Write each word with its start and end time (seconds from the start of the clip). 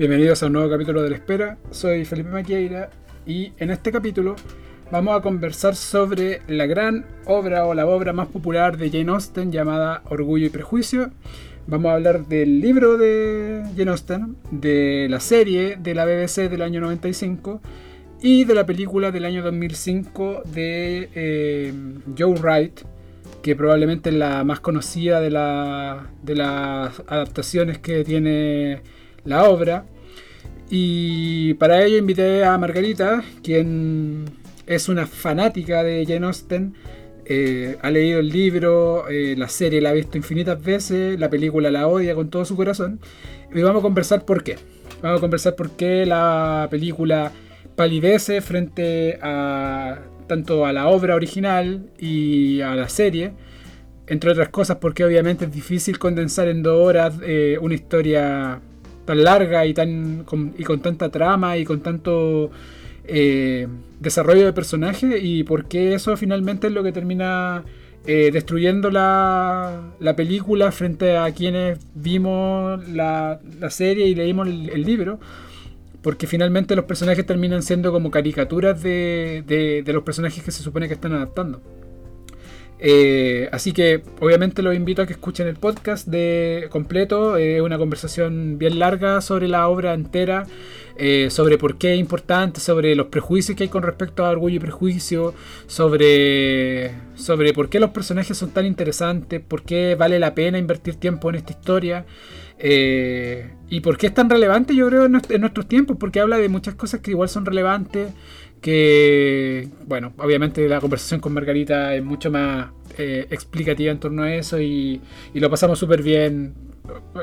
Bienvenidos 0.00 0.42
a 0.42 0.46
un 0.46 0.54
nuevo 0.54 0.70
capítulo 0.70 1.02
de 1.02 1.10
La 1.10 1.16
Espera. 1.16 1.58
Soy 1.72 2.06
Felipe 2.06 2.30
Maquieira 2.30 2.88
y 3.26 3.52
en 3.58 3.68
este 3.68 3.92
capítulo 3.92 4.34
vamos 4.90 5.14
a 5.14 5.20
conversar 5.20 5.76
sobre 5.76 6.40
la 6.48 6.64
gran 6.64 7.04
obra 7.26 7.66
o 7.66 7.74
la 7.74 7.86
obra 7.86 8.14
más 8.14 8.28
popular 8.28 8.78
de 8.78 8.88
Jane 8.88 9.10
Austen 9.10 9.52
llamada 9.52 10.02
Orgullo 10.08 10.46
y 10.46 10.48
Prejuicio. 10.48 11.10
Vamos 11.66 11.90
a 11.90 11.96
hablar 11.96 12.24
del 12.28 12.62
libro 12.62 12.96
de 12.96 13.62
Jane 13.76 13.90
Austen, 13.90 14.36
de 14.50 15.06
la 15.10 15.20
serie 15.20 15.76
de 15.76 15.94
la 15.94 16.06
BBC 16.06 16.48
del 16.48 16.62
año 16.62 16.80
95 16.80 17.60
y 18.22 18.44
de 18.44 18.54
la 18.54 18.64
película 18.64 19.10
del 19.10 19.26
año 19.26 19.42
2005 19.42 20.44
de 20.46 21.10
eh, 21.14 21.74
Joe 22.16 22.40
Wright, 22.40 22.80
que 23.42 23.54
probablemente 23.54 24.08
es 24.08 24.16
la 24.16 24.44
más 24.44 24.60
conocida 24.60 25.20
de, 25.20 25.28
de 26.22 26.34
las 26.36 27.02
adaptaciones 27.06 27.76
que 27.80 28.02
tiene 28.02 28.80
la 29.24 29.48
obra. 29.48 29.84
Y 30.70 31.54
para 31.54 31.84
ello 31.84 31.98
invité 31.98 32.44
a 32.44 32.56
Margarita, 32.58 33.22
quien 33.42 34.26
es 34.66 34.88
una 34.88 35.06
fanática 35.06 35.82
de 35.82 36.06
Jane 36.06 36.26
Austen. 36.26 36.74
Eh, 37.24 37.76
ha 37.82 37.90
leído 37.90 38.20
el 38.20 38.28
libro, 38.28 39.08
eh, 39.08 39.34
la 39.36 39.48
serie 39.48 39.80
la 39.80 39.90
ha 39.90 39.92
visto 39.92 40.16
infinitas 40.16 40.62
veces, 40.62 41.18
la 41.18 41.30
película 41.30 41.70
la 41.70 41.86
odia 41.86 42.14
con 42.14 42.30
todo 42.30 42.44
su 42.44 42.56
corazón. 42.56 43.00
Y 43.52 43.62
vamos 43.62 43.80
a 43.80 43.82
conversar 43.82 44.24
por 44.24 44.44
qué. 44.44 44.56
Vamos 45.02 45.18
a 45.18 45.20
conversar 45.20 45.56
por 45.56 45.70
qué 45.72 46.06
la 46.06 46.68
película 46.70 47.32
palidece 47.74 48.40
frente 48.40 49.18
a 49.22 50.02
tanto 50.26 50.64
a 50.64 50.72
la 50.72 50.86
obra 50.86 51.16
original 51.16 51.90
y 51.98 52.60
a 52.60 52.76
la 52.76 52.88
serie. 52.88 53.32
Entre 54.06 54.30
otras 54.30 54.48
cosas 54.50 54.76
porque 54.80 55.04
obviamente 55.04 55.46
es 55.46 55.52
difícil 55.52 55.98
condensar 55.98 56.46
en 56.48 56.62
dos 56.62 56.86
horas 56.86 57.14
eh, 57.22 57.58
una 57.60 57.74
historia 57.74 58.60
tan 59.10 59.24
larga 59.24 59.66
y, 59.66 59.74
tan, 59.74 60.22
con, 60.24 60.54
y 60.56 60.62
con 60.62 60.78
tanta 60.80 61.08
trama 61.08 61.58
y 61.58 61.64
con 61.64 61.80
tanto 61.80 62.48
eh, 63.04 63.66
desarrollo 63.98 64.44
de 64.44 64.52
personaje 64.52 65.18
y 65.18 65.42
por 65.42 65.64
qué 65.64 65.94
eso 65.94 66.16
finalmente 66.16 66.68
es 66.68 66.72
lo 66.72 66.84
que 66.84 66.92
termina 66.92 67.64
eh, 68.06 68.30
destruyendo 68.32 68.88
la, 68.88 69.94
la, 69.98 70.14
película 70.14 70.70
frente 70.70 71.16
a 71.16 71.32
quienes 71.32 71.80
vimos 71.92 72.88
la, 72.88 73.40
la 73.58 73.70
serie 73.70 74.06
y 74.06 74.14
leímos 74.14 74.46
el, 74.46 74.82
libro. 74.84 75.18
Porque 76.02 76.28
finalmente 76.28 76.76
los 76.76 76.84
personajes 76.84 77.26
terminan 77.26 77.62
siendo 77.62 77.90
como 77.90 78.12
caricaturas 78.12 78.80
de, 78.80 79.42
de, 79.44 79.82
de 79.82 79.92
los 79.92 80.04
personajes 80.04 80.44
que 80.44 80.52
se 80.52 80.62
supone 80.62 80.86
que 80.86 80.94
están 80.94 81.12
adaptando. 81.14 81.60
Eh, 82.82 83.48
así 83.52 83.72
que 83.72 84.02
obviamente 84.20 84.62
los 84.62 84.74
invito 84.74 85.02
a 85.02 85.06
que 85.06 85.12
escuchen 85.12 85.46
el 85.46 85.56
podcast 85.56 86.08
de 86.08 86.66
completo, 86.70 87.36
eh, 87.36 87.60
una 87.60 87.76
conversación 87.76 88.56
bien 88.58 88.78
larga 88.78 89.20
sobre 89.20 89.48
la 89.48 89.68
obra 89.68 89.92
entera, 89.92 90.46
eh, 90.96 91.28
sobre 91.30 91.58
por 91.58 91.76
qué 91.76 91.92
es 91.94 92.00
importante, 92.00 92.58
sobre 92.58 92.94
los 92.94 93.08
prejuicios 93.08 93.56
que 93.56 93.64
hay 93.64 93.68
con 93.68 93.82
respecto 93.82 94.24
a 94.24 94.30
orgullo 94.30 94.56
y 94.56 94.60
prejuicio, 94.60 95.34
sobre, 95.66 96.92
sobre 97.16 97.52
por 97.52 97.68
qué 97.68 97.80
los 97.80 97.90
personajes 97.90 98.38
son 98.38 98.50
tan 98.50 98.64
interesantes, 98.64 99.42
por 99.46 99.62
qué 99.62 99.94
vale 99.94 100.18
la 100.18 100.34
pena 100.34 100.56
invertir 100.58 100.94
tiempo 100.96 101.28
en 101.28 101.36
esta 101.36 101.52
historia. 101.52 102.06
y 103.70 103.80
por 103.80 103.96
qué 103.96 104.08
es 104.08 104.14
tan 104.14 104.28
relevante, 104.28 104.74
yo 104.74 104.88
creo, 104.88 105.04
en, 105.06 105.12
nuestros 105.12 105.66
tiempos, 105.68 105.96
porque 105.98 106.20
habla 106.20 106.36
de 106.38 106.48
muchas 106.48 106.74
cosas 106.74 107.00
que 107.00 107.12
igual 107.12 107.28
son 107.28 107.46
relevantes, 107.46 108.12
que, 108.60 109.68
bueno, 109.86 110.12
obviamente 110.18 110.68
la 110.68 110.80
conversación 110.80 111.20
con 111.20 111.32
Margarita 111.32 111.94
es 111.94 112.04
mucho 112.04 112.30
más 112.30 112.70
eh, 112.98 113.26
explicativa 113.30 113.90
en 113.90 113.98
torno 113.98 114.22
a 114.22 114.34
eso 114.34 114.60
y, 114.60 115.00
lo 115.34 115.50
pasamos 115.50 115.78
súper 115.78 116.02
bien. 116.02 116.54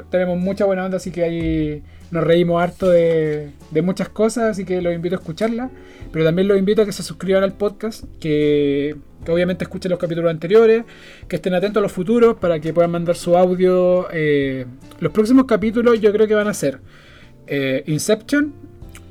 Tenemos 0.10 0.40
mucha 0.40 0.66
buena 0.66 0.86
onda, 0.86 0.98
así 0.98 1.12
que 1.12 1.24
ahí 1.24 1.84
nos 2.10 2.24
reímos 2.24 2.62
harto 2.62 2.90
de, 2.90 3.52
muchas 3.84 4.10
cosas, 4.10 4.46
así 4.52 4.66
que 4.66 4.82
los 4.82 4.94
invito 4.94 5.16
a 5.16 5.20
escucharla. 5.20 5.70
Pero 6.12 6.24
también 6.26 6.48
los 6.48 6.58
invito 6.58 6.82
a 6.82 6.86
que 6.86 6.94
se 6.94 7.04
suscriban 7.04 7.44
al 7.44 7.54
podcast, 7.54 8.06
que, 8.20 8.96
obviamente 9.28 9.66
escuchen 9.66 9.92
los 9.92 10.00
capítulos 10.00 10.32
anteriores, 10.32 10.86
que 11.28 11.36
estén 11.36 11.54
atentos 11.54 11.82
a 11.82 11.84
los 11.84 11.92
futuros 11.92 12.38
para 12.38 12.60
que 12.60 12.74
puedan 12.74 12.92
mandar 12.92 13.16
su 13.16 13.38
audio. 13.38 14.08
Eh, 14.12 14.66
los 15.00 15.12
próximos 15.12 15.46
capítulos 15.46 16.00
yo 16.00 16.12
creo 16.14 16.28
que 16.28 16.34
van 16.34 16.48
a 16.48 16.54
ser 16.54 16.80
eh, 17.46 17.84
Inception, 17.88 18.54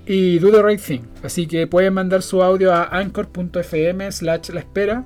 y 0.06 0.38
Do 0.38 0.50
the 0.50 0.62
Right 0.62 0.80
Thing. 0.80 1.00
Así 1.22 1.46
que 1.46 1.66
pueden 1.66 1.94
mandar 1.94 2.22
su 2.22 2.42
audio 2.42 2.72
a 2.72 2.84
anchor.fm 2.84 4.10
slash 4.12 4.50
la 4.50 4.60
espera. 4.60 5.04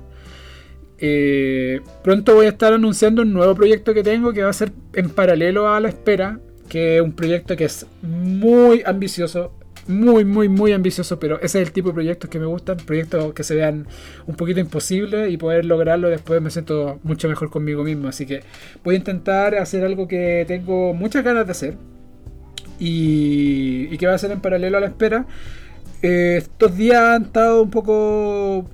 Eh, 0.99 1.81
pronto 2.03 2.35
voy 2.35 2.45
a 2.45 2.49
estar 2.49 2.73
anunciando 2.73 3.23
un 3.23 3.33
nuevo 3.33 3.55
proyecto 3.55 3.93
que 3.93 4.03
tengo 4.03 4.33
que 4.33 4.43
va 4.43 4.51
a 4.51 4.53
ser 4.53 4.71
en 4.93 5.09
paralelo 5.09 5.67
a 5.67 5.79
la 5.79 5.89
espera, 5.89 6.39
que 6.69 6.97
es 6.97 7.01
un 7.01 7.13
proyecto 7.13 7.55
que 7.57 7.65
es 7.65 7.87
muy 8.03 8.83
ambicioso, 8.85 9.51
muy, 9.87 10.25
muy, 10.25 10.47
muy 10.47 10.73
ambicioso, 10.73 11.19
pero 11.19 11.37
ese 11.41 11.59
es 11.59 11.67
el 11.67 11.73
tipo 11.73 11.89
de 11.89 11.95
proyectos 11.95 12.29
que 12.29 12.39
me 12.39 12.45
gustan, 12.45 12.77
proyectos 12.77 13.33
que 13.33 13.43
se 13.43 13.55
vean 13.55 13.87
un 14.27 14.35
poquito 14.35 14.59
imposibles 14.59 15.31
y 15.31 15.37
poder 15.37 15.65
lograrlo 15.65 16.07
después 16.09 16.39
me 16.39 16.51
siento 16.51 16.99
mucho 17.01 17.27
mejor 17.27 17.49
conmigo 17.49 17.83
mismo. 17.83 18.07
Así 18.07 18.27
que 18.27 18.41
voy 18.83 18.93
a 18.93 18.97
intentar 18.99 19.55
hacer 19.55 19.83
algo 19.83 20.07
que 20.07 20.45
tengo 20.47 20.93
muchas 20.93 21.23
ganas 21.23 21.47
de 21.47 21.51
hacer, 21.51 21.77
y, 22.83 23.95
que 23.97 24.07
va 24.07 24.15
a 24.15 24.17
ser 24.17 24.31
en 24.31 24.41
paralelo 24.41 24.77
a 24.77 24.81
la 24.81 24.87
espera. 24.87 25.25
Eh, 26.01 26.37
estos 26.37 26.75
días 26.75 26.99
han 26.99 27.23
estado 27.23 27.61
un 27.61 27.69
poco... 27.69 28.65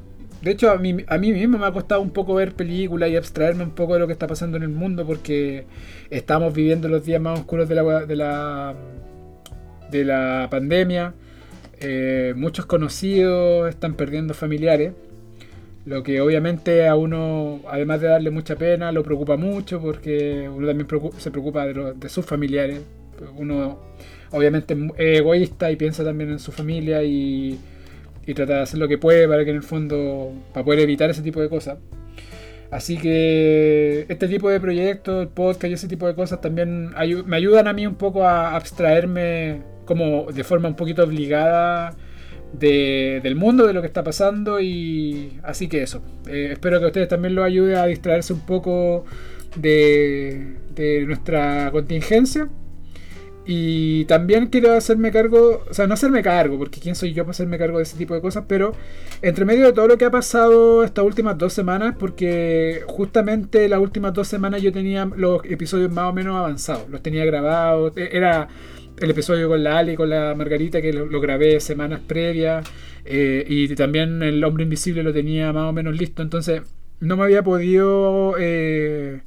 De 0.41 0.51
hecho, 0.51 0.71
a 0.71 0.77
mí, 0.77 0.95
a 1.07 1.17
mí 1.17 1.33
mismo 1.33 1.57
me 1.57 1.65
ha 1.65 1.71
costado 1.73 1.99
un 1.99 2.11
poco 2.11 2.35
ver 2.35 2.53
películas 2.53 3.09
y 3.09 3.17
abstraerme 3.17 3.63
un 3.63 3.71
poco 3.71 3.95
de 3.95 3.99
lo 3.99 4.07
que 4.07 4.13
está 4.13 4.27
pasando 4.27 4.55
en 4.55 4.63
el 4.63 4.69
mundo 4.69 5.05
porque 5.05 5.65
estamos 6.09 6.53
viviendo 6.53 6.87
los 6.87 7.03
días 7.03 7.19
más 7.19 7.39
oscuros 7.39 7.67
de 7.67 7.75
la, 7.75 8.05
de 8.05 8.15
la, 8.15 8.75
de 9.91 10.05
la 10.05 10.47
pandemia. 10.49 11.13
Eh, 11.81 12.33
muchos 12.37 12.65
conocidos 12.65 13.67
están 13.69 13.95
perdiendo 13.95 14.33
familiares, 14.33 14.93
lo 15.85 16.01
que 16.01 16.21
obviamente 16.21 16.87
a 16.87 16.95
uno, 16.95 17.59
además 17.69 17.99
de 17.99 18.07
darle 18.07 18.31
mucha 18.31 18.55
pena, 18.55 18.91
lo 18.91 19.03
preocupa 19.03 19.35
mucho 19.35 19.81
porque 19.81 20.49
uno 20.49 20.65
también 20.65 20.87
se 21.17 21.29
preocupa 21.29 21.65
de, 21.65 21.93
de 21.93 22.09
sus 22.09 22.25
familiares, 22.25 22.81
uno 23.35 23.79
obviamente 24.31 24.75
es 24.97 25.19
egoísta 25.19 25.71
y 25.71 25.75
piensa 25.75 26.03
también 26.03 26.31
en 26.31 26.39
su 26.39 26.51
familia 26.51 27.03
y, 27.03 27.59
trata 28.35 28.55
de 28.55 28.61
hacer 28.61 28.79
lo 28.79 28.87
que 28.87 28.97
puede 28.97 29.27
para 29.27 29.45
que 29.45 29.51
en 29.51 29.55
el 29.55 29.63
fondo, 29.63 30.33
para 30.53 30.65
poder 30.65 30.81
evitar 30.81 31.09
ese 31.09 31.21
tipo 31.21 31.41
de 31.41 31.49
cosas. 31.49 31.77
Así 32.71 32.97
que 32.97 34.05
este 34.09 34.27
tipo 34.27 34.49
de 34.49 34.59
proyectos, 34.59 35.21
el 35.21 35.29
podcast 35.29 35.71
y 35.71 35.73
ese 35.73 35.87
tipo 35.87 36.05
de 36.07 36.15
cosas 36.15 36.41
también 36.41 36.91
me 37.25 37.37
ayudan 37.37 37.69
a 37.69 37.73
mí 37.73 37.87
un 37.87 37.95
poco 37.95 38.25
a 38.25 38.55
abstraerme 38.55 39.61
como 39.85 40.29
de 40.33 40.43
forma 40.43 40.67
un 40.67 40.75
poquito 40.75 41.03
obligada 41.03 41.95
del 42.51 43.35
mundo, 43.35 43.65
de 43.67 43.73
lo 43.73 43.79
que 43.79 43.87
está 43.87 44.03
pasando 44.03 44.59
y 44.59 45.39
así 45.43 45.69
que 45.69 45.83
eso. 45.83 46.01
Eh, 46.27 46.49
espero 46.51 46.79
que 46.79 46.85
a 46.85 46.87
ustedes 46.87 47.07
también 47.07 47.35
lo 47.35 47.45
ayude 47.45 47.77
a 47.77 47.85
distraerse 47.85 48.33
un 48.33 48.45
poco 48.45 49.05
de, 49.55 50.57
de 50.75 51.05
nuestra 51.05 51.71
contingencia 51.71 52.49
y 53.49 54.03
también 54.05 54.47
quiero 54.47 54.73
hacerme 54.73 55.09
cargo, 55.09 55.63
o 55.69 55.73
sea, 55.73 55.87
no 55.87 55.93
hacerme 55.93 56.21
cargo, 56.21 56.57
porque 56.57 56.81
quién 56.81 56.95
soy 56.95 57.13
yo 57.13 57.23
para 57.23 57.31
hacerme 57.31 57.57
cargo 57.57 57.77
de 57.77 57.83
ese 57.83 57.97
tipo 57.97 58.13
de 58.13 58.19
cosas, 58.19 58.43
pero 58.45 58.73
entre 59.21 59.45
medio 59.45 59.65
de 59.67 59.71
todo 59.71 59.87
lo 59.87 59.97
que 59.97 60.03
ha 60.03 60.11
pasado 60.11 60.83
estas 60.83 61.05
últimas 61.05 61.37
dos 61.37 61.53
semanas, 61.53 61.95
porque 61.97 62.81
justamente 62.87 63.69
las 63.69 63.79
últimas 63.79 64.13
dos 64.13 64.27
semanas 64.27 64.61
yo 64.61 64.73
tenía 64.73 65.09
los 65.15 65.45
episodios 65.45 65.89
más 65.89 66.09
o 66.09 66.13
menos 66.13 66.35
avanzados, 66.35 66.89
los 66.89 67.01
tenía 67.01 67.23
grabados, 67.23 67.95
e, 67.95 68.09
era 68.11 68.49
el 68.99 69.09
episodio 69.11 69.47
con 69.47 69.63
la 69.63 69.77
Ali, 69.77 69.95
con 69.95 70.09
la 70.09 70.35
Margarita, 70.35 70.81
que 70.81 70.91
lo, 70.91 71.21
grabé 71.21 71.61
semanas 71.61 72.01
previas, 72.05 72.69
eh, 73.05 73.45
y 73.47 73.73
también 73.75 74.21
el 74.23 74.43
hombre 74.43 74.65
invisible 74.65 75.03
lo 75.03 75.13
tenía 75.13 75.53
más 75.53 75.69
o 75.69 75.71
menos 75.71 75.97
listo, 75.97 76.21
entonces 76.21 76.63
no 76.99 77.15
me 77.15 77.23
había 77.23 77.43
podido... 77.43 78.35
Eh, 78.37 79.21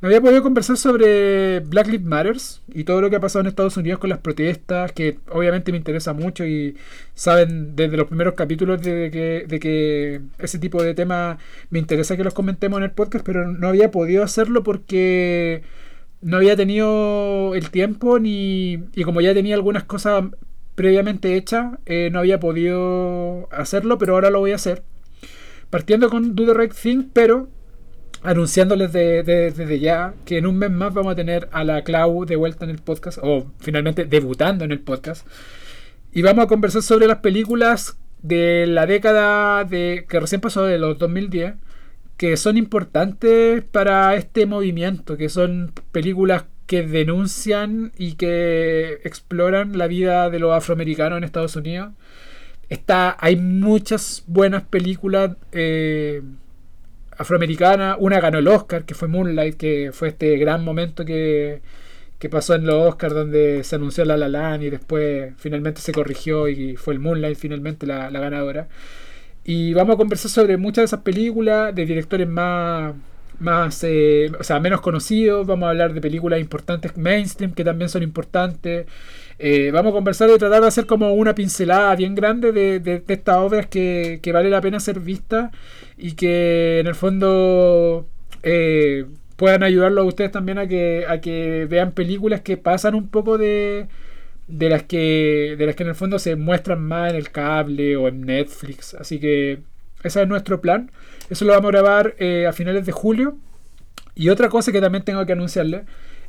me 0.00 0.08
había 0.08 0.20
podido 0.20 0.42
conversar 0.44 0.76
sobre 0.76 1.60
Black 1.60 1.88
Lives 1.88 2.06
Matters 2.06 2.62
y 2.72 2.84
todo 2.84 3.00
lo 3.00 3.10
que 3.10 3.16
ha 3.16 3.20
pasado 3.20 3.40
en 3.40 3.48
Estados 3.48 3.76
Unidos 3.76 3.98
con 3.98 4.10
las 4.10 4.20
protestas, 4.20 4.92
que 4.92 5.18
obviamente 5.30 5.72
me 5.72 5.78
interesa 5.78 6.12
mucho 6.12 6.46
y 6.46 6.76
saben 7.14 7.74
desde 7.74 7.96
los 7.96 8.06
primeros 8.06 8.34
capítulos 8.34 8.80
de 8.80 9.10
que, 9.10 9.44
de 9.48 9.58
que 9.58 10.20
ese 10.38 10.60
tipo 10.60 10.82
de 10.82 10.94
temas 10.94 11.38
me 11.70 11.80
interesa 11.80 12.16
que 12.16 12.22
los 12.22 12.34
comentemos 12.34 12.78
en 12.78 12.84
el 12.84 12.92
podcast, 12.92 13.24
pero 13.24 13.50
no 13.50 13.68
había 13.68 13.90
podido 13.90 14.22
hacerlo 14.22 14.62
porque 14.62 15.62
no 16.20 16.36
había 16.36 16.54
tenido 16.56 17.54
el 17.56 17.70
tiempo 17.70 18.20
ni 18.20 18.84
y 18.94 19.02
como 19.04 19.20
ya 19.20 19.34
tenía 19.34 19.56
algunas 19.56 19.82
cosas 19.84 20.26
previamente 20.76 21.34
hechas, 21.34 21.76
eh, 21.86 22.10
no 22.12 22.20
había 22.20 22.38
podido 22.38 23.48
hacerlo, 23.50 23.98
pero 23.98 24.14
ahora 24.14 24.30
lo 24.30 24.38
voy 24.38 24.52
a 24.52 24.56
hacer. 24.56 24.84
Partiendo 25.70 26.08
con 26.08 26.36
Do 26.36 26.46
the 26.46 26.54
Right 26.54 26.72
Thing, 26.72 27.08
pero 27.12 27.48
anunciándoles 28.22 28.92
desde 28.92 29.78
ya 29.78 30.14
que 30.24 30.38
en 30.38 30.46
un 30.46 30.58
mes 30.58 30.70
más 30.70 30.92
vamos 30.92 31.12
a 31.12 31.16
tener 31.16 31.48
a 31.52 31.64
la 31.64 31.82
Clau 31.82 32.24
de 32.24 32.36
vuelta 32.36 32.64
en 32.64 32.70
el 32.70 32.78
podcast, 32.78 33.18
o 33.22 33.46
finalmente 33.58 34.04
debutando 34.04 34.64
en 34.64 34.72
el 34.72 34.80
podcast. 34.80 35.26
Y 36.12 36.22
vamos 36.22 36.44
a 36.44 36.48
conversar 36.48 36.82
sobre 36.82 37.06
las 37.06 37.18
películas 37.18 37.96
de 38.22 38.66
la 38.66 38.86
década 38.86 39.64
de, 39.64 40.06
que 40.08 40.20
recién 40.20 40.40
pasó, 40.40 40.64
de 40.64 40.78
los 40.78 40.98
2010, 40.98 41.54
que 42.16 42.36
son 42.36 42.56
importantes 42.56 43.62
para 43.62 44.14
este 44.16 44.46
movimiento, 44.46 45.16
que 45.16 45.28
son 45.28 45.72
películas 45.92 46.44
que 46.66 46.82
denuncian 46.82 47.92
y 47.96 48.14
que 48.14 49.00
exploran 49.04 49.78
la 49.78 49.86
vida 49.86 50.28
de 50.28 50.38
los 50.38 50.52
afroamericanos 50.52 51.18
en 51.18 51.24
Estados 51.24 51.56
Unidos. 51.56 51.92
Está, 52.68 53.16
hay 53.20 53.36
muchas 53.36 54.24
buenas 54.26 54.64
películas 54.64 55.36
eh, 55.52 56.22
afroamericanas. 57.18 57.96
Una 58.00 58.20
ganó 58.20 58.38
el 58.38 58.48
Oscar, 58.48 58.84
que 58.84 58.94
fue 58.94 59.08
Moonlight, 59.08 59.56
que 59.56 59.90
fue 59.92 60.08
este 60.08 60.36
gran 60.38 60.64
momento 60.64 61.04
que, 61.04 61.60
que 62.18 62.28
pasó 62.28 62.54
en 62.54 62.66
los 62.66 62.74
Oscars 62.88 63.14
donde 63.14 63.64
se 63.64 63.76
anunció 63.76 64.04
La 64.04 64.16
La 64.16 64.28
Land 64.28 64.62
y 64.62 64.70
después 64.70 65.34
finalmente 65.38 65.80
se 65.80 65.92
corrigió 65.92 66.48
y 66.48 66.76
fue 66.76 66.94
el 66.94 67.00
Moonlight 67.00 67.38
finalmente 67.38 67.86
la, 67.86 68.10
la 68.10 68.20
ganadora. 68.20 68.68
Y 69.44 69.72
vamos 69.74 69.94
a 69.94 69.96
conversar 69.98 70.30
sobre 70.30 70.56
muchas 70.56 70.82
de 70.82 70.86
esas 70.86 71.00
películas, 71.00 71.74
de 71.74 71.86
directores 71.86 72.28
más, 72.28 72.94
más 73.38 73.82
eh, 73.84 74.30
o 74.38 74.44
sea, 74.44 74.60
menos 74.60 74.80
conocidos. 74.80 75.46
Vamos 75.46 75.66
a 75.66 75.70
hablar 75.70 75.94
de 75.94 76.00
películas 76.00 76.40
importantes 76.40 76.96
mainstream 76.96 77.52
que 77.54 77.64
también 77.64 77.88
son 77.88 78.02
importantes. 78.02 78.86
Eh, 79.38 79.70
vamos 79.72 79.90
a 79.90 79.94
conversar 79.94 80.28
y 80.30 80.38
tratar 80.38 80.62
de 80.62 80.68
hacer 80.68 80.86
como 80.86 81.12
una 81.14 81.34
pincelada 81.34 81.94
bien 81.94 82.14
grande 82.16 82.50
de, 82.50 82.80
de, 82.80 83.02
estas 83.06 83.36
obras 83.36 83.66
que, 83.66 84.18
que, 84.20 84.32
vale 84.32 84.50
la 84.50 84.60
pena 84.60 84.80
ser 84.80 84.98
vistas 84.98 85.52
y 85.96 86.14
que 86.14 86.80
en 86.80 86.88
el 86.88 86.96
fondo 86.96 88.08
eh, 88.42 89.06
puedan 89.36 89.62
ayudarlo 89.62 90.00
a 90.00 90.04
ustedes 90.04 90.32
también 90.32 90.58
a 90.58 90.66
que, 90.66 91.04
a 91.08 91.20
que 91.20 91.66
vean 91.70 91.92
películas 91.92 92.40
que 92.40 92.56
pasan 92.56 92.94
un 92.96 93.08
poco 93.08 93.38
de 93.38 93.86
de 94.48 94.70
las 94.70 94.82
que 94.84 95.54
de 95.58 95.66
las 95.66 95.76
que 95.76 95.82
en 95.82 95.90
el 95.90 95.94
fondo 95.94 96.18
se 96.18 96.34
muestran 96.34 96.82
más 96.82 97.10
en 97.10 97.16
el 97.16 97.30
cable 97.30 97.96
o 97.96 98.08
en 98.08 98.22
Netflix. 98.22 98.94
Así 98.94 99.20
que 99.20 99.60
ese 100.02 100.22
es 100.22 100.28
nuestro 100.28 100.60
plan. 100.60 100.90
Eso 101.30 101.44
lo 101.44 101.52
vamos 101.52 101.68
a 101.68 101.72
grabar 101.72 102.14
eh, 102.18 102.46
a 102.46 102.52
finales 102.52 102.86
de 102.86 102.92
julio. 102.92 103.36
Y 104.14 104.30
otra 104.30 104.48
cosa 104.48 104.72
que 104.72 104.80
también 104.80 105.04
tengo 105.04 105.24
que 105.26 105.32
anunciarle 105.32 105.84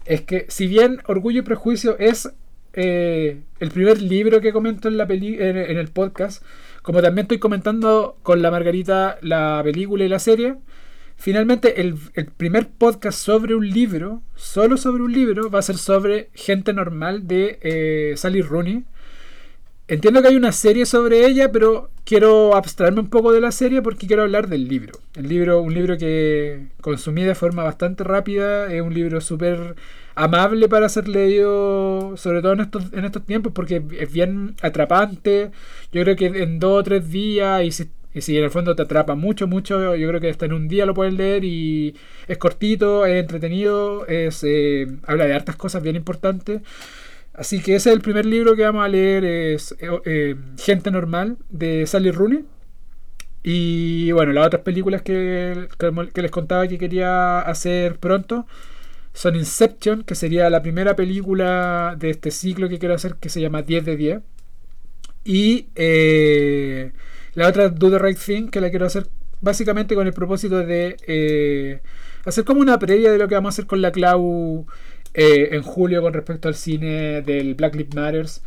es 0.05 0.21
que 0.21 0.45
si 0.49 0.67
bien 0.67 1.01
Orgullo 1.07 1.39
y 1.39 1.43
Prejuicio 1.43 1.97
es 1.97 2.31
eh, 2.73 3.41
el 3.59 3.71
primer 3.71 4.01
libro 4.01 4.41
que 4.41 4.53
comento 4.53 4.87
en, 4.87 4.97
la 4.97 5.07
peli 5.07 5.35
en, 5.39 5.57
el 5.57 5.87
podcast 5.89 6.43
como 6.81 7.01
también 7.01 7.25
estoy 7.25 7.39
comentando 7.39 8.17
con 8.23 8.41
la 8.41 8.51
Margarita 8.51 9.17
la 9.21 9.61
película 9.63 10.05
y 10.05 10.09
la 10.09 10.19
serie 10.19 10.55
Finalmente, 11.19 11.81
el, 11.81 11.95
el, 12.13 12.27
primer 12.27 12.69
podcast 12.69 13.19
sobre 13.19 13.53
un 13.53 13.69
libro, 13.69 14.21
solo 14.35 14.77
sobre 14.77 15.03
un 15.03 15.11
libro, 15.11 15.49
va 15.49 15.59
a 15.59 15.61
ser 15.61 15.77
sobre 15.77 16.29
gente 16.33 16.71
normal 16.71 17.27
de 17.27 17.59
eh, 17.61 18.13
Sally 18.15 18.41
Rooney. 18.41 18.85
Entiendo 19.89 20.21
que 20.21 20.29
hay 20.29 20.37
una 20.37 20.53
serie 20.53 20.85
sobre 20.85 21.25
ella, 21.25 21.51
pero 21.51 21.89
quiero 22.05 22.55
abstraerme 22.55 23.01
un 23.01 23.09
poco 23.09 23.33
de 23.33 23.41
la 23.41 23.51
serie 23.51 23.81
porque 23.81 24.07
quiero 24.07 24.21
hablar 24.21 24.47
del 24.47 24.69
libro. 24.69 24.93
El 25.13 25.27
libro, 25.27 25.61
un 25.61 25.73
libro 25.73 25.97
que 25.97 26.69
consumí 26.79 27.23
de 27.23 27.35
forma 27.35 27.63
bastante 27.63 28.05
rápida, 28.05 28.73
es 28.73 28.81
un 28.81 28.93
libro 28.93 29.19
súper 29.19 29.75
amable 30.19 30.67
para 30.67 30.89
ser 30.89 31.07
leído, 31.07 32.15
sobre 32.17 32.41
todo 32.41 32.53
en 32.53 32.59
estos, 32.61 32.93
en 32.93 33.05
estos 33.05 33.25
tiempos, 33.25 33.53
porque 33.53 33.81
es 33.99 34.11
bien 34.11 34.55
atrapante. 34.61 35.51
Yo 35.91 36.03
creo 36.03 36.15
que 36.15 36.25
en 36.27 36.59
dos 36.59 36.79
o 36.81 36.83
tres 36.83 37.09
días, 37.09 37.63
y 37.63 37.71
si 37.71 37.89
y 38.13 38.21
si 38.21 38.37
en 38.37 38.43
el 38.43 38.49
fondo 38.49 38.75
te 38.75 38.81
atrapa 38.81 39.15
mucho, 39.15 39.47
mucho, 39.47 39.95
yo 39.95 40.07
creo 40.07 40.19
que 40.19 40.29
hasta 40.29 40.45
en 40.45 40.53
un 40.53 40.67
día 40.67 40.85
lo 40.85 40.95
puedes 40.95 41.13
leer 41.13 41.45
y 41.45 41.95
es 42.27 42.37
cortito, 42.39 43.05
es 43.05 43.21
entretenido, 43.21 44.07
es, 44.07 44.43
eh, 44.43 44.87
habla 45.05 45.25
de 45.25 45.33
hartas 45.33 45.55
cosas 45.55 45.83
bien 45.83 45.95
importantes. 45.95 46.61
Así 47.33 47.61
que 47.61 47.75
ese 47.75 47.89
es 47.89 47.95
el 47.95 48.01
primer 48.01 48.25
libro 48.25 48.55
que 48.55 48.63
vamos 48.63 48.83
a 48.83 48.89
leer, 48.89 49.23
es 49.25 49.73
eh, 49.79 49.87
eh, 50.05 50.35
Gente 50.57 50.91
Normal, 50.91 51.37
de 51.49 51.85
Sally 51.85 52.11
Rooney. 52.11 52.45
Y 53.43 54.11
bueno, 54.11 54.33
las 54.33 54.47
otras 54.47 54.63
películas 54.63 55.01
que, 55.01 55.67
que, 55.77 56.21
les 56.21 56.31
contaba 56.31 56.67
que 56.67 56.77
quería 56.77 57.39
hacer 57.39 57.97
pronto 57.99 58.45
son 59.19 59.35
Inception, 59.35 60.03
que 60.03 60.15
sería 60.15 60.49
la 60.49 60.61
primera 60.61 60.95
película 60.95 61.95
de 61.99 62.09
este 62.09 62.31
ciclo 62.31 62.69
que 62.69 62.79
quiero 62.79 62.95
hacer, 62.95 63.15
que 63.15 63.27
se 63.27 63.41
llama 63.41 63.63
10 63.63 63.85
de 63.85 63.97
10. 63.97 64.19
Y... 65.25 65.67
Eh, 65.75 66.91
la 67.33 67.47
otra 67.47 67.69
Do 67.69 67.89
the 67.89 67.99
Right 67.99 68.17
Thing, 68.17 68.49
que 68.49 68.61
la 68.61 68.69
quiero 68.69 68.85
hacer 68.85 69.07
básicamente 69.41 69.95
con 69.95 70.07
el 70.07 70.13
propósito 70.13 70.59
de 70.59 70.97
eh, 71.07 71.79
hacer 72.25 72.43
como 72.43 72.61
una 72.61 72.79
previa 72.79 73.11
de 73.11 73.17
lo 73.17 73.27
que 73.27 73.35
vamos 73.35 73.53
a 73.53 73.55
hacer 73.55 73.65
con 73.65 73.81
la 73.81 73.91
Clau 73.91 74.65
eh, 75.13 75.49
en 75.51 75.61
julio 75.61 76.01
con 76.01 76.13
respecto 76.13 76.47
al 76.47 76.55
cine 76.55 77.21
del 77.21 77.55
Black 77.55 77.75
Lives 77.75 77.95
Matters. 77.95 78.41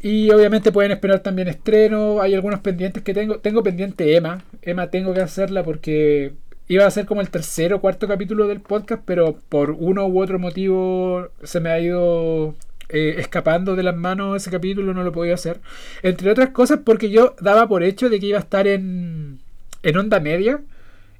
Y 0.00 0.30
obviamente 0.30 0.70
pueden 0.70 0.92
esperar 0.92 1.20
también 1.20 1.48
estreno. 1.48 2.20
Hay 2.20 2.34
algunos 2.34 2.60
pendientes 2.60 3.02
que 3.02 3.14
tengo. 3.14 3.38
Tengo 3.38 3.62
pendiente 3.62 4.14
Emma. 4.14 4.44
Emma 4.60 4.90
tengo 4.90 5.14
que 5.14 5.22
hacerla 5.22 5.62
porque 5.62 6.34
iba 6.68 6.86
a 6.86 6.90
ser 6.90 7.06
como 7.06 7.20
el 7.20 7.30
tercer 7.30 7.74
o 7.74 7.80
cuarto 7.80 8.08
capítulo 8.08 8.46
del 8.46 8.60
podcast, 8.60 9.02
pero 9.04 9.38
por 9.48 9.70
uno 9.72 10.06
u 10.06 10.20
otro 10.20 10.38
motivo 10.38 11.28
se 11.42 11.60
me 11.60 11.70
ha 11.70 11.80
ido 11.80 12.54
eh, 12.88 13.16
escapando 13.18 13.76
de 13.76 13.82
las 13.82 13.96
manos 13.96 14.36
ese 14.36 14.50
capítulo, 14.50 14.94
no 14.94 15.04
lo 15.04 15.12
podía 15.12 15.34
hacer. 15.34 15.60
Entre 16.02 16.30
otras 16.30 16.50
cosas 16.50 16.80
porque 16.84 17.10
yo 17.10 17.34
daba 17.40 17.68
por 17.68 17.82
hecho 17.82 18.08
de 18.08 18.20
que 18.20 18.26
iba 18.26 18.38
a 18.38 18.42
estar 18.42 18.66
en, 18.66 19.40
en 19.82 19.96
onda 19.96 20.20
media 20.20 20.60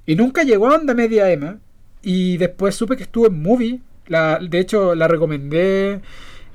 y 0.05 0.15
nunca 0.15 0.43
llegó 0.43 0.67
a 0.67 0.75
onda 0.75 0.93
media 0.93 1.31
Emma. 1.31 1.59
Y 2.01 2.37
después 2.37 2.75
supe 2.75 2.97
que 2.97 3.03
estuvo 3.03 3.27
en 3.27 3.41
movie. 3.41 3.81
La, 4.07 4.39
de 4.39 4.59
hecho, 4.59 4.93
la 4.95 5.07
recomendé 5.07 6.01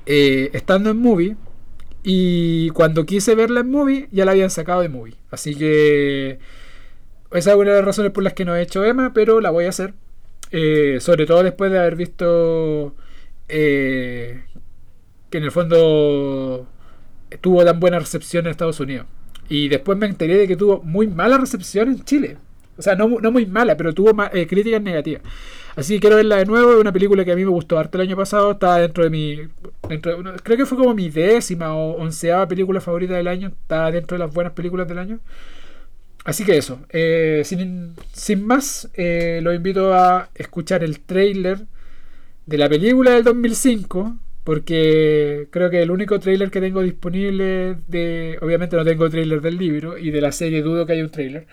eh, 0.05 0.49
estando 0.53 0.89
en 0.89 0.97
movie. 0.97 1.35
Y 2.03 2.69
cuando 2.69 3.05
quise 3.05 3.35
verla 3.35 3.59
en 3.59 3.69
movie, 3.69 4.07
ya 4.11 4.25
la 4.25 4.31
habían 4.31 4.49
sacado 4.49 4.81
de 4.81 4.89
movie. 4.89 5.15
Así 5.29 5.55
que 5.55 6.39
esa 7.31 7.51
es 7.51 7.57
una 7.57 7.71
de 7.71 7.77
las 7.77 7.85
razones 7.85 8.11
por 8.11 8.23
las 8.23 8.33
que 8.33 8.45
no 8.45 8.55
he 8.55 8.61
hecho 8.61 8.83
Emma, 8.83 9.11
pero 9.13 9.41
la 9.41 9.49
voy 9.49 9.65
a 9.65 9.69
hacer. 9.69 9.93
Eh, 10.51 10.97
sobre 10.99 11.25
todo 11.25 11.43
después 11.43 11.71
de 11.71 11.79
haber 11.79 11.95
visto 11.95 12.93
eh, 13.47 14.43
que 15.29 15.37
en 15.37 15.43
el 15.45 15.51
fondo 15.51 16.67
tuvo 17.39 17.63
tan 17.63 17.79
buena 17.79 17.99
recepción 17.99 18.45
en 18.45 18.51
Estados 18.51 18.79
Unidos. 18.79 19.07
Y 19.49 19.69
después 19.69 19.97
me 19.97 20.07
enteré 20.07 20.37
de 20.37 20.47
que 20.47 20.55
tuvo 20.55 20.81
muy 20.83 21.07
mala 21.07 21.37
recepción 21.37 21.89
en 21.89 22.03
Chile. 22.03 22.37
O 22.77 22.81
sea, 22.81 22.95
no, 22.95 23.07
no 23.07 23.31
muy 23.31 23.45
mala, 23.45 23.77
pero 23.77 23.93
tuvo 23.93 24.11
eh, 24.33 24.47
críticas 24.47 24.81
negativas. 24.81 25.21
Así 25.75 25.95
que 25.95 25.99
quiero 26.01 26.15
verla 26.15 26.37
de 26.37 26.45
nuevo. 26.45 26.73
Es 26.73 26.79
una 26.79 26.91
película 26.91 27.23
que 27.23 27.31
a 27.31 27.35
mí 27.35 27.43
me 27.43 27.51
gustó 27.51 27.77
harto 27.77 27.97
el 27.97 28.07
año 28.07 28.17
pasado. 28.17 28.51
Está 28.51 28.77
dentro 28.77 29.03
de 29.03 29.09
mi. 29.09 29.37
Creo 30.43 30.57
que 30.57 30.65
fue 30.65 30.77
como 30.77 30.93
mi 30.93 31.09
décima 31.09 31.75
o 31.75 32.01
onceava 32.01 32.47
película 32.47 32.81
favorita 32.81 33.15
del 33.15 33.27
año. 33.27 33.49
Está 33.49 33.91
dentro 33.91 34.17
de 34.17 34.23
las 34.25 34.33
buenas 34.33 34.53
películas 34.53 34.87
del 34.87 34.99
año. 34.99 35.19
Así 36.23 36.45
que 36.45 36.57
eso. 36.57 36.79
Eh, 36.89 37.41
sin, 37.45 37.95
sin, 38.13 38.45
más, 38.45 38.89
eh, 38.93 39.39
los 39.41 39.55
invito 39.55 39.93
a 39.93 40.29
escuchar 40.35 40.83
el 40.83 40.99
trailer 40.99 41.65
de 42.45 42.57
la 42.57 42.69
película 42.69 43.11
del 43.11 43.23
2005 43.23 44.17
porque 44.43 45.47
creo 45.51 45.69
que 45.69 45.81
el 45.81 45.91
único 45.91 46.19
trailer 46.19 46.49
que 46.49 46.61
tengo 46.61 46.81
disponible 46.81 47.77
de. 47.87 48.37
Obviamente 48.41 48.75
no 48.75 48.83
tengo 48.83 49.09
trailer 49.09 49.41
del 49.41 49.57
libro 49.57 49.97
y 49.97 50.11
de 50.11 50.21
la 50.21 50.31
serie 50.31 50.61
dudo 50.61 50.85
que 50.85 50.93
haya 50.93 51.03
un 51.03 51.11
trailer. 51.11 51.47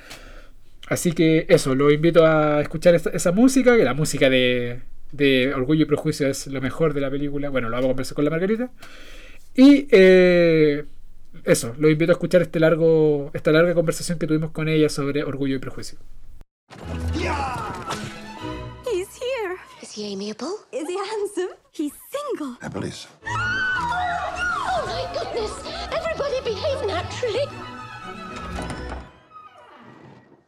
Así 0.89 1.13
que 1.13 1.45
eso, 1.49 1.75
lo 1.75 1.91
invito 1.91 2.25
a 2.27 2.63
escuchar 2.63 2.95
esa, 2.95 3.11
esa 3.11 3.33
música, 3.33 3.77
que 3.77 3.85
la 3.85 3.93
música 3.93 4.31
de, 4.31 4.81
de, 5.13 5.53
Orgullo 5.55 5.83
y 5.83 5.87
Prejuicio 5.87 6.27
es 6.29 6.47
lo 6.47 6.63
mejor 6.63 6.95
de 6.95 7.03
la 7.03 7.11
película. 7.11 7.51
Bueno, 7.51 7.69
lo 7.69 7.77
a 7.77 7.83
conversar 7.83 8.15
con 8.15 8.25
la 8.25 8.31
Margarita. 8.31 8.71
Y 9.55 9.87
eh, 9.91 10.85
eso, 11.49 11.75
lo 11.79 11.89
invito 11.89 12.13
a 12.13 12.15
escuchar 12.15 12.43
este 12.43 12.61
largo, 12.61 13.31
esta 13.33 13.51
larga 13.51 13.75
conversación 13.75 14.19
que 14.19 14.27
tuvimos 14.27 14.51
con 14.51 14.69
ella 14.69 14.89
sobre 14.89 15.25
Orgullo 15.25 15.57
y 15.57 15.59
Prejuicio. 15.59 15.99
He's 18.85 19.09
here. 19.17 19.57
Is 19.83 19.93
he 19.93 20.13
amiable? 20.13 20.55
Is 20.73 20.87
he 20.89 20.97
handsome? 20.97 21.57
He's 21.73 21.93
single. 22.13 22.57
I 22.61 22.69
believe 22.69 22.95
so. 22.95 23.09
Oh 23.27 24.85
my 24.87 25.07
goodness! 25.15 25.53
Everybody 25.91 26.41
behave 26.45 26.87
naturally. 26.87 27.47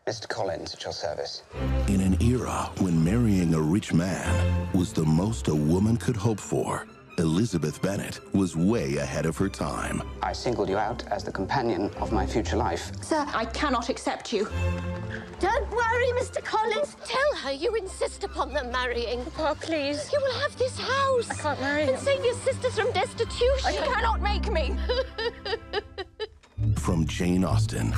Mr. 0.06 0.28
Collins, 0.28 0.74
at 0.74 0.82
your 0.82 0.92
service. 0.92 1.42
In 1.86 2.00
an 2.00 2.20
era 2.20 2.70
when 2.80 3.02
marrying 3.02 3.54
a 3.54 3.60
rich 3.60 3.92
man 3.94 4.68
was 4.74 4.92
the 4.92 5.04
most 5.04 5.48
a 5.48 5.54
woman 5.54 5.96
could 5.96 6.16
hope 6.16 6.40
for, 6.40 6.86
Elizabeth 7.20 7.82
Bennet 7.82 8.18
was 8.34 8.56
way 8.56 8.96
ahead 8.96 9.26
of 9.26 9.36
her 9.36 9.48
time. 9.50 10.02
I 10.22 10.32
singled 10.32 10.70
you 10.70 10.78
out 10.78 11.06
as 11.08 11.22
the 11.22 11.30
companion 11.30 11.90
of 12.00 12.12
my 12.12 12.26
future 12.26 12.56
life. 12.56 12.90
Sir, 13.02 13.26
I 13.34 13.44
cannot 13.44 13.90
accept 13.90 14.32
you. 14.32 14.48
Don't 15.38 15.70
worry, 15.70 16.06
Mr. 16.18 16.42
Collins. 16.42 16.96
Tell 17.04 17.36
her 17.42 17.52
you 17.52 17.74
insist 17.74 18.24
upon 18.24 18.54
them 18.54 18.72
marrying. 18.72 19.22
Papa, 19.36 19.60
please. 19.60 20.10
You 20.10 20.18
will 20.22 20.40
have 20.40 20.56
this 20.56 20.78
house. 20.78 21.30
I 21.30 21.34
can't 21.34 21.60
marry 21.60 21.82
and 21.82 21.90
him. 21.90 22.00
save 22.00 22.24
your 22.24 22.34
sisters 22.36 22.78
from 22.78 22.90
destitution. 22.92 23.74
You 23.74 23.80
cannot 23.80 24.22
make 24.22 24.50
me. 24.50 24.74
From 26.76 27.06
Jane 27.06 27.44
Austen, 27.44 27.92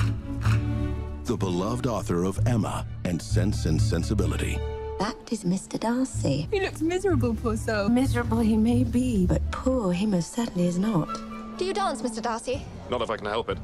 the 1.23 1.37
beloved 1.37 1.87
author 1.87 2.25
of 2.25 2.39
Emma 2.45 2.85
and 3.05 3.21
Sense 3.21 3.65
and 3.65 3.81
Sensibility. 3.81 4.57
That 5.03 5.33
is 5.33 5.43
Mr. 5.43 5.77
Darcy. 5.77 6.47
He 6.49 6.61
looks 6.61 6.79
miserable, 6.79 7.35
poor 7.35 7.57
soul. 7.57 7.89
Miserable 7.89 8.39
he 8.39 8.55
may 8.55 8.85
be, 8.85 9.25
but 9.25 9.41
poor 9.51 9.91
he 9.91 10.05
most 10.05 10.31
certainly 10.31 10.65
is 10.65 10.79
not. 10.79 11.09
Do 11.57 11.65
you 11.65 11.73
dance, 11.73 12.01
Mr. 12.01 12.21
Darcy? 12.21 12.65
Not 12.89 13.01
if 13.01 13.09
I 13.09 13.17
can 13.17 13.25
help 13.25 13.49
it. 13.49 13.57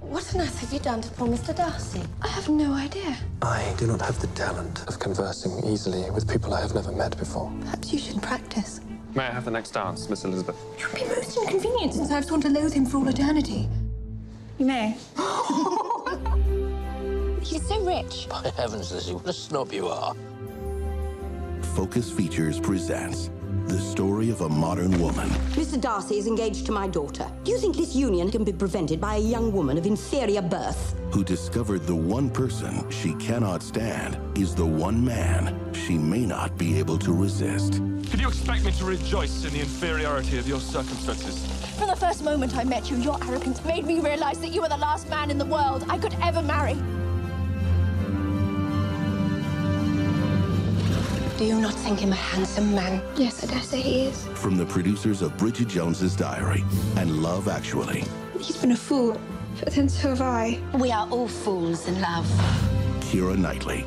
What 0.00 0.34
on 0.34 0.40
earth 0.40 0.58
have 0.58 0.72
you 0.72 0.80
done 0.80 1.00
to 1.02 1.10
poor 1.12 1.28
Mr. 1.28 1.54
Darcy? 1.54 2.02
I 2.22 2.26
have 2.26 2.48
no 2.48 2.72
idea. 2.72 3.16
I 3.40 3.72
do 3.78 3.86
not 3.86 4.02
have 4.02 4.20
the 4.20 4.26
talent 4.34 4.82
of 4.88 4.98
conversing 4.98 5.64
easily 5.64 6.10
with 6.10 6.28
people 6.28 6.54
I 6.54 6.60
have 6.60 6.74
never 6.74 6.90
met 6.90 7.16
before. 7.16 7.52
Perhaps 7.60 7.92
you 7.92 8.00
should 8.00 8.20
practice. 8.20 8.80
May 9.14 9.22
I 9.22 9.30
have 9.30 9.44
the 9.44 9.52
next 9.52 9.70
dance, 9.70 10.10
Miss 10.10 10.24
Elizabeth? 10.24 10.56
It 10.76 10.92
would 10.92 11.02
be 11.02 11.06
most 11.06 11.36
inconvenient 11.36 11.94
since 11.94 12.10
I've 12.10 12.24
sworn 12.24 12.40
to 12.40 12.48
loathe 12.48 12.72
him 12.72 12.84
for 12.84 12.96
all 12.96 13.06
eternity. 13.06 13.68
You 14.58 14.66
may. 14.66 14.96
He's 17.44 17.64
so 17.68 17.80
rich. 17.84 18.26
By 18.28 18.50
heavens, 18.56 18.90
Lizzie, 18.90 19.14
what 19.14 19.26
a 19.26 19.32
snob 19.32 19.72
you 19.72 19.86
are. 19.86 20.16
Focus 21.74 22.10
Features 22.10 22.58
presents 22.58 23.30
the 23.66 23.78
story 23.78 24.30
of 24.30 24.40
a 24.40 24.48
modern 24.48 24.90
woman 25.00 25.28
Mr. 25.52 25.80
Darcy 25.80 26.18
is 26.18 26.26
engaged 26.26 26.66
to 26.66 26.72
my 26.72 26.88
daughter. 26.88 27.30
Do 27.44 27.52
you 27.52 27.58
think 27.58 27.76
this 27.76 27.94
union 27.94 28.30
can 28.30 28.42
be 28.42 28.52
prevented 28.52 29.00
by 29.00 29.16
a 29.16 29.20
young 29.20 29.52
woman 29.52 29.78
of 29.78 29.86
inferior 29.86 30.42
birth? 30.42 31.00
who 31.12 31.24
discovered 31.24 31.86
the 31.86 31.94
one 31.94 32.30
person 32.30 32.88
she 32.90 33.14
cannot 33.14 33.62
stand 33.62 34.16
is 34.38 34.54
the 34.54 34.64
one 34.64 35.04
man 35.04 35.58
she 35.74 35.98
may 35.98 36.24
not 36.24 36.56
be 36.56 36.78
able 36.78 36.98
to 36.98 37.12
resist. 37.12 37.72
Did 38.10 38.20
you 38.20 38.28
expect 38.28 38.64
me 38.64 38.72
to 38.72 38.84
rejoice 38.84 39.44
in 39.44 39.52
the 39.52 39.60
inferiority 39.60 40.38
of 40.38 40.46
your 40.46 40.60
circumstances? 40.60 41.44
From 41.78 41.88
the 41.88 41.96
first 41.96 42.22
moment 42.22 42.56
I 42.56 42.64
met 42.64 42.90
you, 42.90 42.96
your 42.98 43.18
arrogance 43.24 43.64
made 43.64 43.86
me 43.86 43.98
realize 43.98 44.38
that 44.40 44.48
you 44.48 44.62
were 44.62 44.68
the 44.68 44.76
last 44.76 45.08
man 45.10 45.30
in 45.30 45.38
the 45.38 45.44
world 45.44 45.84
I 45.88 45.98
could 45.98 46.14
ever 46.22 46.42
marry. 46.42 46.76
Do 51.40 51.46
you 51.46 51.58
not 51.58 51.72
think 51.72 52.00
him 52.00 52.12
a 52.12 52.16
handsome 52.16 52.74
man? 52.74 53.02
Yes, 53.16 53.42
I 53.42 53.46
dare 53.46 53.62
say 53.62 53.80
he 53.80 54.02
is. 54.02 54.26
From 54.34 54.58
the 54.58 54.66
producers 54.66 55.22
of 55.22 55.34
Bridget 55.38 55.68
Jones's 55.68 56.14
Diary 56.14 56.62
and 56.98 57.22
Love 57.22 57.48
Actually, 57.48 58.04
He's 58.38 58.58
been 58.58 58.72
a 58.72 58.76
fool, 58.76 59.18
but 59.58 59.72
then 59.72 59.88
so 59.88 60.10
have 60.10 60.20
I. 60.20 60.60
We 60.74 60.92
are 60.92 61.08
all 61.08 61.28
fools 61.28 61.88
in 61.88 61.98
love. 61.98 62.26
Kira 63.00 63.38
Knightley, 63.38 63.86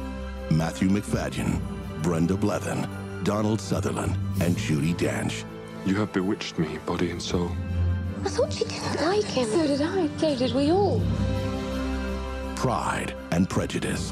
Matthew 0.50 0.89
McFadden, 0.89 1.62
Brenda 2.01 2.33
Blevin, 2.33 2.89
Donald 3.24 3.62
Sutherland, 3.62 4.17
and 4.41 4.57
Judy 4.57 4.95
Dench. 4.95 5.43
You 5.86 5.93
have 5.98 6.12
bewitched 6.12 6.57
me, 6.57 6.79
body 6.88 7.12
and 7.12 7.22
soul. 7.22 7.51
I 8.25 8.29
thought 8.29 8.51
she 8.51 8.65
didn't 8.65 9.00
like 9.00 9.25
him. 9.25 9.48
So 9.48 9.67
did 9.67 9.81
I. 9.83 10.10
So 10.17 10.36
did 10.36 10.55
we 10.55 10.72
all. 10.72 11.03
Pride 12.55 13.13
and 13.29 13.48
Prejudice. 13.48 14.12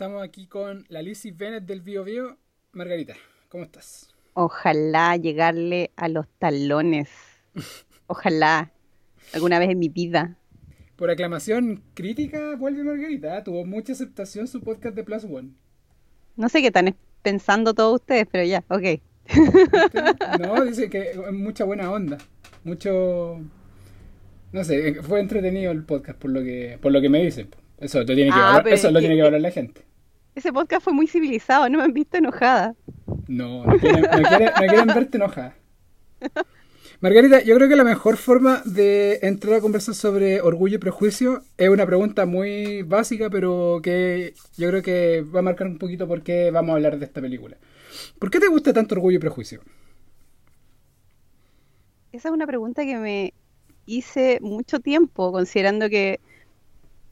Estamos 0.00 0.22
aquí 0.22 0.46
con 0.46 0.86
la 0.88 1.02
Lizzie 1.02 1.30
Bennett 1.30 1.64
del 1.66 1.82
Bio 1.82 2.04
Bio. 2.04 2.38
Margarita, 2.72 3.16
¿cómo 3.50 3.64
estás? 3.64 4.08
Ojalá 4.32 5.14
llegarle 5.18 5.90
a 5.94 6.08
los 6.08 6.26
talones. 6.38 7.10
Ojalá. 8.06 8.72
Alguna 9.34 9.58
vez 9.58 9.68
en 9.68 9.78
mi 9.78 9.90
vida. 9.90 10.38
Por 10.96 11.10
aclamación 11.10 11.82
crítica 11.92 12.56
vuelve 12.56 12.82
Margarita. 12.82 13.36
¿eh? 13.36 13.42
Tuvo 13.44 13.66
mucha 13.66 13.92
aceptación 13.92 14.48
su 14.48 14.62
podcast 14.62 14.96
de 14.96 15.04
Plus 15.04 15.24
One. 15.24 15.50
No 16.34 16.48
sé 16.48 16.62
qué 16.62 16.68
están 16.68 16.96
pensando 17.20 17.74
todos 17.74 18.00
ustedes, 18.00 18.26
pero 18.32 18.42
ya, 18.44 18.64
ok. 18.70 19.02
No, 20.40 20.64
dice 20.64 20.88
que 20.88 21.10
es 21.10 21.32
mucha 21.32 21.64
buena 21.64 21.92
onda. 21.92 22.16
Mucho... 22.64 23.38
No 24.52 24.64
sé, 24.64 24.94
fue 25.02 25.20
entretenido 25.20 25.70
el 25.72 25.84
podcast 25.84 26.18
por 26.18 26.30
lo 26.30 26.42
que, 26.42 26.78
por 26.80 26.90
lo 26.90 27.02
que 27.02 27.10
me 27.10 27.22
dicen. 27.22 27.50
Eso 27.76 27.98
lo 27.98 28.06
tiene 28.06 28.24
que, 28.24 28.30
Ah, 28.32 28.52
valorar, 28.52 28.68
eso 28.68 28.86
es 28.86 28.92
lo 28.94 28.98
que- 28.98 29.02
tiene 29.02 29.16
que 29.16 29.22
valorar 29.24 29.42
la 29.42 29.50
gente. 29.50 29.89
Ese 30.40 30.54
podcast 30.54 30.82
fue 30.82 30.94
muy 30.94 31.06
civilizado, 31.06 31.68
no 31.68 31.76
me 31.76 31.84
han 31.84 31.92
visto 31.92 32.16
enojada. 32.16 32.74
No, 33.28 33.62
no 33.66 33.78
quieren, 33.78 34.00
no 34.00 34.08
quieren- 34.26 34.52
no 34.58 34.66
quieren 34.66 34.86
verte 34.86 35.18
enojada. 35.18 35.54
Margarita, 37.02 37.42
yo 37.42 37.54
creo 37.56 37.68
que 37.68 37.76
la 37.76 37.84
mejor 37.84 38.16
forma 38.16 38.62
de 38.64 39.18
entrar 39.20 39.56
a 39.56 39.60
conversar 39.60 39.94
sobre 39.94 40.40
orgullo 40.40 40.76
y 40.76 40.78
prejuicio 40.78 41.42
es 41.58 41.68
una 41.68 41.84
pregunta 41.84 42.24
muy 42.24 42.80
básica, 42.84 43.28
pero 43.28 43.80
que 43.82 44.32
yo 44.56 44.68
creo 44.70 44.82
que 44.82 45.20
va 45.20 45.40
a 45.40 45.42
marcar 45.42 45.66
un 45.66 45.76
poquito 45.76 46.08
por 46.08 46.22
qué 46.22 46.50
vamos 46.50 46.70
a 46.70 46.76
hablar 46.76 46.98
de 46.98 47.04
esta 47.04 47.20
película. 47.20 47.58
¿Por 48.18 48.30
qué 48.30 48.40
te 48.40 48.48
gusta 48.48 48.72
tanto 48.72 48.94
orgullo 48.94 49.16
y 49.18 49.20
prejuicio? 49.20 49.60
Esa 52.12 52.28
es 52.28 52.32
una 52.34 52.46
pregunta 52.46 52.82
que 52.86 52.96
me 52.96 53.34
hice 53.84 54.38
mucho 54.40 54.80
tiempo, 54.80 55.32
considerando 55.32 55.90
que 55.90 56.18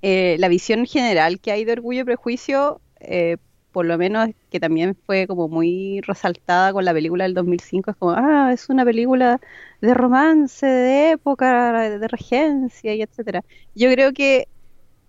eh, 0.00 0.36
la 0.38 0.48
visión 0.48 0.86
general 0.86 1.40
que 1.40 1.50
hay 1.50 1.64
de 1.64 1.72
Orgullo 1.72 2.02
y 2.02 2.04
Prejuicio, 2.04 2.80
eh, 3.00 3.36
por 3.72 3.86
lo 3.86 3.98
menos 3.98 4.28
que 4.50 4.60
también 4.60 4.96
fue 5.06 5.26
como 5.26 5.48
muy 5.48 6.00
resaltada 6.02 6.72
con 6.72 6.84
la 6.84 6.92
película 6.92 7.24
del 7.24 7.34
2005, 7.34 7.90
es 7.92 7.96
como, 7.96 8.12
ah, 8.16 8.50
es 8.52 8.68
una 8.68 8.84
película 8.84 9.40
de 9.80 9.94
romance, 9.94 10.66
de 10.66 11.10
época, 11.12 11.90
de 11.98 12.08
regencia 12.08 12.94
y 12.94 13.02
etcétera. 13.02 13.42
Yo 13.74 13.90
creo 13.92 14.12
que 14.12 14.48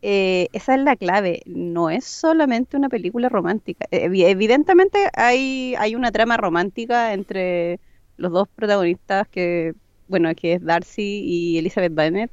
eh, 0.01 0.47
esa 0.53 0.75
es 0.75 0.81
la 0.81 0.95
clave, 0.95 1.41
no 1.45 1.89
es 1.89 2.05
solamente 2.05 2.77
una 2.77 2.89
película 2.89 3.29
romántica. 3.29 3.85
Evi- 3.91 4.25
Evidentemente 4.25 5.09
hay, 5.13 5.75
hay 5.77 5.95
una 5.95 6.11
trama 6.11 6.37
romántica 6.37 7.13
entre 7.13 7.79
los 8.17 8.31
dos 8.31 8.47
protagonistas 8.55 9.27
que, 9.29 9.73
bueno, 10.07 10.33
que 10.35 10.53
es 10.53 10.63
Darcy 10.63 11.21
y 11.25 11.57
Elizabeth 11.57 11.93
Bennet, 11.93 12.31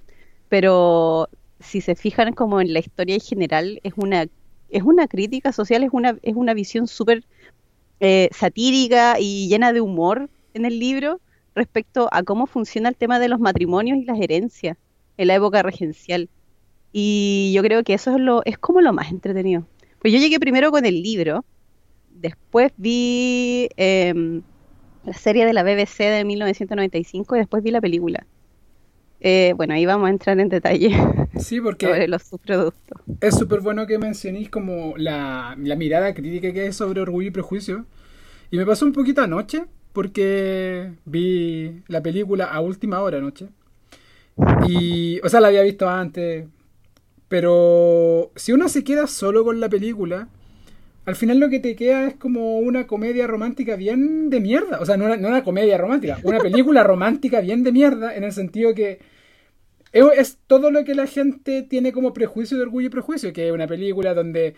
pero 0.48 1.28
si 1.60 1.80
se 1.80 1.94
fijan 1.96 2.32
como 2.34 2.60
en 2.60 2.72
la 2.72 2.78
historia 2.80 3.14
en 3.14 3.20
general, 3.20 3.80
es 3.82 3.94
una, 3.96 4.26
es 4.70 4.82
una 4.82 5.06
crítica 5.08 5.52
social, 5.52 5.82
es 5.82 5.90
una, 5.92 6.18
es 6.22 6.34
una 6.34 6.54
visión 6.54 6.86
súper 6.86 7.24
eh, 8.00 8.28
satírica 8.32 9.16
y 9.18 9.48
llena 9.48 9.72
de 9.72 9.80
humor 9.80 10.28
en 10.54 10.64
el 10.64 10.78
libro 10.78 11.20
respecto 11.54 12.08
a 12.12 12.22
cómo 12.22 12.46
funciona 12.46 12.88
el 12.88 12.96
tema 12.96 13.18
de 13.18 13.28
los 13.28 13.40
matrimonios 13.40 13.98
y 13.98 14.04
las 14.04 14.20
herencias 14.20 14.76
en 15.16 15.28
la 15.28 15.34
época 15.34 15.62
regencial. 15.62 16.28
Y 16.92 17.52
yo 17.54 17.62
creo 17.62 17.82
que 17.82 17.94
eso 17.94 18.12
es 18.12 18.20
lo, 18.20 18.42
es 18.44 18.58
como 18.58 18.80
lo 18.80 18.92
más 18.92 19.10
entretenido. 19.10 19.66
Pues 20.00 20.12
yo 20.12 20.18
llegué 20.18 20.38
primero 20.38 20.70
con 20.70 20.84
el 20.84 21.02
libro, 21.02 21.44
después 22.10 22.72
vi 22.76 23.68
em, 23.76 24.42
la 25.04 25.14
serie 25.14 25.46
de 25.46 25.52
la 25.52 25.62
BBC 25.62 26.04
de 26.04 26.24
1995 26.24 27.36
y 27.36 27.38
después 27.38 27.62
vi 27.62 27.70
la 27.70 27.80
película. 27.80 28.26
Eh, 29.20 29.54
bueno, 29.56 29.74
ahí 29.74 29.86
vamos 29.86 30.06
a 30.08 30.10
entrar 30.10 30.38
en 30.40 30.48
detalle 30.48 30.90
Sí, 31.38 31.60
porque 31.60 31.86
sobre 31.86 32.08
los 32.08 32.22
subproductos. 32.22 33.00
es 33.20 33.34
súper 33.36 33.60
bueno 33.60 33.86
que 33.86 33.98
mencionéis 33.98 34.50
como 34.50 34.94
la, 34.96 35.56
la 35.58 35.76
mirada 35.76 36.14
crítica 36.14 36.52
que 36.52 36.62
hay 36.62 36.72
sobre 36.72 37.00
orgullo 37.00 37.28
y 37.28 37.30
prejuicio. 37.30 37.86
Y 38.50 38.58
me 38.58 38.66
pasó 38.66 38.84
un 38.84 38.92
poquito 38.92 39.22
anoche, 39.22 39.64
porque 39.92 40.92
vi 41.04 41.82
la 41.88 42.02
película 42.02 42.44
a 42.46 42.60
última 42.60 43.00
hora 43.00 43.18
anoche. 43.18 43.48
Y, 44.68 45.20
o 45.20 45.28
sea, 45.28 45.40
la 45.40 45.48
había 45.48 45.62
visto 45.62 45.88
antes. 45.88 46.46
Pero 47.28 48.30
si 48.36 48.52
uno 48.52 48.68
se 48.68 48.84
queda 48.84 49.06
solo 49.06 49.44
con 49.44 49.58
la 49.60 49.68
película, 49.68 50.28
al 51.06 51.16
final 51.16 51.38
lo 51.38 51.48
que 51.48 51.60
te 51.60 51.76
queda 51.76 52.08
es 52.08 52.16
como 52.16 52.58
una 52.58 52.86
comedia 52.86 53.26
romántica 53.28 53.76
bien 53.76 54.28
de 54.28 54.40
mierda. 54.40 54.80
O 54.80 54.84
sea, 54.84 54.96
no 54.96 55.06
una, 55.06 55.16
no 55.16 55.28
una 55.28 55.44
comedia 55.44 55.78
romántica, 55.78 56.18
una 56.24 56.40
película 56.40 56.82
romántica 56.84 57.40
bien 57.40 57.62
de 57.62 57.72
mierda, 57.72 58.14
en 58.14 58.24
el 58.24 58.32
sentido 58.32 58.74
que 58.74 58.98
es, 59.92 60.04
es 60.16 60.38
todo 60.48 60.70
lo 60.70 60.84
que 60.84 60.96
la 60.96 61.06
gente 61.06 61.62
tiene 61.62 61.92
como 61.92 62.12
prejuicio 62.12 62.56
de 62.56 62.64
orgullo 62.64 62.88
y 62.88 62.90
prejuicio, 62.90 63.32
que 63.32 63.46
es 63.46 63.52
una 63.52 63.68
película 63.68 64.14
donde 64.14 64.56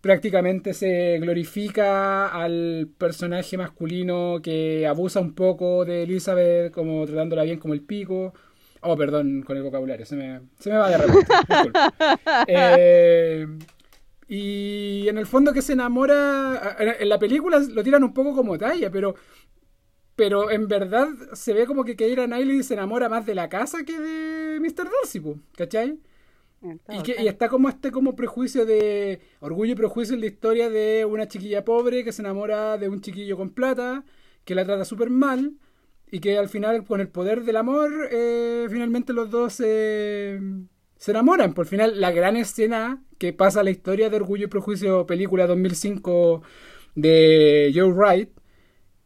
prácticamente 0.00 0.74
se 0.74 1.18
glorifica 1.18 2.28
al 2.28 2.88
personaje 2.98 3.56
masculino 3.56 4.40
que 4.42 4.86
abusa 4.86 5.20
un 5.20 5.34
poco 5.34 5.84
de 5.84 6.02
Elizabeth, 6.04 6.72
como 6.72 7.04
tratándola 7.06 7.42
bien 7.42 7.58
como 7.58 7.74
el 7.74 7.82
pico. 7.82 8.32
Oh, 8.80 8.96
perdón 8.96 9.42
con 9.42 9.56
el 9.56 9.62
vocabulario, 9.62 10.04
se 10.04 10.16
me, 10.16 10.40
se 10.58 10.70
me 10.70 10.76
va 10.76 10.90
de 10.90 10.98
repente. 10.98 11.26
Eh, 12.48 13.46
y 14.28 15.06
en 15.08 15.18
el 15.18 15.26
fondo 15.26 15.52
que 15.52 15.62
se 15.62 15.74
enamora, 15.74 16.76
en 16.78 17.08
la 17.08 17.18
película 17.18 17.58
lo 17.58 17.82
tiran 17.82 18.04
un 18.04 18.14
poco 18.14 18.34
como 18.34 18.58
talla, 18.58 18.90
pero 18.90 19.14
pero 20.16 20.50
en 20.50 20.68
verdad 20.68 21.08
se 21.32 21.52
ve 21.52 21.66
como 21.66 21.84
que 21.84 21.96
Keira 21.96 22.26
Knightley 22.26 22.62
se 22.62 22.74
enamora 22.74 23.08
más 23.08 23.26
de 23.26 23.34
la 23.34 23.48
casa 23.48 23.84
que 23.84 23.98
de 23.98 24.60
Mr. 24.60 24.88
Darcy, 24.88 25.20
¿cachai? 25.56 25.98
Y, 26.88 27.02
que, 27.02 27.16
y 27.22 27.28
está 27.28 27.48
como 27.48 27.68
este 27.68 27.90
como 27.90 28.16
prejuicio 28.16 28.64
de 28.64 29.20
orgullo 29.40 29.72
y 29.72 29.76
prejuicio 29.76 30.14
en 30.14 30.20
la 30.20 30.26
historia 30.26 30.70
de 30.70 31.04
una 31.04 31.28
chiquilla 31.28 31.64
pobre 31.64 32.04
que 32.04 32.12
se 32.12 32.22
enamora 32.22 32.78
de 32.78 32.88
un 32.88 33.02
chiquillo 33.02 33.36
con 33.36 33.50
plata, 33.50 34.04
que 34.44 34.54
la 34.54 34.64
trata 34.64 34.84
súper 34.86 35.10
mal 35.10 35.58
y 36.10 36.20
que 36.20 36.38
al 36.38 36.48
final 36.48 36.84
con 36.84 37.00
el 37.00 37.08
poder 37.08 37.42
del 37.42 37.56
amor 37.56 37.90
eh, 38.10 38.66
finalmente 38.70 39.12
los 39.12 39.30
dos 39.30 39.60
eh, 39.62 40.40
se 41.04 41.10
enamoran. 41.10 41.52
Por 41.52 41.66
final 41.66 42.00
la 42.00 42.12
gran 42.12 42.34
escena 42.36 43.02
que 43.18 43.34
pasa 43.34 43.60
a 43.60 43.62
la 43.62 43.70
historia 43.70 44.08
de 44.08 44.16
Orgullo 44.16 44.46
y 44.46 44.48
Prejuicio, 44.48 45.06
película 45.06 45.46
2005 45.46 46.42
de 46.94 47.70
Joe 47.74 47.92
Wright, 47.92 48.30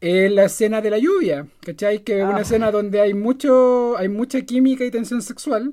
es 0.00 0.30
la 0.30 0.44
escena 0.44 0.80
de 0.80 0.90
la 0.90 0.98
lluvia, 0.98 1.48
¿cachai? 1.60 2.04
Que 2.04 2.18
es 2.20 2.24
una 2.24 2.36
Ah. 2.36 2.40
escena 2.42 2.70
donde 2.70 3.00
hay 3.00 3.14
mucho, 3.14 3.96
hay 3.98 4.08
mucha 4.08 4.40
química 4.42 4.84
y 4.84 4.92
tensión 4.92 5.22
sexual. 5.22 5.72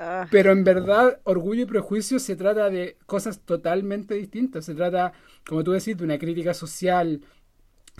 Ah, 0.00 0.26
Pero 0.30 0.50
en 0.50 0.64
verdad, 0.64 1.20
Orgullo 1.24 1.62
y 1.62 1.66
Prejuicio 1.66 2.18
se 2.18 2.34
trata 2.34 2.68
de 2.68 2.96
cosas 3.06 3.38
totalmente 3.44 4.14
distintas. 4.14 4.64
Se 4.64 4.74
trata, 4.74 5.12
como 5.46 5.62
tú 5.62 5.70
decís, 5.72 5.96
de 5.96 6.02
una 6.04 6.18
crítica 6.18 6.52
social. 6.52 7.20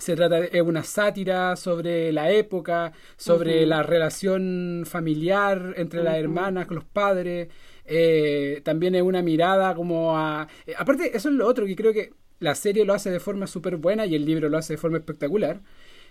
Se 0.01 0.15
trata 0.15 0.41
de 0.41 0.49
es 0.53 0.61
una 0.61 0.83
sátira 0.83 1.55
sobre 1.55 2.11
la 2.11 2.31
época, 2.31 2.93
sobre 3.17 3.65
la 3.65 3.83
relación 3.83 4.83
familiar 4.87 5.73
entre 5.77 6.03
las 6.03 6.17
hermanas 6.17 6.67
con 6.67 6.75
los 6.75 6.85
padres. 6.85 7.49
eh, 7.85 8.61
también 8.63 8.95
es 8.95 9.01
una 9.01 9.21
mirada 9.21 9.75
como 9.75 10.17
a... 10.17 10.47
eh, 10.67 10.73
aparte, 10.77 11.15
eso 11.17 11.29
es 11.29 11.35
lo 11.35 11.47
otro 11.47 11.65
que 11.65 11.75
creo 11.75 11.93
que 11.93 12.13
la 12.39 12.55
serie 12.55 12.85
lo 12.85 12.93
hace 12.93 13.11
de 13.11 13.19
forma 13.19 13.47
súper 13.47 13.77
buena 13.77 14.05
y 14.05 14.15
el 14.15 14.25
libro 14.25 14.49
lo 14.49 14.57
hace 14.57 14.73
de 14.73 14.77
forma 14.77 14.97
espectacular, 14.97 15.61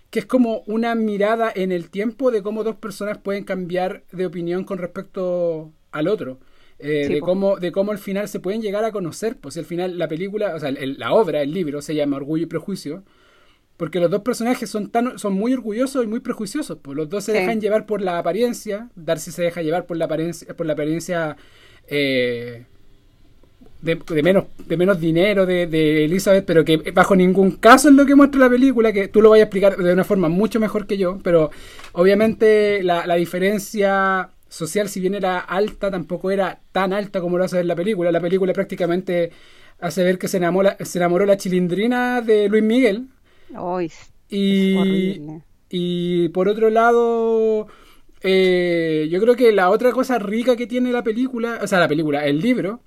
que 0.09 0.19
es 0.19 0.25
como 0.25 0.63
una 0.67 0.95
mirada 0.95 1.51
en 1.55 1.71
el 1.71 1.89
tiempo 1.89 2.31
de 2.31 2.43
cómo 2.43 2.63
dos 2.63 2.75
personas 2.75 3.17
pueden 3.19 3.43
cambiar 3.45 4.03
de 4.11 4.25
opinión 4.25 4.63
con 4.65 4.77
respecto 4.77 5.71
al 5.91 6.07
otro. 6.07 6.39
Eh, 6.79 7.05
Sí, 7.07 7.13
de 7.15 7.19
cómo 7.21 7.57
de 7.57 7.71
cómo 7.71 7.91
al 7.91 7.99
final 7.99 8.27
se 8.27 8.39
pueden 8.39 8.61
llegar 8.61 8.83
a 8.85 8.91
conocer 8.91 9.37
pues 9.37 9.55
al 9.57 9.65
final 9.65 9.99
la 9.99 10.07
película 10.07 10.55
o 10.55 10.59
sea 10.59 10.69
el- 10.69 10.97
la 10.97 11.13
obra 11.13 11.41
el 11.43 11.53
libro 11.53 11.79
se 11.81 11.93
llama 11.93 12.17
Orgullo 12.17 12.43
y 12.43 12.47
Prejuicio 12.47 13.03
porque 13.81 13.99
los 13.99 14.11
dos 14.11 14.21
personajes 14.21 14.69
son 14.69 14.91
tan 14.91 15.17
son 15.17 15.33
muy 15.33 15.53
orgullosos 15.55 16.03
y 16.03 16.07
muy 16.07 16.19
prejuiciosos 16.19 16.77
pues 16.83 16.95
los 16.95 17.09
dos 17.09 17.23
se 17.23 17.31
Sí. 17.31 17.39
dejan 17.39 17.59
llevar 17.59 17.87
por 17.87 17.99
la 17.99 18.19
apariencia 18.19 18.89
Darcy 18.95 19.31
se 19.31 19.41
deja 19.41 19.63
llevar 19.63 19.87
por 19.87 19.97
la 19.97 20.05
apariencia 20.05 20.53
por 20.55 20.67
la 20.67 20.73
apariencia 20.73 21.35
eh, 21.87 22.65
de, 23.81 23.95
de 23.95 24.21
menos 24.21 24.43
de 24.67 24.77
menos 24.77 24.99
dinero 24.99 25.47
de, 25.47 25.65
de 25.65 26.05
Elizabeth 26.05 26.45
pero 26.45 26.63
que 26.63 26.77
bajo 26.93 27.15
ningún 27.15 27.53
caso 27.53 27.89
es 27.89 27.95
lo 27.95 28.05
que 28.05 28.13
muestra 28.13 28.39
la 28.41 28.49
película 28.51 28.93
que 28.93 29.07
tú 29.07 29.19
lo 29.19 29.31
vayas 29.31 29.45
a 29.45 29.47
explicar 29.47 29.75
de 29.75 29.93
una 29.93 30.03
forma 30.03 30.29
mucho 30.29 30.59
mejor 30.59 30.85
que 30.85 30.99
yo 30.99 31.17
pero 31.23 31.49
obviamente 31.93 32.83
la, 32.83 33.07
la 33.07 33.15
diferencia 33.15 34.29
social 34.47 34.89
si 34.89 34.99
bien 34.99 35.15
era 35.15 35.39
alta 35.39 35.89
tampoco 35.89 36.29
era 36.29 36.59
tan 36.71 36.93
alta 36.93 37.19
como 37.19 37.39
lo 37.39 37.45
hace 37.45 37.55
ver 37.55 37.65
la 37.65 37.75
película 37.75 38.11
la 38.11 38.19
película 38.21 38.53
prácticamente 38.53 39.31
hace 39.79 40.03
ver 40.03 40.19
que 40.19 40.27
se 40.27 40.37
enamora 40.37 40.77
se 40.81 40.99
enamoró 40.99 41.25
la 41.25 41.37
chilindrina 41.37 42.21
de 42.21 42.47
Luis 42.47 42.61
Miguel 42.63 43.07
Y, 44.29 44.75
horrible. 44.75 45.43
y 45.69 46.29
por 46.29 46.47
otro 46.47 46.69
lado, 46.69 47.67
eh, 48.21 49.07
yo 49.11 49.19
creo 49.21 49.35
que 49.35 49.51
la 49.51 49.69
otra 49.69 49.91
cosa 49.91 50.19
rica 50.19 50.55
que 50.55 50.67
tiene 50.67 50.91
la 50.91 51.03
película, 51.03 51.59
o 51.61 51.67
sea, 51.67 51.79
la 51.79 51.87
película, 51.87 52.25
el 52.25 52.39
libro, 52.39 52.81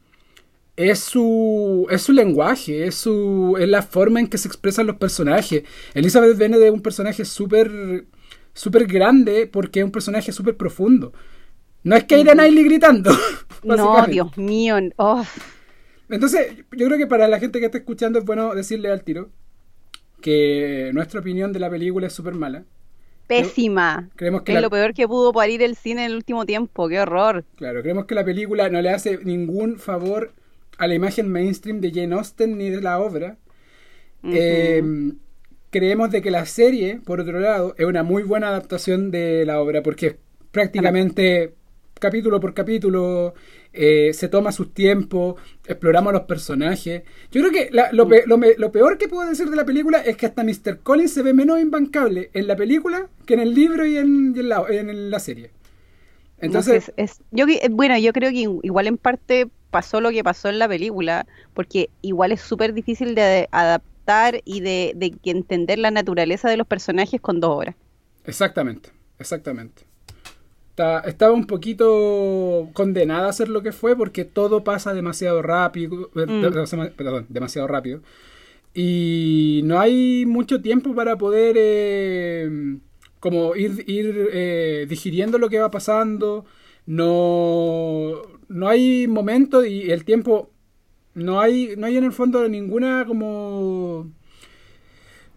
es 0.76 1.00
su, 1.00 1.86
es 1.90 2.02
su 2.02 2.12
lenguaje, 2.12 2.86
es, 2.86 2.94
su, 2.96 3.56
es 3.58 3.68
la 3.68 3.82
forma 3.82 4.20
en 4.20 4.28
que 4.28 4.38
se 4.38 4.48
expresan 4.48 4.86
los 4.86 4.96
personajes. 4.96 5.64
Elizabeth 5.94 6.36
Bennet 6.36 6.62
es 6.62 6.70
un 6.70 6.82
personaje 6.82 7.24
súper 7.24 8.06
súper 8.54 8.86
grande 8.86 9.48
porque 9.52 9.80
es 9.80 9.84
un 9.84 9.90
personaje 9.90 10.32
súper 10.32 10.56
profundo. 10.56 11.12
No 11.82 11.96
es 11.96 12.04
Keira 12.04 12.32
Knightley 12.32 12.64
gritando. 12.64 13.10
No. 13.64 14.06
Dios 14.06 14.36
mío. 14.36 14.76
oh, 14.96 15.24
Entonces, 16.10 16.52
yo 16.72 16.86
creo 16.86 16.98
que 16.98 17.06
para 17.06 17.28
la 17.28 17.40
gente 17.40 17.60
que 17.60 17.64
está 17.64 17.78
escuchando 17.78 18.18
es 18.18 18.24
bueno 18.26 18.54
decirle 18.54 18.90
al 18.90 19.02
tiro 19.02 19.30
que 20.24 20.90
nuestra 20.94 21.20
opinión 21.20 21.52
de 21.52 21.60
la 21.60 21.68
película 21.68 22.06
es 22.06 22.14
súper 22.14 22.32
mala. 22.34 22.64
pésima. 23.26 24.08
Creemos 24.16 24.42
que 24.42 24.52
Es 24.52 24.54
la- 24.56 24.60
lo 24.62 24.70
peor 24.70 24.92
que 24.94 25.06
pudo 25.06 25.32
parir 25.32 25.62
el 25.62 25.76
cine 25.76 26.04
en 26.04 26.10
el 26.12 26.16
último 26.16 26.44
tiempo. 26.46 26.88
Qué 26.88 27.00
horror. 27.00 27.44
Claro, 27.56 27.80
creemos 27.82 28.04
que 28.06 28.14
la 28.14 28.24
película 28.24 28.68
no 28.70 28.80
le 28.82 28.90
hace 28.90 29.18
ningún 29.24 29.78
favor 29.78 30.32
a 30.78 30.86
la 30.86 30.94
imagen 30.94 31.28
mainstream 31.30 31.80
de 31.80 31.90
Jane 31.90 32.14
Austen 32.14 32.56
ni 32.58 32.68
de 32.70 32.80
la 32.82 33.00
obra. 33.00 33.36
Eh, 34.24 34.82
creemos 35.70 36.10
de 36.10 36.22
que 36.22 36.30
la 36.30 36.46
serie, 36.46 37.00
por 37.04 37.20
otro 37.20 37.40
lado, 37.40 37.74
es 37.78 37.84
una 37.86 38.02
muy 38.02 38.22
buena 38.22 38.48
adaptación 38.48 39.10
de 39.10 39.44
la 39.46 39.60
obra 39.60 39.82
porque 39.82 40.18
prácticamente 40.52 41.54
capítulo 41.98 42.40
por 42.40 42.54
capítulo 42.54 43.34
eh, 43.74 44.12
se 44.14 44.28
toma 44.28 44.52
sus 44.52 44.72
tiempos, 44.72 45.34
exploramos 45.66 46.12
los 46.12 46.22
personajes. 46.22 47.02
Yo 47.32 47.40
creo 47.42 47.52
que 47.52 47.68
la- 47.72 47.90
lo, 47.92 48.08
pe- 48.08 48.22
lo 48.26 48.38
me- 48.38 48.54
lo 48.56 48.70
peor 48.72 48.96
que 48.98 49.08
puedo 49.08 49.28
decir 49.28 49.50
de 49.50 49.56
la 49.56 49.64
película 49.66 49.98
es 49.98 50.16
que 50.16 50.26
hasta 50.26 50.44
Mr. 50.44 50.78
Collins 50.82 51.12
se 51.12 51.22
ve 51.22 51.34
menos 51.34 51.60
imbancable 51.60 52.30
en 52.32 52.46
la 52.46 52.56
película 52.56 53.08
que 53.26 53.34
en 53.34 53.40
el 53.40 53.54
libro 53.54 53.84
y 53.84 53.96
en, 53.98 54.32
y 54.36 54.40
en 54.40 54.48
la, 54.48 54.64
en 54.68 55.10
la 55.10 55.18
serie. 55.18 55.50
Entonces, 56.38 56.92
No 56.96 57.04
es- 57.04 57.10
es- 57.12 57.20
yo, 57.30 57.46
que- 57.46 57.60
bueno, 57.70 57.98
yo 57.98 58.12
creo 58.12 58.30
que 58.30 58.46
igual 58.62 58.86
en 58.86 58.96
parte 58.98 59.48
pasó 59.70 60.00
lo 60.00 60.10
que 60.10 60.22
pasó 60.22 60.48
en 60.48 60.58
la 60.58 60.68
película, 60.68 61.26
porque 61.54 61.90
igual 62.02 62.32
es 62.32 62.40
súper 62.40 62.74
difícil 62.74 63.14
de 63.14 63.48
adaptar 63.50 64.40
y 64.44 64.60
de, 64.60 64.92
de 64.94 65.12
entender 65.24 65.78
la 65.78 65.90
naturaleza 65.90 66.48
de 66.48 66.56
los 66.56 66.66
personajes 66.66 67.20
con 67.20 67.40
dos 67.40 67.56
horas. 67.56 67.74
Exactamente, 68.24 68.90
exactamente. 69.18 69.82
Está- 70.74 71.00
estaba 71.06 71.32
un 71.32 71.46
poquito 71.46 72.68
condenada 72.72 73.28
a 73.28 73.32
ser 73.32 73.48
lo 73.48 73.62
que 73.62 73.70
fue 73.70 73.94
porque 73.96 74.24
todo 74.24 74.64
pasa 74.64 74.92
demasiado 74.92 75.40
rápido, 75.40 76.10
eh, 76.16 76.26
Mm. 76.26 76.92
perdón, 76.96 77.26
demasiado 77.28 77.68
rápido. 77.68 78.00
Y 78.74 79.60
no 79.64 79.78
hay 79.78 80.26
mucho 80.26 80.60
tiempo 80.62 80.92
para 80.92 81.16
poder 81.16 81.54
eh, 81.56 82.76
como 83.20 83.54
ir, 83.54 83.84
ir 83.86 84.28
eh, 84.32 84.86
digiriendo 84.88 85.38
lo 85.38 85.48
que 85.48 85.60
va 85.60 85.70
pasando. 85.70 86.44
No, 86.86 88.22
no 88.48 88.68
hay 88.68 89.06
momento 89.06 89.64
y 89.64 89.92
el 89.92 90.04
tiempo 90.04 90.50
no 91.14 91.40
hay, 91.40 91.74
no 91.78 91.86
hay 91.86 91.98
en 91.98 92.04
el 92.04 92.12
fondo 92.12 92.48
ninguna 92.48 93.04
como 93.06 94.10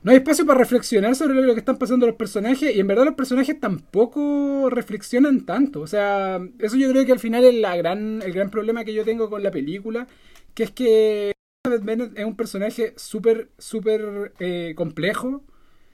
no 0.08 0.12
hay 0.12 0.20
espacio 0.20 0.46
para 0.46 0.60
reflexionar 0.60 1.17
sobre 1.17 1.41
lo 1.41 1.54
que 1.54 1.60
están 1.60 1.78
pasando 1.78 2.08
los 2.08 2.15
personajes 2.15 2.74
y 2.74 2.80
en 2.80 2.88
verdad 2.88 3.04
los 3.04 3.15
personajes 3.15 3.60
tampoco 3.60 4.70
reflexionan 4.70 5.46
tanto. 5.46 5.82
O 5.82 5.88
sea, 5.88 6.39
eso 6.60 6.78
yo 6.78 6.89
creo 6.91 7.06
que 7.06 7.12
al 7.12 7.20
final 7.20 7.43
es 7.43 7.56
la 7.56 7.76
gran, 7.76 8.22
el 8.22 8.32
gran 8.32 8.50
problema 8.50 8.86
que 8.86 8.93
yo 8.93 9.04
tengo 9.04 9.30
con 9.30 9.43
la 9.43 9.52
película, 9.52 10.08
que 10.54 10.63
es 10.63 10.72
que 10.72 11.34
Elizabeth 11.65 12.17
es 12.17 12.24
un 12.24 12.38
personaje 12.38 12.93
súper, 12.96 13.50
súper 13.58 14.32
eh, 14.39 14.76
complejo 14.78 15.43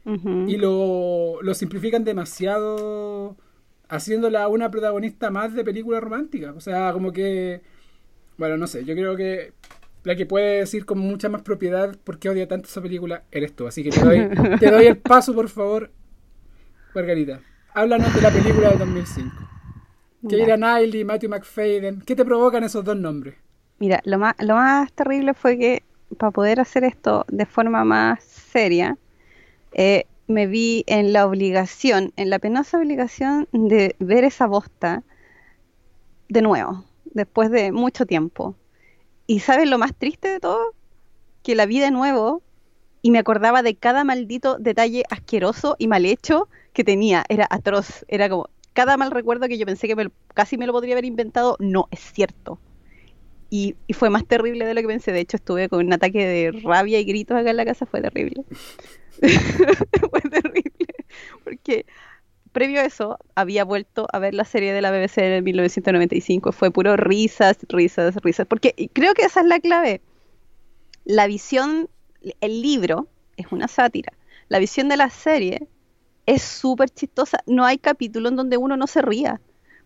y 0.06 0.58
lo, 0.58 1.42
lo 1.42 1.54
simplifican 1.56 2.04
demasiado 2.04 3.36
haciéndola 3.90 4.48
una 4.48 4.70
protagonista 4.70 5.32
más 5.32 5.56
de 5.56 5.64
película 5.64 6.00
romántica. 6.00 6.54
O 6.56 6.62
sea, 6.62 6.94
como 6.94 7.12
que, 7.12 7.64
bueno, 8.38 8.58
no 8.58 8.68
sé, 8.68 8.86
yo 8.86 8.94
creo 8.94 9.16
que 9.16 9.54
la 10.04 10.16
que 10.16 10.26
puede 10.26 10.60
decir 10.60 10.86
con 10.86 11.00
mucha 11.00 11.30
más 11.30 11.42
propiedad 11.42 11.96
por 12.04 12.20
qué 12.20 12.30
odia 12.30 12.48
tanto 12.48 12.68
esa 12.68 12.82
película 12.82 13.24
eres 13.32 13.56
tú. 13.56 13.68
Así 13.68 13.84
que 13.84 13.90
te 13.90 14.02
doy, 14.02 14.30
te 14.60 14.70
doy 14.70 14.86
el 14.88 14.98
paso, 14.98 15.34
por 15.34 15.50
favor, 15.50 15.92
Margarita. 16.94 17.40
Háblanos 17.74 18.14
de 18.14 18.22
la 18.22 18.30
película 18.30 18.72
de 18.72 18.78
2005. 18.78 19.36
Keira 20.30 20.56
Knightley, 20.56 21.04
Matthew 21.04 21.30
McFadden. 21.30 22.02
¿Qué 22.06 22.16
te 22.16 22.24
provocan 22.24 22.64
esos 22.64 22.84
dos 22.84 22.98
nombres? 22.98 23.36
Mira, 23.80 24.02
lo 24.06 24.20
más, 24.20 24.36
lo 24.40 24.56
más 24.56 24.92
terrible 24.94 25.34
fue 25.34 25.58
que 25.58 25.84
para 26.18 26.32
poder 26.32 26.60
hacer 26.60 26.84
esto 26.84 27.26
de 27.30 27.46
forma 27.46 27.84
más 27.84 28.24
seria, 28.24 28.98
eh, 29.74 30.06
me 30.28 30.48
vi 30.48 30.84
en 30.88 31.12
la 31.12 31.26
obligación, 31.26 32.14
en 32.16 32.30
la 32.30 32.40
penosa 32.40 32.78
obligación 32.78 33.48
de 33.52 33.96
ver 34.00 34.24
esa 34.24 34.48
bosta 34.48 35.04
de 36.30 36.42
nuevo, 36.42 36.86
después 37.06 37.52
de 37.52 37.72
mucho 37.72 38.06
tiempo. 38.06 38.56
¿Y 39.28 39.40
sabes 39.40 39.70
lo 39.70 39.78
más 39.78 39.96
triste 39.96 40.30
de 40.30 40.40
todo? 40.40 40.74
Que 41.44 41.56
la 41.56 41.66
vi 41.66 41.80
de 41.80 41.92
nuevo 41.92 42.42
y 43.02 43.12
me 43.12 43.20
acordaba 43.20 43.64
de 43.64 43.76
cada 43.76 44.04
maldito 44.04 44.58
detalle 44.58 45.04
asqueroso 45.10 45.76
y 45.78 45.88
mal 45.88 46.06
hecho 46.06 46.48
que 46.74 46.84
tenía. 46.84 47.26
Era 47.30 47.48
atroz, 47.50 48.06
era 48.08 48.30
como 48.30 48.50
cada 48.74 48.98
mal 48.98 49.12
recuerdo 49.12 49.48
que 49.48 49.58
yo 49.58 49.66
pensé 49.66 49.88
que 49.88 49.96
me 49.96 50.10
casi 50.34 50.58
me 50.58 50.66
lo 50.66 50.74
podría 50.74 50.96
haber 50.96 51.06
inventado, 51.06 51.56
no 51.60 51.88
es 51.92 52.00
cierto. 52.00 52.60
Y, 53.50 53.76
y 53.86 53.94
fue 53.94 54.10
más 54.10 54.26
terrible 54.26 54.66
de 54.66 54.74
lo 54.74 54.82
que 54.82 54.88
pensé. 54.88 55.12
De 55.12 55.20
hecho, 55.20 55.38
estuve 55.38 55.70
con 55.70 55.86
un 55.86 55.94
ataque 55.94 56.26
de 56.26 56.60
rabia 56.64 57.00
y 57.00 57.04
gritos 57.04 57.38
acá 57.38 57.52
en 57.52 57.58
la 57.58 57.66
casa. 57.66 57.86
Fue 57.86 58.02
terrible. 58.02 58.44
fue 59.22 60.22
terrible. 60.22 60.96
Porque 61.44 61.86
previo 62.54 62.80
a 62.80 62.86
eso, 62.86 63.18
había 63.36 63.66
vuelto 63.66 64.08
a 64.14 64.20
ver 64.20 64.34
la 64.34 64.46
serie 64.46 64.72
de 64.72 64.82
la 64.82 64.92
BBC 64.92 65.18
en 65.18 65.44
1995. 65.44 66.52
Fue 66.54 66.72
puro 66.72 66.96
risas, 66.96 67.58
risas, 67.68 68.16
risas. 68.24 68.48
Porque 68.48 68.90
creo 68.94 69.14
que 69.14 69.24
esa 69.24 69.42
es 69.42 69.48
la 69.48 69.60
clave. 69.60 70.02
La 71.04 71.28
visión, 71.28 71.90
el 72.40 72.62
libro 72.62 73.08
es 73.36 73.48
una 73.52 73.68
sátira. 73.68 74.14
La 74.48 74.60
visión 74.60 74.88
de 74.88 74.98
la 74.98 75.10
serie 75.10 75.68
es 76.26 76.42
súper 76.42 76.90
chistosa. 76.90 77.40
No 77.46 77.66
hay 77.66 77.78
capítulo 77.78 78.30
en 78.30 78.38
donde 78.38 78.58
uno 78.58 78.78
no 78.78 78.88
se 78.88 79.02
ría 79.02 79.42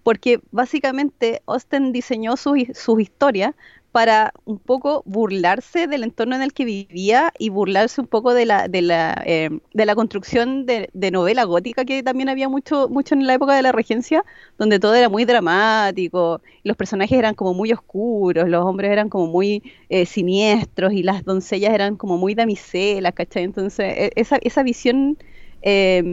porque 0.07 0.39
básicamente 0.51 1.41
Austen 1.47 1.91
diseñó 1.91 2.37
sus 2.37 2.59
sus 2.75 3.01
historias 3.01 3.55
para 3.97 4.31
un 4.45 4.59
poco 4.59 5.01
burlarse 5.07 5.87
del 5.87 6.03
entorno 6.03 6.35
en 6.35 6.43
el 6.43 6.53
que 6.53 6.65
vivía 6.65 7.33
y 7.39 7.49
burlarse 7.49 7.99
un 8.01 8.07
poco 8.07 8.33
de 8.35 8.45
la, 8.45 8.67
de 8.67 8.81
la, 8.83 9.23
eh, 9.25 9.49
de 9.73 9.85
la 9.87 9.95
construcción 9.95 10.65
de, 10.67 10.89
de 10.93 11.09
novela 11.11 11.43
gótica 11.45 11.83
que 11.85 12.03
también 12.03 12.29
había 12.29 12.47
mucho, 12.49 12.89
mucho 12.89 13.15
en 13.15 13.25
la 13.25 13.33
época 13.33 13.55
de 13.55 13.63
la 13.63 13.71
regencia, 13.71 14.23
donde 14.59 14.79
todo 14.79 14.93
era 14.95 15.09
muy 15.09 15.25
dramático, 15.25 16.41
los 16.63 16.77
personajes 16.77 17.17
eran 17.17 17.33
como 17.35 17.53
muy 17.55 17.71
oscuros, 17.73 18.47
los 18.49 18.63
hombres 18.63 18.91
eran 18.91 19.09
como 19.09 19.27
muy 19.27 19.63
eh, 19.89 20.05
siniestros 20.05 20.93
y 20.93 21.01
las 21.03 21.23
doncellas 21.25 21.73
eran 21.73 21.95
como 21.97 22.17
muy 22.17 22.35
damiselas, 22.35 23.13
¿cachai? 23.13 23.43
Entonces, 23.43 23.93
e- 23.97 24.11
esa, 24.15 24.37
esa 24.41 24.63
visión... 24.63 25.17
eh, 25.61 26.03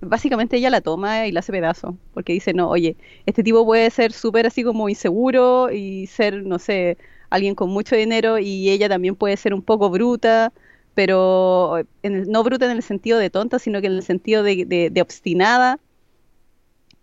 básicamente 0.00 0.56
ella 0.56 0.70
la 0.70 0.80
toma 0.80 1.26
y 1.26 1.32
la 1.32 1.40
hace 1.40 1.52
pedazo, 1.52 1.96
porque 2.12 2.32
dice, 2.32 2.52
no, 2.54 2.68
oye, 2.70 2.96
este 3.26 3.42
tipo 3.42 3.64
puede 3.64 3.90
ser 3.90 4.12
súper 4.12 4.46
así 4.46 4.62
como 4.64 4.88
inseguro 4.88 5.70
y 5.72 6.06
ser, 6.06 6.42
no 6.44 6.58
sé, 6.58 6.98
alguien 7.30 7.54
con 7.54 7.70
mucho 7.70 7.96
dinero 7.96 8.38
y 8.38 8.70
ella 8.70 8.88
también 8.88 9.16
puede 9.16 9.36
ser 9.36 9.54
un 9.54 9.62
poco 9.62 9.90
bruta, 9.90 10.52
pero 10.94 11.78
en 12.02 12.14
el- 12.16 12.30
no 12.30 12.42
bruta 12.44 12.66
en 12.66 12.72
el 12.72 12.82
sentido 12.82 13.18
de 13.18 13.30
tonta, 13.30 13.58
sino 13.58 13.80
que 13.80 13.86
en 13.88 13.94
el 13.94 14.02
sentido 14.02 14.42
de, 14.42 14.64
de- 14.66 14.90
de 14.90 15.02
obstinada. 15.02 15.80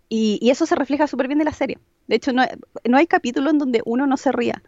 Y, 0.08 0.38
y 0.42 0.50
eso 0.50 0.66
se 0.66 0.74
refleja 0.74 1.06
súper 1.06 1.28
bien 1.28 1.40
en 1.40 1.46
la 1.46 1.52
serie. 1.52 1.78
De 2.06 2.16
hecho, 2.16 2.32
no, 2.32 2.44
no 2.84 2.96
hay 2.98 3.06
capítulo 3.06 3.50
en 3.50 3.58
donde 3.58 3.82
uno 3.84 4.06
no 4.06 4.16
se 4.16 4.32
ría. 4.32 4.62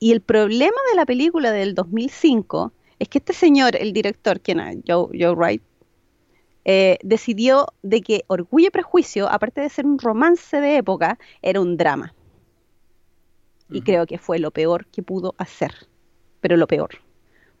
Y 0.00 0.12
el 0.12 0.22
problema 0.22 0.76
de 0.90 0.96
la 0.96 1.06
película 1.06 1.52
del 1.52 1.74
2005 1.74 2.72
es 2.98 3.08
que 3.08 3.18
este 3.18 3.34
señor, 3.34 3.76
el 3.76 3.92
director, 3.94 4.40
quien 4.40 4.60
Joe, 4.86 5.08
Joe 5.18 5.34
Wright, 5.34 5.62
eh, 6.64 6.98
decidió 7.02 7.66
de 7.82 8.00
que 8.02 8.24
Orgullo 8.28 8.68
y 8.68 8.70
Prejuicio, 8.70 9.28
aparte 9.28 9.60
de 9.60 9.68
ser 9.68 9.86
un 9.86 9.98
romance 9.98 10.60
de 10.60 10.76
época, 10.76 11.18
era 11.42 11.60
un 11.60 11.76
drama. 11.76 12.14
Y 13.70 13.80
creo 13.82 14.06
que 14.06 14.18
fue 14.18 14.38
lo 14.38 14.50
peor 14.50 14.86
que 14.86 15.02
pudo 15.02 15.34
hacer. 15.38 15.72
Pero 16.40 16.56
lo 16.56 16.66
peor. 16.66 16.90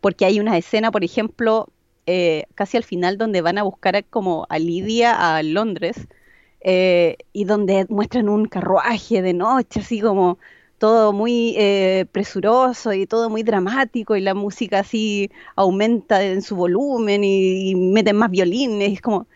Porque 0.00 0.24
hay 0.26 0.40
una 0.40 0.58
escena, 0.58 0.90
por 0.90 1.04
ejemplo, 1.04 1.68
eh, 2.06 2.44
casi 2.54 2.76
al 2.76 2.84
final, 2.84 3.16
donde 3.16 3.40
van 3.40 3.56
a 3.58 3.62
buscar 3.62 3.96
a- 3.96 4.02
como 4.02 4.46
a 4.50 4.58
Lidia 4.58 5.36
a 5.36 5.42
Londres, 5.42 6.08
eh, 6.60 7.16
y 7.32 7.44
donde 7.44 7.86
muestran 7.88 8.28
un 8.28 8.46
carruaje 8.46 9.22
de 9.22 9.32
noche, 9.32 9.80
así 9.80 10.00
como 10.00 10.38
todo 10.82 11.12
muy 11.12 11.54
eh, 11.56 12.06
presuroso 12.10 12.92
y 12.92 13.06
todo 13.06 13.30
muy 13.30 13.44
dramático, 13.44 14.16
y 14.16 14.20
la 14.20 14.34
música 14.34 14.80
así 14.80 15.30
aumenta 15.54 16.24
en 16.24 16.42
su 16.42 16.56
volumen 16.56 17.22
y, 17.22 17.70
y 17.70 17.74
meten 17.76 18.16
más 18.16 18.30
violines, 18.32 18.94
es 18.94 19.00
como... 19.00 19.28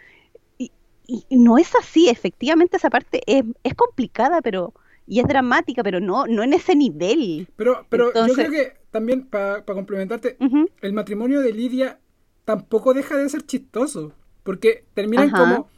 Y, 0.59 0.73
y 1.07 1.37
no 1.37 1.57
es 1.57 1.73
así, 1.77 2.09
efectivamente 2.09 2.77
esa 2.79 2.91
parte 2.91 3.23
es, 3.27 3.45
es 3.63 3.75
complicada, 3.75 4.43
pero... 4.43 4.75
Y 5.07 5.21
es 5.21 5.27
dramática, 5.29 5.85
pero 5.85 6.01
no, 6.01 6.27
no 6.27 6.43
en 6.43 6.53
ese 6.53 6.75
nivel. 6.75 7.47
Pero, 7.55 7.87
pero 7.89 8.09
Entonces- 8.09 8.37
yo 8.37 8.51
creo 8.51 8.51
que 8.51 8.77
también, 8.91 9.27
para 9.29 9.65
complementarte, 9.65 10.37
el 10.81 10.93
matrimonio 10.93 11.41
de 11.43 11.53
Lidia 11.53 12.01
tampoco 12.45 12.93
deja 12.93 13.17
de 13.17 13.29
ser 13.29 13.43
chistoso. 13.47 14.11
Porque 14.43 14.83
terminan 14.95 15.29
Ajá. 15.33 15.39
como. 15.39 15.69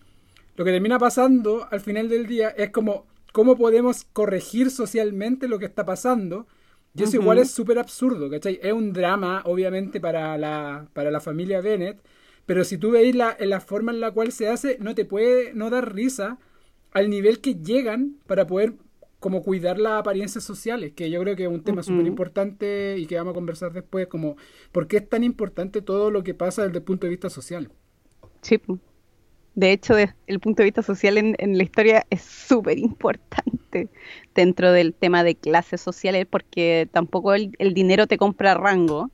Lo 0.57 0.65
que 0.65 0.71
termina 0.71 0.99
pasando 0.99 1.67
al 1.71 1.81
final 1.81 2.09
del 2.09 2.27
día 2.27 2.49
es 2.57 2.71
como. 2.71 3.05
¿Cómo 3.33 3.57
podemos 3.57 4.05
corregir 4.13 4.71
socialmente 4.71 5.49
lo 5.49 5.59
que 5.59 5.67
está 5.67 5.85
pasando? 5.85 6.47
Y 6.95 7.05
eso 7.05 7.17
igual 7.17 7.39
es 7.39 7.51
súper 7.51 7.79
absurdo, 7.79 8.29
¿cachai? 8.31 8.59
Es 8.63 8.73
un 8.73 8.93
drama, 8.93 9.43
obviamente, 9.45 10.01
para 10.01 10.37
la, 10.39 10.89
para 10.95 11.11
la 11.11 11.21
familia 11.21 11.61
Bennett. 11.61 12.01
Pero 12.47 12.65
si 12.65 12.79
tú 12.79 12.91
veis 12.93 13.15
la, 13.15 13.37
en 13.39 13.51
la 13.51 13.61
forma 13.61 13.93
en 13.93 14.01
la 14.01 14.11
cual 14.13 14.33
se 14.33 14.49
hace, 14.49 14.79
no 14.81 14.95
te 14.95 15.05
puede 15.05 15.55
no 15.55 15.71
dar 15.71 15.95
risa 15.95 16.39
al 16.93 17.11
nivel 17.11 17.41
que 17.41 17.57
llegan 17.57 18.17
para 18.27 18.47
poder 18.47 18.75
como 19.21 19.43
cuidar 19.43 19.79
las 19.79 20.01
apariencias 20.01 20.45
sociales, 20.45 20.93
que 20.95 21.11
yo 21.11 21.21
creo 21.21 21.37
que 21.37 21.45
es 21.45 21.49
un 21.49 21.65
tema 21.65 21.83
Ujú. 21.83 21.89
súper 21.89 22.07
importante 22.07 22.97
y 22.99 23.07
que 23.07 23.17
vamos 23.17 23.33
a 23.33 23.35
conversar 23.35 23.73
después, 23.73 24.07
como 24.07 24.37
por 24.73 24.87
qué 24.89 24.99
es 24.99 25.09
tan 25.09 25.25
importante 25.25 25.83
todo 25.83 26.11
lo 26.11 26.23
que 26.23 26.35
pasa 26.35 26.63
desde 26.65 26.79
el 26.79 26.85
punto 26.85 27.07
de 27.07 27.11
vista 27.11 27.29
social. 27.31 27.71
Sí. 28.43 28.59
De 29.59 29.73
hecho, 29.73 29.97
desde 29.97 30.15
el 30.29 30.39
punto 30.39 30.63
de 30.63 30.67
vista 30.67 30.83
social 30.83 31.19
en, 31.19 31.35
en 31.39 31.59
la 31.59 31.65
historia 31.65 32.07
es 32.11 32.23
súper 32.23 32.79
importante 32.79 33.89
dentro 34.37 34.71
del 34.71 34.95
tema 34.95 35.25
de 35.25 35.35
clases 35.35 35.81
sociales, 35.81 36.29
porque 36.31 36.89
tampoco 36.93 37.35
el, 37.35 37.51
dinero 37.75 38.07
te 38.07 38.19
compra 38.19 38.55
rango, 38.55 39.11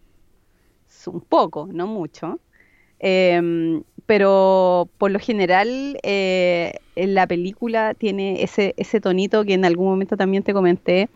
es 0.87 1.09
un 1.09 1.23
poco, 1.23 1.67
no 1.73 1.87
mucho. 1.87 2.41
Em, 2.99 3.85
pero 4.05 4.91
por 4.99 5.13
lo 5.13 5.19
general 5.19 5.99
eh, 6.03 6.75
la 6.95 7.27
película 7.27 7.95
tiene 7.95 8.43
ese, 8.43 8.75
ese 8.77 9.01
tonito 9.01 9.47
que 9.47 9.55
en 9.55 9.65
algún 9.65 9.87
momento 9.87 10.19
también 10.19 10.43
te 10.43 10.53
comenté. 10.53 11.09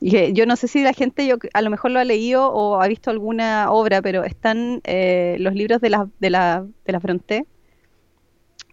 Yo 0.00 0.44
no 0.44 0.56
sé 0.56 0.68
si 0.68 0.82
la 0.82 0.92
gente 0.92 1.26
yo, 1.26 1.36
a 1.54 1.62
lo 1.62 1.70
mejor 1.70 1.90
lo 1.90 2.00
ha 2.00 2.04
leído 2.04 2.52
o 2.52 2.82
ha 2.82 2.88
visto 2.88 3.10
alguna 3.10 3.70
obra, 3.70 4.02
pero 4.02 4.24
están 4.24 4.82
eh, 4.84 5.36
los 5.40 5.54
libros 5.54 5.80
de 5.80 5.88
la, 5.88 6.06
de 6.20 6.28
la, 6.28 6.66
de 6.84 6.92
la 6.92 7.00
Fronté, 7.00 7.46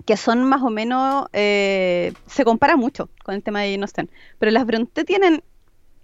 que 0.05 0.17
son 0.17 0.43
más 0.43 0.61
o 0.61 0.69
menos, 0.69 1.27
eh, 1.33 2.13
se 2.27 2.45
compara 2.45 2.75
mucho 2.75 3.09
con 3.23 3.35
el 3.35 3.43
tema 3.43 3.61
de 3.61 3.71
Jane 3.71 3.83
Austen, 3.83 4.09
pero 4.39 4.51
las 4.51 4.65
Brontë 4.65 5.05
tienen 5.05 5.43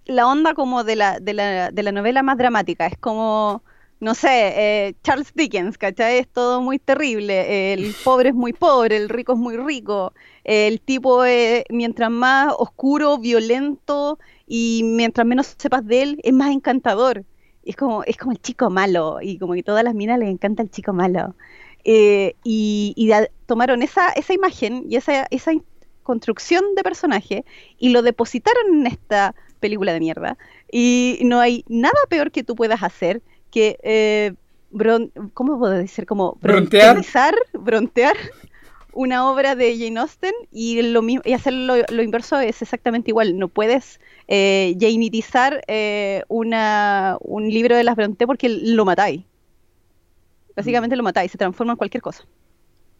la 0.06 0.26
onda 0.26 0.54
como 0.54 0.84
de 0.84 0.96
la, 0.96 1.20
de 1.20 1.34
la, 1.34 1.70
de 1.70 1.82
la 1.82 1.92
novela 1.92 2.22
más 2.22 2.38
dramática, 2.38 2.86
es 2.86 2.96
como, 2.98 3.62
no 4.00 4.14
sé, 4.14 4.28
eh, 4.56 4.94
Charles 5.02 5.32
Dickens, 5.34 5.76
¿cachai? 5.76 6.18
Es 6.18 6.28
todo 6.28 6.60
muy 6.62 6.78
terrible, 6.78 7.72
el 7.72 7.94
pobre 8.04 8.30
es 8.30 8.34
muy 8.34 8.52
pobre, 8.52 8.96
el 8.96 9.08
rico 9.08 9.32
es 9.34 9.38
muy 9.38 9.56
rico, 9.56 10.12
el 10.44 10.80
tipo, 10.80 11.24
eh, 11.24 11.64
mientras 11.68 12.10
más 12.10 12.54
oscuro, 12.58 13.18
violento 13.18 14.18
y 14.46 14.82
mientras 14.84 15.26
menos 15.26 15.54
sepas 15.58 15.84
de 15.84 16.02
él, 16.02 16.20
es 16.22 16.32
más 16.32 16.50
encantador. 16.52 17.24
Es 17.64 17.76
como, 17.76 18.02
es 18.04 18.16
como 18.16 18.32
el 18.32 18.40
chico 18.40 18.70
malo, 18.70 19.18
y 19.20 19.38
como 19.38 19.52
que 19.52 19.62
todas 19.62 19.84
las 19.84 19.94
minas 19.94 20.18
les 20.18 20.30
encanta 20.30 20.62
el 20.62 20.70
chico 20.70 20.94
malo. 20.94 21.34
Eh, 21.84 22.34
y 22.44 23.10
tomaron 23.46 23.82
esa, 23.82 24.10
esa 24.10 24.34
imagen 24.34 24.84
y 24.88 24.96
esa, 24.96 25.26
esa 25.30 25.52
construcción 26.02 26.74
de 26.74 26.82
personaje 26.82 27.44
y 27.78 27.90
lo 27.90 28.02
depositaron 28.02 28.80
en 28.80 28.86
esta 28.86 29.34
película 29.60 29.92
de 29.92 30.00
mierda. 30.00 30.36
Y 30.70 31.18
no 31.22 31.40
hay 31.40 31.64
nada 31.68 31.98
peor 32.08 32.30
que 32.30 32.44
tú 32.44 32.54
puedas 32.56 32.82
hacer 32.82 33.22
que, 33.50 33.78
eh, 33.82 34.32
bron- 34.72 35.10
¿cómo 35.34 35.58
puedo 35.58 35.72
decir? 35.72 36.06
Como 36.06 36.36
Brontear. 36.40 37.36
brontear, 37.52 38.16
una 38.92 39.30
obra 39.30 39.54
de 39.54 39.78
Jane 39.78 40.00
Austen 40.00 40.32
y, 40.50 40.82
lo, 40.82 41.02
y 41.06 41.32
hacer 41.32 41.52
lo, 41.52 41.74
lo 41.88 42.02
inverso 42.02 42.38
es 42.40 42.60
exactamente 42.62 43.10
igual. 43.10 43.38
No 43.38 43.48
puedes 43.48 44.00
eh, 44.26 44.74
eh, 45.68 46.22
una, 46.28 47.16
un 47.20 47.48
libro 47.48 47.76
de 47.76 47.84
las 47.84 47.96
Brontë 47.96 48.26
porque 48.26 48.48
lo 48.48 48.84
matáis. 48.84 49.22
Básicamente 50.58 50.96
lo 50.96 51.04
matáis, 51.04 51.30
se 51.30 51.38
transforma 51.38 51.74
en 51.74 51.76
cualquier 51.76 52.02
cosa. 52.02 52.24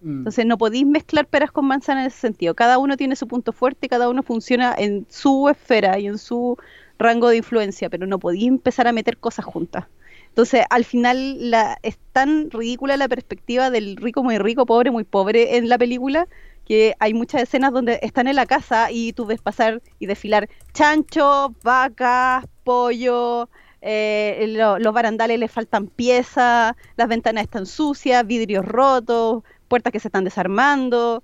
Mm. 0.01 0.19
Entonces 0.19 0.47
no 0.47 0.57
podéis 0.57 0.87
mezclar 0.87 1.27
peras 1.27 1.51
con 1.51 1.67
manzanas 1.67 2.03
en 2.03 2.07
ese 2.07 2.21
sentido. 2.21 2.55
Cada 2.55 2.79
uno 2.79 2.97
tiene 2.97 3.17
su 3.17 3.27
punto 3.27 3.53
fuerte, 3.53 3.89
cada 3.89 4.09
uno 4.09 4.23
funciona 4.23 4.77
en 4.79 5.07
su 5.09 5.49
esfera 5.49 5.99
y 5.99 6.07
en 6.07 6.19
su 6.19 6.57
rango 7.01 7.29
de 7.29 7.39
influencia, 7.39 7.91
pero 7.91 8.07
no 8.07 8.21
podéis 8.21 8.47
empezar 8.47 8.87
a 8.87 8.93
meter 8.93 9.19
cosas 9.19 9.45
juntas. 9.45 9.87
Entonces, 10.29 10.65
al 10.71 10.85
final 10.85 11.51
la, 11.51 11.79
es 11.83 11.99
tan 12.13 12.49
ridícula 12.53 12.97
la 12.97 13.09
perspectiva 13.09 13.71
del 13.71 13.97
rico 13.97 14.23
muy 14.23 14.39
rico, 14.39 14.67
pobre 14.67 14.93
muy 14.93 15.03
pobre 15.03 15.57
en 15.57 15.69
la 15.69 15.79
película, 15.79 16.29
que 16.65 16.95
hay 17.01 17.13
muchas 17.13 17.43
escenas 17.43 17.73
donde 17.73 17.99
están 18.03 18.29
en 18.29 18.37
la 18.37 18.47
casa 18.47 18.93
y 18.93 19.13
tú 19.15 19.27
ves 19.27 19.41
pasar 19.41 19.83
y 19.99 20.07
desfilar 20.07 20.49
chancho, 20.75 21.57
vacas, 21.65 22.47
pollo, 22.63 23.49
eh, 23.89 24.47
lo- 24.49 24.79
los 24.79 24.93
barandales 24.95 25.39
les 25.39 25.51
faltan 25.51 25.87
piezas, 25.89 26.75
las 26.97 27.09
ventanas 27.09 27.45
están 27.45 27.67
sucias, 27.67 28.27
vidrios 28.27 28.65
rotos, 28.67 29.43
puertas 29.69 29.93
que 29.93 30.01
se 30.01 30.09
están 30.09 30.25
desarmando, 30.25 31.23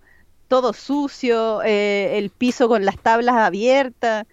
todo 0.48 0.72
sucio, 0.72 1.62
eh, 1.64 2.18
el 2.18 2.30
piso 2.30 2.68
con 2.68 2.84
las 2.84 2.98
tablas 2.98 3.36
abiertas. 3.36 4.26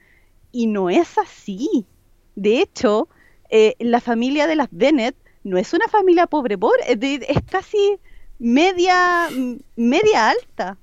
Y 0.52 0.67
no 0.67 0.89
es 0.89 1.17
así. 1.17 1.86
De 2.36 2.60
hecho, 2.62 3.10
eh, 3.50 3.76
la 3.80 4.02
familia 4.02 4.48
de 4.48 4.56
las 4.56 4.67
Bennett 4.72 5.15
no 5.44 5.58
es 5.58 5.74
una 5.74 5.88
familia 5.88 6.28
pobre, 6.28 6.58
pobre, 6.58 6.84
es, 6.88 7.00
es 7.28 7.44
casi 7.50 8.00
media, 8.39 9.30
media 9.76 10.30
alta. 10.30 10.78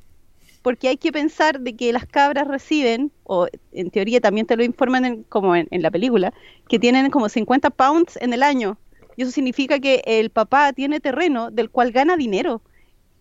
Porque 0.69 0.89
hay 0.89 0.99
que 0.99 1.13
pensar 1.13 1.61
de 1.61 1.75
que 1.77 1.93
las 1.95 2.07
cabras 2.07 2.47
reciben, 2.47 3.11
o 3.25 3.47
en 3.73 3.91
teoría 3.91 4.21
también 4.21 4.47
te 4.47 4.55
lo 4.57 4.63
informan 4.65 5.05
en- 5.07 5.23
como 5.25 5.57
en, 5.57 5.67
en 5.71 5.81
la 5.83 5.91
película, 5.91 6.35
que 6.69 6.79
tienen 6.79 7.11
como 7.11 7.31
50 7.31 7.71
pounds 7.71 8.19
en 8.21 8.35
el 8.35 8.43
año. 8.43 8.77
Y 9.17 9.23
eso 9.23 9.31
significa 9.33 9.81
que 9.81 10.03
el 10.07 10.31
papá 10.31 10.73
tiene 10.75 11.01
terreno 11.01 11.51
del 11.51 11.71
cual 11.71 11.91
gana 11.93 12.19
dinero. 12.19 12.61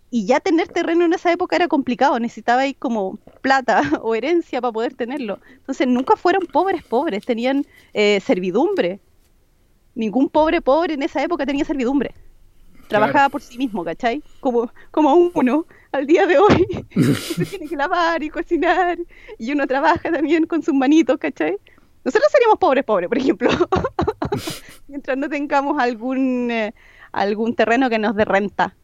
Y 0.10 0.26
ya 0.26 0.40
tener 0.42 0.68
terreno 0.70 1.06
en 1.06 1.14
esa 1.14 1.32
época 1.32 1.56
era 1.56 1.70
complicado, 1.70 2.20
necesitaba 2.20 2.64
ahí 2.64 2.74
como 2.74 3.20
plata 3.42 3.82
o 4.04 4.16
herencia 4.16 4.62
para 4.62 4.74
poder 4.74 4.94
tenerlo. 4.96 5.40
Entonces 5.58 5.88
nunca 5.88 6.18
fueron 6.18 6.48
pobres 6.48 6.84
pobres, 6.84 7.26
tenían 7.26 7.66
eh, 7.94 8.20
servidumbre. 8.22 9.00
Ningún 9.96 10.30
pobre 10.30 10.62
pobre 10.62 10.94
en 10.96 11.04
esa 11.04 11.24
época 11.24 11.46
tenía 11.46 11.66
servidumbre. 11.66 12.16
Trabajaba 12.88 13.30
por 13.30 13.42
sí 13.42 13.58
mismo, 13.58 13.84
¿cachai? 13.86 14.24
Como, 14.40 14.72
como 14.92 15.16
uno 15.16 15.68
al 15.92 16.08
día 16.08 16.26
de 16.28 16.38
hoy. 16.38 16.68
Se 17.14 17.46
tiene 17.46 17.68
que 17.68 17.76
lavar 17.76 18.22
y 18.24 18.30
cocinar. 18.30 18.98
Y 19.38 19.52
uno 19.52 19.68
trabaja 19.68 20.12
también 20.12 20.46
con 20.46 20.62
sus 20.64 20.74
manitos, 20.74 21.18
¿cachai? 21.18 21.58
Nosotros 22.04 22.32
seríamos 22.32 22.58
pobres 22.60 22.84
pobres, 22.84 23.10
por 23.10 23.18
ejemplo. 23.18 23.50
Mientras 24.88 25.18
no 25.18 25.30
tengamos 25.30 25.82
algún, 25.82 26.50
eh, 26.52 26.74
algún 27.12 27.56
terreno 27.56 27.90
que 27.90 28.00
nos 28.00 28.16
dé 28.16 28.26
renta. 28.26 28.76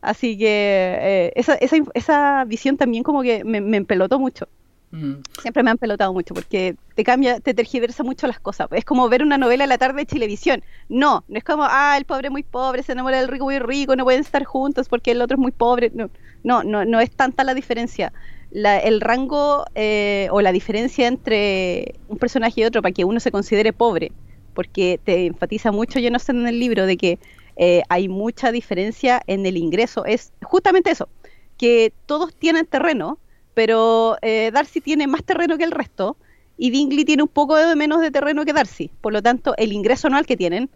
Así 0.00 0.38
que 0.38 0.46
eh, 0.46 1.32
esa, 1.36 1.54
esa, 1.56 1.76
esa 1.94 2.44
visión 2.44 2.76
también 2.76 3.02
como 3.02 3.22
que 3.22 3.44
me, 3.44 3.60
me 3.60 3.76
empelotó 3.76 4.18
mucho. 4.18 4.48
Mm. 4.92 5.22
Siempre 5.40 5.62
me 5.62 5.70
han 5.70 5.78
pelotado 5.78 6.12
mucho 6.12 6.34
porque 6.34 6.74
te 6.96 7.04
cambia, 7.04 7.38
te 7.38 7.54
tergiversa 7.54 8.02
mucho 8.02 8.26
las 8.26 8.40
cosas. 8.40 8.68
Es 8.72 8.84
como 8.84 9.08
ver 9.08 9.22
una 9.22 9.38
novela 9.38 9.64
a 9.64 9.66
la 9.68 9.78
tarde 9.78 10.00
de 10.00 10.06
televisión. 10.06 10.62
No, 10.88 11.24
no 11.28 11.38
es 11.38 11.44
como, 11.44 11.62
ah, 11.64 11.94
el 11.96 12.04
pobre 12.04 12.28
muy 12.28 12.42
pobre, 12.42 12.82
se 12.82 12.92
enamora 12.92 13.18
del 13.18 13.28
rico 13.28 13.44
muy 13.44 13.58
rico, 13.60 13.94
no 13.94 14.04
pueden 14.04 14.20
estar 14.22 14.44
juntos 14.44 14.88
porque 14.88 15.12
el 15.12 15.22
otro 15.22 15.36
es 15.36 15.40
muy 15.40 15.52
pobre. 15.52 15.92
No, 15.94 16.10
no, 16.42 16.64
no, 16.64 16.84
no 16.84 17.00
es 17.00 17.10
tanta 17.10 17.44
la 17.44 17.54
diferencia. 17.54 18.12
La- 18.50 18.78
el 18.80 19.00
rango 19.00 19.64
eh, 19.76 20.26
o 20.32 20.40
la 20.40 20.50
diferencia 20.50 21.06
entre 21.06 21.94
un 22.08 22.18
personaje 22.18 22.60
y 22.62 22.64
otro 22.64 22.82
para 22.82 22.92
que 22.92 23.04
uno 23.04 23.20
se 23.20 23.30
considere 23.30 23.72
pobre, 23.72 24.10
porque 24.54 24.98
te 25.04 25.26
enfatiza 25.26 25.70
mucho, 25.70 26.00
yo 26.00 26.10
no 26.10 26.18
sé 26.18 26.32
en 26.32 26.48
el 26.48 26.58
libro, 26.58 26.84
de 26.86 26.96
que 26.96 27.18
eh, 27.56 27.82
hay 27.88 28.08
mucha 28.08 28.50
diferencia 28.50 29.22
en 29.28 29.46
el 29.46 29.56
ingreso. 29.56 30.04
Es 30.04 30.32
justamente 30.42 30.90
eso, 30.90 31.08
que 31.56 31.92
todos 32.06 32.34
tienen 32.34 32.66
terreno, 32.66 33.18
pero 33.54 34.16
eh, 34.22 34.50
Darcy 34.52 34.80
tiene 34.80 35.06
más 35.06 35.24
terreno 35.24 35.58
que 35.58 35.64
el 35.64 35.72
resto 35.72 36.16
y 36.56 36.70
Bingley 36.70 37.04
tiene 37.04 37.22
un 37.22 37.28
poco 37.28 37.56
de 37.56 37.74
menos 37.74 38.00
de 38.00 38.10
terreno 38.10 38.44
que 38.44 38.52
Darcy. 38.52 38.90
Por 39.00 39.12
lo 39.12 39.22
tanto, 39.22 39.54
el 39.56 39.72
ingreso 39.72 40.08
anual 40.08 40.26
que 40.26 40.36
tienen 40.36 40.68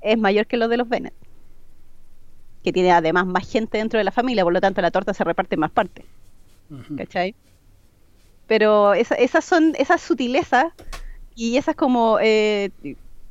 es 0.00 0.18
mayor 0.18 0.46
que 0.46 0.56
los 0.56 0.70
de 0.70 0.76
los 0.76 0.88
Bennet, 0.88 1.14
que 2.64 2.72
tiene 2.72 2.92
además 2.92 3.26
más 3.26 3.50
gente 3.50 3.78
dentro 3.78 3.98
de 3.98 4.04
la 4.04 4.12
familia, 4.12 4.44
por 4.44 4.52
lo 4.52 4.60
tanto 4.60 4.80
la 4.80 4.90
torta 4.90 5.14
se 5.14 5.24
reparte 5.24 5.56
en 5.56 5.60
más 5.60 5.70
partes. 5.70 6.04
¿Cachai? 6.96 7.34
Pero 8.46 8.94
esas 8.94 9.44
son 9.44 9.74
esas 9.76 10.00
sutilezas 10.00 10.66
y 11.34 11.58
esas 11.58 11.76
como 11.76 12.18
eh, 12.20 12.70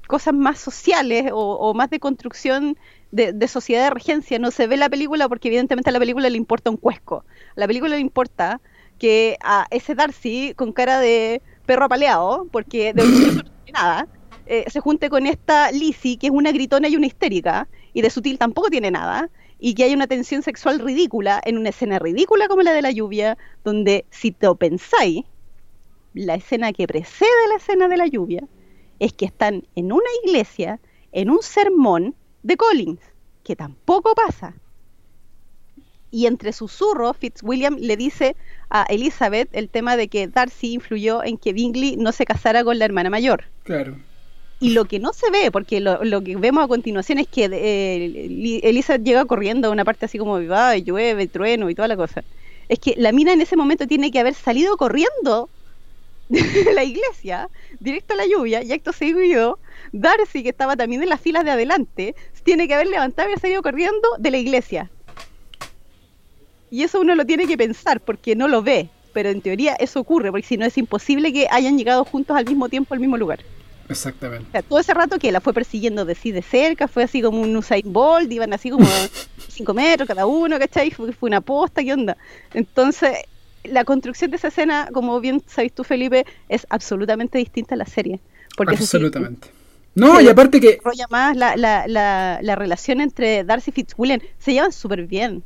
cosas 0.07 0.33
más 0.33 0.59
sociales 0.59 1.31
o, 1.33 1.73
más 1.73 1.89
de 1.89 1.99
construcción 1.99 2.77
de, 3.11 3.47
sociedad 3.47 3.85
de 3.85 3.89
regencia. 3.89 4.39
No 4.39 4.51
se 4.51 4.67
ve 4.67 4.77
la 4.77 4.89
película 4.89 5.27
porque 5.27 5.47
evidentemente 5.47 5.89
a 5.89 5.93
la 5.93 5.99
película 5.99 6.29
le 6.29 6.37
importa 6.37 6.69
un 6.69 6.77
cuesco. 6.77 7.25
A 7.55 7.59
la 7.59 7.67
película 7.67 7.95
le 7.95 8.01
importa 8.01 8.61
que 8.99 9.37
a 9.43 9.67
ese 9.71 9.95
Darcy 9.95 10.53
con 10.55 10.71
cara 10.71 10.99
de 10.99 11.41
perro 11.65 11.85
apaleado, 11.85 12.47
porque 12.51 12.93
de 12.93 13.03
no 13.03 13.43
nada, 13.73 14.07
eh, 14.45 14.65
se 14.67 14.79
junte 14.79 15.09
con 15.09 15.25
esta 15.25 15.71
Lizzie, 15.71 16.17
que 16.17 16.27
es 16.27 16.33
una 16.33 16.51
gritona 16.51 16.87
y 16.87 16.95
una 16.95 17.07
histérica, 17.07 17.67
y 17.93 18.01
de 18.01 18.09
sutil 18.09 18.37
tampoco 18.37 18.69
tiene 18.69 18.91
nada, 18.91 19.29
y 19.59 19.73
que 19.73 19.83
hay 19.83 19.93
una 19.93 20.07
tensión 20.07 20.43
sexual 20.43 20.79
ridícula 20.79 21.41
en 21.43 21.57
una 21.57 21.69
escena 21.69 21.99
ridícula 21.99 22.47
como 22.47 22.61
la 22.61 22.73
de 22.73 22.81
la 22.81 22.91
lluvia, 22.91 23.37
donde 23.63 24.05
si 24.11 24.31
te 24.31 24.45
lo 24.45 24.55
pensáis, 24.55 25.23
la 26.13 26.35
escena 26.35 26.71
que 26.73 26.87
precede 26.87 27.29
la 27.49 27.55
escena 27.55 27.87
de 27.87 27.97
la 27.97 28.07
lluvia 28.07 28.47
es 28.99 29.13
que 29.13 29.25
están 29.25 29.67
en 29.75 29.91
una 29.91 30.09
iglesia, 30.23 30.79
en 31.11 31.29
un 31.29 31.41
sermón 31.41 32.15
de 32.43 32.57
Collins, 32.57 33.01
que 33.43 33.55
tampoco 33.55 34.13
pasa. 34.15 34.55
Y 36.15 36.27
entre 36.27 36.53
susurros, 36.53 37.17
Fitzwilliam 37.17 37.75
le 37.77 37.97
dice 37.97 38.37
a 38.69 38.83
Elizabeth 38.83 39.49
el 39.51 39.67
tema 39.67 39.97
de 39.97 40.07
que 40.07 40.29
Darcy 40.29 40.71
influyó 40.71 41.21
en 41.21 41.37
que 41.37 41.51
Bingley 41.51 41.97
no 41.97 42.13
se 42.13 42.23
casara 42.23 42.63
con 42.63 42.79
la 42.79 42.85
hermana 42.85 43.09
mayor. 43.09 43.43
Claro. 43.63 43.97
Y 44.61 44.69
lo 44.69 44.85
que 44.85 44.97
no 44.97 45.11
se 45.11 45.29
ve, 45.29 45.51
porque 45.51 45.81
lo, 45.81 45.99
que 46.23 46.37
vemos 46.37 46.63
a 46.63 46.69
continuación 46.69 47.19
es 47.19 47.27
que 47.27 47.49
eh, 47.51 48.61
Elizabeth 48.63 49.03
llega 49.03 49.25
corriendo 49.25 49.67
a 49.67 49.71
una 49.71 49.83
parte 49.83 50.05
así 50.05 50.17
como, 50.17 50.39
y 50.39 50.83
llueve, 50.83 51.27
trueno 51.27 51.69
y 51.69 51.75
toda 51.75 51.89
la 51.89 51.97
cosa. 51.97 52.23
Es 52.69 52.79
que 52.79 52.93
la 52.95 53.11
mina 53.11 53.33
en 53.33 53.41
ese 53.41 53.57
momento 53.57 53.85
tiene 53.85 54.09
que 54.09 54.21
haber 54.21 54.35
salido 54.35 54.77
corriendo 54.77 55.49
de 56.29 56.39
la 56.73 56.85
iglesia, 56.85 57.49
directo 57.81 58.13
a 58.13 58.15
la 58.15 58.25
lluvia, 58.25 58.63
y 58.63 58.71
acto 58.71 58.93
seguido, 58.93 59.59
Darcy, 59.91 60.43
que 60.43 60.49
estaba 60.49 60.77
también 60.77 61.03
en 61.03 61.09
las 61.09 61.19
filas 61.19 61.43
de 61.43 61.51
adelante, 61.51 62.15
tiene 62.43 62.69
que 62.69 62.73
haber 62.73 62.87
levantado 62.87 63.27
y 63.27 63.33
haber 63.33 63.41
salido 63.41 63.61
corriendo 63.61 64.07
de 64.17 64.31
la 64.31 64.37
iglesia. 64.37 64.89
Y 66.75 66.83
eso 66.83 66.99
uno 66.99 67.15
lo 67.15 67.25
tiene 67.25 67.47
que 67.47 67.57
pensar, 67.57 68.01
porque 68.01 68.35
no 68.35 68.49
lo 68.49 68.61
ve, 68.61 68.89
pero 69.13 69.29
en 69.29 69.39
teoría 69.39 69.75
eso 69.75 70.01
ocurre, 70.01 70.29
porque 70.29 70.45
si 70.45 70.57
no 70.57 70.65
es 70.65 70.77
imposible 70.77 71.31
que 71.31 71.47
hayan 71.49 71.77
llegado 71.77 72.03
juntos 72.03 72.35
al 72.35 72.43
mismo 72.43 72.67
tiempo 72.67 72.93
al 72.93 72.99
mismo 72.99 73.15
lugar. 73.15 73.39
Exactamente. 73.87 74.61
todo 74.63 74.79
ese 74.79 74.93
rato 74.93 75.17
que 75.17 75.31
la 75.31 75.39
fue 75.39 75.53
persiguiendo 75.53 76.03
de 76.03 76.15
sí 76.15 76.33
de 76.33 76.41
cerca, 76.41 76.89
fue 76.89 77.03
así 77.03 77.21
como 77.21 77.39
un 77.39 77.55
Usain 77.55 77.93
Bolt, 77.93 78.29
iban 78.29 78.51
así 78.51 78.71
como 78.71 78.85
5 79.47 79.73
metros 79.73 80.05
cada 80.05 80.25
uno, 80.25 80.59
¿cachai? 80.59 80.91
Fue, 80.91 81.13
fue 81.13 81.27
una 81.27 81.39
posta, 81.39 81.81
¿qué 81.81 81.93
onda? 81.93 82.17
Entonces, 82.53 83.19
la 83.63 83.85
construcción 83.85 84.31
de 84.31 84.35
esa 84.35 84.49
escena, 84.49 84.89
como 84.91 85.21
bien 85.21 85.41
sabes 85.47 85.71
tú, 85.71 85.85
Felipe, 85.85 86.25
es 86.49 86.67
absolutamente 86.69 87.37
distinta 87.37 87.75
a 87.75 87.77
la 87.77 87.85
serie. 87.85 88.19
Porque 88.57 88.75
absolutamente. 88.75 89.47
no, 89.93 90.19
y 90.19 90.27
aparte 90.27 90.59
que... 90.59 90.77
más 91.09 91.37
la, 91.37 91.55
la, 91.55 91.87
la, 91.87 92.39
la, 92.41 92.55
relación 92.57 92.99
entre 92.99 93.45
Darcy 93.45 93.69
y 93.69 93.73
Fitzwilliam. 93.75 94.19
Se 94.39 94.51
llevan 94.51 94.73
súper 94.73 95.07
bien. 95.07 95.41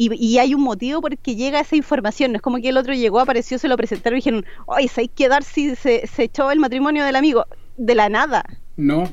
Y, 0.00 0.14
y, 0.14 0.38
hay 0.38 0.54
un 0.54 0.62
motivo 0.62 1.00
por 1.00 1.12
el 1.12 1.18
que 1.18 1.34
llega 1.34 1.58
esa 1.58 1.74
información. 1.74 2.30
No 2.30 2.36
es 2.36 2.42
como 2.42 2.58
que 2.58 2.68
el 2.68 2.76
otro 2.76 2.94
llegó, 2.94 3.18
apareció, 3.18 3.58
se 3.58 3.66
lo 3.66 3.76
presentaron 3.76 4.16
y 4.16 4.20
dijeron, 4.20 4.46
ay, 4.68 4.86
¿sabes 4.86 5.10
que 5.12 5.28
Darcy 5.28 5.74
se, 5.74 6.06
se 6.06 6.22
echó 6.22 6.52
el 6.52 6.60
matrimonio 6.60 7.04
del 7.04 7.16
amigo? 7.16 7.46
De 7.76 7.96
la 7.96 8.08
nada. 8.08 8.44
No, 8.76 9.10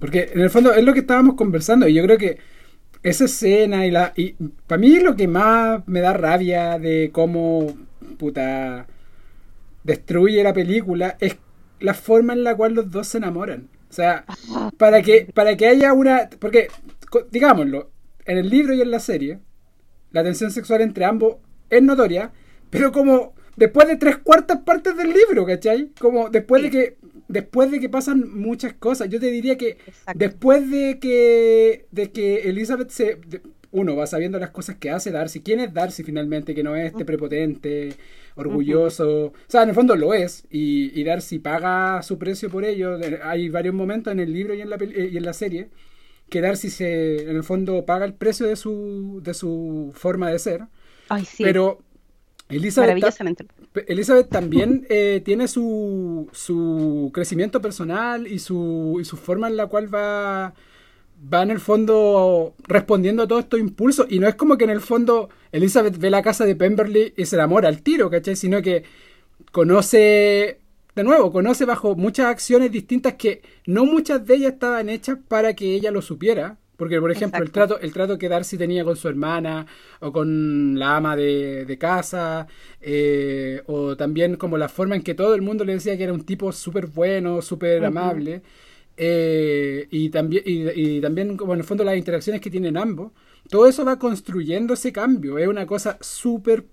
porque 0.00 0.32
en 0.34 0.40
el 0.40 0.50
fondo 0.50 0.74
es 0.74 0.82
lo 0.82 0.92
que 0.92 1.00
estábamos 1.00 1.36
conversando 1.36 1.86
y 1.86 1.94
yo 1.94 2.02
creo 2.02 2.18
que 2.18 2.38
esa 3.04 3.26
escena 3.26 3.86
y 3.86 3.92
la... 3.92 4.12
Y 4.16 4.32
para 4.66 4.80
mí 4.80 4.98
lo 4.98 5.14
que 5.14 5.28
más 5.28 5.86
me 5.86 6.00
da 6.00 6.14
rabia 6.14 6.80
de 6.80 7.10
cómo 7.12 7.72
puta, 8.18 8.88
destruye 9.84 10.42
la 10.42 10.52
película 10.52 11.16
es 11.20 11.36
la 11.78 11.94
forma 11.94 12.32
en 12.32 12.42
la 12.42 12.56
cual 12.56 12.74
los 12.74 12.90
dos 12.90 13.06
se 13.06 13.18
enamoran. 13.18 13.68
O 13.88 13.92
sea, 13.92 14.24
para 14.78 15.00
que, 15.02 15.28
para 15.32 15.56
que 15.56 15.68
haya 15.68 15.92
una... 15.92 16.28
Porque, 16.40 16.68
digámoslo, 17.30 17.90
en 18.24 18.38
el 18.38 18.48
libro 18.48 18.74
y 18.74 18.80
en 18.80 18.90
la 18.90 18.98
serie, 18.98 19.38
la 20.14 20.22
tensión 20.22 20.50
sexual 20.52 20.80
entre 20.80 21.04
ambos 21.04 21.36
es 21.68 21.82
notoria, 21.82 22.32
pero 22.70 22.92
como 22.92 23.34
después 23.56 23.88
de 23.88 23.96
tres 23.96 24.18
cuartas 24.18 24.60
partes 24.60 24.96
del 24.96 25.08
libro, 25.12 25.44
¿cachai? 25.44 25.90
Como 25.98 26.30
después 26.30 26.62
de 26.62 26.70
que 26.70 26.96
después 27.26 27.70
de 27.70 27.80
que 27.80 27.88
pasan 27.88 28.32
muchas 28.32 28.74
cosas, 28.74 29.08
yo 29.08 29.18
te 29.18 29.30
diría 29.30 29.58
que 29.58 29.76
después 30.14 30.70
de 30.70 31.00
que 31.00 31.86
de 31.90 32.12
que 32.12 32.48
Elizabeth 32.48 32.90
se 32.90 33.18
uno 33.72 33.96
va 33.96 34.06
sabiendo 34.06 34.38
las 34.38 34.50
cosas 34.50 34.76
que 34.76 34.90
hace 34.90 35.10
Darcy. 35.10 35.40
¿Quién 35.40 35.58
es 35.58 35.74
Darcy 35.74 36.04
finalmente? 36.04 36.54
Que 36.54 36.62
no 36.62 36.76
es 36.76 36.92
este 36.92 37.04
prepotente, 37.04 37.94
orgulloso. 38.36 39.26
O 39.26 39.32
sea, 39.48 39.64
en 39.64 39.70
el 39.70 39.74
fondo 39.74 39.96
lo 39.96 40.14
es. 40.14 40.46
Y, 40.48 41.02
Darcy 41.02 41.40
paga 41.40 42.00
su 42.04 42.16
precio 42.16 42.48
por 42.50 42.64
ello. 42.64 43.00
Hay 43.24 43.48
varios 43.48 43.74
momentos 43.74 44.12
en 44.12 44.20
el 44.20 44.32
libro 44.32 44.54
y 44.54 44.60
en 44.60 44.70
la, 44.70 44.76
eh, 44.76 45.10
y 45.10 45.16
en 45.16 45.24
la 45.24 45.32
serie 45.32 45.70
que 46.28 46.40
Darcy 46.40 46.70
se, 46.70 47.22
en 47.30 47.36
el 47.36 47.44
fondo 47.44 47.84
paga 47.84 48.04
el 48.04 48.14
precio 48.14 48.46
de 48.46 48.56
su, 48.56 49.20
de 49.22 49.34
su 49.34 49.92
forma 49.94 50.30
de 50.30 50.38
ser. 50.38 50.62
Ay, 51.08 51.24
sí. 51.24 51.42
Pero 51.42 51.80
Elizabeth, 52.48 53.02
Elizabeth 53.86 54.28
también 54.28 54.86
eh, 54.88 55.22
tiene 55.24 55.48
su, 55.48 56.28
su 56.32 57.10
crecimiento 57.14 57.60
personal 57.60 58.26
y 58.26 58.38
su, 58.38 58.98
y 59.00 59.04
su 59.04 59.16
forma 59.16 59.48
en 59.48 59.56
la 59.56 59.66
cual 59.66 59.92
va 59.92 60.54
va 61.32 61.42
en 61.42 61.50
el 61.50 61.60
fondo 61.60 62.54
respondiendo 62.66 63.22
a 63.22 63.28
todos 63.28 63.44
estos 63.44 63.60
impulsos. 63.60 64.06
Y 64.10 64.18
no 64.18 64.28
es 64.28 64.34
como 64.34 64.56
que 64.56 64.64
en 64.64 64.70
el 64.70 64.80
fondo 64.80 65.30
Elizabeth 65.52 65.98
ve 65.98 66.10
la 66.10 66.22
casa 66.22 66.44
de 66.44 66.56
Pemberley 66.56 67.14
y 67.16 67.26
se 67.26 67.36
enamora 67.36 67.68
al 67.68 67.82
tiro, 67.82 68.10
¿cachai? 68.10 68.36
Sino 68.36 68.62
que 68.62 68.84
conoce, 69.52 70.60
de 70.94 71.04
nuevo, 71.04 71.32
conoce 71.32 71.64
bajo 71.64 71.96
muchas 71.96 72.26
acciones 72.26 72.70
distintas 72.70 73.14
que 73.14 73.42
no 73.66 73.84
muchas 73.84 74.24
de 74.26 74.36
ellas 74.36 74.52
estaban 74.52 74.88
hechas 74.88 75.18
para 75.28 75.54
que 75.54 75.74
ella 75.74 75.90
lo 75.90 76.02
supiera. 76.02 76.58
Porque, 76.76 77.00
por 77.00 77.12
ejemplo, 77.12 77.40
el 77.40 77.52
trato, 77.52 77.78
el 77.78 77.92
trato 77.92 78.18
que 78.18 78.28
Darcy 78.28 78.58
tenía 78.58 78.84
con 78.84 78.96
su 78.96 79.08
hermana 79.08 79.64
o 80.00 80.12
con 80.12 80.76
la 80.76 80.96
ama 80.96 81.14
de, 81.14 81.76
casa, 81.78 82.48
eh, 82.80 83.62
o 83.66 83.96
también 83.96 84.36
como 84.36 84.58
la 84.58 84.68
forma 84.68 84.96
en 84.96 85.02
que 85.02 85.14
todo 85.14 85.36
el 85.36 85.42
mundo 85.42 85.64
le 85.64 85.74
decía 85.74 85.96
que 85.96 86.02
era 86.02 86.12
un 86.12 86.24
tipo 86.24 86.50
súper 86.50 86.88
bueno, 86.88 87.42
súper 87.42 87.84
amable. 87.84 88.42
Eh, 88.96 89.86
y, 89.90 90.08
también, 90.08 90.42
y, 90.46 91.00
también, 91.00 91.36
como 91.36 91.54
en 91.54 91.60
el 91.60 91.64
fondo, 91.64 91.84
las 91.84 91.96
interacciones 91.96 92.40
que 92.40 92.50
tienen 92.50 92.76
ambos, 92.76 93.12
todo 93.48 93.68
eso 93.68 93.84
va 93.84 93.98
construyendo 93.98 94.74
ese 94.74 94.92
cambio. 94.92 95.38
Es 95.38 95.46
una 95.46 95.66
cosa 95.66 95.96
súper 96.00 96.64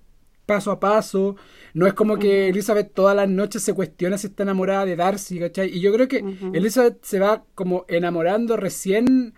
paso 0.51 0.71
a 0.71 0.79
paso. 0.79 1.37
No 1.73 1.87
es 1.87 1.93
como 1.93 2.17
que 2.17 2.49
Elizabeth 2.49 2.93
todas 2.93 3.15
las 3.15 3.29
noches 3.29 3.61
se 3.61 3.73
cuestiona 3.73 4.17
si 4.17 4.27
está 4.27 4.43
enamorada 4.43 4.85
de 4.85 4.97
Darcy, 4.97 5.39
¿cachai? 5.39 5.69
Y 5.69 5.79
yo 5.79 5.93
creo 5.93 6.07
que 6.09 6.23
Elizabeth 6.53 7.03
se 7.03 7.19
va 7.19 7.45
como 7.55 7.85
enamorando 7.87 8.57
recién 8.57 9.33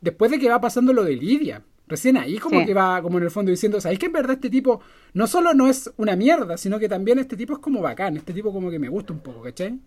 después 0.00 0.30
de 0.30 0.38
que 0.38 0.48
va 0.48 0.60
pasando 0.60 0.92
lo 0.92 1.02
de 1.02 1.16
Lidia. 1.16 1.64
Recién 1.86 2.16
ahí 2.16 2.38
como 2.38 2.64
que 2.64 2.72
va 2.72 3.02
como 3.02 3.18
en 3.18 3.24
el 3.24 3.30
fondo 3.30 3.50
diciendo, 3.50 3.80
¿sabéis 3.80 3.98
que 3.98 4.06
en 4.06 4.12
verdad 4.12 4.34
este 4.34 4.48
tipo 4.48 4.80
no 5.12 5.26
solo 5.26 5.52
no 5.52 5.68
es 5.68 5.92
una 5.96 6.16
mierda, 6.16 6.56
sino 6.56 6.78
que 6.78 6.88
también 6.88 7.18
este 7.18 7.36
tipo 7.36 7.54
es 7.54 7.58
como 7.58 7.82
bacán, 7.82 8.16
este 8.16 8.32
tipo 8.32 8.52
como 8.52 8.70
que 8.70 8.78
me 8.78 8.88
gusta 8.88 9.12
un 9.12 9.20
poco, 9.20 9.42
¿cachai? 9.42 9.80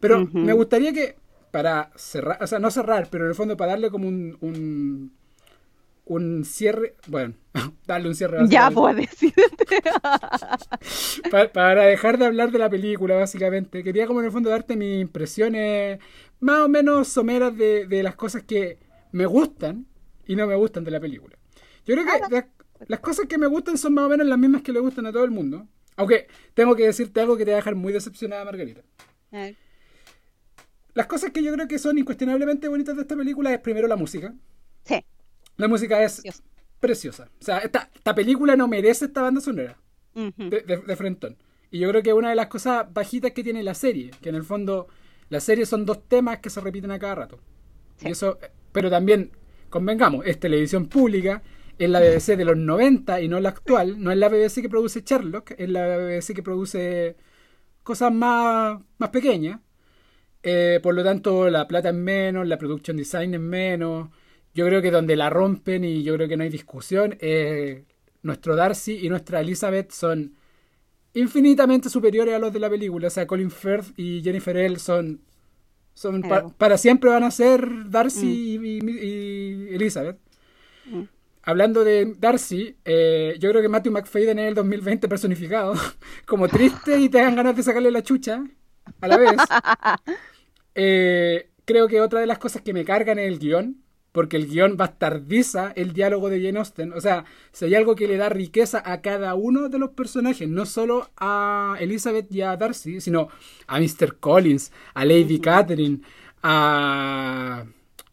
Pero 0.00 0.26
me 0.32 0.52
gustaría 0.52 0.92
que 0.92 1.16
para 1.52 1.92
cerrar, 1.94 2.42
o 2.42 2.46
sea, 2.46 2.58
no 2.58 2.70
cerrar, 2.70 3.06
pero 3.10 3.24
en 3.24 3.30
el 3.30 3.36
fondo 3.36 3.56
para 3.56 3.72
darle 3.72 3.90
como 3.90 4.08
un, 4.08 4.36
un, 4.40 5.12
un 6.06 6.44
cierre, 6.44 6.96
bueno, 7.06 7.34
darle 7.86 8.08
un 8.08 8.14
cierre. 8.14 8.46
Ya 8.48 8.70
puedes 8.70 9.10
para, 11.30 11.52
para 11.52 11.84
dejar 11.84 12.18
de 12.18 12.26
hablar 12.26 12.50
de 12.50 12.58
la 12.58 12.70
película, 12.70 13.16
básicamente. 13.16 13.82
Quería 13.82 14.06
como 14.06 14.20
en 14.20 14.26
el 14.26 14.32
fondo 14.32 14.50
darte 14.50 14.76
mis 14.76 15.00
impresiones 15.00 15.98
más 16.40 16.60
o 16.60 16.68
menos 16.68 17.08
someras 17.08 17.56
de, 17.56 17.86
de 17.86 18.02
las 18.02 18.16
cosas 18.16 18.42
que 18.42 18.78
me 19.12 19.26
gustan 19.26 19.86
y 20.26 20.36
no 20.36 20.46
me 20.46 20.56
gustan 20.56 20.84
de 20.84 20.90
la 20.90 21.00
película. 21.00 21.36
Yo 21.86 21.94
creo 21.94 22.04
que 22.04 22.46
las, 22.88 23.00
cosas 23.00 23.26
que 23.26 23.38
me 23.38 23.46
gustan 23.46 23.78
son 23.78 23.94
más 23.94 24.04
o 24.04 24.08
menos 24.08 24.26
las 24.26 24.38
mismas 24.38 24.62
que 24.62 24.72
le 24.72 24.80
gustan 24.80 25.06
a 25.06 25.12
todo 25.12 25.24
el 25.24 25.30
mundo. 25.30 25.66
Aunque 25.96 26.26
tengo 26.54 26.74
que 26.74 26.86
decirte 26.86 27.20
algo 27.20 27.36
que 27.36 27.44
te 27.44 27.52
va 27.52 27.58
a 27.58 27.60
dejar 27.60 27.74
muy 27.74 27.92
decepcionada, 27.92 28.44
Margarita. 28.44 28.82
Las 30.94 31.06
cosas 31.06 31.30
que 31.30 31.42
yo 31.42 31.52
creo 31.52 31.68
que 31.68 31.78
son 31.78 31.98
incuestionablemente 31.98 32.68
bonitas 32.68 32.96
de 32.96 33.02
esta 33.02 33.16
película 33.16 33.52
es 33.52 33.60
primero 33.60 33.86
la 33.86 33.96
música. 33.96 34.34
Sí. 34.84 35.04
La 35.56 35.68
música 35.68 36.02
es 36.02 36.22
preciosa. 36.80 37.30
O 37.40 37.44
sea, 37.44 37.58
esta, 37.58 37.90
esta, 37.94 38.14
película 38.14 38.56
no 38.56 38.68
merece 38.68 39.06
esta 39.06 39.22
banda 39.22 39.40
sonora 39.40 39.78
de, 40.14 40.82
de, 40.86 40.96
Frentón. 40.96 41.36
Y 41.70 41.78
yo 41.78 41.88
creo 41.88 42.02
que 42.02 42.12
una 42.12 42.30
de 42.30 42.36
las 42.36 42.48
cosas 42.48 42.86
bajitas 42.92 43.32
que 43.32 43.42
tiene 43.42 43.62
la 43.62 43.74
serie, 43.74 44.10
que 44.20 44.28
en 44.28 44.34
el 44.34 44.44
fondo 44.44 44.88
la 45.28 45.40
serie 45.40 45.66
son 45.66 45.86
dos 45.86 46.08
temas 46.08 46.38
que 46.38 46.50
se 46.50 46.60
repiten 46.60 46.90
a 46.90 46.98
cada 46.98 47.14
rato. 47.14 47.40
Y 48.00 48.10
eso, 48.10 48.38
pero 48.72 48.90
también, 48.90 49.30
convengamos, 49.70 50.26
es 50.26 50.38
televisión 50.38 50.86
pública 50.86 51.42
es 51.78 51.90
la 51.90 52.00
BBC 52.00 52.36
de 52.36 52.44
los 52.44 52.56
90 52.56 53.20
y 53.20 53.28
no 53.28 53.40
la 53.40 53.50
actual. 53.50 54.02
No 54.02 54.12
es 54.12 54.18
la 54.18 54.28
BBC 54.28 54.62
que 54.62 54.68
produce 54.68 55.02
Sherlock, 55.04 55.52
es 55.58 55.68
la 55.68 55.96
BBC 55.96 56.34
que 56.34 56.42
produce 56.42 57.16
cosas 57.82 58.12
más, 58.12 58.80
más 58.98 59.10
pequeñas. 59.10 59.60
Eh, 60.42 60.80
por 60.82 60.94
lo 60.94 61.02
tanto, 61.02 61.48
la 61.50 61.66
plata 61.66 61.88
es 61.90 61.94
menos, 61.94 62.46
la 62.46 62.58
production 62.58 62.96
design 62.96 63.34
es 63.34 63.40
menos. 63.40 64.10
Yo 64.54 64.66
creo 64.66 64.80
que 64.80 64.90
donde 64.90 65.16
la 65.16 65.30
rompen 65.30 65.84
y 65.84 66.02
yo 66.04 66.14
creo 66.14 66.28
que 66.28 66.36
no 66.36 66.44
hay 66.44 66.50
discusión, 66.50 67.16
eh, 67.20 67.84
nuestro 68.22 68.54
Darcy 68.54 69.00
y 69.02 69.08
nuestra 69.08 69.40
Elizabeth 69.40 69.90
son 69.90 70.34
infinitamente 71.12 71.88
superiores 71.88 72.34
a 72.34 72.38
los 72.38 72.52
de 72.52 72.60
la 72.60 72.70
película. 72.70 73.08
O 73.08 73.10
sea, 73.10 73.26
Colin 73.26 73.50
Firth 73.50 73.98
y 73.98 74.22
Jennifer 74.22 74.56
L 74.56 74.78
son, 74.78 75.20
son 75.92 76.22
para 76.56 76.78
siempre 76.78 77.10
van 77.10 77.24
a 77.24 77.30
ser 77.30 77.90
Darcy 77.90 78.58
y, 78.62 78.78
y, 78.78 79.74
Elizabeth. 79.74 80.18
Mm. 80.86 81.02
Hablando 81.42 81.84
de 81.84 82.14
Darcy, 82.18 82.76
eh, 82.84 83.36
yo 83.38 83.50
creo 83.50 83.60
que 83.60 83.68
Matthew 83.68 83.92
McFadden 83.92 84.38
es 84.38 84.48
el 84.48 84.54
2020 84.54 85.08
personificado, 85.08 85.74
como 86.26 86.48
triste 86.48 86.98
y 86.98 87.08
te 87.08 87.18
dan 87.18 87.36
ganas 87.36 87.54
de 87.54 87.62
sacarle 87.62 87.90
la 87.90 88.02
chucha 88.02 88.44
a 89.00 89.08
la 89.08 89.16
vez. 89.16 89.32
Eh, 90.76 91.50
creo 91.64 91.86
que 91.86 92.00
otra 92.00 92.18
de 92.18 92.26
las 92.26 92.38
cosas 92.38 92.60
que 92.60 92.72
me 92.72 92.84
cargan 92.84 93.16
es 93.20 93.28
el 93.28 93.38
guion 93.38 93.83
porque 94.14 94.36
el 94.36 94.46
guion 94.46 94.76
bastardiza 94.76 95.72
el 95.74 95.92
diálogo 95.92 96.30
de 96.30 96.40
Jane 96.40 96.60
Austen. 96.60 96.92
O 96.92 97.00
sea, 97.00 97.24
si 97.50 97.64
hay 97.64 97.74
algo 97.74 97.96
que 97.96 98.06
le 98.06 98.16
da 98.16 98.28
riqueza 98.28 98.80
a 98.86 99.00
cada 99.00 99.34
uno 99.34 99.68
de 99.68 99.76
los 99.80 99.90
personajes, 99.90 100.48
no 100.48 100.66
solo 100.66 101.10
a 101.16 101.76
Elizabeth 101.80 102.32
y 102.32 102.42
a 102.42 102.56
Darcy, 102.56 103.00
sino 103.00 103.26
a 103.66 103.80
Mr. 103.80 104.18
Collins, 104.20 104.70
a 104.94 105.04
Lady 105.04 105.40
Catherine, 105.40 106.00
a, 106.44 107.64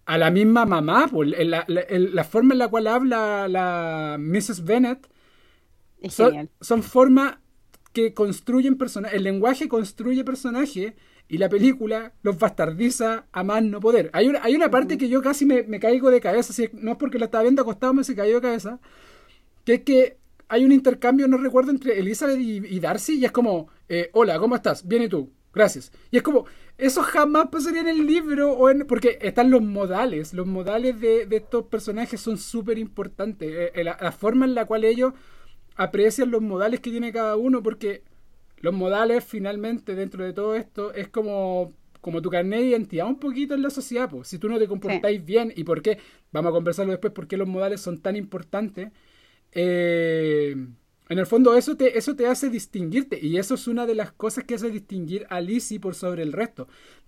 a 0.07 0.17
la 0.17 0.31
misma 0.31 0.65
mamá, 0.65 1.07
pues, 1.07 1.35
la, 1.37 2.23
forma 2.23 2.55
en 2.55 2.57
la 2.57 2.67
cual 2.69 2.87
habla 2.87 3.47
la 3.47 4.17
Mrs. 4.19 4.65
Bennet 4.65 5.07
son, 6.09 6.49
son 6.61 6.81
formas 6.81 7.35
que 7.93 8.15
construyen 8.15 8.75
personajes, 8.75 9.17
el 9.17 9.23
lenguaje 9.23 9.67
construye 9.67 10.23
personajes 10.23 10.93
y 11.31 11.37
la 11.37 11.47
película 11.47 12.11
los 12.23 12.37
bastardiza 12.37 13.23
a 13.31 13.43
más 13.45 13.63
no 13.63 13.79
poder. 13.79 14.09
Hay 14.11 14.27
una, 14.27 14.43
hay 14.43 14.53
una 14.53 14.69
parte 14.69 14.97
que 14.97 15.07
yo 15.07 15.21
casi 15.21 15.45
me, 15.45 15.79
caigo 15.79 16.11
de 16.11 16.19
cabeza, 16.19 16.51
si 16.51 16.69
no 16.73 16.91
es 16.91 16.97
porque 16.97 17.17
la 17.17 17.25
estaba 17.25 17.43
viendo 17.43 17.61
acostado, 17.61 17.93
me 17.93 18.03
se 18.03 18.17
cayó 18.17 18.35
de 18.35 18.41
cabeza, 18.41 18.81
que 19.63 19.75
es 19.75 19.81
que 19.83 20.17
hay 20.49 20.65
un 20.65 20.73
intercambio, 20.73 21.29
no 21.29 21.37
recuerdo, 21.37 21.71
entre 21.71 21.97
Elizabeth 21.97 22.37
y, 22.37 22.79
Darcy, 22.81 23.17
y 23.17 23.23
es 23.23 23.31
como, 23.31 23.69
eh, 23.87 24.09
hola, 24.11 24.37
¿cómo 24.39 24.55
estás? 24.55 24.85
Bien, 24.85 25.03
¿y 25.03 25.07
tú? 25.07 25.31
Gracias. 25.53 25.93
Y 26.11 26.17
es 26.17 26.23
como, 26.23 26.43
eso 26.77 27.01
jamás 27.01 27.47
pasaría 27.49 27.79
en 27.79 27.87
el 27.87 28.05
libro, 28.05 28.51
o 28.51 28.69
en, 28.69 28.85
porque 28.85 29.17
están 29.21 29.51
los 29.51 29.61
modales, 29.61 30.33
los 30.33 30.47
modales 30.47 30.99
de, 30.99 31.29
estos 31.31 31.63
personajes 31.67 32.19
son 32.19 32.37
súper 32.39 32.77
importantes, 32.77 33.49
eh, 33.49 33.71
eh, 33.73 33.85
la 33.85 34.11
forma 34.11 34.43
en 34.43 34.53
la 34.53 34.65
cual 34.65 34.83
ellos 34.83 35.13
aprecian 35.77 36.29
los 36.29 36.41
modales 36.41 36.81
que 36.81 36.91
tiene 36.91 37.13
cada 37.13 37.37
uno, 37.37 37.63
porque 37.63 38.03
los 38.61 38.73
modales 38.73 39.23
finalmente 39.23 39.95
dentro 39.95 40.23
de 40.23 40.33
todo 40.33 40.55
esto 40.55 40.93
es 40.93 41.07
como, 41.07 41.73
como 41.99 42.21
tu 42.21 42.29
carnet 42.29 42.61
de 42.61 42.67
identidad 42.67 43.07
un 43.07 43.19
poquito 43.19 43.55
en 43.55 43.63
la 43.63 43.69
sociedad. 43.69 44.09
Pues. 44.09 44.27
Si 44.27 44.37
tú 44.37 44.47
no 44.47 44.59
te 44.59 44.67
comportáis 44.67 45.23
bien 45.23 45.51
y 45.55 45.63
por 45.63 45.81
qué, 45.81 45.97
vamos 46.31 46.49
a 46.49 46.53
conversarlo 46.53 46.91
después, 46.91 47.11
por 47.13 47.27
qué 47.27 47.37
los 47.37 47.47
modales 47.47 47.81
son 47.81 47.99
tan 47.99 48.15
importantes. 48.15 48.91
Eh, 49.51 50.55
en 51.09 51.19
el 51.19 51.25
fondo 51.25 51.55
eso 51.55 51.75
te, 51.75 51.97
eso 51.97 52.15
te 52.15 52.27
hace 52.27 52.49
distinguirte 52.49 53.19
y 53.21 53.37
eso 53.37 53.55
es 53.55 53.67
una 53.67 53.85
de 53.85 53.95
las 53.95 54.13
cosas 54.13 54.45
que 54.45 54.55
hace 54.55 54.69
distinguir 54.69 55.25
a 55.29 55.41
Lizzie 55.41 55.79
por 55.79 55.95
sobre 55.95 56.23
el 56.23 56.31
resto. 56.31 56.67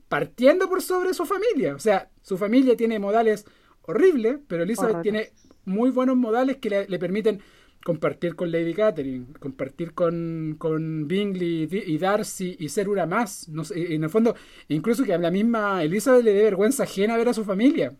Partiendo 0.09 0.67
por 0.67 0.81
sobre 0.81 1.13
su 1.13 1.25
familia. 1.25 1.75
O 1.75 1.79
sea, 1.79 2.09
su 2.21 2.37
familia 2.37 2.75
tiene 2.75 2.99
modales 2.99 3.45
horribles, 3.83 4.39
pero 4.47 4.63
Elizabeth 4.63 5.01
tiene 5.01 5.29
muy 5.65 5.91
buenos 5.91 6.17
modales 6.17 6.57
que 6.57 6.85
le 6.87 6.99
permiten 6.99 7.41
compartir 7.83 8.35
con 8.35 8.51
Lady 8.51 8.73
Catherine, 8.73 9.27
compartir 9.39 9.93
con, 9.93 10.55
con 10.57 11.07
Bingley 11.07 11.67
y 11.71 11.97
Darcy 11.97 12.55
y 12.59 12.69
ser 12.69 12.89
una 12.89 13.05
más. 13.05 13.49
No 13.49 13.63
en 13.75 14.03
el 14.03 14.09
fondo, 14.09 14.35
incluso 14.69 15.03
que 15.03 15.13
a 15.13 15.17
la 15.17 15.31
misma 15.31 15.83
Elizabeth 15.83 16.23
le 16.23 16.33
dé 16.33 16.43
vergüenza 16.43 16.83
ajena 16.83 17.17
ver 17.17 17.29
a 17.29 17.33
su 17.33 17.43
familia. 17.43 17.95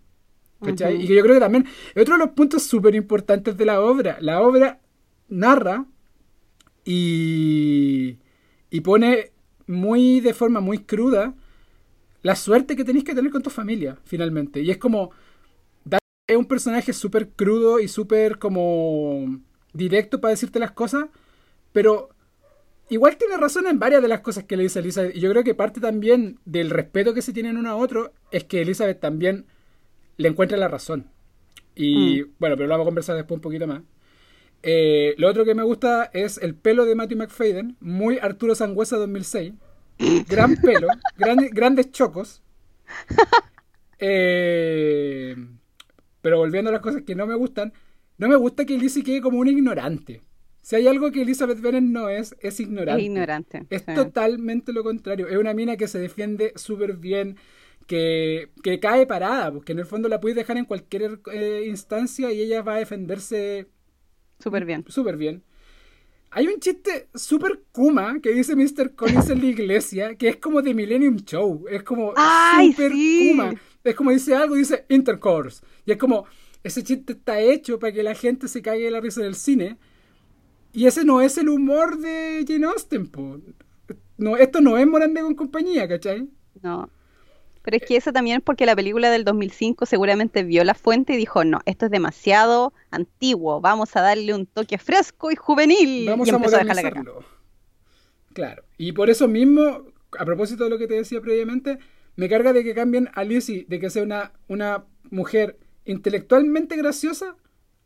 Y 0.65 0.75
que 0.75 1.15
yo 1.15 1.21
creo 1.21 1.33
que 1.33 1.41
también 1.41 1.65
es 1.93 2.01
otro 2.01 2.13
de 2.13 2.25
los 2.25 2.29
puntos 2.29 2.63
súper 2.63 2.95
importantes 2.95 3.57
de 3.57 3.65
la 3.65 3.81
obra. 3.81 4.17
La 4.21 4.41
obra 4.41 4.79
narra 5.27 5.85
y, 6.85 8.17
y 8.69 8.81
pone 8.81 9.31
muy 9.67 10.21
de 10.21 10.33
forma 10.33 10.61
muy 10.61 10.79
cruda 10.79 11.35
la 12.21 12.37
suerte 12.37 12.77
que 12.77 12.85
tenéis 12.85 13.03
que 13.03 13.13
tener 13.13 13.31
con 13.31 13.43
tu 13.43 13.49
familia, 13.49 13.97
finalmente. 14.05 14.61
Y 14.61 14.71
es 14.71 14.77
como. 14.77 15.11
Es 16.25 16.37
un 16.37 16.45
personaje 16.45 16.93
súper 16.93 17.31
crudo 17.31 17.81
y 17.81 17.89
súper 17.89 18.39
como 18.39 19.41
directo 19.73 20.21
para 20.21 20.31
decirte 20.31 20.59
las 20.59 20.71
cosas, 20.71 21.05
pero 21.71 22.09
igual 22.89 23.17
tiene 23.17 23.37
razón 23.37 23.67
en 23.67 23.79
varias 23.79 24.01
de 24.01 24.07
las 24.07 24.21
cosas 24.21 24.43
que 24.43 24.57
le 24.57 24.63
dice 24.63 24.79
Elizabeth. 24.79 25.15
Y 25.15 25.19
yo 25.19 25.29
creo 25.31 25.43
que 25.43 25.55
parte 25.55 25.81
también 25.81 26.39
del 26.45 26.69
respeto 26.69 27.13
que 27.13 27.21
se 27.21 27.33
tienen 27.33 27.57
uno 27.57 27.69
a 27.69 27.75
otro 27.75 28.13
es 28.31 28.43
que 28.43 28.61
Elizabeth 28.61 28.99
también 28.99 29.45
le 30.17 30.29
encuentra 30.29 30.57
la 30.57 30.67
razón. 30.67 31.09
Y 31.75 32.21
mm. 32.23 32.33
bueno, 32.39 32.55
pero 32.55 32.67
lo 32.67 32.73
vamos 32.73 32.85
a 32.85 32.89
conversar 32.89 33.15
después 33.15 33.37
un 33.37 33.41
poquito 33.41 33.67
más. 33.67 33.81
Eh, 34.61 35.15
lo 35.17 35.29
otro 35.29 35.43
que 35.43 35.55
me 35.55 35.63
gusta 35.63 36.09
es 36.13 36.37
el 36.37 36.55
pelo 36.55 36.85
de 36.85 36.95
Matthew 36.95 37.17
McFadden, 37.17 37.75
muy 37.81 38.17
Arturo 38.19 38.55
Sangüesa 38.55 38.97
2006. 38.97 39.53
Gran 40.27 40.55
pelo, 40.61 40.87
grandes 41.17 41.91
chocos. 41.91 42.41
Eh, 44.05 45.33
pero 46.21 46.37
volviendo 46.37 46.69
a 46.69 46.73
las 46.73 46.81
cosas 46.81 47.03
que 47.03 47.15
no 47.15 47.25
me 47.25 47.35
gustan, 47.35 47.71
no 48.23 48.29
me 48.29 48.35
gusta 48.37 48.63
que 48.65 48.77
Lizzie 48.77 49.03
quede 49.03 49.21
como 49.21 49.39
un 49.39 49.47
ignorante. 49.49 50.21
Si 50.61 50.77
hay 50.77 50.87
algo 50.87 51.11
que 51.11 51.23
Elizabeth 51.23 51.59
Bennet 51.59 51.83
no 51.83 52.07
es, 52.07 52.33
es 52.39 52.57
ignorante. 52.61 53.01
Es 53.01 53.05
ignorante. 53.05 53.67
Es 53.69 53.85
totalmente 53.85 54.71
lo 54.71 54.81
contrario. 54.81 55.27
Es 55.27 55.35
una 55.35 55.53
mina 55.53 55.75
que 55.75 55.89
se 55.89 55.99
defiende 55.99 56.53
súper 56.55 56.95
bien, 56.95 57.35
que, 57.85 58.49
cae 58.81 59.05
parada, 59.05 59.51
porque 59.51 59.73
en 59.73 59.79
el 59.79 59.85
fondo 59.85 60.07
la 60.07 60.21
puedes 60.21 60.37
dejar 60.37 60.57
en 60.57 60.63
cualquier 60.63 61.19
eh, 61.33 61.65
instancia 61.67 62.31
y 62.31 62.41
ella 62.41 62.61
va 62.61 62.75
a 62.75 62.79
defenderse 62.79 63.67
súper 64.39 64.63
bien. 64.63 64.85
Súper 64.87 65.17
bien. 65.17 65.43
Hay 66.31 66.47
un 66.47 66.61
chiste 66.61 67.09
súper 67.13 67.63
Kuma 67.73 68.21
que 68.23 68.31
dice 68.31 68.55
Mr. 68.55 68.95
Collins 68.95 69.29
en 69.31 69.41
la 69.41 69.47
iglesia, 69.47 70.15
que 70.15 70.29
es 70.29 70.37
como 70.37 70.61
de 70.61 70.73
Millennium 70.73 71.17
Show. 71.17 71.65
Es 71.69 71.83
como 71.83 72.13
súper 72.13 72.91
Kuma. 72.91 73.53
Es 73.83 73.95
como 73.95 74.11
dice 74.11 74.33
algo, 74.33 74.55
dice 74.55 74.85
Intercourse. 74.87 75.61
Y 75.85 75.91
es 75.91 75.97
como, 75.97 76.25
ese 76.63 76.83
chiste 76.83 77.13
está 77.13 77.39
hecho 77.39 77.79
para 77.79 77.93
que 77.93 78.03
la 78.03 78.15
gente 78.15 78.47
se 78.47 78.61
caiga 78.61 78.85
de 78.85 78.91
la 78.91 79.01
risa 79.01 79.21
del 79.21 79.35
cine. 79.35 79.77
Y 80.71 80.87
ese 80.87 81.03
no 81.03 81.21
es 81.21 81.37
el 81.37 81.49
humor 81.49 81.99
de 81.99 82.45
Jane 82.47 82.65
Austen, 82.65 83.11
No, 84.17 84.37
esto 84.37 84.61
no 84.61 84.77
es 84.77 84.87
Morande 84.87 85.21
con 85.21 85.35
compañía, 85.35 85.87
¿cachai? 85.87 86.27
No. 86.61 86.89
Pero 87.61 87.77
es 87.77 87.83
que 87.83 87.95
eso 87.95 88.11
también 88.11 88.37
es 88.37 88.43
porque 88.43 88.65
la 88.65 88.75
película 88.75 89.09
del 89.09 89.23
2005 89.23 89.85
seguramente 89.85 90.43
vio 90.43 90.63
la 90.63 90.73
fuente 90.73 91.13
y 91.13 91.17
dijo, 91.17 91.45
no, 91.45 91.59
esto 91.65 91.85
es 91.85 91.91
demasiado 91.91 92.73
antiguo, 92.91 93.61
vamos 93.61 93.95
a 93.95 94.01
darle 94.01 94.33
un 94.33 94.45
toque 94.45 94.77
fresco 94.77 95.31
y 95.31 95.35
juvenil. 95.35 96.07
Vamos 96.07 96.29
a 96.29 96.37
modernizarlo. 96.37 97.23
Claro. 98.33 98.63
Y 98.77 98.91
por 98.91 99.09
eso 99.09 99.27
mismo, 99.27 99.85
a 100.17 100.25
propósito 100.25 100.65
de 100.65 100.71
lo 100.71 100.77
que 100.77 100.87
te 100.87 100.95
decía 100.95 101.21
previamente, 101.21 101.77
me 102.15 102.27
carga 102.27 102.51
de 102.51 102.63
que 102.63 102.73
cambien 102.73 103.09
a 103.13 103.23
Lizzie, 103.23 103.65
de 103.69 103.79
que 103.79 103.89
sea 103.89 104.03
una, 104.03 104.33
una 104.47 104.83
mujer 105.09 105.57
intelectualmente 105.85 106.75
graciosa 106.75 107.35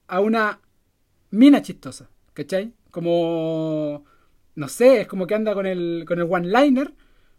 a 0.07 0.19
una 0.19 0.61
mina 1.31 1.61
chistosa, 1.61 2.09
¿cachai? 2.33 2.73
Como, 2.91 4.05
no 4.55 4.67
sé, 4.67 5.01
es 5.01 5.07
como 5.07 5.27
que 5.27 5.35
anda 5.35 5.53
con 5.53 5.65
el, 5.65 6.05
con 6.07 6.19
el 6.19 6.27
one-liner 6.29 6.93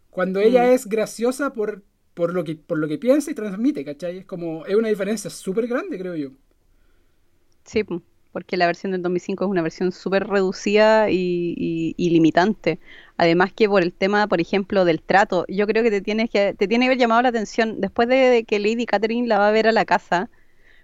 cuando 0.09 0.39
ella 0.39 0.63
mm. 0.63 0.69
es 0.71 0.87
graciosa 0.87 1.53
por, 1.53 1.83
por, 2.13 2.33
lo 2.33 2.43
que, 2.43 2.55
por 2.55 2.77
lo 2.77 2.87
que 2.87 2.97
piensa 2.97 3.31
y 3.31 3.35
transmite, 3.35 3.85
¿cachai? 3.85 4.19
Es 4.19 4.25
como, 4.25 4.65
es 4.65 4.75
una 4.75 4.89
diferencia 4.89 5.29
súper 5.29 5.67
grande, 5.67 5.97
creo 5.97 6.15
yo. 6.15 6.31
Sí, 7.63 7.83
porque 8.31 8.57
la 8.57 8.67
versión 8.67 8.91
del 8.91 9.01
2005 9.01 9.43
es 9.43 9.49
una 9.49 9.61
versión 9.61 9.91
súper 9.91 10.27
reducida 10.27 11.09
y, 11.09 11.93
y, 11.97 12.09
limitante. 12.09 12.79
Además 13.17 13.53
que 13.53 13.67
por 13.67 13.83
el 13.83 13.93
tema, 13.93 14.27
por 14.27 14.41
ejemplo, 14.41 14.85
del 14.85 15.01
trato, 15.01 15.45
yo 15.47 15.67
creo 15.67 15.83
que 15.83 15.91
te 15.91 16.01
tienes 16.01 16.29
que, 16.29 16.53
te 16.53 16.67
tiene 16.67 16.85
que 16.85 16.89
haber 16.89 16.97
llamado 16.99 17.21
la 17.21 17.29
atención, 17.29 17.79
después 17.81 18.07
de 18.07 18.45
que 18.47 18.59
Lady 18.59 18.85
Catherine 18.85 19.27
la 19.27 19.39
va 19.39 19.49
a 19.49 19.51
ver 19.51 19.67
a 19.67 19.71
la 19.71 19.85
casa, 19.85 20.29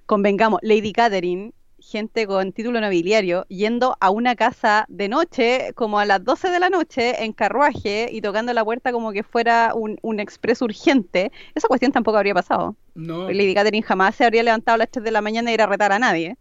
convengamos, 0.05 0.59
Lady 0.63 0.93
Catherine, 0.93 1.53
gente 1.79 2.25
con 2.25 2.51
título 2.51 2.81
nobiliario, 2.81 3.45
yendo 3.47 3.95
a 3.99 4.09
una 4.09 4.35
casa 4.35 4.85
de 4.89 5.07
noche, 5.07 5.71
como 5.75 5.99
a 5.99 6.05
las 6.05 6.23
12 6.23 6.49
de 6.49 6.59
la 6.59 6.69
noche, 6.69 7.23
en 7.23 7.33
carruaje 7.33 8.09
y 8.11 8.21
tocando 8.21 8.53
la 8.53 8.65
puerta 8.65 8.91
como 8.91 9.11
que 9.11 9.23
fuera 9.23 9.73
un, 9.75 9.97
un 10.01 10.19
expreso 10.19 10.65
urgente, 10.65 11.31
esa 11.53 11.67
cuestión 11.67 11.91
tampoco 11.91 12.17
habría 12.17 12.33
pasado. 12.33 12.75
No. 12.95 13.29
Lady 13.29 13.53
Catherine 13.53 13.85
jamás 13.85 14.15
se 14.15 14.25
habría 14.25 14.43
levantado 14.43 14.75
a 14.75 14.79
las 14.79 14.89
3 14.89 15.03
de 15.03 15.11
la 15.11 15.21
mañana 15.21 15.51
y 15.51 15.53
ir 15.55 15.61
a 15.61 15.67
retar 15.67 15.91
a 15.91 15.99
nadie. 15.99 16.37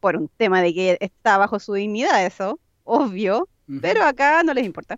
Por 0.00 0.16
un 0.16 0.28
tema 0.28 0.62
de 0.62 0.74
que 0.74 0.96
está 1.00 1.38
bajo 1.38 1.58
su 1.58 1.74
dignidad, 1.74 2.24
eso, 2.24 2.58
obvio. 2.84 3.48
Pero 3.80 4.04
acá 4.04 4.44
no 4.44 4.54
les 4.54 4.64
importa. 4.64 4.96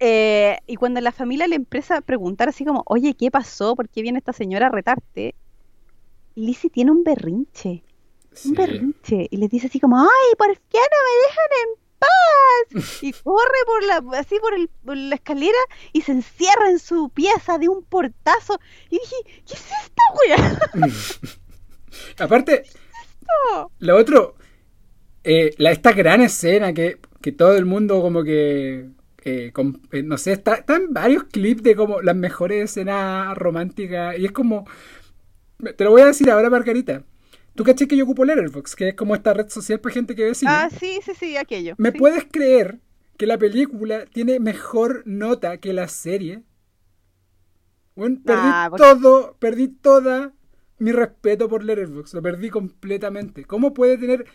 Eh, 0.00 0.58
y 0.66 0.76
cuando 0.76 1.00
la 1.00 1.10
familia 1.10 1.48
le 1.48 1.56
empieza 1.56 1.96
a 1.96 2.00
preguntar 2.00 2.48
así 2.48 2.64
como, 2.64 2.84
oye, 2.86 3.14
¿qué 3.14 3.32
pasó? 3.32 3.74
¿Por 3.74 3.88
qué 3.88 4.02
viene 4.02 4.18
esta 4.18 4.32
señora 4.32 4.66
a 4.66 4.70
retarte? 4.70 5.34
Lizzie 6.38 6.70
tiene 6.70 6.90
un 6.90 7.04
berrinche. 7.04 7.82
un 8.44 8.54
berrinche 8.54 9.26
y 9.30 9.36
les 9.36 9.50
dice 9.50 9.66
así 9.68 9.80
como, 9.80 9.98
ay, 10.00 10.34
¿por 10.36 10.48
qué 10.56 10.78
no 10.78 10.98
me 11.06 11.14
dejan 11.26 11.50
en 11.62 11.68
paz? 11.98 12.98
Y 13.02 13.12
corre 13.12 13.60
por 13.66 13.84
la, 13.84 14.18
así 14.18 14.36
por, 14.40 14.54
el, 14.54 14.68
por 14.84 14.96
la 14.96 15.14
escalera 15.16 15.58
y 15.92 16.02
se 16.02 16.12
encierra 16.12 16.70
en 16.70 16.78
su 16.78 17.08
pieza 17.10 17.58
de 17.58 17.68
un 17.68 17.82
portazo. 17.84 18.58
Y 18.90 18.98
dije, 18.98 19.16
¿qué 19.46 19.54
es 19.54 19.66
esta 19.84 20.02
wea? 20.18 20.58
Aparte, 22.18 22.64
lo 23.80 23.96
otro, 23.96 24.36
eh, 25.24 25.54
la, 25.58 25.72
esta 25.72 25.92
gran 25.92 26.20
escena 26.20 26.72
que, 26.72 26.98
que 27.20 27.32
todo 27.32 27.56
el 27.56 27.64
mundo 27.66 28.00
como 28.00 28.22
que 28.22 28.88
eh, 29.24 29.50
con- 29.52 29.80
eh, 29.92 30.02
no 30.02 30.16
sé, 30.18 30.32
está, 30.32 30.54
está 30.56 30.76
en 30.76 30.92
varios 30.92 31.24
clips 31.24 31.62
de 31.62 31.74
como 31.76 32.00
las 32.02 32.16
mejores 32.16 32.70
escenas 32.70 33.36
románticas 33.36 34.16
y 34.18 34.26
es 34.26 34.32
como, 34.32 34.66
te 35.76 35.84
lo 35.84 35.90
voy 35.90 36.02
a 36.02 36.06
decir 36.06 36.30
ahora 36.30 36.50
Margarita, 36.50 37.02
tú 37.54 37.64
caché 37.64 37.88
que 37.88 37.96
yo 37.96 38.04
ocupo 38.04 38.24
Letterboxd, 38.24 38.74
que 38.74 38.88
es 38.90 38.94
como 38.94 39.14
esta 39.14 39.34
red 39.34 39.48
social 39.48 39.80
para 39.80 39.94
gente 39.94 40.14
que 40.14 40.24
ve 40.24 40.34
cine. 40.34 40.50
Ah, 40.54 40.68
sí, 40.70 41.00
sí, 41.04 41.12
sí, 41.18 41.36
aquello. 41.36 41.74
¿Me 41.78 41.90
sí. 41.90 41.98
puedes 41.98 42.24
creer 42.30 42.78
que 43.16 43.26
la 43.26 43.38
película 43.38 44.04
tiene 44.06 44.38
mejor 44.38 45.02
nota 45.06 45.58
que 45.58 45.72
la 45.72 45.88
serie? 45.88 46.42
Bueno, 47.96 48.20
perdí 48.24 48.48
porque- 48.70 48.82
todo, 48.84 49.36
perdí 49.40 49.68
toda 49.68 50.32
mi 50.78 50.92
respeto 50.92 51.48
por 51.48 51.64
Letterboxd, 51.64 52.14
lo 52.14 52.22
perdí 52.22 52.50
completamente. 52.50 53.44
¿Cómo 53.44 53.74
puede 53.74 53.98
tener 53.98 54.26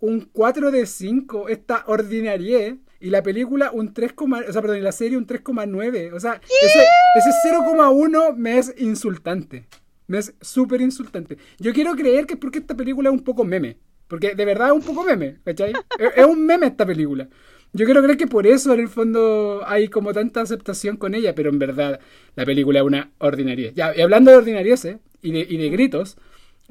un 0.00 0.20
4 0.32 0.70
de 0.70 0.84
5 0.84 1.48
esta 1.48 1.84
ordinariedad 1.86 2.76
y 3.00 3.08
la 3.08 3.22
película 3.22 3.70
un 3.72 3.94
3, 3.94 4.12
o 4.18 4.52
sea, 4.52 4.60
perdón, 4.60 4.76
y 4.76 4.82
la 4.82 4.92
serie 4.92 5.16
un 5.16 5.26
3,9? 5.26 6.12
O 6.12 6.20
sea, 6.20 6.38
ese, 6.62 6.84
ese 7.14 7.30
0,1 7.48 8.34
me 8.36 8.58
es 8.58 8.74
insultante. 8.76 9.66
Me 10.10 10.18
es 10.18 10.34
súper 10.40 10.80
insultante. 10.80 11.38
Yo 11.60 11.72
quiero 11.72 11.94
creer 11.94 12.26
que 12.26 12.34
es 12.34 12.40
porque 12.40 12.58
esta 12.58 12.74
película 12.74 13.10
es 13.10 13.12
un 13.12 13.22
poco 13.22 13.44
meme. 13.44 13.76
Porque 14.08 14.34
de 14.34 14.44
verdad 14.44 14.70
es 14.70 14.74
un 14.74 14.82
poco 14.82 15.04
meme, 15.04 15.38
¿cachai? 15.44 15.70
es, 16.00 16.10
es 16.16 16.24
un 16.26 16.44
meme 16.44 16.66
esta 16.66 16.84
película. 16.84 17.28
Yo 17.72 17.84
quiero 17.84 18.02
creer 18.02 18.18
que 18.18 18.26
por 18.26 18.44
eso 18.44 18.74
en 18.74 18.80
el 18.80 18.88
fondo 18.88 19.62
hay 19.64 19.86
como 19.86 20.12
tanta 20.12 20.40
aceptación 20.40 20.96
con 20.96 21.14
ella, 21.14 21.36
pero 21.36 21.50
en 21.50 21.60
verdad 21.60 22.00
la 22.34 22.44
película 22.44 22.80
es 22.80 22.84
una 22.84 23.12
ordinariedad. 23.18 23.72
Ya, 23.76 23.96
y 23.96 24.00
hablando 24.00 24.32
de 24.32 24.38
ordinarieces 24.38 24.96
y 25.22 25.30
de, 25.30 25.46
y 25.48 25.56
de 25.56 25.70
gritos, 25.70 26.16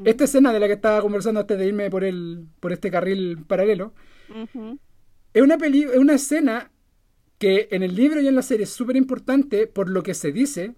esta 0.04 0.26
escena 0.26 0.52
de 0.52 0.60
la 0.60 0.68
que 0.68 0.74
estaba 0.74 1.02
conversando 1.02 1.40
antes 1.40 1.58
de 1.58 1.66
irme 1.66 1.90
por, 1.90 2.04
el, 2.04 2.46
por 2.60 2.74
este 2.74 2.92
carril 2.92 3.38
paralelo, 3.48 3.94
es 5.34 5.42
una, 5.42 5.58
peli 5.58 5.84
es 5.84 5.96
una 5.96 6.16
escena 6.16 6.72
que 7.38 7.70
en 7.72 7.84
el 7.84 7.96
libro 7.96 8.20
y 8.20 8.28
en 8.28 8.36
la 8.36 8.42
serie 8.42 8.66
es 8.66 8.70
súper 8.70 8.98
importante 8.98 9.66
por 9.66 9.90
lo 9.90 10.04
que 10.04 10.14
se 10.14 10.34
dice, 10.34 10.74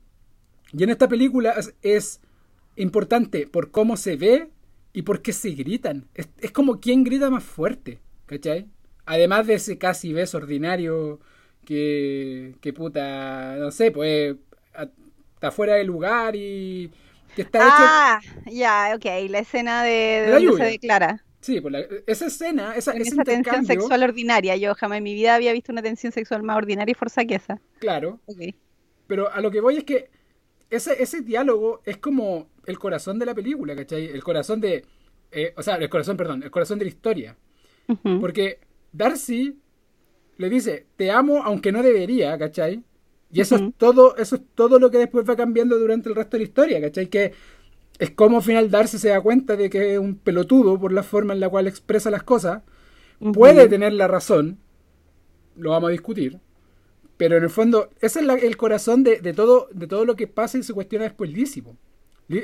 y 0.74 0.84
en 0.84 0.92
esta 0.92 1.08
película 1.08 1.54
es, 1.58 1.74
es 1.82 2.22
importante 2.82 3.48
por 3.48 3.72
cómo 3.72 3.98
se 3.98 4.16
ve 4.18 4.50
y 4.94 5.04
por 5.04 5.22
qué 5.22 5.34
se 5.34 5.52
gritan. 5.52 6.08
Es, 6.16 6.30
es 6.40 6.52
como 6.52 6.80
quien 6.80 7.04
grita 7.04 7.30
más 7.30 7.44
fuerte, 7.44 8.00
¿cachai? 8.26 8.68
Además 9.06 9.48
de 9.48 9.56
ese 9.56 9.78
casi 9.78 10.14
beso 10.14 10.38
ordinario 10.38 11.20
que, 11.66 12.56
que 12.62 12.74
puta, 12.74 13.56
no 13.58 13.72
sé, 13.72 13.92
pues 13.92 14.36
está 15.36 15.52
fuera 15.52 15.76
de 15.76 15.84
lugar 15.84 16.36
y 16.36 16.92
que 17.36 17.42
está 17.44 17.66
hecho... 17.68 17.94
Ah, 17.94 18.20
ya, 18.46 18.94
ok, 18.96 19.06
la 19.30 19.40
escena 19.40 19.84
de, 19.84 19.92
de 19.92 20.32
la 20.32 20.40
donde 20.40 20.46
lluvia. 20.46 20.58
se 20.58 20.64
declara. 20.66 21.26
Sí, 21.42 21.62
pues 21.62 21.72
la- 21.74 21.86
esa 22.08 22.28
escena, 22.28 22.76
esa, 22.76 22.94
En 22.94 23.02
ese 23.02 23.10
esa 23.10 23.26
tensión 23.26 23.64
sexual 23.66 24.04
ordinaria. 24.04 24.56
Yo 24.58 24.74
jamás 24.76 24.98
en 25.00 25.04
mi 25.04 25.14
vida 25.14 25.36
había 25.36 25.54
visto 25.54 25.72
una 25.72 25.82
tensión 25.84 26.12
sexual 26.14 26.44
más 26.44 26.58
ordinaria 26.58 26.92
y 26.92 26.96
forza 26.96 27.26
que 27.26 27.36
esa. 27.36 27.62
claro, 27.80 28.20
Ok. 28.26 28.42
Pero 29.08 29.32
a 29.32 29.42
lo 29.42 29.52
que 29.52 29.62
voy 29.62 29.78
es 29.78 29.84
que 29.84 30.10
ese, 30.70 31.02
ese 31.04 31.22
diálogo 31.22 31.82
es 31.86 31.98
como 31.98 32.51
el 32.66 32.80
corazón 32.80 33.20
de 33.20 33.26
la 33.26 33.36
película, 33.36 33.76
¿cachai? 33.76 34.06
El 34.08 34.24
corazón 34.24 34.62
de... 34.62 34.86
eh, 35.32 35.54
o 35.58 35.64
sea, 35.64 35.76
el 35.76 35.90
corazón, 35.90 36.18
perdón, 36.18 36.44
el 36.44 36.52
corazón 36.52 36.80
de 36.80 36.86
la 36.86 36.90
historia. 36.92 37.38
Porque 38.20 38.60
Darcy 38.92 39.60
le 40.38 40.50
dice, 40.50 40.88
te 40.98 41.12
amo 41.12 41.44
aunque 41.44 41.72
no 41.72 41.84
debería, 41.84 42.38
¿cachai? 42.38 42.84
Y 43.32 43.42
eso 43.42 43.56
es 43.56 43.64
todo, 43.78 44.18
eso 44.18 44.36
es 44.38 44.42
todo 44.56 44.80
lo 44.80 44.92
que 44.92 44.98
después 45.00 45.30
va 45.30 45.36
cambiando 45.36 45.78
durante 45.80 46.10
el 46.10 46.16
resto 46.16 46.38
de 46.38 46.40
la 46.44 46.48
historia, 46.50 46.82
¿cachai? 46.82 47.08
Que 47.10 47.34
es 48.00 48.12
como 48.12 48.38
al 48.38 48.44
final 48.44 48.72
Darcy 48.72 48.98
se 48.98 49.10
da 49.10 49.22
cuenta 49.22 49.56
de 49.56 49.70
que 49.70 49.94
es 49.94 50.00
un 50.00 50.16
pelotudo 50.18 50.80
por 50.80 50.92
la 50.94 51.04
forma 51.04 51.34
en 51.34 51.40
la 51.40 51.50
cual 51.50 51.68
expresa 51.68 52.12
las 52.12 52.24
cosas. 52.24 52.64
Puede 53.32 53.68
tener 53.70 53.94
la 53.94 54.08
razón, 54.08 54.60
lo 55.56 55.72
vamos 55.72 55.90
a 55.90 55.92
discutir, 55.92 56.40
pero 57.18 57.38
en 57.38 57.44
el 57.44 57.50
fondo, 57.50 57.90
ese 58.02 58.20
es 58.22 58.26
la- 58.26 58.36
el 58.36 58.58
corazón 58.58 59.04
de, 59.04 59.22
de 59.22 59.34
todo, 59.34 59.70
de 59.74 59.88
todo 59.88 60.06
lo 60.06 60.16
que 60.16 60.28
pasa 60.28 60.58
y 60.58 60.64
se 60.64 60.74
cuestiona 60.74 61.06
después 61.06 61.32
Lizzie, 61.32 61.64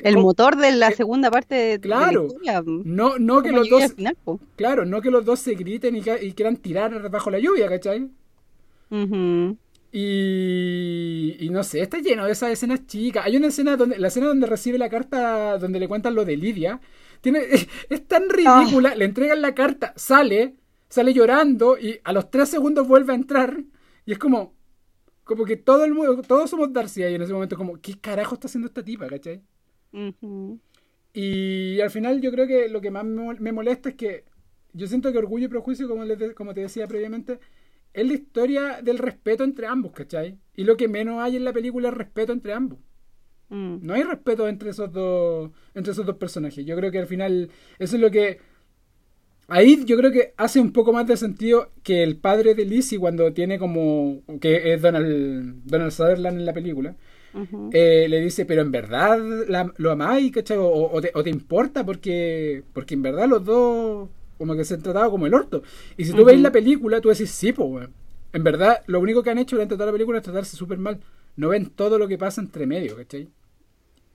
El 0.03 0.17
motor 0.17 0.57
de 0.57 0.71
la 0.71 0.91
segunda 0.91 1.31
parte 1.31 1.55
de, 1.55 1.61
de 1.77 1.79
claro. 1.79 2.21
la 2.21 2.27
historia. 2.27 2.63
No, 2.65 3.17
no 3.17 3.41
que 3.41 3.51
los 3.51 3.69
dos, 3.69 3.93
final, 3.93 4.17
claro, 4.55 4.85
no 4.85 5.01
que 5.01 5.11
los 5.11 5.25
dos 5.25 5.39
se 5.39 5.55
griten 5.55 5.95
y, 5.95 6.01
quieran 6.01 6.57
tirar 6.57 7.09
bajo 7.09 7.29
la 7.29 7.39
lluvia, 7.39 7.67
¿cachai? 7.67 8.09
Y, 9.91 11.37
y 11.39 11.49
no 11.49 11.63
sé, 11.63 11.81
está 11.81 11.99
lleno 11.99 12.25
de 12.25 12.33
esas 12.33 12.51
escenas 12.51 12.85
chicas. 12.85 13.25
Hay 13.25 13.37
una 13.37 13.47
escena 13.47 13.77
donde, 13.77 13.97
la 13.97 14.09
escena 14.09 14.27
donde 14.27 14.47
recibe 14.47 14.77
la 14.77 14.89
carta, 14.89 15.57
donde 15.57 15.79
le 15.79 15.87
cuentan 15.87 16.15
lo 16.15 16.25
de 16.25 16.37
Lidia, 16.37 16.79
tiene, 17.21 17.41
es, 17.89 18.07
tan 18.07 18.29
ridícula, 18.29 18.95
le 18.95 19.05
entregan 19.05 19.41
la 19.41 19.55
carta, 19.55 19.93
sale, 19.95 20.55
sale 20.89 21.13
llorando 21.13 21.77
y 21.77 21.99
a 22.03 22.13
los 22.13 22.29
tres 22.29 22.49
segundos 22.49 22.87
vuelve 22.87 23.13
a 23.13 23.15
entrar 23.15 23.63
y 24.05 24.11
es 24.13 24.17
como, 24.17 24.53
como 25.23 25.45
que 25.45 25.57
todo 25.57 25.83
el 25.83 25.93
mundo, 25.93 26.21
todos 26.21 26.49
somos 26.49 26.71
Darcy 26.71 27.03
ahí 27.03 27.15
en 27.15 27.21
ese 27.21 27.33
momento, 27.33 27.57
como, 27.57 27.79
¿qué 27.81 27.99
carajo 27.99 28.35
está 28.35 28.47
haciendo 28.47 28.67
esta 28.67 28.83
tipa, 28.83 29.07
cachai? 29.07 29.41
Y 31.13 31.79
al 31.81 31.89
final 31.89 32.21
yo 32.21 32.31
creo 32.31 32.47
que 32.47 32.69
lo 32.69 32.81
que 32.81 32.91
más 32.91 33.05
me 33.05 33.21
mol- 33.23 33.39
me 33.39 33.51
molesta 33.51 33.89
es 33.89 33.95
que 33.95 34.25
yo 34.73 34.87
siento 34.87 35.11
que 35.11 35.17
Orgullo 35.17 35.45
y 35.45 35.49
Prejuicio, 35.49 35.87
como, 35.87 36.03
les 36.05 36.19
de- 36.19 36.33
como 36.35 36.53
te 36.53 36.61
decía 36.61 36.87
previamente, 36.87 37.39
es 37.93 38.07
la 38.07 38.13
historia 38.13 38.81
del 38.83 38.99
respeto 38.99 39.43
entre 39.43 39.65
ambos, 39.67 39.91
¿cachai? 39.93 40.37
Y 40.55 40.63
lo 40.65 40.77
que 40.77 40.87
menos 40.87 41.19
hay 41.21 41.35
en 41.37 41.45
la 41.45 41.53
película 41.53 41.89
es 41.89 41.95
respeto 41.95 42.33
entre 42.33 42.53
ambos. 42.53 42.79
Mm. 43.49 43.77
No 43.81 43.93
hay 43.93 44.03
respeto 44.03 44.47
entre 44.47 44.71
esos 44.71 44.91
dos, 44.91 45.51
entre 45.73 45.93
esos 45.93 46.05
dos 46.05 46.17
personajes. 46.17 46.65
Yo 46.65 46.75
creo 46.75 46.91
que 46.91 46.99
al 46.99 47.07
final 47.07 47.49
eso 47.79 47.95
es 47.95 48.01
lo 48.01 48.11
que... 48.11 48.39
Ahí 49.49 49.85
yo 49.85 49.95
creo 49.97 50.11
que 50.11 50.33
hace 50.37 50.59
un 50.59 50.73
poco 50.73 50.91
más 50.91 51.07
de 51.07 51.15
sentido 51.15 51.71
que 51.83 52.03
el 52.03 52.17
padre 52.17 52.53
de 52.53 52.65
Lizzie 52.65 52.99
cuando 52.99 53.31
tiene 53.33 53.57
como... 53.57 54.21
que 54.41 54.73
es 54.73 54.81
Donald, 54.81 55.61
Donald 55.65 55.91
Sutherland 55.91 56.39
en 56.39 56.45
la 56.45 56.53
película. 56.53 56.97
Eh, 57.69 58.07
le 58.09 58.21
dice, 58.21 58.45
pero 58.45 58.61
en 58.61 58.71
verdad 58.71 59.19
la- 59.47 59.73
lo 59.77 59.91
amáis, 59.91 60.31
¿cachai? 60.31 60.57
O, 60.57 60.67
o 60.91 61.01
te, 61.01 61.11
o 61.13 61.23
te 61.23 61.29
importa 61.29 61.85
porque, 61.85 62.63
porque 62.73 62.93
en 62.95 63.01
verdad 63.01 63.27
los 63.27 63.43
dos 63.43 64.09
como 64.37 64.55
que 64.55 64.63
se 64.65 64.75
han 64.75 64.81
tratado 64.83 65.11
como 65.11 65.27
el 65.27 65.33
orto. 65.33 65.63
Y 65.97 66.05
si 66.05 66.13
tú 66.13 66.23
veis 66.25 66.39
Ujú. 66.39 66.43
la 66.43 66.51
película, 66.51 67.01
tú 67.01 67.09
decís, 67.09 67.29
sí, 67.31 67.51
pues, 67.53 67.69
weón. 67.69 67.93
En 68.33 68.43
verdad, 68.43 68.83
lo 68.87 68.99
único 68.99 69.23
que 69.23 69.31
han 69.31 69.37
hecho 69.39 69.55
durante 69.55 69.75
toda 69.75 69.87
la 69.87 69.91
película 69.93 70.19
es 70.19 70.23
tratarse 70.23 70.55
súper 70.57 70.77
mal. 70.77 70.99
No 71.35 71.49
ven 71.49 71.67
todo 71.71 71.97
lo 71.97 72.07
que 72.07 72.17
pasa 72.17 72.41
entre 72.41 72.67
medio, 72.67 72.95
¿cachai? 72.95 73.29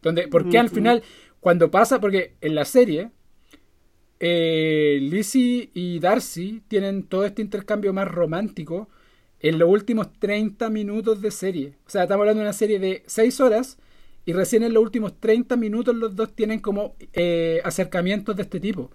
Donde, 0.03 0.29
porque 0.29 0.59
al 0.59 0.71
final, 0.71 1.03
cuando 1.41 1.71
pasa, 1.71 2.01
porque 2.01 2.35
en 2.41 2.55
la 2.55 2.65
serie, 2.65 3.11
eh, 4.21 4.99
Lizzie 5.01 5.71
y 5.75 5.99
Darcy 5.99 6.63
tienen 6.69 7.05
todo 7.05 7.25
este 7.25 7.43
intercambio 7.43 7.93
más 7.93 8.09
romántico 8.09 8.89
en 9.43 9.59
los 9.59 9.69
últimos 9.69 10.13
30 10.19 10.71
minutos 10.71 11.21
de 11.21 11.31
serie. 11.31 11.75
O 11.87 11.91
sea, 11.91 12.05
estamos 12.05 12.23
hablando 12.23 12.41
de 12.41 12.47
una 12.47 12.53
serie 12.53 12.79
de 12.79 13.03
6 13.07 13.41
horas 13.41 13.79
y 14.25 14.33
recién 14.33 14.63
en 14.63 14.73
los 14.73 14.83
últimos 14.83 15.19
30 15.19 15.57
minutos 15.57 15.95
los 15.97 16.15
dos 16.15 16.33
tienen 16.35 16.61
como 16.61 16.95
eh, 17.13 17.61
acercamientos 17.65 18.37
de 18.37 18.43
este 18.43 18.61
tipo. 18.61 18.91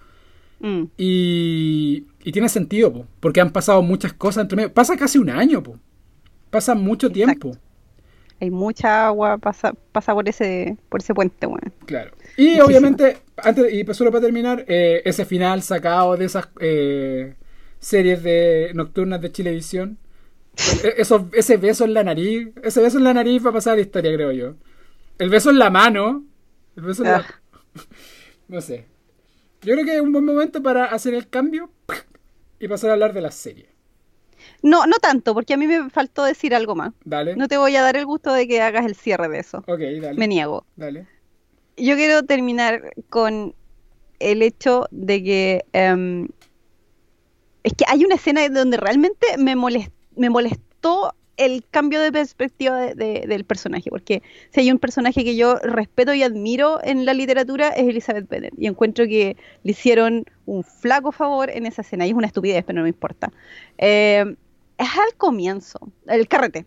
Mm. 0.60 0.84
Y, 0.98 2.08
y 2.24 2.32
tiene 2.32 2.50
sentido, 2.50 2.92
po, 2.92 3.06
porque 3.20 3.42
han 3.42 3.52
pasado 3.52 3.82
muchas 3.82 4.14
cosas 4.14 4.44
entre 4.44 4.56
medio. 4.56 4.74
Pasa 4.74 4.96
casi 4.96 5.18
un 5.18 5.30
año, 5.30 5.62
po. 5.62 5.78
pasa 6.50 6.74
mucho 6.76 7.08
Exacto. 7.08 7.52
tiempo. 7.52 7.62
Hay 8.40 8.52
mucha 8.52 9.08
agua 9.08 9.40
pasa, 9.40 9.74
pasa 9.92 10.14
por 10.14 10.30
ese 10.30 10.78
por 10.90 11.02
ese 11.02 11.14
puente, 11.14 11.48
bueno. 11.48 11.72
Claro. 11.86 12.12
Y 12.38 12.60
obviamente, 12.60 13.18
antes, 13.38 13.74
y 13.74 13.84
pues 13.84 13.98
solo 13.98 14.12
para 14.12 14.22
terminar, 14.26 14.64
eh, 14.68 15.02
ese 15.06 15.26
final 15.26 15.64
sacado 15.64 16.16
de 16.16 16.26
esas 16.26 16.48
eh, 16.60 17.34
series 17.80 18.22
de 18.24 18.72
nocturnas 18.76 19.22
de 19.22 19.32
Chilevisión. 19.32 19.98
E- 20.84 20.96
Eso, 20.98 21.30
ese 21.34 21.58
beso 21.58 21.86
en 21.86 21.94
la 21.94 22.04
nariz, 22.04 22.50
ese 22.64 22.82
beso 22.82 22.98
en 22.98 23.04
la 23.04 23.14
nariz 23.14 23.46
va 23.46 23.50
a 23.52 23.54
pasar 23.54 23.74
a 23.74 23.76
la 23.78 23.82
historia, 23.82 24.14
creo 24.14 24.32
yo. 24.32 24.56
El 25.20 25.30
beso 25.30 25.50
en 25.50 25.60
la 25.60 25.70
mano, 25.70 26.24
el 26.76 26.84
beso 26.84 27.04
en 27.04 27.12
la... 27.12 27.18
Ah. 27.18 27.42
No 28.48 28.62
sé. 28.62 28.86
Yo 29.62 29.74
creo 29.74 29.86
que 29.86 29.96
es 29.96 30.02
un 30.02 30.14
buen 30.14 30.24
momento 30.24 30.64
para 30.64 30.86
hacer 30.86 31.14
el 31.14 31.28
cambio 31.28 31.70
y 32.60 32.68
pasar 32.70 32.92
a 32.92 32.94
hablar 32.94 33.14
de 33.14 33.20
la 33.22 33.32
serie. 33.32 33.68
No, 34.62 34.86
no 34.88 34.96
tanto, 35.02 35.34
porque 35.34 35.54
a 35.54 35.58
mí 35.58 35.68
me 35.68 35.90
faltó 35.90 36.24
decir 36.24 36.56
algo 36.56 36.74
más. 36.76 36.94
Dale. 37.04 37.36
No 37.36 37.48
te 37.50 37.58
voy 37.58 37.76
a 37.76 37.82
dar 37.82 37.98
el 37.98 38.06
gusto 38.06 38.32
de 38.32 38.48
que 38.48 38.62
hagas 38.62 38.86
el 38.86 38.96
cierre 38.96 39.28
de 39.28 39.40
eso. 39.40 39.58
Ok, 39.68 39.80
dale. 40.02 40.14
Me 40.14 40.28
niego. 40.28 40.66
Dale. 40.78 41.08
Yo 41.76 41.96
quiero 41.96 42.24
terminar 42.24 42.94
con 43.10 43.54
el 44.20 44.42
hecho 44.42 44.86
de 44.92 45.24
que 45.24 45.66
em, 45.74 46.30
es 47.64 47.74
que 47.74 47.84
hay 47.88 48.06
una 48.06 48.16
escena 48.16 48.48
donde 48.50 48.78
realmente 48.78 49.28
me 49.38 49.56
molest- 49.58 49.92
me 50.18 50.30
molestó 50.30 51.14
el 51.38 51.64
cambio 51.70 52.02
de 52.02 52.12
perspectiva 52.12 52.78
de- 52.80 52.96
de- 52.96 53.28
del 53.28 53.44
personaje, 53.46 53.92
porque 53.92 54.24
si 54.52 54.62
hay 54.62 54.72
un 54.72 54.80
personaje 54.80 55.24
que 55.24 55.36
yo 55.36 55.58
respeto 55.60 56.14
y 56.16 56.24
admiro 56.24 56.80
en 56.84 57.06
la 57.06 57.14
literatura 57.14 57.70
es 57.70 57.88
Elizabeth 57.88 58.28
Bennet, 58.28 58.54
y 58.58 58.66
encuentro 58.66 59.06
que 59.06 59.38
le 59.64 59.72
hicieron 59.72 60.26
un 60.48 60.64
flaco 60.64 61.12
favor 61.12 61.52
en 61.52 61.68
esa 61.68 61.84
escena, 61.84 62.08
y 62.08 62.10
es 62.10 62.16
una 62.16 62.26
estupidez, 62.28 62.64
pero 62.66 62.78
no 62.78 62.84
me 62.84 62.90
importa. 62.90 63.32
Eh, 63.78 64.36
es 64.80 64.88
al 64.90 65.14
comienzo, 65.18 65.80
el 66.08 66.28
carrete, 66.28 66.66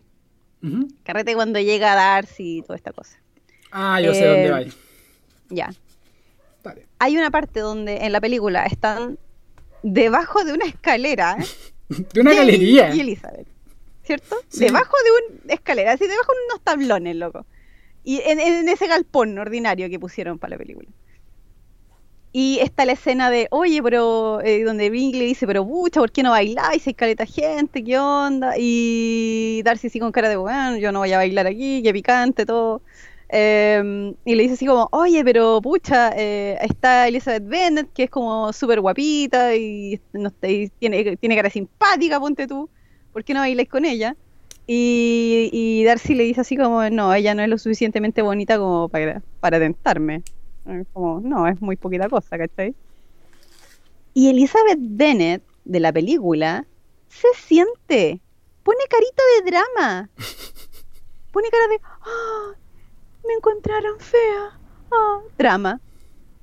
carrete 1.03 1.33
cuando 1.35 1.59
llega 1.59 1.95
Darcy 1.95 2.59
y 2.59 2.61
toda 2.61 2.75
esta 2.77 2.93
cosa. 2.93 3.17
Ah, 3.71 3.99
yo 3.99 4.13
sé 4.13 4.23
Eh, 4.23 4.27
dónde 4.27 4.51
va. 4.51 4.61
Ya, 5.49 5.69
Vale. 6.63 6.85
hay 6.99 7.17
una 7.17 7.29
parte 7.29 7.59
donde 7.59 7.97
en 8.05 8.11
la 8.13 8.21
película 8.21 8.65
están 8.65 9.17
debajo 9.83 10.45
de 10.45 10.53
una 10.53 10.65
escalera 10.65 11.35
De 12.13 12.21
una 12.21 12.33
galería. 12.33 12.93
y 12.95 12.99
Elizabeth, 13.01 13.47
¿cierto? 14.03 14.35
Sí. 14.49 14.65
Debajo 14.65 14.95
de 15.03 15.35
una 15.43 15.53
escalera, 15.53 15.93
así 15.93 16.07
debajo 16.07 16.31
de 16.33 16.45
unos 16.49 16.61
tablones, 16.63 17.15
loco. 17.15 17.45
Y 18.03 18.21
en, 18.25 18.39
en 18.39 18.67
ese 18.67 18.87
galpón 18.87 19.37
ordinario 19.37 19.89
que 19.89 19.99
pusieron 19.99 20.39
para 20.39 20.51
la 20.51 20.57
película. 20.57 20.89
Y 22.33 22.59
está 22.59 22.85
la 22.85 22.93
escena 22.93 23.29
de, 23.29 23.47
oye, 23.51 23.83
pero 23.83 24.39
eh, 24.41 24.63
donde 24.63 24.89
Bingley 24.89 25.27
dice, 25.27 25.45
pero 25.45 25.65
pucha, 25.67 25.99
¿por 25.99 26.13
qué 26.13 26.23
no 26.23 26.31
bailáis? 26.31 26.87
Hay 26.87 26.93
caleta 26.93 27.25
gente, 27.25 27.83
¿qué 27.83 27.99
onda? 27.99 28.53
Y 28.57 29.61
Darcy 29.65 29.87
así 29.87 29.99
con 29.99 30.13
cara 30.13 30.29
de, 30.29 30.37
bueno, 30.37 30.77
yo 30.77 30.93
no 30.93 30.99
voy 30.99 31.11
a 31.11 31.17
bailar 31.17 31.47
aquí, 31.47 31.81
qué 31.83 31.91
picante, 31.91 32.45
todo. 32.45 32.81
Eh, 33.33 34.13
y 34.25 34.35
le 34.35 34.43
dice 34.43 34.55
así 34.55 34.65
como, 34.65 34.89
oye, 34.91 35.23
pero 35.23 35.61
pucha, 35.61 36.11
eh, 36.17 36.57
está 36.61 37.07
Elizabeth 37.07 37.47
Bennet, 37.47 37.93
que 37.93 38.03
es 38.03 38.09
como 38.09 38.51
súper 38.51 38.81
guapita 38.81 39.55
y, 39.55 40.01
no, 40.11 40.29
sé, 40.41 40.51
y 40.51 40.69
tiene, 40.69 41.15
tiene 41.15 41.35
cara 41.37 41.49
simpática, 41.49 42.19
ponte 42.19 42.45
tú. 42.45 42.69
¿Por 43.13 43.23
qué 43.23 43.33
no 43.33 43.39
bailáis 43.39 43.69
con 43.69 43.85
ella? 43.85 44.17
Y, 44.67 45.49
y 45.53 45.83
Darcy 45.85 46.13
le 46.13 46.23
dice 46.23 46.41
así 46.41 46.57
como, 46.57 46.89
no, 46.89 47.13
ella 47.13 47.33
no 47.33 47.41
es 47.41 47.49
lo 47.49 47.57
suficientemente 47.57 48.21
bonita 48.21 48.57
como 48.57 48.89
para, 48.89 49.21
para 49.39 49.59
tentarme. 49.59 50.23
Como, 50.93 51.21
no, 51.21 51.47
es 51.47 51.59
muy 51.61 51.77
poquita 51.77 52.09
cosa, 52.09 52.37
¿cachai? 52.37 52.75
Y 54.13 54.29
Elizabeth 54.29 54.77
Bennet, 54.79 55.41
de 55.63 55.79
la 55.79 55.93
película, 55.93 56.65
se 57.07 57.27
siente, 57.37 58.19
pone 58.63 58.79
carita 58.89 59.23
de 59.37 59.51
drama. 59.51 60.09
Pone 61.31 61.47
cara 61.49 61.65
de, 61.69 61.79
"Ah, 61.81 62.51
me 63.27 63.33
encontraron 63.33 63.99
fea, 63.99 64.59
ah", 64.91 65.19
drama. 65.37 65.81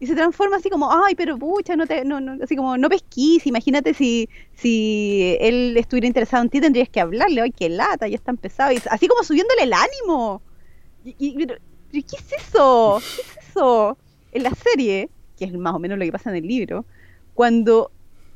Y 0.00 0.06
se 0.06 0.14
transforma 0.14 0.56
así 0.56 0.70
como, 0.70 0.92
ay, 0.92 1.14
pero 1.16 1.38
pucha, 1.38 1.76
no 1.76 1.86
te, 1.86 2.04
no, 2.04 2.20
no, 2.20 2.42
así 2.44 2.56
como, 2.56 2.78
no 2.78 2.88
pesquís, 2.88 3.46
imagínate 3.46 3.94
si, 3.94 4.28
si 4.54 5.36
él 5.40 5.76
estuviera 5.76 6.06
interesado 6.06 6.42
en 6.44 6.50
ti, 6.50 6.60
tendrías 6.60 6.88
que 6.88 7.00
hablarle, 7.00 7.40
ay, 7.42 7.52
qué 7.52 7.68
lata, 7.68 8.08
ya 8.08 8.16
está 8.16 8.30
empezado, 8.30 8.72
y 8.72 8.80
así 8.90 9.08
como 9.08 9.24
subiéndole 9.24 9.62
el 9.64 9.72
ánimo. 9.72 10.42
Y, 11.04 11.16
y- 11.18 11.46
pero 11.46 11.60
¿qué 11.92 12.00
es 12.16 12.32
eso? 12.32 13.04
¿Qué 13.14 13.22
es 13.22 13.48
eso? 13.50 13.98
En 14.32 14.42
la 14.44 14.52
serie, 14.52 15.10
que 15.36 15.46
es 15.46 15.52
más 15.54 15.74
o 15.74 15.78
menos 15.78 15.98
lo 15.98 16.04
que 16.04 16.12
pasa 16.12 16.30
en 16.30 16.36
el 16.36 16.46
libro, 16.48 16.86
cuando 17.34 17.92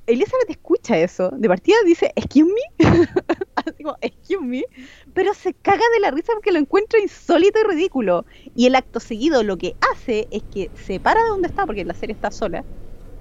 Elizabeth 0.06 0.50
escucha 0.50 0.98
eso, 0.98 1.30
de 1.30 1.48
partida 1.48 1.76
dice, 1.86 2.12
excuse 2.16 2.52
me, 2.52 2.86
así 3.56 3.82
como, 3.84 3.96
excuse 4.00 4.40
me, 4.44 4.64
pero 5.12 5.34
se 5.34 5.54
caga 5.54 5.82
de 5.94 6.00
la 6.00 6.10
risa 6.10 6.32
porque 6.34 6.52
lo 6.52 6.58
encuentra 6.58 7.00
insólito 7.00 7.60
y 7.60 7.64
ridículo. 7.64 8.26
Y 8.54 8.66
el 8.66 8.74
acto 8.74 9.00
seguido 9.00 9.42
lo 9.44 9.56
que 9.58 9.76
hace 9.92 10.28
es 10.30 10.42
que 10.50 10.70
se 10.74 11.00
para 11.00 11.22
de 11.22 11.28
donde 11.30 11.48
está, 11.48 11.66
porque 11.66 11.84
la 11.84 11.94
serie 11.94 12.14
está 12.14 12.30
sola, 12.30 12.66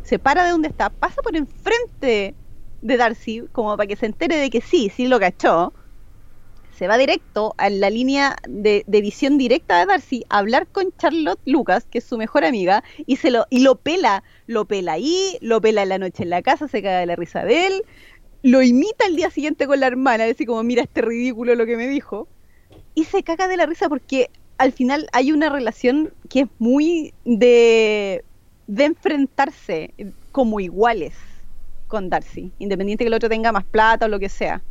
se 0.04 0.20
para 0.20 0.46
de 0.46 0.52
donde 0.52 0.70
está, 0.70 0.90
pasa 0.92 1.22
por 1.24 1.36
enfrente 1.38 2.38
de 2.82 2.98
Darcy, 2.98 3.46
como 3.52 3.78
para 3.78 3.88
que 3.88 3.96
se 3.98 4.08
entere 4.08 4.38
de 4.38 4.50
que 4.50 4.62
sí, 4.62 4.90
sí 4.90 5.08
lo 5.08 5.20
cachó, 5.20 5.74
se 6.82 6.88
va 6.88 6.98
directo 6.98 7.54
a 7.60 7.70
la 7.70 7.92
línea 7.92 8.38
de, 8.50 8.84
de 8.88 9.02
visión 9.02 9.38
directa 9.38 9.78
de 9.78 9.86
Darcy 9.86 10.26
a 10.30 10.40
hablar 10.40 10.66
con 10.66 10.92
Charlotte 10.98 11.40
Lucas, 11.46 11.86
que 11.86 12.00
es 12.00 12.04
su 12.04 12.18
mejor 12.18 12.44
amiga, 12.44 12.84
y 13.06 13.18
se 13.18 13.30
lo, 13.30 13.46
y 13.52 13.60
lo 13.60 13.76
pela, 13.76 14.24
lo 14.48 14.66
pela 14.66 14.94
ahí, 14.94 15.38
lo 15.42 15.62
pela 15.62 15.84
en 15.84 15.90
la 15.90 16.00
noche 16.00 16.24
en 16.24 16.32
la 16.32 16.42
casa, 16.42 16.68
se 16.68 16.82
caga 16.82 17.02
de 17.02 17.06
la 17.06 17.16
risa 17.16 17.46
de 17.46 17.68
él, 17.68 17.84
lo 18.42 18.64
imita 18.64 19.06
el 19.06 19.16
día 19.16 19.30
siguiente 19.30 19.68
con 19.68 19.80
la 19.80 19.86
hermana, 19.86 20.24
decir 20.24 20.48
como 20.48 20.64
mira 20.64 20.82
este 20.82 21.04
ridículo 21.04 21.54
lo 21.54 21.68
que 21.68 21.78
me 21.78 21.88
dijo, 21.88 22.28
y 22.96 23.04
se 23.04 23.22
caga 23.22 23.48
de 23.48 23.58
la 23.58 23.68
risa 23.68 23.88
porque 23.88 24.32
al 24.58 24.72
final 24.72 25.08
hay 25.12 25.32
una 25.32 25.50
relación 25.50 26.12
que 26.30 26.40
es 26.40 26.48
muy 26.58 27.14
de 27.26 28.24
enfrentarse 28.76 29.94
como 30.32 30.60
iguales 30.60 31.14
con 31.88 32.10
Darcy, 32.10 32.52
independiente 32.58 33.04
que 33.04 33.10
el 33.10 33.14
otro 33.14 33.30
tenga 33.30 33.52
más 33.52 33.66
plata 33.66 34.08
o 34.08 34.10
lo 34.10 34.18
que 34.18 34.30
sea. 34.30 34.64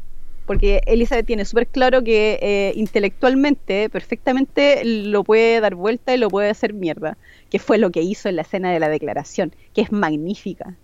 Porque 0.51 0.81
Elizabeth 0.87 1.27
tiene 1.27 1.45
súper 1.45 1.69
claro 1.69 2.03
que 2.03 2.37
eh, 2.43 2.73
intelectualmente, 2.75 3.89
perfectamente, 3.89 4.83
lo 4.85 5.23
puede 5.23 5.61
dar 5.61 5.77
vuelta 5.77 6.13
y 6.13 6.19
lo 6.19 6.29
puede 6.29 6.51
hacer 6.51 6.75
mierda. 6.75 7.17
Que 7.51 7.61
fue 7.61 7.79
lo 7.79 7.91
que 7.91 8.03
hizo 8.03 8.29
en 8.29 8.35
la 8.35 8.43
escena 8.43 8.73
de 8.73 8.81
la 8.81 8.89
declaración, 8.89 9.55
que 9.73 9.81
es 9.83 9.93
magnífica. 9.93 10.75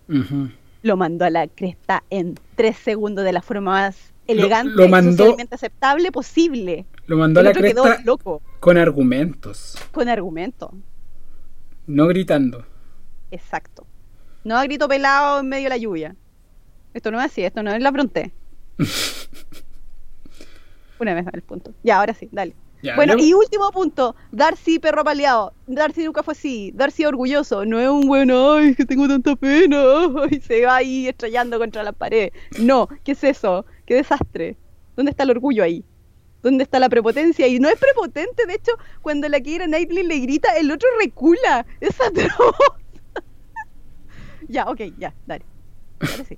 Lo 0.83 0.95
mandó 0.95 1.25
a 1.25 1.29
la 1.29 1.47
cresta 1.49 2.05
en 2.09 2.35
tres 2.55 2.77
segundos 2.77 3.25
de 3.25 3.33
la 3.33 3.41
forma 3.41 3.71
más 3.71 4.13
elegante 4.25 4.71
lo 4.73 4.87
mandó- 4.87 5.11
y 5.11 5.17
socialmente 5.17 5.55
aceptable 5.55 6.13
posible. 6.13 6.85
Lo 7.05 7.17
mandó 7.17 7.41
a 7.41 7.43
la 7.43 7.51
cresta 7.51 7.99
loco, 8.05 8.41
con 8.61 8.77
argumentos, 8.77 9.77
con 9.91 10.07
argumento. 10.07 10.71
no 11.87 12.07
gritando. 12.07 12.65
Exacto. 13.31 13.85
No 14.45 14.55
a 14.55 14.63
grito 14.63 14.87
pelado 14.87 15.41
en 15.41 15.49
medio 15.49 15.65
de 15.65 15.69
la 15.71 15.77
lluvia. 15.77 16.15
Esto 16.93 17.11
no 17.11 17.19
es 17.19 17.25
así, 17.25 17.43
esto 17.43 17.61
no 17.63 17.71
es 17.73 17.81
la 17.81 17.91
fronte. 17.91 18.31
Una 20.99 21.13
vez 21.13 21.25
más 21.25 21.33
el 21.33 21.41
punto. 21.41 21.73
Ya, 21.83 21.99
ahora 21.99 22.13
sí, 22.13 22.29
dale. 22.31 22.55
Ya, 22.81 22.95
bueno, 22.95 23.15
y 23.17 23.33
último 23.33 23.71
punto. 23.71 24.15
Darcy, 24.31 24.79
perro 24.79 25.03
paleado. 25.03 25.53
Darcy 25.65 26.05
nunca 26.05 26.23
fue 26.23 26.33
así. 26.33 26.71
Darcy 26.75 27.05
orgulloso. 27.05 27.65
No 27.65 27.79
es 27.79 27.89
un 27.89 28.07
bueno, 28.07 28.53
ay, 28.53 28.75
que 28.75 28.85
tengo 28.85 29.07
tanta 29.07 29.35
pena. 29.35 29.83
Y 30.31 30.39
se 30.39 30.65
va 30.65 30.77
ahí 30.77 31.07
estrellando 31.07 31.57
contra 31.57 31.83
la 31.83 31.91
pared. 31.91 32.31
No, 32.59 32.87
¿qué 33.03 33.13
es 33.13 33.23
eso? 33.23 33.65
¡Qué 33.85 33.95
desastre! 33.95 34.57
¿Dónde 34.95 35.11
está 35.11 35.23
el 35.23 35.31
orgullo 35.31 35.63
ahí? 35.63 35.83
¿Dónde 36.43 36.63
está 36.63 36.79
la 36.79 36.89
prepotencia? 36.89 37.47
Y 37.47 37.59
no 37.59 37.67
es 37.67 37.79
prepotente, 37.79 38.45
de 38.45 38.53
hecho, 38.53 38.71
cuando 39.01 39.27
la 39.27 39.41
Keira 39.41 39.65
Knightley 39.65 40.03
le 40.03 40.19
grita, 40.19 40.55
el 40.57 40.71
otro 40.71 40.87
recula. 40.99 41.65
Es 41.81 41.99
atroz. 41.99 42.55
ya, 44.47 44.65
ok, 44.65 44.81
ya, 44.97 45.13
dale. 45.25 45.45
Ahora 45.99 46.23
sí. 46.25 46.37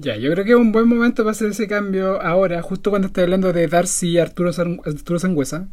Ya, 0.00 0.16
yo 0.16 0.30
creo 0.30 0.44
que 0.44 0.50
es 0.52 0.56
un 0.56 0.70
buen 0.70 0.86
momento 0.86 1.24
para 1.24 1.32
hacer 1.32 1.50
ese 1.50 1.66
cambio 1.66 2.22
ahora, 2.22 2.62
justo 2.62 2.90
cuando 2.90 3.08
estoy 3.08 3.24
hablando 3.24 3.52
de 3.52 3.66
Darcy 3.66 4.10
y 4.10 4.18
Arturo, 4.18 4.52
San- 4.52 4.80
Arturo 4.84 5.18
Sangüesa. 5.18 5.68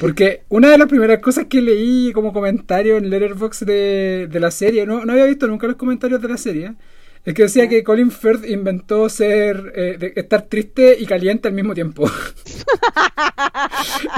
Porque 0.00 0.42
una 0.48 0.70
de 0.70 0.78
las 0.78 0.88
primeras 0.88 1.20
cosas 1.20 1.46
que 1.48 1.60
leí 1.60 2.10
como 2.12 2.32
comentario 2.32 2.96
en 2.96 3.08
Letterboxd 3.10 3.64
de, 3.66 4.26
de 4.30 4.40
la 4.40 4.50
serie, 4.50 4.84
no, 4.86 5.04
no 5.04 5.12
había 5.12 5.26
visto 5.26 5.46
nunca 5.46 5.66
los 5.68 5.76
comentarios 5.76 6.20
de 6.20 6.28
la 6.28 6.38
serie, 6.38 6.74
es 7.24 7.34
que 7.34 7.42
decía 7.42 7.68
que 7.68 7.84
Colin 7.84 8.10
Firth 8.10 8.44
inventó 8.48 9.08
ser 9.08 9.72
eh, 9.76 9.96
de- 9.98 10.12
estar 10.16 10.42
triste 10.42 10.96
y 10.98 11.06
caliente 11.06 11.46
al 11.46 11.54
mismo 11.54 11.72
tiempo. 11.74 12.10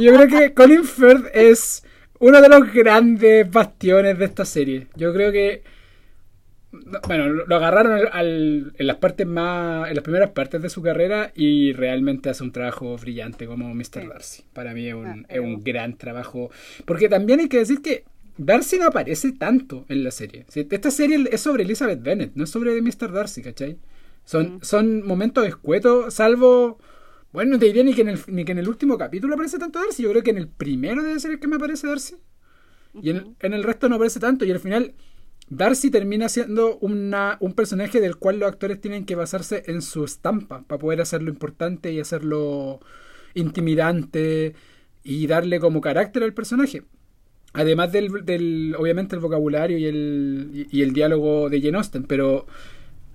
Yo 0.00 0.14
creo 0.14 0.28
que 0.28 0.54
Colin 0.54 0.84
Firth 0.84 1.26
es 1.34 1.82
uno 2.20 2.40
de 2.40 2.48
los 2.48 2.72
grandes 2.72 3.50
bastiones 3.50 4.18
de 4.18 4.24
esta 4.24 4.44
serie. 4.44 4.86
Yo 4.96 5.12
creo 5.12 5.32
que 5.32 5.62
bueno, 7.06 7.28
lo 7.28 7.56
agarraron 7.56 7.92
al- 7.92 8.08
al- 8.12 8.72
en 8.76 8.86
las 8.86 8.96
partes 8.96 9.26
más, 9.26 9.88
en 9.88 9.94
las 9.94 10.04
primeras 10.04 10.30
partes 10.30 10.60
de 10.62 10.68
su 10.68 10.82
carrera 10.82 11.32
y 11.34 11.72
realmente 11.72 12.30
hace 12.30 12.42
un 12.42 12.52
trabajo 12.52 12.96
brillante 12.96 13.46
como 13.46 13.74
Mr. 13.74 13.84
Sí. 14.02 14.06
Darcy. 14.08 14.42
Para 14.52 14.74
mí 14.74 14.86
es 14.88 14.94
un, 14.94 15.06
Ah, 15.06 15.16
es 15.28 15.40
un 15.40 15.62
gran 15.64 15.96
trabajo. 15.96 16.50
Porque 16.84 17.08
también 17.08 17.40
hay 17.40 17.48
que 17.48 17.58
decir 17.58 17.80
que 17.82 18.04
Darcy 18.36 18.78
no 18.78 18.86
aparece 18.86 19.32
tanto 19.32 19.84
en 19.88 20.02
la 20.04 20.10
serie. 20.10 20.44
Esta 20.54 20.90
serie 20.90 21.24
es 21.30 21.40
sobre 21.40 21.62
Elizabeth 21.64 22.02
Bennet, 22.02 22.32
no 22.34 22.44
es 22.44 22.50
sobre 22.50 22.80
Mr. 22.82 23.12
Darcy, 23.12 23.42
¿cachai? 23.42 23.78
Son, 24.24 24.56
Mm. 24.56 24.58
son 24.62 25.06
momentos 25.06 25.46
escuetos, 25.46 26.14
salvo... 26.14 26.78
Bueno, 27.32 27.52
no 27.52 27.58
te 27.58 27.66
diría 27.66 27.82
ni 27.82 27.94
que, 27.94 28.02
en 28.02 28.08
el, 28.10 28.18
ni 28.28 28.44
que 28.44 28.52
en 28.52 28.58
el 28.58 28.68
último 28.68 28.96
capítulo 28.96 29.34
aparece 29.34 29.58
tanto 29.58 29.80
Darcy. 29.80 30.04
Yo 30.04 30.10
creo 30.10 30.22
que 30.22 30.30
en 30.30 30.38
el 30.38 30.48
primero 30.48 31.02
debe 31.02 31.18
ser 31.18 31.32
el 31.32 31.40
que 31.40 31.48
me 31.48 31.56
aparece 31.56 31.86
Darcy. 31.88 32.14
Y 33.02 33.10
en, 33.10 33.34
en 33.40 33.54
el 33.54 33.64
resto 33.64 33.88
no 33.88 33.96
aparece 33.96 34.20
tanto. 34.20 34.44
Y 34.44 34.52
al 34.52 34.60
final, 34.60 34.94
Darcy 35.48 35.90
termina 35.90 36.28
siendo 36.28 36.78
una, 36.78 37.36
un 37.40 37.52
personaje 37.52 38.00
del 38.00 38.16
cual 38.16 38.38
los 38.38 38.48
actores 38.48 38.80
tienen 38.80 39.04
que 39.04 39.14
basarse 39.14 39.64
en 39.66 39.82
su 39.82 40.04
estampa 40.04 40.62
para 40.62 40.78
poder 40.78 41.00
hacerlo 41.00 41.30
importante 41.30 41.92
y 41.92 42.00
hacerlo 42.00 42.80
intimidante 43.34 44.54
y 45.02 45.26
darle 45.26 45.60
como 45.60 45.80
carácter 45.80 46.22
al 46.22 46.32
personaje. 46.32 46.82
Además 47.52 47.92
del, 47.92 48.24
del 48.24 48.74
obviamente, 48.78 49.14
el 49.14 49.20
vocabulario 49.20 49.78
y 49.78 49.86
el, 49.86 50.50
y, 50.52 50.78
y 50.78 50.82
el 50.82 50.92
diálogo 50.92 51.48
de 51.50 51.60
Jane 51.60 51.76
Austen. 51.76 52.04
Pero 52.04 52.46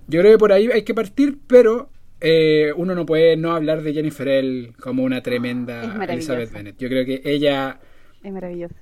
yo 0.08 0.20
creo 0.20 0.32
que 0.32 0.38
por 0.38 0.52
ahí 0.52 0.68
hay 0.72 0.82
que 0.82 0.94
partir, 0.94 1.36
pero 1.46 1.90
eh, 2.20 2.72
uno 2.76 2.94
no 2.94 3.06
puede 3.06 3.36
no 3.36 3.52
hablar 3.52 3.82
de 3.82 3.92
Jennifer 3.92 4.28
L 4.28 4.72
como 4.80 5.02
una 5.02 5.22
tremenda. 5.22 6.04
Elizabeth 6.08 6.52
Bennet. 6.52 6.76
Yo 6.78 6.88
creo 6.88 7.04
que 7.04 7.22
ella 7.24 7.80
Es 8.22 8.32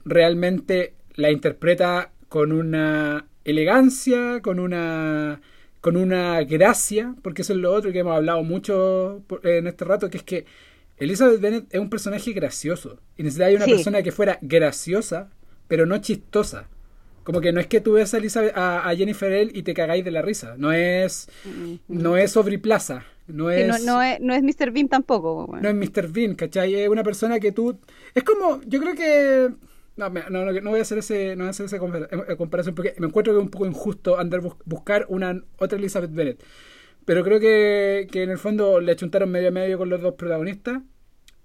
realmente 0.04 0.94
la 1.14 1.30
interpreta 1.30 2.12
con 2.28 2.52
una 2.52 3.26
elegancia, 3.50 4.40
con 4.42 4.58
una 4.58 5.40
con 5.80 5.96
una 5.96 6.42
gracia, 6.42 7.14
porque 7.22 7.42
eso 7.42 7.52
es 7.52 7.58
lo 7.60 7.72
otro 7.72 7.92
que 7.92 8.00
hemos 8.00 8.16
hablado 8.16 8.42
mucho 8.42 9.22
en 9.44 9.68
este 9.68 9.84
rato, 9.84 10.10
que 10.10 10.18
es 10.18 10.24
que 10.24 10.44
Elizabeth 10.96 11.40
Bennet 11.40 11.66
es 11.70 11.80
un 11.80 11.88
personaje 11.88 12.32
gracioso. 12.32 12.98
Y 13.16 13.22
necesitaba 13.22 13.52
una 13.54 13.64
Sí. 13.64 13.70
persona 13.72 14.02
que 14.02 14.10
fuera 14.10 14.38
graciosa, 14.42 15.30
pero 15.68 15.86
no 15.86 15.98
chistosa. 15.98 16.66
Como 17.22 17.40
que 17.40 17.52
no 17.52 17.60
es 17.60 17.66
que 17.68 17.80
tú 17.80 17.92
ves 17.92 18.12
a, 18.14 18.16
Elizabeth, 18.18 18.56
a, 18.56 18.88
a 18.88 18.96
Jennifer 18.96 19.30
L 19.30 19.52
y 19.54 19.62
te 19.62 19.74
cagáis 19.74 20.04
de 20.04 20.10
la 20.10 20.22
risa. 20.22 20.54
No 20.58 20.72
es, 20.72 21.28
no 21.86 22.16
es 22.16 22.36
Plaza. 22.60 23.04
No 23.28 23.50
es, 23.50 23.68
no, 23.68 23.78
no 23.78 24.02
es, 24.02 24.20
no 24.20 24.34
es 24.34 24.42
Mr. 24.42 24.70
Bean 24.72 24.88
tampoco. 24.88 25.56
no 25.60 25.68
es 25.68 25.74
Mr. 25.74 26.08
Bean, 26.08 26.34
¿cachai? 26.34 26.74
Es 26.74 26.88
una 26.88 27.02
persona 27.02 27.38
que 27.38 27.52
tú... 27.52 27.78
Es 28.14 28.24
como, 28.24 28.60
yo 28.66 28.80
creo 28.80 28.94
que... 28.94 29.50
No, 29.98 30.08
no, 30.08 30.44
no, 30.44 30.52
no 30.52 30.70
voy 30.70 30.78
a 30.78 30.82
hacer 30.82 30.98
ese, 30.98 31.34
no 31.36 31.42
voy 31.44 31.48
a 31.48 31.50
hacer 31.50 31.66
esa 31.66 31.78
compara- 31.78 32.08
eh, 32.28 32.36
comparación 32.36 32.74
porque 32.74 32.94
me 32.98 33.08
encuentro 33.08 33.32
que 33.34 33.38
es 33.38 33.44
un 33.44 33.50
poco 33.50 33.66
injusto 33.66 34.18
andar 34.18 34.40
bus- 34.40 34.56
buscar 34.64 35.04
una 35.08 35.42
otra 35.58 35.76
Elizabeth 35.78 36.12
Bennet. 36.12 36.42
Pero 37.04 37.24
creo 37.24 37.40
que, 37.40 38.06
que 38.10 38.22
en 38.22 38.30
el 38.30 38.38
fondo 38.38 38.80
le 38.80 38.92
achuntaron 38.92 39.30
medio 39.30 39.48
a 39.48 39.50
medio 39.50 39.76
con 39.78 39.88
los 39.88 40.00
dos 40.00 40.14
protagonistas. 40.14 40.82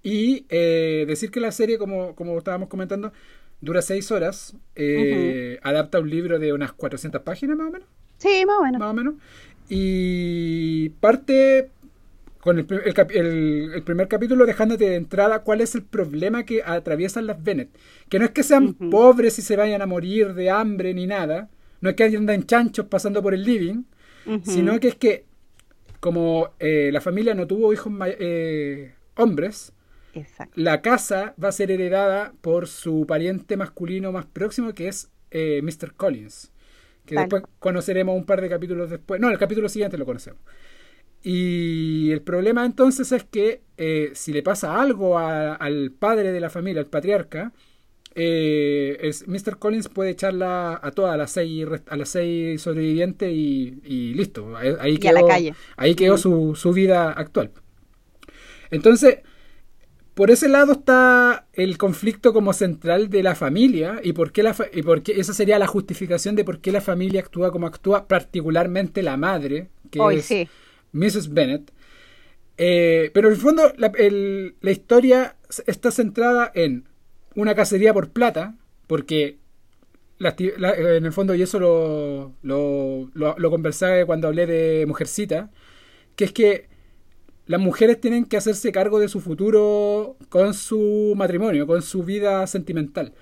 Y 0.02 0.44
eh, 0.50 1.04
decir 1.08 1.30
que 1.30 1.40
la 1.40 1.50
serie, 1.50 1.78
como, 1.78 2.14
como 2.14 2.36
estábamos 2.36 2.68
comentando, 2.68 3.12
dura 3.62 3.80
seis 3.82 4.10
horas. 4.12 4.54
eh, 4.76 5.58
Adapta 5.62 5.98
un 6.00 6.10
libro 6.10 6.38
de 6.38 6.52
unas 6.52 6.72
400 6.72 7.22
páginas 7.22 7.56
más 7.56 7.68
o 7.68 7.70
menos 7.70 7.88
Sí, 8.18 8.44
más 8.46 8.56
o 8.58 8.62
menos. 8.62 8.78
más 8.80 8.90
o 8.90 8.94
menos. 8.94 9.14
Y 9.68 10.90
parte 11.00 11.70
con 12.44 12.58
el, 12.58 12.66
el 12.84 12.94
cap- 12.94 13.10
el- 13.10 13.72
el 13.74 13.82
primer 13.82 14.06
capítulo 14.08 14.44
dejándote 14.46 14.84
de 14.90 14.96
entrada 14.96 15.40
cuál 15.44 15.60
es 15.62 15.74
el 15.74 15.82
problema 15.82 16.44
que 16.44 16.62
atraviesan 16.62 17.26
las 17.26 17.42
Bennett. 17.42 17.70
Que 18.10 18.18
no 18.18 18.26
es 18.26 18.32
que 18.32 18.42
sean 18.42 18.74
pobres 18.74 19.38
y 19.38 19.42
se 19.42 19.56
vayan 19.56 19.82
a 19.82 19.86
morir 19.86 20.34
de 20.34 20.50
hambre 20.50 20.92
ni 20.94 21.06
nada. 21.06 21.48
No 21.80 21.90
es 21.90 21.96
que 21.96 22.04
anden 22.04 22.44
chanchos 22.44 22.86
pasando 22.86 23.22
por 23.22 23.34
el 23.34 23.44
living. 23.44 23.84
Sino 24.42 24.78
que 24.80 24.88
es 24.88 24.94
que 24.96 25.26
como 26.00 26.50
eh, 26.58 26.90
la 26.92 27.00
familia 27.00 27.34
no 27.34 27.46
tuvo 27.46 27.72
hijos 27.72 27.92
eh, 28.18 28.94
hombres, 29.16 29.72
Exacto. 30.14 30.52
la 30.56 30.80
casa 30.82 31.34
va 31.42 31.48
a 31.48 31.52
ser 31.52 31.70
heredada 31.70 32.34
por 32.42 32.68
su 32.68 33.06
pariente 33.06 33.56
masculino 33.56 34.12
más 34.12 34.26
próximo, 34.26 34.74
que 34.74 34.88
es 34.88 35.10
eh, 35.30 35.60
Mr. 35.62 35.94
Collins. 35.94 36.52
Que 37.06 37.16
después 37.16 37.42
conoceremos 37.58 38.16
un 38.16 38.24
par 38.24 38.40
de 38.40 38.48
capítulos 38.48 38.88
después. 38.90 39.20
No, 39.20 39.28
el 39.30 39.38
capítulo 39.38 39.68
siguiente 39.68 39.98
lo 39.98 40.06
conocemos. 40.06 40.40
Y 41.24 42.12
el 42.12 42.22
problema 42.22 42.66
entonces 42.66 43.12
es 43.12 43.24
que 43.24 43.62
eh, 43.78 44.12
si 44.14 44.32
le 44.32 44.42
pasa 44.44 44.80
algo 44.80 45.18
a- 45.18 45.54
al 45.56 45.90
padre 45.92 46.32
de 46.32 46.40
la 46.40 46.50
familia, 46.50 46.80
al 46.82 46.88
patriarca, 46.88 47.52
eh, 48.16 48.98
es- 49.02 49.26
Mr. 49.28 49.58
Collins 49.58 49.88
puede 49.88 50.10
echarla 50.10 50.80
a 50.82 50.90
todas 50.92 51.14
a 51.14 51.16
las 51.18 51.32
seis, 51.32 51.66
a 51.88 51.96
las 51.96 52.10
seis 52.10 52.62
sobrevivientes 52.62 53.32
y, 53.32 53.80
y 53.84 54.14
listo. 54.14 54.56
Ahí, 54.56 54.74
ahí 54.80 54.98
Y 54.98 55.06
a 55.08 55.12
la 55.12 55.20
quedó, 55.20 55.26
calle. 55.26 55.56
ahí 55.76 55.94
quedó 55.96 56.16
Mm. 56.16 56.18
su, 56.18 56.54
su 56.56 56.72
vida 56.72 57.12
actual. 57.12 57.52
Entonces, 58.70 59.18
por 60.14 60.30
ese 60.30 60.48
lado 60.48 60.72
está 60.72 61.46
el 61.54 61.78
conflicto 61.78 62.32
como 62.32 62.52
central 62.52 63.10
de 63.10 63.22
la 63.22 63.34
familia 63.34 64.00
y 64.02 64.12
por 64.12 64.32
qué 64.32 64.42
la 64.42 64.54
fa- 64.54 64.66
y 64.72 64.82
por 64.82 65.02
qué 65.02 65.14
esa 65.20 65.34
sería 65.34 65.58
la 65.58 65.66
justificación 65.66 66.36
de 66.36 66.44
por 66.44 66.60
qué 66.60 66.72
la 66.72 66.80
familia 66.80 67.20
actúa 67.20 67.50
como 67.52 67.66
actúa, 67.66 68.08
particularmente 68.08 69.02
la 69.02 69.16
madre, 69.16 69.70
que 69.90 70.00
Hoy 70.00 70.16
es 70.18 70.26
sí. 70.26 70.48
Mrs. 70.94 71.32
Bennett. 71.34 71.70
Eh, 72.56 73.10
pero 73.12 73.28
en 73.28 73.34
el 73.34 73.40
fondo 73.40 73.72
la, 73.76 73.92
la 74.60 74.70
historia 74.70 75.36
está 75.66 75.90
centrada 75.90 76.50
en 76.54 76.84
una 77.34 77.54
cacería 77.54 77.92
por 77.92 78.10
plata, 78.10 78.54
porque 78.86 79.38
la 80.18 80.36
la- 80.56 80.70
eh, 80.72 80.96
en 80.98 81.04
el 81.06 81.12
fondo, 81.12 81.34
y 81.34 81.42
eso 81.42 81.58
lo, 81.58 82.32
lo, 82.42 83.10
lo, 83.14 83.50
conversaba 83.50 84.04
cuando 84.06 84.28
hablé 84.28 84.46
de 84.46 84.86
Mujercita, 84.86 85.50
que 86.16 86.24
es 86.26 86.32
que 86.32 86.68
las 87.46 87.60
mujeres 87.60 88.00
tienen 88.00 88.24
que 88.24 88.36
hacerse 88.36 88.72
cargo 88.72 88.98
de 89.00 89.08
su 89.08 89.20
futuro 89.20 90.16
con 90.28 90.54
su 90.54 91.12
matrimonio, 91.16 91.66
con 91.66 91.82
su 91.82 92.04
vida 92.04 92.46
sentimental. 92.46 93.12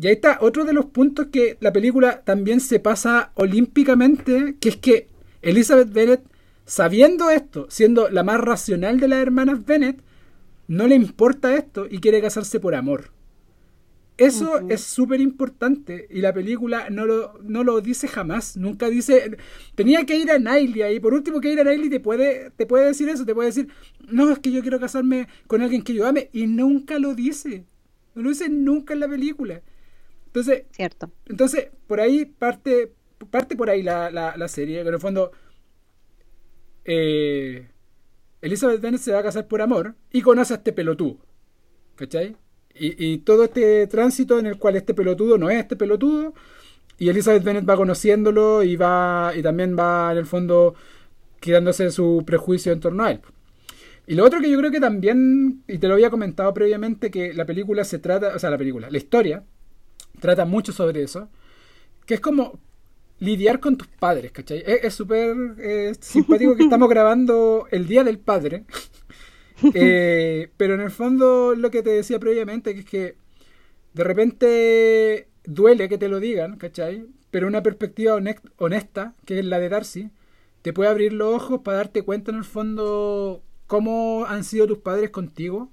Y 0.00 0.06
ahí 0.08 0.14
está 0.14 0.38
otro 0.40 0.64
de 0.64 0.72
los 0.74 0.86
puntos 0.86 1.26
que 1.32 1.56
la 1.60 1.72
película 1.72 2.22
también 2.24 2.60
se 2.60 2.80
pasa 2.80 3.32
olímpicamente, 3.34 4.56
que 4.60 4.68
es 4.68 4.76
que 4.76 5.08
Elizabeth 5.42 5.92
Bennet, 5.92 6.20
sabiendo 6.64 7.30
esto, 7.30 7.66
siendo 7.70 8.08
la 8.10 8.22
más 8.22 8.40
racional 8.40 9.00
de 9.00 9.08
las 9.08 9.20
hermanas 9.20 9.64
Bennet, 9.64 10.02
no 10.68 10.86
le 10.86 10.94
importa 10.94 11.56
esto 11.56 11.86
y 11.90 11.98
quiere 11.98 12.20
casarse 12.22 12.60
por 12.60 12.74
amor. 12.74 13.10
Eso 14.16 14.60
es 14.68 14.82
súper 14.82 15.20
importante 15.20 16.06
y 16.08 16.20
la 16.20 16.32
película 16.32 16.88
no 16.88 17.04
lo, 17.04 17.36
no 17.42 17.64
lo 17.64 17.80
dice 17.80 18.06
jamás, 18.06 18.56
nunca 18.56 18.88
dice, 18.88 19.36
tenía 19.74 20.06
que 20.06 20.16
ir 20.16 20.30
a 20.30 20.38
Niley 20.38 20.94
y 20.94 21.00
por 21.00 21.14
último 21.14 21.40
que 21.40 21.50
ir 21.52 21.58
a 21.58 21.64
Niley 21.64 21.90
te 21.90 21.98
puede, 21.98 22.52
te 22.52 22.64
puede 22.64 22.86
decir 22.86 23.08
eso, 23.08 23.26
te 23.26 23.34
puede 23.34 23.48
decir, 23.48 23.68
no, 24.08 24.30
es 24.30 24.38
que 24.38 24.52
yo 24.52 24.62
quiero 24.62 24.78
casarme 24.78 25.26
con 25.48 25.62
alguien 25.62 25.82
que 25.82 25.94
yo 25.94 26.06
ame 26.06 26.30
y 26.32 26.46
nunca 26.46 27.00
lo 27.00 27.16
dice, 27.16 27.64
no 28.14 28.22
lo 28.22 28.28
dice 28.28 28.48
nunca 28.48 28.94
en 28.94 29.00
la 29.00 29.08
película. 29.08 29.62
Entonces, 30.26 30.64
Cierto. 30.70 31.10
entonces, 31.26 31.70
por 31.88 32.00
ahí 32.00 32.24
parte, 32.24 32.92
parte 33.30 33.56
por 33.56 33.68
ahí 33.68 33.82
la, 33.82 34.12
la, 34.12 34.36
la 34.36 34.46
serie, 34.48 34.82
que 34.82 34.88
en 34.88 34.94
el 34.94 35.00
fondo 35.00 35.32
eh, 36.84 37.68
Elizabeth 38.40 38.80
Bennet 38.80 39.00
se 39.00 39.12
va 39.12 39.20
a 39.20 39.22
casar 39.22 39.48
por 39.48 39.62
amor 39.62 39.94
y 40.10 40.22
conoce 40.22 40.54
a 40.54 40.56
este 40.56 40.72
pelotudo. 40.72 41.18
¿Cachai? 41.96 42.36
Y, 42.74 43.12
y 43.12 43.18
todo 43.18 43.44
este 43.44 43.86
tránsito 43.86 44.38
en 44.38 44.46
el 44.46 44.58
cual 44.58 44.76
este 44.76 44.94
pelotudo 44.94 45.38
no 45.38 45.48
es 45.48 45.60
este 45.60 45.76
pelotudo 45.76 46.34
y 46.98 47.08
Elizabeth 47.08 47.42
Bennet 47.42 47.68
va 47.68 47.76
conociéndolo 47.76 48.62
y 48.62 48.76
va 48.76 49.32
y 49.36 49.42
también 49.42 49.76
va 49.78 50.12
en 50.12 50.18
el 50.18 50.26
fondo 50.26 50.74
quitándose 51.40 51.90
su 51.90 52.22
prejuicio 52.26 52.72
en 52.72 52.80
torno 52.80 53.04
a 53.04 53.12
él. 53.12 53.20
Y 54.06 54.14
lo 54.14 54.24
otro 54.24 54.40
que 54.40 54.50
yo 54.50 54.58
creo 54.58 54.70
que 54.70 54.80
también, 54.80 55.62
y 55.66 55.78
te 55.78 55.88
lo 55.88 55.94
había 55.94 56.10
comentado 56.10 56.52
previamente, 56.52 57.10
que 57.10 57.32
la 57.32 57.46
película 57.46 57.84
se 57.84 57.98
trata, 57.98 58.34
o 58.34 58.38
sea, 58.38 58.50
la 58.50 58.58
película, 58.58 58.90
la 58.90 58.98
historia, 58.98 59.44
trata 60.20 60.44
mucho 60.44 60.72
sobre 60.72 61.02
eso, 61.02 61.28
que 62.06 62.14
es 62.14 62.20
como 62.20 62.60
lidiar 63.20 63.60
con 63.60 63.76
tus 63.76 63.88
padres, 63.88 64.32
¿cachai? 64.32 64.62
Es 64.66 64.94
súper 64.94 65.36
eh, 65.58 65.92
simpático 66.00 66.56
que 66.56 66.64
estamos 66.64 66.88
grabando 66.90 67.66
el 67.70 67.86
Día 67.86 68.04
del 68.04 68.18
Padre, 68.18 68.64
eh, 69.74 70.50
pero 70.56 70.74
en 70.74 70.80
el 70.80 70.90
fondo 70.90 71.54
lo 71.54 71.70
que 71.70 71.82
te 71.82 71.90
decía 71.90 72.18
previamente, 72.18 72.74
que 72.74 72.80
es 72.80 72.86
que 72.86 73.16
de 73.94 74.04
repente 74.04 75.28
duele 75.44 75.88
que 75.88 75.98
te 75.98 76.08
lo 76.08 76.20
digan, 76.20 76.56
¿cachai? 76.56 77.06
Pero 77.30 77.46
una 77.46 77.62
perspectiva 77.62 78.18
honesta, 78.58 79.14
que 79.24 79.38
es 79.38 79.44
la 79.44 79.58
de 79.58 79.68
Darcy, 79.68 80.10
te 80.62 80.72
puede 80.72 80.90
abrir 80.90 81.12
los 81.12 81.34
ojos 81.34 81.60
para 81.62 81.78
darte 81.78 82.02
cuenta 82.02 82.30
en 82.30 82.38
el 82.38 82.44
fondo 82.44 83.42
cómo 83.66 84.24
han 84.26 84.44
sido 84.44 84.66
tus 84.66 84.78
padres 84.78 85.10
contigo 85.10 85.70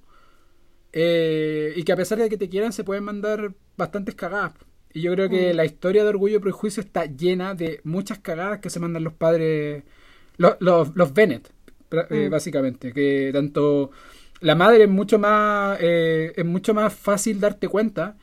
eh, 0.94 1.74
y 1.76 1.84
que 1.84 1.92
a 1.92 1.96
pesar 1.96 2.18
de 2.18 2.30
que 2.30 2.38
te 2.38 2.50
quieran 2.50 2.74
se 2.74 2.84
pueden 2.84 3.04
mandar 3.04 3.54
bastantes 3.78 4.16
cagadas. 4.16 4.54
Y 4.94 5.02
yo 5.02 5.14
creo 5.14 5.30
que 5.30 5.54
Mm. 5.54 5.56
la 5.58 5.66
historia 5.66 6.04
de 6.04 6.10
Orgullo 6.10 6.38
y 6.38 6.40
Prejuicio 6.42 6.82
está 6.82 7.06
llena 7.06 7.56
de 7.56 7.80
muchas 7.84 8.20
cagadas 8.20 8.60
que 8.60 8.70
se 8.70 8.80
mandan 8.80 9.04
los 9.04 9.14
padres, 9.14 9.84
los, 10.38 10.56
los, 10.60 10.96
los 10.96 11.14
Bennett, 11.14 11.50
eh, 11.92 12.28
Mm. 12.28 12.32
básicamente. 12.32 12.94
Que 12.94 13.30
tanto 13.34 13.92
la 14.42 14.56
madre 14.56 14.84
es 14.86 14.90
mucho 14.90 15.20
más, 15.20 15.78
eh, 15.82 16.34
es 16.36 16.46
mucho 16.46 16.74
más 16.74 16.94
fácil 16.94 17.40
darte 17.40 17.68
cuenta 17.68 18.18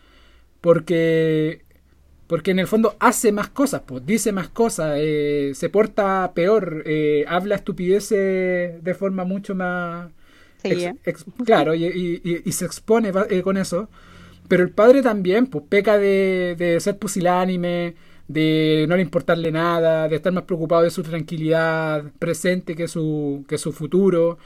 porque 0.61 1.62
porque 2.27 2.51
en 2.51 2.59
el 2.59 2.66
fondo 2.66 2.95
hace 3.01 3.33
más 3.33 3.49
cosas, 3.49 3.83
pues, 3.87 4.05
dice 4.05 4.33
más 4.33 4.51
cosas, 4.51 4.97
eh, 4.99 5.53
se 5.55 5.71
porta 5.71 6.31
peor, 6.35 6.83
eh, 6.85 7.25
habla 7.27 7.55
estupideces 7.55 8.85
de 8.85 8.95
forma 8.95 9.25
mucho 9.25 9.55
más... 9.55 10.11
Sí, 10.62 10.73
ex- 10.73 10.99
ex- 11.05 11.25
claro, 11.47 11.73
y, 11.75 11.87
y- 11.87 12.21
y- 12.23 12.43
y 12.45 12.53
se 12.53 12.66
expone 12.66 13.12
con 13.43 13.57
eso. 13.57 13.89
Pero 14.49 14.63
el 14.65 14.71
padre 14.71 15.03
también, 15.03 15.47
pues, 15.47 15.65
peca 15.69 15.99
de, 15.99 16.55
de 16.59 16.81
ser 16.81 16.99
pusilánime, 16.99 17.95
de 18.29 18.87
no 18.89 18.97
le 18.97 19.03
importarle 19.03 19.51
nada, 19.53 20.09
de 20.09 20.17
estar 20.17 20.33
más 20.33 20.45
preocupado 20.45 20.83
de 20.83 20.91
su 20.91 21.03
tranquilidad 21.03 22.05
presente 22.19 22.75
que 22.75 22.89
su, 22.89 23.45
que 23.49 23.59
su 23.59 23.73
futuro. 23.73 24.39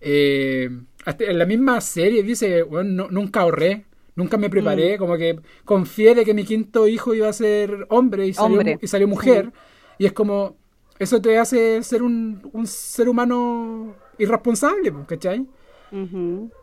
Eh, 0.00 0.70
hasta 1.04 1.24
en 1.24 1.38
la 1.38 1.46
misma 1.46 1.80
serie 1.80 2.22
dice, 2.22 2.62
"Bueno, 2.62 3.04
no- 3.04 3.10
nunca 3.10 3.40
ahorré, 3.40 3.84
nunca 4.14 4.36
me 4.36 4.50
preparé, 4.50 4.98
como 4.98 5.16
que 5.16 5.40
confié 5.64 6.14
de 6.14 6.24
que 6.24 6.34
mi 6.34 6.44
quinto 6.44 6.86
hijo 6.86 7.14
iba 7.14 7.28
a 7.28 7.32
ser 7.32 7.86
hombre 7.90 8.26
y 8.26 8.34
salió, 8.34 8.58
Hombre, 8.58 8.78
y 8.80 8.86
salió 8.86 9.08
mujer. 9.08 9.52
Y 9.98 10.06
es 10.06 10.12
como, 10.12 10.56
eso 10.98 11.20
te 11.20 11.38
hace 11.38 11.82
ser 11.82 12.02
un, 12.02 12.48
un 12.52 12.66
ser 12.66 13.08
humano 13.08 13.94
irresponsable, 14.18 14.92
pues, 14.92 15.20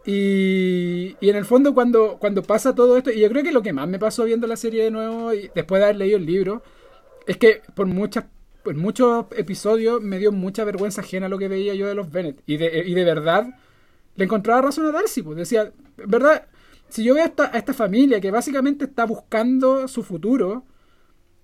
Y, 0.06 1.16
y 1.20 1.30
en 1.30 1.36
el 1.36 1.46
fondo 1.46 1.74
cuando, 1.74 2.18
cuando 2.20 2.44
pasa 2.44 2.76
todo 2.76 2.98
esto, 2.98 3.12
y 3.12 3.20
yo 3.20 3.30
creo 3.30 3.44
que 3.44 3.52
lo 3.52 3.62
que 3.62 3.74
más 3.74 3.88
me 3.88 4.00
pasó 4.00 4.26
viendo 4.26 4.48
la 4.48 4.58
serie 4.58 4.84
de 4.84 4.92
nuevo 4.92 5.34
y 5.34 5.50
después 5.54 5.80
de 5.80 5.86
haber 5.86 5.98
leído 5.98 6.18
el 6.18 6.26
libro, 6.26 6.64
es 7.28 7.38
que 7.38 7.62
por 7.74 7.88
muchas 7.88 8.26
por 8.64 8.76
muchos 8.76 9.28
episodios 9.38 10.02
me 10.02 10.18
dio 10.18 10.32
mucha 10.32 10.64
vergüenza 10.64 11.02
ajena 11.02 11.30
lo 11.30 11.38
que 11.38 11.48
veía 11.48 11.76
yo 11.76 11.88
de 11.88 11.94
los 11.94 12.12
Bennett. 12.12 12.42
Y 12.48 12.58
de, 12.58 12.84
y 12.86 12.96
de 12.96 13.04
verdad 13.04 13.48
le 14.16 14.24
encontraba 14.26 14.64
razón 14.64 14.88
a 14.88 14.92
Darcy, 14.92 15.22
pues 15.22 15.38
decía, 15.38 15.72
¿verdad? 15.98 16.48
Si 16.90 17.04
yo 17.04 17.14
veo 17.14 17.24
a 17.24 17.28
esta, 17.28 17.52
a 17.54 17.58
esta 17.60 17.74
familia 17.74 18.20
que 18.20 18.32
básicamente 18.32 18.86
está 18.86 19.06
buscando 19.06 19.88
su 19.88 20.02
futuro, 20.02 20.64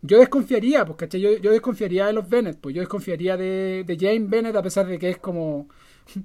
yo 0.01 0.17
desconfiaría, 0.17 0.83
pues, 0.85 0.97
¿cachai? 0.97 1.21
Yo, 1.21 1.37
yo 1.37 1.51
desconfiaría 1.51 2.07
de 2.07 2.13
los 2.13 2.27
Bennett, 2.27 2.57
pues 2.59 2.73
yo 2.73 2.81
desconfiaría 2.81 3.37
de, 3.37 3.83
de 3.85 3.97
Jane 3.97 4.25
Bennett 4.27 4.55
a 4.55 4.63
pesar 4.63 4.87
de 4.87 4.97
que 4.97 5.09
es 5.11 5.17
como... 5.17 5.67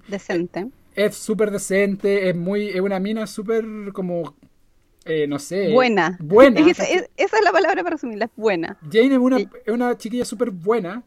Decente. 0.08 0.70
Es 0.96 1.14
súper 1.14 1.50
decente, 1.50 2.28
es 2.28 2.34
muy, 2.34 2.68
es 2.68 2.80
una 2.80 2.98
mina 2.98 3.26
súper 3.26 3.64
como, 3.92 4.34
eh, 5.04 5.26
no 5.28 5.38
sé. 5.38 5.72
Buena. 5.72 6.16
Buena. 6.20 6.60
esa, 6.60 6.84
es, 6.84 7.08
esa 7.16 7.36
es 7.36 7.44
la 7.44 7.52
palabra 7.52 7.82
para 7.82 7.94
resumirla, 7.94 8.24
es 8.24 8.30
buena. 8.34 8.78
Jane 8.90 9.14
es 9.14 9.18
una, 9.18 9.38
es 9.38 9.48
una 9.68 9.96
chiquilla 9.96 10.24
súper 10.24 10.50
buena, 10.50 11.04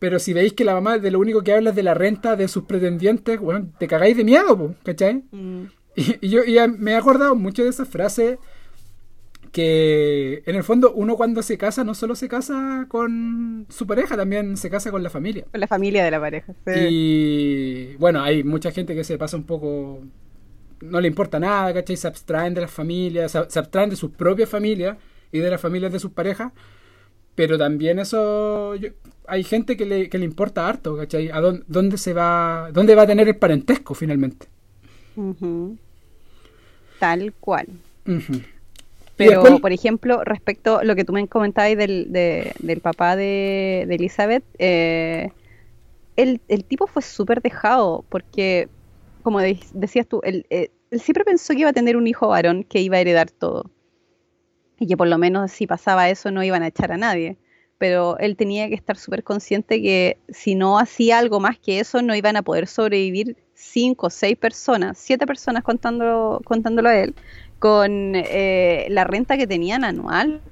pero 0.00 0.18
si 0.18 0.32
veis 0.32 0.52
que 0.52 0.64
la 0.64 0.74
mamá 0.74 0.98
de 0.98 1.10
lo 1.10 1.20
único 1.20 1.42
que 1.42 1.54
habla 1.54 1.70
es 1.70 1.76
de 1.76 1.82
la 1.84 1.94
renta 1.94 2.34
de 2.34 2.48
sus 2.48 2.64
pretendientes, 2.64 3.38
bueno, 3.38 3.70
te 3.78 3.86
cagáis 3.86 4.16
de 4.16 4.24
miedo, 4.24 4.58
po, 4.58 4.74
¿cachai? 4.82 5.22
Mm. 5.30 5.62
Y, 5.96 6.26
y 6.26 6.28
yo 6.28 6.44
y 6.44 6.56
me 6.78 6.92
he 6.92 6.96
acordado 6.96 7.34
mucho 7.34 7.62
de 7.62 7.70
esa 7.70 7.84
frase 7.84 8.38
que 9.52 10.42
en 10.46 10.54
el 10.56 10.62
fondo 10.64 10.92
uno 10.92 11.16
cuando 11.16 11.42
se 11.42 11.58
casa 11.58 11.82
no 11.84 11.94
solo 11.94 12.14
se 12.14 12.28
casa 12.28 12.86
con 12.88 13.66
su 13.68 13.86
pareja, 13.86 14.16
también 14.16 14.56
se 14.56 14.70
casa 14.70 14.90
con 14.90 15.02
la 15.02 15.10
familia. 15.10 15.44
Con 15.50 15.60
la 15.60 15.66
familia 15.66 16.04
de 16.04 16.10
la 16.10 16.20
pareja. 16.20 16.52
sí. 16.66 16.72
Y 16.90 17.96
bueno, 17.96 18.22
hay 18.22 18.44
mucha 18.44 18.70
gente 18.70 18.94
que 18.94 19.04
se 19.04 19.18
pasa 19.18 19.36
un 19.36 19.44
poco, 19.44 20.00
no 20.80 21.00
le 21.00 21.08
importa 21.08 21.40
nada, 21.40 21.74
¿cachai? 21.74 21.96
Se 21.96 22.06
abstraen 22.08 22.54
de 22.54 22.60
las 22.62 22.70
familias, 22.70 23.32
se, 23.32 23.38
abstraen 23.58 23.90
de 23.90 23.96
sus 23.96 24.10
propias 24.12 24.48
familias 24.48 24.96
y 25.32 25.38
de 25.40 25.50
las 25.50 25.60
familias 25.60 25.92
de 25.92 25.98
sus 25.98 26.12
parejas. 26.12 26.52
Pero 27.34 27.56
también 27.58 27.98
eso, 27.98 28.74
yo- 28.76 28.90
hay 29.26 29.44
gente 29.44 29.76
que 29.76 29.86
le, 29.86 30.08
que 30.08 30.18
le 30.18 30.24
importa 30.24 30.68
harto, 30.68 30.96
¿cachai? 30.96 31.30
A 31.30 31.40
dónde, 31.40 31.64
dónde 31.68 31.96
se 31.98 32.12
va, 32.12 32.70
dónde 32.72 32.94
va 32.94 33.02
a 33.02 33.06
tener 33.06 33.28
el 33.28 33.36
parentesco 33.36 33.94
finalmente. 33.94 34.46
Tal 36.98 37.32
cual. 37.40 37.66
Y 38.06 38.42
Pero, 39.26 39.42
después- 39.42 39.60
por 39.60 39.72
ejemplo, 39.72 40.24
respecto 40.24 40.78
a 40.78 40.84
lo 40.84 40.94
que 40.96 41.04
tú 41.04 41.12
me 41.12 41.26
comentabas 41.28 41.76
del, 41.76 42.12
de- 42.12 42.52
del 42.58 42.80
papá 42.80 43.16
de, 43.16 43.84
de 43.88 43.94
Elizabeth, 43.94 44.44
eh, 44.58 45.30
el, 46.16 46.40
el 46.48 46.64
tipo 46.64 46.86
fue 46.86 47.02
súper 47.02 47.40
dejado, 47.42 48.04
porque, 48.08 48.68
como 49.22 49.40
de- 49.40 49.60
decías 49.72 50.06
tú, 50.06 50.20
él, 50.24 50.46
eh, 50.50 50.70
él 50.90 51.00
siempre 51.00 51.24
pensó 51.24 51.52
que 51.54 51.60
iba 51.60 51.70
a 51.70 51.74
tener 51.74 51.96
un 51.96 52.06
hijo 52.06 52.28
varón 52.28 52.64
que 52.64 52.80
iba 52.80 52.96
a 52.96 53.00
heredar 53.00 53.30
todo. 53.30 53.70
Y 54.78 54.86
que 54.86 54.96
por 54.96 55.08
lo 55.08 55.18
menos 55.18 55.52
si 55.52 55.66
pasaba 55.66 56.08
eso 56.08 56.30
no 56.30 56.42
iban 56.42 56.62
a 56.62 56.68
echar 56.68 56.90
a 56.92 56.96
nadie. 56.96 57.36
Pero 57.78 58.18
él 58.18 58.36
tenía 58.36 58.68
que 58.68 58.74
estar 58.74 58.96
súper 58.96 59.22
consciente 59.24 59.80
que 59.80 60.18
si 60.28 60.54
no 60.54 60.78
hacía 60.78 61.18
algo 61.18 61.40
más 61.40 61.58
que 61.58 61.80
eso, 61.80 62.02
no 62.02 62.14
iban 62.14 62.36
a 62.36 62.42
poder 62.42 62.66
sobrevivir 62.66 63.36
cinco 63.60 64.06
o 64.08 64.10
seis 64.10 64.36
personas, 64.36 64.98
siete 64.98 65.26
personas 65.26 65.62
contándolo, 65.62 66.40
contándolo 66.44 66.88
a 66.88 66.96
él, 66.96 67.14
con 67.58 68.14
eh, 68.16 68.86
la 68.90 69.04
renta 69.04 69.36
que 69.36 69.46
tenían 69.46 69.84
anual. 69.84 70.42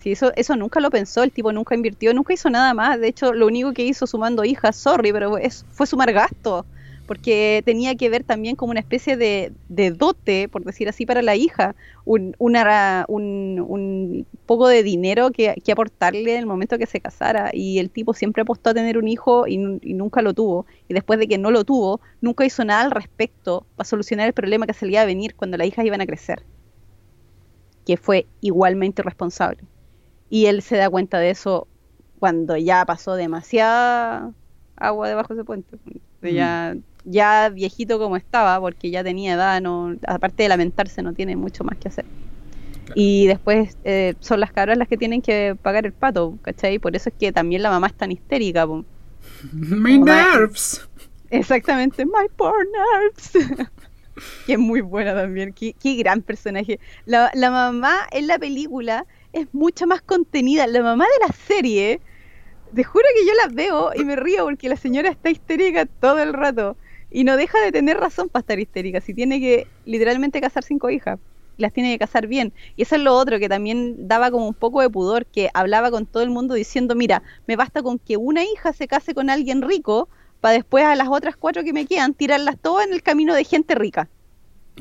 Sí, 0.00 0.12
eso, 0.12 0.32
eso 0.34 0.56
nunca 0.56 0.80
lo 0.80 0.90
pensó, 0.90 1.22
el 1.22 1.32
tipo 1.32 1.52
nunca 1.52 1.76
invirtió, 1.76 2.12
nunca 2.12 2.32
hizo 2.34 2.50
nada 2.50 2.74
más. 2.74 2.98
De 2.98 3.08
hecho, 3.08 3.32
lo 3.32 3.46
único 3.46 3.72
que 3.72 3.84
hizo 3.84 4.06
sumando 4.06 4.44
hijas, 4.44 4.76
sorry, 4.76 5.12
pero 5.12 5.38
es, 5.38 5.64
fue 5.70 5.86
sumar 5.86 6.12
gasto, 6.12 6.66
porque 7.06 7.62
tenía 7.64 7.94
que 7.96 8.08
ver 8.08 8.24
también 8.24 8.56
como 8.56 8.70
una 8.70 8.80
especie 8.80 9.16
de, 9.16 9.52
dote, 9.92 10.48
por 10.48 10.64
decir 10.64 10.88
así, 10.88 11.06
para 11.06 11.22
la 11.22 11.36
hija, 11.36 11.74
un, 12.04 12.34
una- 12.38 13.04
un, 13.08 14.26
poco 14.46 14.68
de 14.68 14.82
dinero 14.82 15.30
que, 15.30 15.54
aportarle 15.72 16.32
en 16.32 16.38
el 16.40 16.46
momento 16.46 16.78
que 16.78 16.86
se 16.86 17.00
casara. 17.00 17.50
Y 17.52 17.78
el 17.78 17.90
tipo 17.90 18.14
siempre 18.14 18.42
apostó 18.42 18.70
a 18.70 18.74
tener 18.74 18.98
un 18.98 19.08
hijo 19.08 19.46
y, 19.46 19.58
nu- 19.58 19.78
y 19.82 19.94
nunca 19.94 20.22
lo 20.22 20.34
tuvo. 20.34 20.66
Y 20.88 20.94
después 20.94 21.18
de 21.18 21.28
que 21.28 21.38
no 21.38 21.50
lo 21.50 21.64
tuvo, 21.64 22.00
nunca 22.20 22.44
hizo 22.44 22.64
nada 22.64 22.82
al 22.82 22.90
respecto 22.90 23.66
para 23.76 23.86
solucionar 23.88 24.26
el 24.26 24.32
problema 24.34 24.66
que 24.66 24.74
iba 24.86 25.00
a 25.02 25.04
venir 25.06 25.34
cuando 25.36 25.56
las 25.56 25.66
hijas 25.66 25.84
iban 25.86 26.00
a 26.00 26.06
crecer. 26.06 26.44
Que 27.84 27.96
fue 27.96 28.28
igualmente 28.40 29.02
irresponsable. 29.02 29.66
Y 30.30 30.46
él 30.46 30.62
se 30.62 30.76
da 30.78 30.90
cuenta 30.90 31.18
de 31.20 31.30
eso 31.30 31.68
cuando 32.20 32.56
ya 32.58 32.84
pasó 32.86 33.14
demasiada 33.16 34.34
agua 34.76 35.08
debajo 35.08 35.34
de 35.34 35.40
ese 35.40 35.46
puente. 35.46 35.78
Ya, 36.22 36.76
ya 37.04 37.48
viejito 37.48 37.98
como 37.98 38.16
estaba, 38.16 38.60
porque 38.60 38.90
ya 38.90 39.02
tenía 39.02 39.34
edad, 39.34 39.60
no, 39.60 39.96
aparte 40.06 40.44
de 40.44 40.48
lamentarse, 40.48 41.02
no 41.02 41.12
tiene 41.12 41.36
mucho 41.36 41.64
más 41.64 41.76
que 41.78 41.88
hacer. 41.88 42.04
Y 42.94 43.26
después 43.26 43.76
eh, 43.84 44.14
son 44.20 44.40
las 44.40 44.52
cabras 44.52 44.76
las 44.76 44.88
que 44.88 44.96
tienen 44.96 45.22
que 45.22 45.56
pagar 45.60 45.86
el 45.86 45.92
pato, 45.92 46.38
¿cachai? 46.42 46.78
Por 46.78 46.94
eso 46.94 47.08
es 47.08 47.14
que 47.18 47.32
también 47.32 47.62
la 47.62 47.70
mamá 47.70 47.86
es 47.86 47.94
tan 47.94 48.12
histérica. 48.12 48.66
po. 48.66 48.84
My 49.52 49.98
nerves. 49.98 50.86
Exactamente, 51.30 52.04
My 52.04 52.28
Poor 52.36 52.66
Nerves. 52.66 53.32
que 54.46 54.52
es 54.52 54.58
muy 54.58 54.82
buena 54.82 55.14
también. 55.14 55.52
Qué, 55.52 55.74
qué 55.80 55.94
gran 55.94 56.20
personaje. 56.20 56.78
La, 57.06 57.30
la 57.34 57.50
mamá 57.50 58.06
en 58.10 58.26
la 58.26 58.38
película 58.38 59.06
es 59.32 59.46
mucho 59.52 59.86
más 59.86 60.02
contenida. 60.02 60.66
La 60.66 60.82
mamá 60.82 61.04
de 61.04 61.26
la 61.26 61.32
serie, 61.32 62.00
te 62.74 62.84
juro 62.84 63.04
que 63.16 63.26
yo 63.26 63.32
la 63.34 63.48
veo 63.48 63.92
y 63.94 64.04
me 64.04 64.16
río 64.16 64.44
porque 64.44 64.68
la 64.68 64.76
señora 64.76 65.08
está 65.10 65.30
histérica 65.30 65.86
todo 65.86 66.18
el 66.18 66.34
rato. 66.34 66.76
Y 67.12 67.24
no 67.24 67.36
deja 67.36 67.60
de 67.60 67.72
tener 67.72 67.98
razón 67.98 68.28
para 68.28 68.40
estar 68.40 68.58
histérica. 68.58 69.00
Si 69.00 69.14
tiene 69.14 69.40
que 69.40 69.66
literalmente 69.84 70.40
casar 70.40 70.64
cinco 70.64 70.90
hijas. 70.90 71.18
y 71.58 71.62
Las 71.62 71.72
tiene 71.72 71.92
que 71.92 71.98
casar 71.98 72.26
bien. 72.26 72.52
Y 72.76 72.82
eso 72.82 72.96
es 72.96 73.02
lo 73.02 73.14
otro 73.14 73.38
que 73.38 73.48
también 73.48 74.08
daba 74.08 74.30
como 74.30 74.48
un 74.48 74.54
poco 74.54 74.80
de 74.80 74.88
pudor, 74.88 75.26
que 75.26 75.50
hablaba 75.54 75.90
con 75.90 76.06
todo 76.06 76.22
el 76.22 76.30
mundo 76.30 76.54
diciendo, 76.54 76.94
mira, 76.94 77.22
me 77.46 77.56
basta 77.56 77.82
con 77.82 77.98
que 77.98 78.16
una 78.16 78.44
hija 78.44 78.72
se 78.72 78.88
case 78.88 79.14
con 79.14 79.30
alguien 79.30 79.62
rico 79.62 80.08
para 80.40 80.54
después 80.54 80.84
a 80.84 80.96
las 80.96 81.08
otras 81.08 81.36
cuatro 81.36 81.62
que 81.62 81.72
me 81.72 81.86
quedan 81.86 82.14
tirarlas 82.14 82.58
todas 82.60 82.86
en 82.86 82.92
el 82.92 83.02
camino 83.02 83.34
de 83.34 83.44
gente 83.44 83.74
rica. 83.74 84.08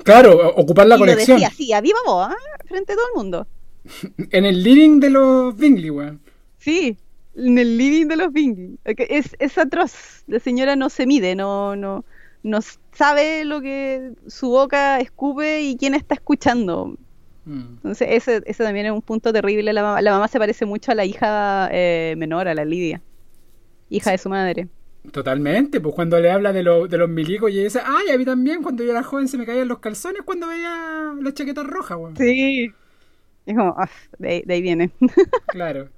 Claro, 0.03 0.53
ocupar 0.55 0.87
la 0.87 0.95
y 0.95 0.99
lo 0.99 1.15
decía 1.15 1.47
así, 1.47 1.71
a 1.73 1.81
viva 1.81 1.99
voz, 2.05 2.29
¿ah? 2.29 2.35
frente 2.65 2.93
a 2.93 2.95
todo 2.95 3.05
el 3.13 3.17
mundo. 3.17 3.47
En 4.31 4.45
el 4.45 4.63
living 4.63 4.99
de 4.99 5.09
los 5.09 5.55
Bingley, 5.55 5.89
weón. 5.89 6.21
Sí, 6.57 6.97
en 7.35 7.57
el 7.57 7.77
living 7.77 8.07
de 8.07 8.15
los 8.15 8.31
Bingley. 8.31 8.77
Es, 8.85 9.35
es 9.39 9.57
atroz. 9.57 10.23
La 10.27 10.39
señora 10.39 10.75
no 10.75 10.89
se 10.89 11.05
mide, 11.05 11.35
no, 11.35 11.75
no, 11.75 12.05
no 12.43 12.59
sabe 12.93 13.45
lo 13.45 13.61
que 13.61 14.11
su 14.27 14.49
boca 14.49 14.99
escupe 14.99 15.61
y 15.61 15.77
quién 15.77 15.93
está 15.93 16.15
escuchando. 16.15 16.95
Mm. 17.45 17.61
Entonces, 17.77 18.07
ese, 18.11 18.41
ese 18.45 18.63
también 18.63 18.85
es 18.87 18.91
un 18.91 19.01
punto 19.01 19.33
terrible. 19.33 19.73
La 19.73 19.81
mamá, 19.83 20.01
la 20.01 20.11
mamá 20.11 20.27
se 20.27 20.39
parece 20.39 20.65
mucho 20.65 20.91
a 20.91 20.95
la 20.95 21.05
hija 21.05 21.69
eh, 21.71 22.15
menor, 22.17 22.47
a 22.47 22.53
la 22.55 22.65
Lidia, 22.65 23.01
hija 23.89 24.11
de 24.11 24.17
su 24.17 24.29
madre. 24.29 24.67
Totalmente, 25.11 25.81
pues 25.81 25.95
cuando 25.95 26.19
le 26.19 26.29
habla 26.29 26.53
de, 26.53 26.61
lo- 26.61 26.87
de 26.87 26.97
los 26.99 27.09
milicos 27.09 27.49
y 27.49 27.55
ella 27.55 27.63
dice, 27.63 27.81
ay, 27.83 28.13
a 28.13 28.17
mí 28.19 28.25
también 28.25 28.61
cuando 28.61 28.83
yo 28.83 28.91
era 28.91 29.01
joven 29.01 29.27
se 29.27 29.37
me 29.37 29.47
caían 29.47 29.67
los 29.67 29.79
calzones 29.79 30.21
cuando 30.23 30.47
veía 30.47 31.13
la 31.19 31.33
chaqueta 31.33 31.63
roja, 31.63 31.97
weón. 31.97 32.15
Sí. 32.17 32.71
Es 33.47 33.57
como, 33.57 33.73
ah, 33.77 33.89
de, 34.19 34.29
ahí- 34.29 34.43
de 34.45 34.53
ahí 34.53 34.61
viene. 34.61 34.91
Claro. 35.47 35.89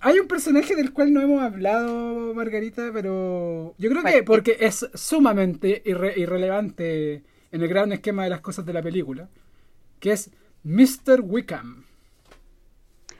Hay 0.00 0.18
un 0.20 0.28
personaje 0.28 0.76
del 0.76 0.92
cual 0.92 1.12
no 1.12 1.20
hemos 1.20 1.42
hablado, 1.42 2.32
Margarita, 2.34 2.90
pero 2.92 3.74
yo 3.78 3.90
creo 3.90 4.04
que 4.04 4.22
porque 4.22 4.56
es 4.60 4.88
sumamente 4.94 5.82
irre- 5.84 6.16
irrelevante 6.16 7.24
en 7.50 7.62
el 7.62 7.68
gran 7.68 7.92
esquema 7.92 8.22
de 8.24 8.30
las 8.30 8.40
cosas 8.40 8.64
de 8.64 8.72
la 8.74 8.82
película, 8.82 9.28
que 10.00 10.12
es 10.12 10.30
Mr. 10.64 11.20
Wickham. 11.22 11.84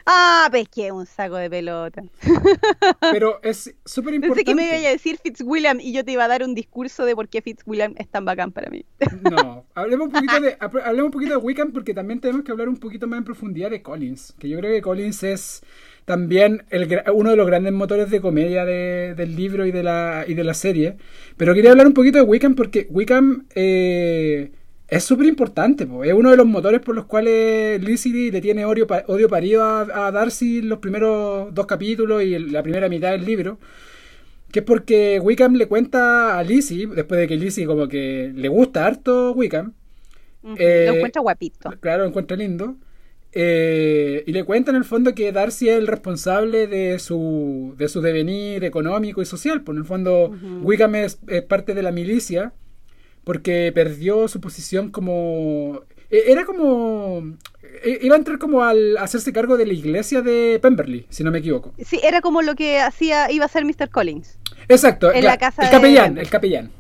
ah, 0.07 0.49
pesqué 0.51 0.91
un 0.93 1.07
saco 1.07 1.37
de 1.37 1.51
pelota. 1.51 2.03
Pero 3.11 3.41
es 3.43 3.74
súper 3.85 4.18
Pensé 4.20 4.41
importante. 4.41 4.45
que 4.45 4.55
me 4.55 4.64
iba 4.79 4.89
a 4.89 4.93
decir 4.93 5.18
Fitzwilliam 5.22 5.81
y 5.81 5.93
yo 5.93 6.05
te 6.05 6.12
iba 6.12 6.24
a 6.24 6.29
dar 6.29 6.43
un 6.43 6.55
discurso 6.55 7.05
de 7.05 7.14
por 7.14 7.29
qué 7.29 7.43
Fitzwilliam 7.43 7.95
es 7.99 8.09
tan 8.09 8.24
bacán 8.24 8.53
para 8.53 8.70
mí. 8.70 8.85
No, 9.11 9.66
hablemos 9.74 10.07
un 10.09 10.12
poquito 10.12 10.41
de 10.41 10.59
hab- 10.61 10.83
hablemos 10.83 11.07
un 11.07 11.12
poquito 11.12 11.33
de 11.33 11.37
Wickham 11.39 11.72
porque 11.72 11.95
también 11.95 12.20
tenemos 12.20 12.45
que 12.45 12.53
hablar 12.53 12.68
un 12.68 12.76
poquito 12.79 13.07
más 13.07 13.18
en 13.18 13.24
profundidad 13.24 13.70
de 13.70 13.83
Collins, 13.83 14.35
que 14.39 14.49
yo 14.49 14.59
creo 14.59 14.72
que 14.72 14.83
Collins 14.83 15.22
es 15.22 15.62
también 16.09 16.64
el, 16.70 16.88
uno 17.14 17.30
de 17.30 17.36
los 17.36 17.46
grandes 17.46 17.72
motores 17.72 18.11
de 18.11 18.20
comedia 18.20 18.64
de- 18.64 19.14
del 19.14 19.36
libro 19.36 19.66
y 19.66 19.70
de 19.72 19.82
la 19.82 20.24
y 20.26 20.32
de 20.34 20.42
la 20.42 20.54
serie. 20.54 20.96
Pero 21.36 21.54
quería 21.54 21.70
hablar 21.72 21.86
un 21.86 21.92
poquito 21.94 22.16
de 22.18 22.24
Wickham 22.24 22.54
porque 22.54 22.86
Wickham 22.90 23.44
eh, 23.54 24.50
es 24.88 25.04
súper 25.04 25.26
importante, 25.26 25.86
po. 25.86 26.02
es 26.04 26.14
uno 26.14 26.30
de 26.30 26.36
los 26.38 26.46
motores 26.46 26.80
por 26.80 26.94
los 26.96 27.04
cuales 27.04 27.80
Lizzie 27.84 28.32
le 28.32 28.40
tiene 28.40 28.64
odio, 28.64 28.86
pa- 28.86 29.04
odio 29.06 29.28
parido 29.28 29.62
a, 29.64 30.06
a 30.06 30.11
Darcy 30.11 30.59
en 30.61 30.70
los 30.70 30.78
primeros 30.78 31.54
dos 31.54 31.66
capítulos 31.66 32.22
y 32.22 32.38
la 32.38 32.62
primera 32.62 32.88
mitad 32.88 33.11
del 33.12 33.24
libro. 33.26 33.59
Que 34.50 34.61
es 34.61 34.64
porque 34.64 35.20
Wickham 35.22 35.56
le 35.56 35.66
cuenta 35.68 36.38
a 36.38 36.42
Lizzie, 36.42 36.86
después 36.86 37.20
de 37.20 37.28
que 37.28 37.36
Lizzie 37.36 37.66
como 37.66 37.86
que 37.86 38.32
le 38.34 38.48
gusta 38.48 38.86
harto 38.86 39.32
Wickham. 39.32 39.74
eh, 40.56 40.86
Lo 40.88 40.94
encuentra 40.94 41.20
guapito. 41.20 41.70
Claro, 41.80 42.04
lo 42.04 42.09
encuentra 42.09 42.34
lindo. 42.36 42.76
Eh, 43.41 44.24
y 44.26 44.32
le 44.32 44.43
cuenta 44.43 44.72
en 44.72 44.76
el 44.76 44.84
fondo 44.84 45.14
que 45.14 45.30
Darcy 45.30 45.68
es 45.68 45.78
el 45.78 45.86
responsable 45.86 46.66
de 46.66 46.99
su, 46.99 47.74
de 47.78 47.86
su 47.89 48.01
devenir 48.01 48.64
económico 48.64 49.22
y 49.22 49.26
social. 49.26 49.62
Pues 49.62 49.76
en 49.76 49.82
el 49.82 49.86
fondo 49.86 50.32
Wickham 50.62 50.97
es, 50.97 51.20
es 51.28 51.43
parte 51.43 51.72
de 51.74 51.82
la 51.82 51.93
milicia 51.93 52.53
porque 53.22 53.70
perdió 53.72 54.26
su 54.26 54.41
posición 54.41 54.91
como... 54.91 55.82
eh, 56.11 56.24
Era 56.26 56.45
como... 56.47 57.36
eh, 57.84 57.99
Iba 58.03 58.16
a 58.16 58.18
entrar 58.18 58.39
como 58.39 58.64
al 58.64 58.97
hacerse 58.97 59.32
cargo 59.32 59.57
de 59.57 59.66
la 59.66 59.72
iglesia 59.74 60.20
de 60.20 60.59
Pemberley, 60.61 61.07
si 61.09 61.22
no 61.22 61.30
me 61.30 61.39
equivoco. 61.39 61.74
Sí, 61.84 62.01
era 62.03 62.20
como 62.20 62.43
lo 62.43 62.57
que 62.57 62.80
hacía, 62.80 63.30
iba 63.30 63.45
a 63.45 63.49
ser 63.49 63.64
Mr. 63.64 63.89
Collins, 63.91 64.36
Exacto, 64.68 65.12
En 65.12 65.24
la 65.24 65.39
casa 65.39 65.62
el 65.62 65.70
capellán, 65.70 66.18
el 66.18 66.28
capellán, 66.28 66.70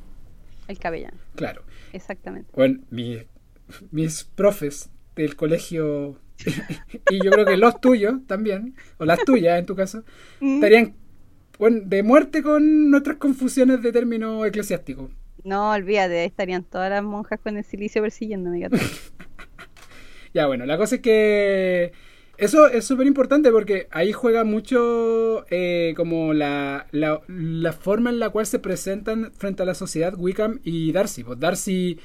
el 0.66 0.78
cabellán. 0.78 1.14
claro. 1.36 1.62
Exactamente. 1.92 2.50
Bueno, 2.54 2.80
mi- 2.90 3.22
mis 3.92 4.24
profes 4.24 4.90
del 5.16 5.36
colegio 5.36 6.16
y 7.10 7.22
yo 7.24 7.30
creo 7.30 7.44
que 7.46 7.56
los 7.56 7.80
tuyos 7.80 8.14
también, 8.26 8.74
o 8.98 9.04
las 9.04 9.24
tuyas 9.24 9.58
en 9.58 9.66
tu 9.66 9.74
caso, 9.76 10.04
Mm. 10.40 10.54
estarían 10.56 10.94
bueno, 11.58 11.80
de 11.84 12.02
muerte 12.04 12.42
con 12.42 12.90
nuestras 12.90 13.16
confusiones 13.16 13.82
de 13.82 13.92
términos 13.92 14.46
eclesiásticos. 14.46 15.10
No, 15.44 15.70
olvídate, 15.72 16.20
ahí 16.20 16.26
estarían 16.26 16.62
todas 16.64 16.90
las 16.90 17.02
monjas 17.02 17.40
con 17.40 17.56
el 17.56 17.64
silicio 17.64 18.02
persiguiéndome. 18.02 18.60
gato. 18.60 18.76
Ya, 20.34 20.46
bueno, 20.46 20.66
la 20.66 20.76
cosa 20.76 20.96
es 20.96 21.00
que 21.00 21.92
eso 22.36 22.68
es 22.68 22.84
súper 22.84 23.06
importante 23.06 23.50
porque 23.50 23.88
ahí 23.90 24.12
juega 24.12 24.44
mucho 24.44 25.44
eh, 25.50 25.94
como 25.96 26.34
la, 26.34 26.86
la, 26.92 27.22
la 27.28 27.72
forma 27.72 28.10
en 28.10 28.18
la 28.20 28.28
cual 28.30 28.46
se 28.46 28.58
presentan 28.58 29.32
frente 29.32 29.62
a 29.62 29.66
la 29.66 29.74
sociedad 29.74 30.14
Wickham 30.16 30.60
y 30.64 30.92
Darcy. 30.92 31.24
Pues 31.24 31.40
Darcy 31.40 31.98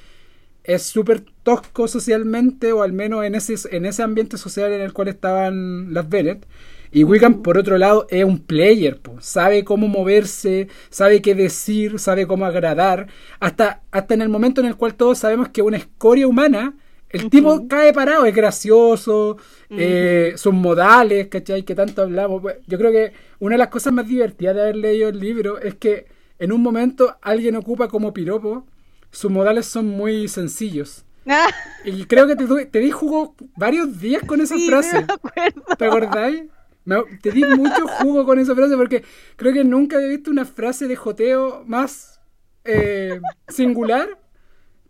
es 0.64 0.84
súper 0.84 1.24
tosco 1.44 1.88
socialmente, 1.88 2.72
o 2.72 2.84
al 2.84 2.94
menos 2.94 3.26
en 3.26 3.36
ese, 3.36 3.56
en 3.76 3.86
ese 3.86 4.04
ambiente 4.04 4.38
social 4.38 4.72
en 4.72 4.82
el 4.82 4.94
cual 4.94 5.10
estaban 5.10 5.94
las 5.94 6.10
Bennett. 6.10 6.46
Y 6.92 7.04
Wickham, 7.04 7.42
por 7.42 7.58
otro 7.58 7.80
lado, 7.80 8.06
es 8.10 8.24
un 8.24 8.38
player, 8.38 9.00
po. 9.00 9.18
sabe 9.20 9.64
cómo 9.64 9.88
moverse, 9.88 10.68
sabe 10.92 11.24
qué 11.24 11.34
decir, 11.34 11.98
sabe 11.98 12.28
cómo 12.28 12.46
agradar. 12.46 13.08
Hasta, 13.40 13.82
hasta 13.92 14.14
en 14.14 14.22
el 14.22 14.30
momento 14.30 14.62
en 14.62 14.68
el 14.68 14.76
cual 14.76 14.94
todos 14.94 15.18
sabemos 15.18 15.50
que 15.50 15.64
una 15.64 15.78
escoria 15.78 16.28
humana, 16.28 16.76
el 17.10 17.30
tipo 17.32 17.68
cae 17.68 17.94
parado, 17.94 18.26
es 18.26 18.36
gracioso, 18.36 19.38
eh, 19.72 20.34
sus 20.36 20.54
modales, 20.54 21.28
¿cachai? 21.30 21.64
Que 21.64 21.74
tanto 21.74 22.04
hablamos. 22.04 22.44
Yo 22.68 22.78
creo 22.78 22.92
que 22.92 23.14
una 23.40 23.56
de 23.56 23.60
las 23.60 23.70
cosas 23.70 23.92
más 23.92 24.08
divertidas 24.08 24.56
de 24.56 24.62
haber 24.62 24.76
leído 24.76 25.10
el 25.10 25.20
libro 25.20 25.60
es 25.60 25.76
que 25.76 26.06
en 26.38 26.52
un 26.52 26.62
momento 26.62 27.18
alguien 27.22 27.56
ocupa 27.56 27.88
como 27.88 28.14
piropo, 28.14 28.66
sus 29.14 29.32
modales 29.32 29.68
son 29.68 29.88
muy 29.88 30.28
sencillos. 30.28 31.06
Ah, 31.28 31.50
Y 31.86 32.06
creo 32.06 32.28
que 32.28 32.36
te, 32.36 32.66
te 32.68 32.80
di 32.80 32.92
jugo 32.92 33.36
varios 33.56 34.00
días 34.02 34.24
con 34.24 34.42
esa 34.42 34.56
sí, 34.56 34.68
frase. 34.68 35.12
me. 35.36 35.54
¿Te 35.78 35.86
acordáis? 35.86 36.44
Me- 36.86 37.04
te 37.22 37.32
di 37.32 37.46
mucho 37.46 37.88
jugo 37.88 38.26
con 38.26 38.40
esa 38.40 38.56
frase 38.56 38.76
porque 38.78 39.04
creo 39.38 39.54
que 39.54 39.64
nunca 39.64 39.98
había 39.98 40.10
visto 40.10 40.32
una 40.32 40.46
frase 40.46 40.88
de 40.88 40.96
joteo 40.98 41.64
más 41.66 42.22
eh, 42.66 43.22
singular 43.48 44.20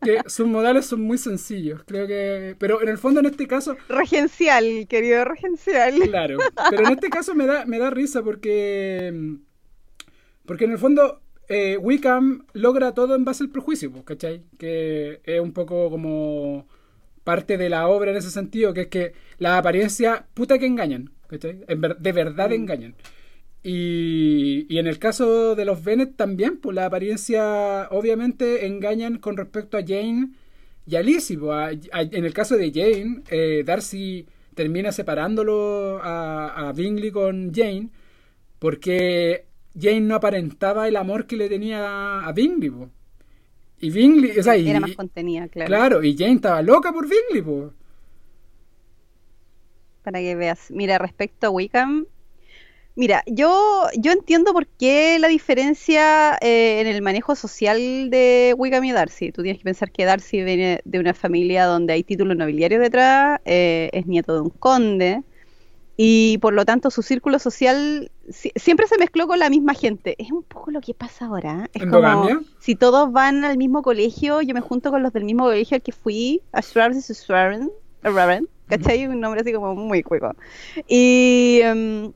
que 0.02 0.22
sus 0.28 0.48
modales 0.48 0.86
son 0.88 1.02
muy 1.02 1.18
sencillos. 1.18 1.84
Creo 1.86 2.08
que. 2.08 2.56
Pero 2.60 2.82
en 2.82 2.90
el 2.90 2.98
fondo, 3.00 3.22
en 3.22 3.28
este 3.28 3.48
caso, 3.48 3.78
Regencial, 3.88 4.88
querido 4.90 5.26
regencial. 5.26 5.96
claro. 6.02 6.52
Pero 6.70 6.84
en 6.84 6.92
este 6.94 7.10
caso 7.10 7.36
me 7.36 7.46
da, 7.46 7.66
me 7.66 7.80
da 7.80 7.90
risa 7.90 8.24
porque. 8.24 9.38
Porque 10.46 10.66
en 10.66 10.72
el 10.72 10.78
fondo. 10.78 11.22
Eh, 11.54 11.78
Wickham 11.78 12.46
logra 12.54 12.94
todo 12.94 13.16
en 13.16 13.26
base 13.26 13.44
al 13.44 13.50
prejuicio, 13.50 13.92
pues, 13.92 14.04
¿cachai? 14.06 14.44
Que 14.58 15.22
es 15.24 15.40
un 15.40 15.54
poco 15.54 15.90
como 15.90 16.66
parte 17.24 17.58
de 17.58 17.70
la 17.70 17.88
obra 17.88 18.12
en 18.12 18.18
ese 18.18 18.32
sentido, 18.32 18.74
que 18.74 18.82
es 18.82 18.88
que 18.88 19.14
la 19.40 19.58
apariencia, 19.58 20.26
puta 20.34 20.58
que 20.60 20.66
engañan, 20.66 21.12
¿cachai? 21.28 21.64
En 21.68 21.80
ver- 21.82 21.98
de 21.98 22.12
verdad 22.12 22.52
engañan. 22.52 22.96
Y, 23.66 24.66
y 24.70 24.78
en 24.80 24.88
el 24.88 25.00
caso 25.00 25.56
de 25.56 25.64
los 25.66 25.84
Bennett 25.84 26.16
también, 26.18 26.58
pues 26.58 26.76
la 26.76 26.86
apariencia 26.88 27.88
obviamente 27.92 28.66
engañan 28.66 29.20
con 29.20 29.38
respecto 29.38 29.78
a 29.78 29.82
Jane 29.88 30.32
y 30.86 30.96
a 30.98 31.02
Lizzie. 31.02 31.38
pues, 31.38 31.52
a- 31.92 31.98
a- 31.98 32.02
en 32.02 32.26
el 32.26 32.34
caso 32.34 32.58
de 32.58 32.72
Jane, 32.74 33.24
eh, 33.30 33.64
Darcy 33.66 34.26
termina 34.56 34.92
separándolo 34.92 36.00
a, 36.04 36.68
a 36.70 36.74
Bingley 36.74 37.12
con 37.12 37.54
Jane 37.54 37.90
porque 38.60 39.46
Jane 39.80 40.02
no 40.02 40.16
aparentaba 40.16 40.88
el 40.88 40.96
amor 40.96 41.26
que 41.28 41.36
le 41.38 41.50
tenía 41.50 42.20
a 42.20 42.32
Bingley. 42.32 42.70
pues. 42.70 42.90
Y 43.80 43.90
Bingley, 43.90 44.38
o 44.40 44.44
sea, 44.44 44.56
y- 44.56 44.70
Era 44.70 44.80
más 44.80 44.96
contenida, 44.96 45.48
claro. 45.48 45.68
Claro, 45.68 46.04
y 46.04 46.16
Jane 46.18 46.34
estaba 46.36 46.62
loca 46.62 46.94
por 46.94 47.04
Bingley, 47.08 47.42
pues. 47.42 47.72
Para 50.04 50.20
que 50.20 50.36
veas. 50.36 50.70
Mira, 50.70 50.98
respecto 50.98 51.48
a 51.48 51.50
Wickham, 51.50 52.06
mira, 52.96 53.24
yo, 53.26 53.88
yo 53.98 54.12
entiendo 54.12 54.52
por 54.54 54.68
qué 54.68 55.18
la 55.20 55.28
diferencia 55.30 56.38
eh, 56.42 56.82
en 56.82 56.88
el 56.88 57.02
manejo 57.02 57.36
social 57.36 58.10
de 58.10 58.54
Wickham 58.58 58.84
y 58.84 58.92
Darcy. 58.92 59.32
Tú 59.32 59.44
tienes 59.44 59.60
que 59.60 59.64
pensar 59.66 59.92
que 59.92 60.06
Darcy 60.06 60.44
viene 60.44 60.82
de 60.84 61.00
una 61.00 61.14
familia 61.14 61.66
donde 61.66 61.94
hay 61.94 62.04
títulos 62.04 62.36
nobiliarios 62.36 62.82
detrás, 62.82 63.40
eh, 63.46 63.90
es 63.94 64.06
nieto 64.06 64.34
de 64.36 64.42
un 64.42 64.50
conde, 64.50 65.24
y 65.96 66.38
por 66.40 66.54
lo 66.54 66.66
tanto 66.66 66.90
su 66.90 67.04
círculo 67.04 67.38
social 67.40 68.12
si- 68.30 68.52
siempre 68.56 68.88
se 68.88 68.98
mezcló 68.98 69.28
con 69.28 69.38
la 69.40 69.50
misma 69.50 69.74
gente. 69.74 70.16
Es 70.18 70.32
un 70.32 70.44
poco 70.44 70.72
lo 70.72 70.82
que 70.82 70.94
pasa 70.94 71.26
ahora. 71.26 71.66
¿eh? 71.66 71.70
Es 71.74 71.84
como 71.92 72.28
si 72.60 72.76
todos 72.76 73.12
van 73.12 73.46
al 73.46 73.58
mismo 73.58 73.82
colegio, 73.84 74.42
yo 74.42 74.54
me 74.54 74.62
junto 74.62 74.90
con 74.92 75.04
los 75.04 75.14
del 75.14 75.24
mismo 75.24 75.44
colegio 75.46 75.76
al 75.76 75.82
que 75.82 75.92
fui, 75.92 76.42
a 76.52 76.62
Schwarz 76.62 77.10
y 77.10 77.14
Raven, 78.04 78.48
¿cachai? 78.68 79.08
Un 79.08 79.20
nombre 79.20 79.42
así 79.42 79.54
como 79.54 79.76
muy 79.76 80.02
cuico. 80.04 80.34
Y 80.88 81.60
em, 81.62 82.12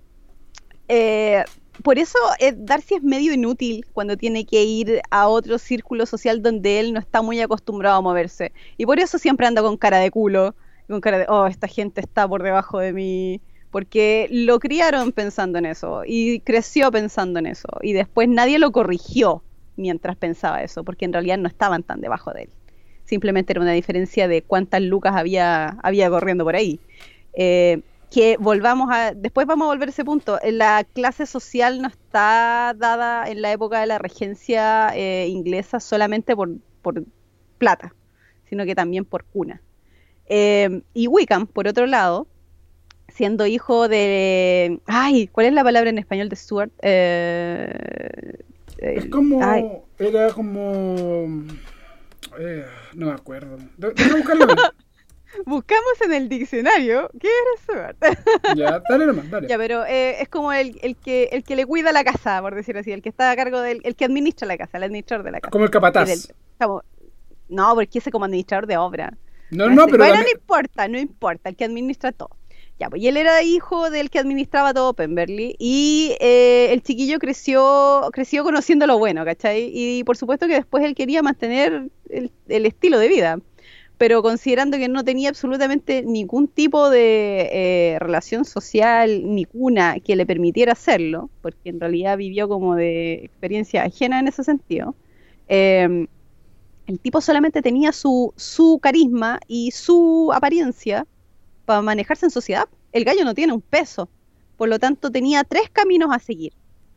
eh, 0.87 1.43
por 1.83 1.99
eso 1.99 2.17
eh, 2.39 2.53
Darcy 2.57 2.95
es 2.95 3.03
medio 3.03 3.33
inútil 3.33 3.85
cuando 3.93 4.17
tiene 4.17 4.45
que 4.45 4.63
ir 4.63 5.01
a 5.11 5.27
otro 5.27 5.59
círculo 5.59 6.05
social 6.05 6.41
donde 6.41 6.79
él 6.79 6.93
no 6.93 6.99
está 6.99 7.21
muy 7.21 7.39
acostumbrado 7.41 7.97
a 7.97 8.01
moverse. 8.01 8.51
Y 8.77 8.85
por 8.85 8.99
eso 8.99 9.17
siempre 9.19 9.45
anda 9.45 9.61
con 9.61 9.77
cara 9.77 9.99
de 9.99 10.09
culo, 10.09 10.55
con 10.87 10.99
cara 11.01 11.19
de, 11.19 11.25
oh, 11.29 11.45
esta 11.47 11.67
gente 11.67 12.01
está 12.01 12.27
por 12.27 12.41
debajo 12.41 12.79
de 12.79 12.93
mí. 12.93 13.41
Porque 13.71 14.27
lo 14.31 14.59
criaron 14.59 15.11
pensando 15.11 15.57
en 15.57 15.65
eso 15.65 16.03
y 16.05 16.39
creció 16.39 16.91
pensando 16.91 17.39
en 17.39 17.47
eso. 17.47 17.67
Y 17.81 17.93
después 17.93 18.29
nadie 18.29 18.59
lo 18.59 18.71
corrigió 18.71 19.43
mientras 19.75 20.15
pensaba 20.15 20.63
eso, 20.63 20.83
porque 20.83 21.05
en 21.05 21.13
realidad 21.13 21.37
no 21.37 21.47
estaban 21.47 21.83
tan 21.83 22.01
debajo 22.01 22.31
de 22.31 22.43
él. 22.43 22.49
Simplemente 23.05 23.53
era 23.53 23.61
una 23.61 23.73
diferencia 23.73 24.27
de 24.27 24.41
cuántas 24.41 24.81
lucas 24.81 25.15
había, 25.15 25.77
había 25.83 26.09
corriendo 26.09 26.43
por 26.43 26.55
ahí. 26.55 26.79
Eh, 27.33 27.81
que 28.09 28.37
volvamos 28.37 28.89
a. 28.91 29.13
Después 29.13 29.47
vamos 29.47 29.65
a 29.65 29.69
volver 29.69 29.89
a 29.89 29.91
ese 29.91 30.05
punto. 30.05 30.39
La 30.43 30.83
clase 30.83 31.25
social 31.25 31.81
no 31.81 31.87
está 31.87 32.73
dada 32.77 33.29
en 33.29 33.41
la 33.41 33.51
época 33.51 33.79
de 33.79 33.85
la 33.85 33.97
regencia 33.97 34.89
eh, 34.95 35.27
inglesa 35.27 35.79
solamente 35.79 36.35
por, 36.35 36.49
por 36.81 37.03
plata, 37.57 37.93
sino 38.49 38.65
que 38.65 38.75
también 38.75 39.05
por 39.05 39.25
cuna. 39.25 39.61
Eh, 40.25 40.81
y 40.93 41.07
Wickham, 41.07 41.47
por 41.47 41.67
otro 41.67 41.85
lado, 41.85 42.27
siendo 43.17 43.45
hijo 43.47 43.87
de. 43.87 44.79
Ay, 44.85 45.27
¿cuál 45.27 45.47
es 45.47 45.53
la 45.53 45.63
palabra 45.63 45.89
en 45.89 45.97
español 45.97 46.29
de 46.29 46.35
Stuart? 46.35 46.71
Eh, 46.81 48.37
Es 48.77 49.05
como. 49.07 49.43
ay, 49.43 49.65
Era 49.99 50.29
como. 50.31 51.43
eh, 52.39 52.65
no 52.93 53.07
me 53.07 53.11
acuerdo. 53.13 53.57
De- 53.77 53.91
Déjame 53.93 54.19
buscarlo. 54.19 54.45
buscamos 55.45 56.01
en 56.05 56.13
el 56.13 56.29
diccionario 56.29 57.09
qué 57.19 57.27
era 57.27 57.61
Stuart. 57.95 58.55
ya, 58.55 58.81
dale 58.89 59.05
nomás, 59.07 59.29
dale. 59.29 59.47
Ya, 59.49 59.57
pero 59.57 59.85
eh, 59.85 60.21
es 60.21 60.29
como 60.29 60.53
el, 60.53 60.79
el 60.81 60.95
que 60.95 61.29
el 61.31 61.43
que 61.43 61.55
le 61.55 61.65
cuida 61.65 61.91
la 61.91 62.03
casa, 62.03 62.41
por 62.41 62.55
decirlo 62.55 62.81
así, 62.81 62.91
el 62.91 63.01
que 63.01 63.09
está 63.09 63.31
a 63.31 63.35
cargo 63.35 63.59
del, 63.61 63.81
el 63.83 63.95
que 63.95 64.05
administra 64.05 64.47
la 64.47 64.57
casa, 64.57 64.77
el 64.77 64.83
administrador 64.83 65.25
de 65.25 65.31
la 65.31 65.41
casa. 65.41 65.51
Como 65.51 65.65
el 65.65 65.71
capataz. 65.71 66.07
Y 66.07 66.11
del- 66.11 66.35
como- 66.59 66.83
no, 67.49 67.75
porque 67.75 67.99
ese 67.99 68.11
como 68.11 68.25
administrador 68.25 68.67
de 68.67 68.77
obra. 68.77 69.13
No, 69.49 69.69
no, 69.69 69.85
pero. 69.85 69.99
bueno, 69.99 70.21
no 70.23 70.29
importa, 70.29 70.87
no 70.89 70.99
importa, 70.99 71.49
el 71.49 71.55
que 71.55 71.63
administra 71.65 72.11
todo. 72.11 72.29
Pues 72.89 73.01
y 73.01 73.07
él 73.07 73.17
era 73.17 73.41
hijo 73.41 73.89
del 73.89 74.11
que 74.11 74.19
administraba 74.19 74.73
todo 74.73 74.93
Pemberley 74.93 75.55
y 75.57 76.15
eh, 76.19 76.71
el 76.71 76.83
chiquillo 76.83 77.17
creció 77.17 78.09
creció 78.13 78.43
conociendo 78.43 78.85
lo 78.85 78.99
bueno, 78.99 79.25
¿cachai? 79.25 79.71
Y 79.73 80.03
por 80.03 80.15
supuesto 80.15 80.47
que 80.47 80.53
después 80.53 80.83
él 80.83 80.93
quería 80.93 81.23
mantener 81.23 81.89
el, 82.09 82.31
estilo 82.47 82.99
de 82.99 83.07
vida, 83.07 83.39
pero 83.97 84.21
considerando 84.21 84.77
que 84.77 84.87
no 84.89 85.03
tenía 85.03 85.29
absolutamente 85.29 86.03
ningún 86.03 86.47
tipo 86.47 86.91
de 86.91 87.49
eh, 87.51 87.99
relación 87.99 88.45
social 88.45 89.23
ni 89.25 89.45
cuna 89.45 89.99
que 89.99 90.15
le 90.15 90.27
permitiera 90.27 90.73
hacerlo, 90.73 91.31
porque 91.41 91.69
en 91.69 91.79
realidad 91.79 92.17
vivió 92.17 92.47
como 92.47 92.75
de 92.75 93.25
experiencia 93.25 93.83
ajena 93.83 94.19
en 94.19 94.27
ese 94.27 94.43
sentido, 94.43 94.95
eh, 95.47 96.07
el 96.85 96.99
tipo 96.99 97.21
solamente 97.21 97.61
tenía 97.63 97.91
su, 97.91 98.33
su 98.37 98.79
carisma 98.81 99.39
y 99.47 99.71
su 99.71 100.31
apariencia 100.33 101.05
para 101.67 101.81
manejarse 101.81 102.25
en 102.25 102.31
sociedad. 102.31 102.67
El 102.93 103.03
gallo 103.03 103.25
no 103.25 103.35
tiene 103.35 103.53
un 103.53 103.61
peso. 103.61 104.09
Por 104.55 104.69
lo 104.69 104.79
tanto, 104.79 105.11
tenía 105.11 105.43
tres 105.43 105.69
caminos 105.69 106.09
a 106.13 106.19
seguir. 106.19 106.53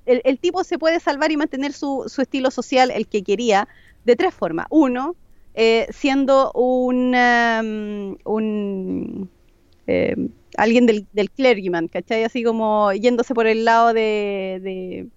El, 0.06 0.22
el 0.24 0.38
tipo 0.38 0.62
se 0.62 0.78
puede 0.78 1.00
salvar 1.00 1.32
y 1.32 1.36
mantener 1.36 1.72
su, 1.72 2.06
estilo 2.18 2.50
social, 2.52 2.90
el 2.92 3.08
que 3.08 3.22
quería, 3.22 3.68
de 4.04 4.14
tres 4.14 4.32
formas. 4.32 4.66
Uno, 4.70 5.16
eh, 5.54 5.88
siendo 5.90 6.52
un, 6.52 7.14
um, 7.16 8.16
un 8.24 9.28
eh, 9.88 10.14
alguien 10.56 10.86
del, 10.86 11.30
clergyman, 11.34 11.88
¿cachai? 11.88 12.22
Así 12.22 12.44
como 12.44 12.92
yéndose 12.92 13.34
por 13.34 13.48
el 13.48 13.64
lado 13.64 13.92
de, 13.92 15.08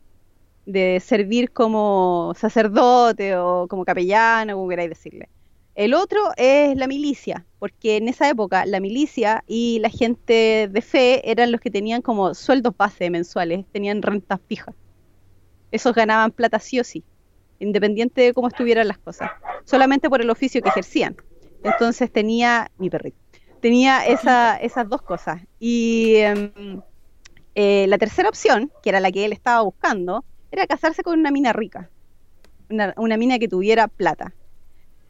de, 0.66 0.99
servir 0.99 1.51
como 1.51 2.34
sacerdote 2.36 3.38
o 3.38 3.68
como 3.68 3.86
capellano, 3.86 4.56
como 4.56 4.70
queráis 4.70 4.89
decirle. 4.89 5.30
El 5.76 5.94
otro 5.94 6.20
es 6.38 6.76
la 6.78 6.88
milicia, 6.88 7.46
porque 7.60 7.98
en 7.98 8.08
esa 8.08 8.30
época 8.30 8.66
la 8.66 8.80
milicia 8.80 9.44
y 9.48 9.80
la 9.80 9.90
gente 9.90 10.70
de 10.72 10.82
fe 10.82 11.30
eran 11.32 11.52
los 11.52 11.60
que 11.62 11.72
tenían 11.72 12.02
como 12.02 12.34
sueldos 12.36 12.78
base 12.78 13.10
mensuales, 13.10 13.66
tenían 13.72 14.02
rentas 14.02 14.40
fijas. 14.48 14.76
Esos 15.72 15.96
ganaban 15.96 16.32
plata 16.32 16.60
sí 16.60 16.80
o 16.80 16.84
sí, 16.84 17.04
independiente 17.60 18.22
de 18.22 18.34
cómo 18.34 18.48
estuvieran 18.50 18.88
las 18.88 19.00
cosas, 19.00 19.32
solamente 19.66 20.10
por 20.10 20.22
el 20.22 20.30
oficio 20.30 20.62
que 20.62 20.70
ejercían. 20.70 21.16
Entonces 21.64 22.12
tenía, 22.12 22.70
mi 22.78 22.92
perrito, 22.92 23.18
tenía 23.60 24.06
esa, 24.06 24.58
esas 24.58 24.88
dos 24.88 25.02
cosas. 25.02 25.42
Y 25.60 26.18
em, 26.18 26.82
eh, 27.56 27.88
la 27.88 27.98
tercera 27.98 28.30
opción, 28.30 28.72
que 28.84 28.90
era 28.90 29.00
la 29.00 29.12
que 29.12 29.26
él 29.26 29.34
estaba 29.34 29.62
buscando, 29.62 30.24
era 30.52 30.68
casarse 30.68 31.02
con 31.02 31.20
una 31.20 31.32
mina 31.32 31.52
rica 31.52 31.90
una, 32.70 32.94
una 32.98 33.18
mina 33.18 33.40
que 33.40 33.48
tuviera 33.48 33.88
plata. 33.88 34.34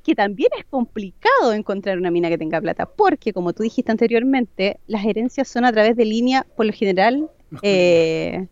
Que 0.04 0.16
también 0.16 0.50
es 0.58 0.66
complicado 0.66 1.54
encontrar 1.54 1.98
una 1.98 2.12
mina 2.12 2.30
que 2.30 2.38
tenga 2.38 2.60
plata, 2.60 2.86
porque 2.86 3.32
como 3.34 3.54
tú 3.54 3.64
dijiste 3.64 3.92
anteriormente, 3.92 4.80
las 4.88 5.06
herencias 5.06 5.48
son 5.48 5.64
a 5.66 5.72
través 5.72 5.96
de 5.96 6.06
línea, 6.06 6.46
por 6.58 6.66
lo 6.66 6.74
general, 6.74 7.30
eh, 7.62 8.48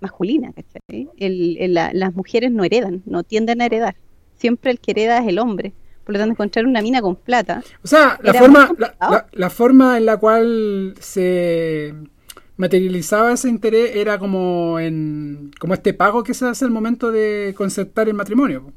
masculina, 0.00 0.52
¿cachai? 0.52 1.08
El- 1.18 1.56
el- 1.58 1.74
la- 1.74 1.92
las 1.92 2.14
mujeres 2.14 2.50
no 2.50 2.64
heredan, 2.64 3.02
no 3.06 3.22
tienden 3.22 3.60
a 3.60 3.66
heredar. 3.66 3.96
Siempre 4.36 4.70
el 4.70 4.78
que 4.80 4.92
hereda 4.92 5.18
es 5.18 5.28
el 5.28 5.38
hombre. 5.38 5.72
Por 6.04 6.12
lo 6.14 6.18
tanto, 6.18 6.32
encontrar 6.32 6.66
una 6.66 6.82
mina 6.82 7.00
con 7.00 7.16
plata. 7.16 7.62
O 7.82 7.86
sea, 7.86 8.18
la 8.22 8.32
forma, 8.34 8.70
la- 8.78 9.26
la 9.32 9.50
forma 9.50 9.96
en 9.96 10.06
la 10.06 10.16
cual 10.18 10.94
se 11.00 11.94
materializaba 12.56 13.32
ese 13.32 13.48
interés 13.48 13.96
era 13.96 14.18
como 14.18 14.78
en 14.78 15.50
como 15.58 15.74
este 15.74 15.92
pago 15.94 16.22
que 16.22 16.34
se 16.34 16.44
hace 16.46 16.64
al 16.64 16.70
momento 16.70 17.10
de 17.10 17.54
concertar 17.56 18.08
el 18.08 18.14
matrimonio. 18.14 18.72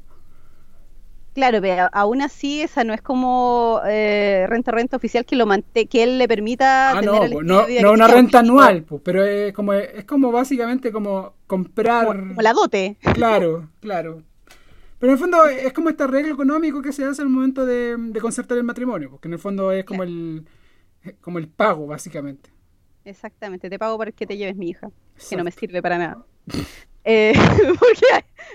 Claro, 1.34 1.60
pero 1.60 1.88
aún 1.92 2.20
así 2.22 2.62
esa 2.62 2.82
no 2.84 2.92
es 2.92 3.00
como 3.00 3.80
eh, 3.86 4.46
renta 4.48 4.72
renta 4.72 4.96
oficial 4.96 5.24
que 5.24 5.36
lo 5.36 5.46
mante 5.46 5.86
que 5.86 6.02
él 6.02 6.18
le 6.18 6.26
permita 6.26 6.94
Ah, 6.94 7.00
tener 7.00 7.10
no, 7.12 7.22
el 7.22 7.32
estilo 7.32 7.44
no, 7.44 7.92
una 7.92 8.08
renta 8.08 8.40
anual, 8.40 8.82
po, 8.84 8.98
pero 9.02 9.22
es 9.24 9.52
como 9.52 9.72
es 9.74 10.04
como 10.04 10.32
básicamente 10.32 10.90
como 10.90 11.34
comprar 11.46 12.06
Como, 12.06 12.28
como 12.28 12.42
la 12.42 12.52
dote. 12.52 12.96
Claro, 13.12 13.70
claro. 13.80 14.22
Pero 14.98 15.12
en 15.12 15.14
el 15.14 15.18
fondo 15.20 15.46
es 15.46 15.72
como 15.72 15.90
este 15.90 16.04
arreglo 16.04 16.34
económico 16.34 16.82
que 16.82 16.92
se 16.92 17.04
hace 17.04 17.22
al 17.22 17.28
momento 17.30 17.66
de, 17.66 17.96
de 17.98 18.20
concertar 18.20 18.58
el 18.58 18.64
matrimonio, 18.64 19.10
porque 19.10 19.28
en 19.28 19.34
el 19.34 19.38
fondo 19.40 19.72
es 19.72 19.84
como 19.84 20.02
el 20.04 20.46
como 21.20 21.38
el 21.38 21.48
pago, 21.48 21.86
básicamente. 21.86 22.50
Exactamente, 23.04 23.70
te 23.70 23.78
pago 23.78 23.96
para 23.98 24.12
que 24.12 24.26
te 24.26 24.36
lleves 24.36 24.56
mi 24.56 24.68
hija, 24.70 24.90
que 25.28 25.36
no 25.36 25.44
me 25.44 25.50
sirve 25.50 25.82
para 25.82 25.98
nada. 25.98 26.26
Eh, 27.04 27.32
porque 27.78 28.06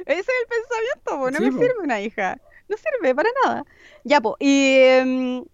ese 0.06 0.20
es 0.20 0.28
el 0.28 0.48
pensamiento, 0.48 1.18
po, 1.18 1.32
no 1.32 1.40
Sí, 1.40 1.42
me 1.42 1.52
po. 1.52 1.58
sirve 1.58 1.80
una 1.82 2.02
hija, 2.02 2.40
no 2.70 2.76
sirve 2.78 3.14
para 3.16 3.30
nada. 3.46 3.66
Ya, 4.04 4.22
po, 4.22 4.36
y... 4.40 4.76
em, 4.80 5.46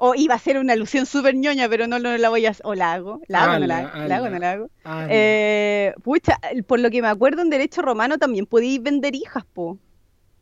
o 0.00 0.14
iba 0.14 0.34
a 0.34 0.38
ser 0.38 0.58
una 0.58 0.74
alusión 0.74 1.06
súper 1.06 1.34
ñoña, 1.34 1.68
pero 1.68 1.88
no, 1.88 1.98
no 1.98 2.16
la 2.16 2.28
voy 2.28 2.46
a... 2.46 2.52
O 2.62 2.74
la 2.76 2.92
hago, 2.92 3.20
la 3.26 3.42
hago, 3.42 3.58
no 3.58 3.66
la 3.66 3.78
hago, 3.78 3.88
la 4.08 4.16
hago, 4.16 4.28
no 4.30 4.38
la 4.38 4.50
hago. 4.52 4.70
Eh, 5.10 5.92
pucha, 6.04 6.38
por 6.68 6.78
lo 6.78 6.88
que 6.90 7.02
me 7.02 7.08
acuerdo 7.08 7.42
en 7.42 7.50
derecho 7.50 7.82
romano 7.82 8.16
también 8.16 8.46
podíais 8.46 8.80
vender 8.80 9.16
hijas, 9.16 9.44
po. 9.52 9.76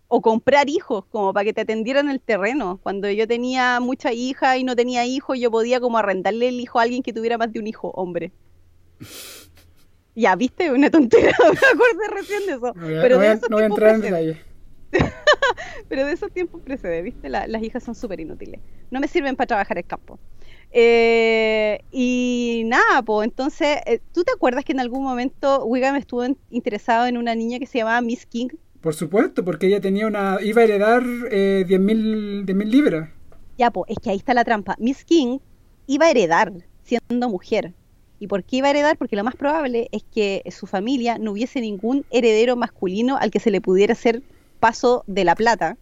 O 0.08 0.20
comprar 0.20 0.68
hijos, 0.68 1.06
como 1.06 1.32
para 1.32 1.44
que 1.44 1.54
te 1.54 1.62
atendieran 1.62 2.10
el 2.10 2.20
terreno. 2.20 2.78
Cuando 2.82 3.10
yo 3.10 3.26
tenía 3.26 3.80
mucha 3.80 4.12
hija 4.12 4.58
y 4.58 4.62
no 4.64 4.76
tenía 4.76 5.06
hijos, 5.06 5.38
yo 5.38 5.50
podía 5.50 5.80
como 5.80 5.96
arrendarle 5.96 6.48
el 6.48 6.60
hijo 6.60 6.78
a 6.78 6.82
alguien 6.82 7.02
que 7.02 7.14
tuviera 7.14 7.38
más 7.38 7.50
de 7.50 7.58
un 7.58 7.66
hijo, 7.66 7.90
hombre. 7.92 8.32
Ya, 10.14 10.34
viste, 10.34 10.70
una 10.72 10.90
tontera, 10.90 11.36
me 11.38 11.46
acordé 11.46 12.08
recién 12.10 12.46
de 12.46 12.52
eso. 12.54 12.72
no 12.74 12.86
voy 12.86 12.96
a, 12.96 13.02
pero, 13.02 13.14
no 13.16 13.18
voy 13.18 13.26
de 13.26 13.32
a- 13.32 13.34
esos 13.34 13.50
no 13.50 13.56
voy 13.56 13.64
a 13.64 13.66
tiempos 13.68 13.78
entrar 13.78 13.94
en 13.96 14.00
detalle. 14.00 14.44
pero 15.88 16.06
de 16.06 16.12
esos 16.12 16.32
tiempos 16.32 16.62
precede, 16.62 17.02
viste, 17.02 17.28
La- 17.28 17.46
las 17.46 17.62
hijas 17.62 17.82
son 17.82 17.94
súper 17.94 18.20
inútiles. 18.20 18.60
No 18.90 19.00
me 19.00 19.08
sirven 19.08 19.36
para 19.36 19.46
trabajar 19.48 19.78
el 19.78 19.84
campo. 19.84 20.18
Eh, 20.70 21.80
y 21.90 22.62
nada, 22.66 23.02
pues 23.02 23.26
entonces, 23.26 23.78
eh, 23.86 24.00
¿tú 24.12 24.24
te 24.24 24.32
acuerdas 24.32 24.64
que 24.64 24.72
en 24.72 24.80
algún 24.80 25.02
momento 25.04 25.64
Wiggum 25.64 25.96
estuvo 25.96 26.24
en- 26.24 26.38
interesado 26.50 27.06
en 27.06 27.16
una 27.16 27.34
niña 27.34 27.58
que 27.58 27.66
se 27.66 27.78
llamaba 27.78 28.00
Miss 28.00 28.26
King? 28.26 28.48
Por 28.80 28.94
supuesto, 28.94 29.44
porque 29.44 29.66
ella 29.66 29.80
tenía 29.80 30.06
una 30.06 30.38
iba 30.42 30.60
a 30.62 30.64
heredar 30.64 31.02
eh, 31.30 31.64
10.000 31.66 32.44
10.000 32.46 32.70
libras. 32.70 33.08
Ya, 33.58 33.70
pues, 33.70 33.90
es 33.90 33.96
que 34.02 34.10
ahí 34.10 34.16
está 34.16 34.34
la 34.34 34.44
trampa. 34.44 34.76
Miss 34.78 35.04
King 35.04 35.38
iba 35.86 36.06
a 36.06 36.10
heredar 36.10 36.52
siendo 36.84 37.28
mujer. 37.28 37.74
¿Y 38.18 38.28
por 38.28 38.44
qué 38.44 38.56
iba 38.56 38.68
a 38.68 38.70
heredar? 38.70 38.96
Porque 38.96 39.16
lo 39.16 39.24
más 39.24 39.34
probable 39.36 39.88
es 39.92 40.02
que 40.04 40.42
su 40.50 40.66
familia 40.66 41.18
no 41.18 41.32
hubiese 41.32 41.60
ningún 41.60 42.04
heredero 42.10 42.56
masculino 42.56 43.16
al 43.18 43.30
que 43.30 43.40
se 43.40 43.50
le 43.50 43.60
pudiera 43.60 43.92
hacer 43.92 44.22
paso 44.56 45.04
de 45.06 45.24
la 45.24 45.34
plata. 45.34 45.76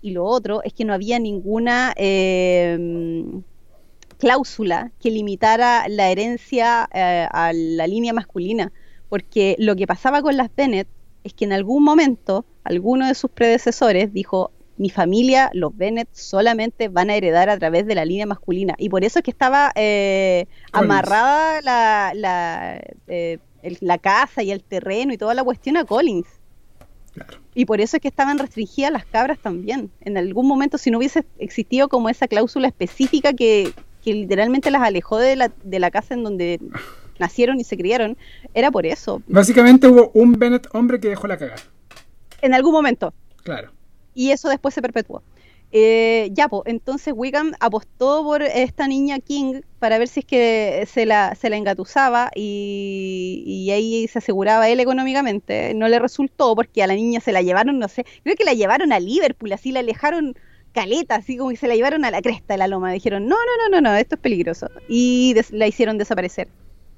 Y 0.00 0.12
lo 0.12 0.24
otro 0.24 0.62
es 0.62 0.72
que 0.72 0.84
no 0.84 0.92
había 0.94 1.18
ninguna 1.18 1.92
eh, 1.96 3.24
cláusula 4.18 4.90
que 5.00 5.10
limitara 5.10 5.88
la 5.88 6.10
herencia 6.10 6.88
eh, 6.92 7.26
a 7.30 7.52
la 7.52 7.86
línea 7.86 8.12
masculina. 8.12 8.72
Porque 9.08 9.56
lo 9.58 9.74
que 9.76 9.86
pasaba 9.86 10.22
con 10.22 10.36
las 10.36 10.54
Bennett 10.54 10.88
es 11.24 11.32
que 11.34 11.44
en 11.44 11.52
algún 11.52 11.82
momento 11.82 12.44
alguno 12.64 13.06
de 13.06 13.14
sus 13.14 13.30
predecesores 13.30 14.12
dijo, 14.12 14.50
mi 14.76 14.90
familia, 14.90 15.50
los 15.54 15.76
Bennett, 15.76 16.08
solamente 16.12 16.88
van 16.88 17.10
a 17.10 17.16
heredar 17.16 17.48
a 17.50 17.58
través 17.58 17.86
de 17.86 17.94
la 17.94 18.04
línea 18.04 18.26
masculina. 18.26 18.74
Y 18.78 18.88
por 18.90 19.02
eso 19.04 19.18
es 19.18 19.22
que 19.24 19.30
estaba 19.30 19.72
eh, 19.74 20.46
amarrada 20.72 21.60
la, 21.62 22.12
la, 22.14 22.80
eh, 23.08 23.38
el- 23.62 23.78
la 23.80 23.98
casa 23.98 24.42
y 24.42 24.52
el 24.52 24.62
terreno 24.62 25.12
y 25.12 25.18
toda 25.18 25.34
la 25.34 25.42
cuestión 25.42 25.76
a 25.76 25.84
Collins. 25.84 26.28
Claro. 27.18 27.38
Y 27.54 27.64
por 27.66 27.80
eso 27.80 27.96
es 27.96 28.00
que 28.00 28.08
estaban 28.08 28.38
restringidas 28.38 28.92
las 28.92 29.04
cabras 29.04 29.38
también. 29.38 29.90
En 30.00 30.16
algún 30.16 30.46
momento, 30.46 30.78
si 30.78 30.90
no 30.90 30.98
hubiese 30.98 31.24
existido 31.38 31.88
como 31.88 32.08
esa 32.08 32.28
cláusula 32.28 32.68
específica 32.68 33.32
que, 33.32 33.72
que 34.02 34.14
literalmente 34.14 34.70
las 34.70 34.82
alejó 34.82 35.18
de 35.18 35.36
la, 35.36 35.52
de 35.62 35.78
la 35.78 35.90
casa 35.90 36.14
en 36.14 36.22
donde 36.22 36.60
nacieron 37.18 37.60
y 37.60 37.64
se 37.64 37.76
criaron, 37.76 38.16
era 38.54 38.70
por 38.70 38.86
eso. 38.86 39.22
Básicamente 39.26 39.88
hubo 39.88 40.10
un 40.14 40.32
Bennett 40.32 40.68
hombre 40.72 41.00
que 41.00 41.08
dejó 41.08 41.26
la 41.26 41.36
cagada. 41.36 41.60
En 42.40 42.54
algún 42.54 42.72
momento. 42.72 43.12
Claro. 43.42 43.72
y 44.14 44.30
eso 44.30 44.48
después 44.48 44.74
se 44.74 44.82
perpetuó. 44.82 45.22
Eh, 45.70 46.30
ya, 46.32 46.48
pues, 46.48 46.62
entonces 46.66 47.12
Wickham 47.14 47.52
apostó 47.60 48.24
por 48.24 48.42
esta 48.42 48.88
niña 48.88 49.18
King 49.18 49.60
para 49.78 49.98
ver 49.98 50.08
si 50.08 50.20
es 50.20 50.26
que 50.26 50.88
se 50.90 51.04
la, 51.04 51.34
se 51.34 51.50
la 51.50 51.56
engatusaba 51.56 52.30
y, 52.34 53.68
ahí 53.70 54.08
se 54.08 54.18
aseguraba 54.18 54.68
él 54.68 54.80
económicamente. 54.80 55.74
No 55.74 55.88
le 55.88 55.98
resultó 55.98 56.54
porque 56.54 56.82
a 56.82 56.86
la 56.86 56.94
niña 56.94 57.20
se 57.20 57.32
la 57.32 57.42
llevaron, 57.42 57.78
no 57.78 57.88
sé, 57.88 58.04
creo 58.22 58.36
que 58.36 58.44
la 58.44 58.54
llevaron 58.54 58.92
a 58.92 59.00
Liverpool, 59.00 59.52
así 59.52 59.72
la 59.72 59.80
alejaron 59.80 60.34
caleta, 60.72 61.16
así 61.16 61.36
como 61.36 61.50
que 61.50 61.56
se 61.56 61.68
la 61.68 61.74
llevaron 61.74 62.04
a 62.04 62.10
la 62.10 62.22
cresta 62.22 62.54
de 62.54 62.58
la 62.58 62.68
loma. 62.68 62.92
Dijeron, 62.92 63.26
no, 63.26 63.36
no, 63.36 63.68
no, 63.68 63.80
no, 63.80 63.90
no, 63.90 63.96
esto 63.96 64.14
es 64.14 64.20
peligroso. 64.20 64.70
Y 64.88 65.34
la 65.50 65.66
hicieron 65.66 65.98
desaparecer. 65.98 66.48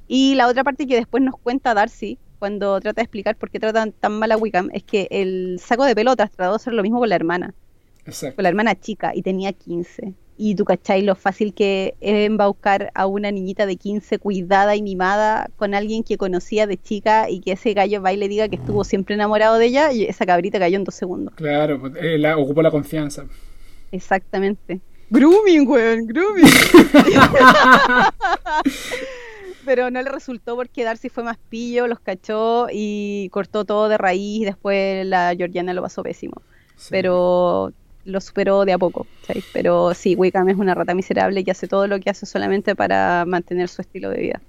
Y 0.07 0.35
la 0.35 0.49
otra 0.49 0.65
parte 0.65 0.87
que 0.87 0.97
después 0.97 1.23
nos 1.23 1.37
cuenta 1.37 1.75
Darcy, 1.75 2.19
cuando 2.39 2.81
trata 2.81 3.01
de 3.01 3.05
explicar 3.05 3.37
por 3.37 3.51
qué 3.51 3.61
tratan 3.61 3.93
tan 3.93 4.19
mal 4.19 4.33
a 4.33 4.37
Wickham, 4.37 4.71
es 4.73 4.83
que 4.83 5.09
el 5.11 5.61
saco 5.61 5.85
de 5.85 5.95
pelotas 5.95 6.31
trató 6.31 6.53
de 6.53 6.57
hacer 6.57 6.73
lo 6.73 6.83
mismo 6.83 6.99
con 6.99 7.09
la 7.09 7.15
hermana, 7.15 7.55
Exacto. 8.11 8.37
con 8.37 8.43
la 8.43 8.49
hermana 8.49 8.79
chica, 8.79 9.13
y 9.15 9.23
tenía 9.23 9.53
15. 9.53 10.15
Y 10.43 10.55
tú 10.55 10.65
cachai 10.65 11.03
lo 11.03 11.17
fácil 11.17 11.53
que 11.53 11.97
es 12.01 12.27
embaucar 12.27 12.91
a 12.95 13.07
una 13.07 13.31
niñita 13.31 13.67
de 13.67 13.77
15 13.77 14.19
cuidada 14.19 14.75
y 14.75 14.81
mimada 14.81 15.51
con 15.57 15.75
alguien 15.75 16.03
que 16.03 16.17
conocía 16.17 16.67
de 16.67 16.79
chica 16.79 17.29
y 17.29 17.41
que 17.41 17.53
ese 17.53 17.75
gallo 17.75 18.01
va 18.01 18.15
y 18.15 18.17
le 18.17 18.27
diga 18.27 18.49
que 18.49 18.57
estuvo 18.57 18.83
siempre 18.85 19.17
enamorado 19.17 19.59
de 19.59 19.67
ella 19.67 19.93
y 19.93 20.05
esa 20.05 20.25
cabrita 20.25 20.59
cayó 20.59 20.79
en 20.79 20.85
dos 20.85 20.95
segundos. 20.95 21.35
Claro, 21.35 21.79
pues, 21.79 21.93
eh, 22.01 22.17
la, 22.17 22.39
ocupó 22.39 22.63
la 22.63 22.71
confianza. 22.71 23.27
Exactamente. 23.93 24.81
Grooming, 25.11 25.69
weón, 25.69 26.07
grooming. 26.07 26.45
Pero 29.67 29.91
no 29.91 30.01
le 30.01 30.09
resultó 30.09 30.57
porque 30.57 30.85
Darcy 30.85 31.09
fue 31.09 31.23
más 31.23 31.37
pillo, 31.49 31.87
los 31.87 32.01
cachó 32.01 32.69
y 32.73 33.29
cortó 33.31 33.65
todo 33.65 33.89
de 33.89 33.99
raíz. 33.99 34.45
Después 34.45 35.07
la 35.07 35.35
Georgiana 35.37 35.75
lo 35.75 35.83
pasó 35.83 36.03
pésimo. 36.03 36.41
Sí. 36.77 36.89
Pero 36.91 37.73
lo 38.05 38.21
superó 38.21 38.65
de 38.65 38.73
a 38.73 38.79
poco. 38.79 39.07
Pero 39.53 39.95
sí, 39.95 40.15
Wickham 40.15 40.49
es 40.49 40.57
una 40.57 40.75
rata 40.75 40.95
miserable 40.95 41.45
que 41.45 41.51
hace 41.51 41.69
todo 41.69 41.87
lo 41.87 42.01
que 42.01 42.11
hace 42.11 42.27
solamente 42.27 42.75
para 42.75 43.25
mantener 43.27 43.69
su 43.69 43.83
estilo 43.83 44.11
de 44.11 44.21
vida. 44.21 44.41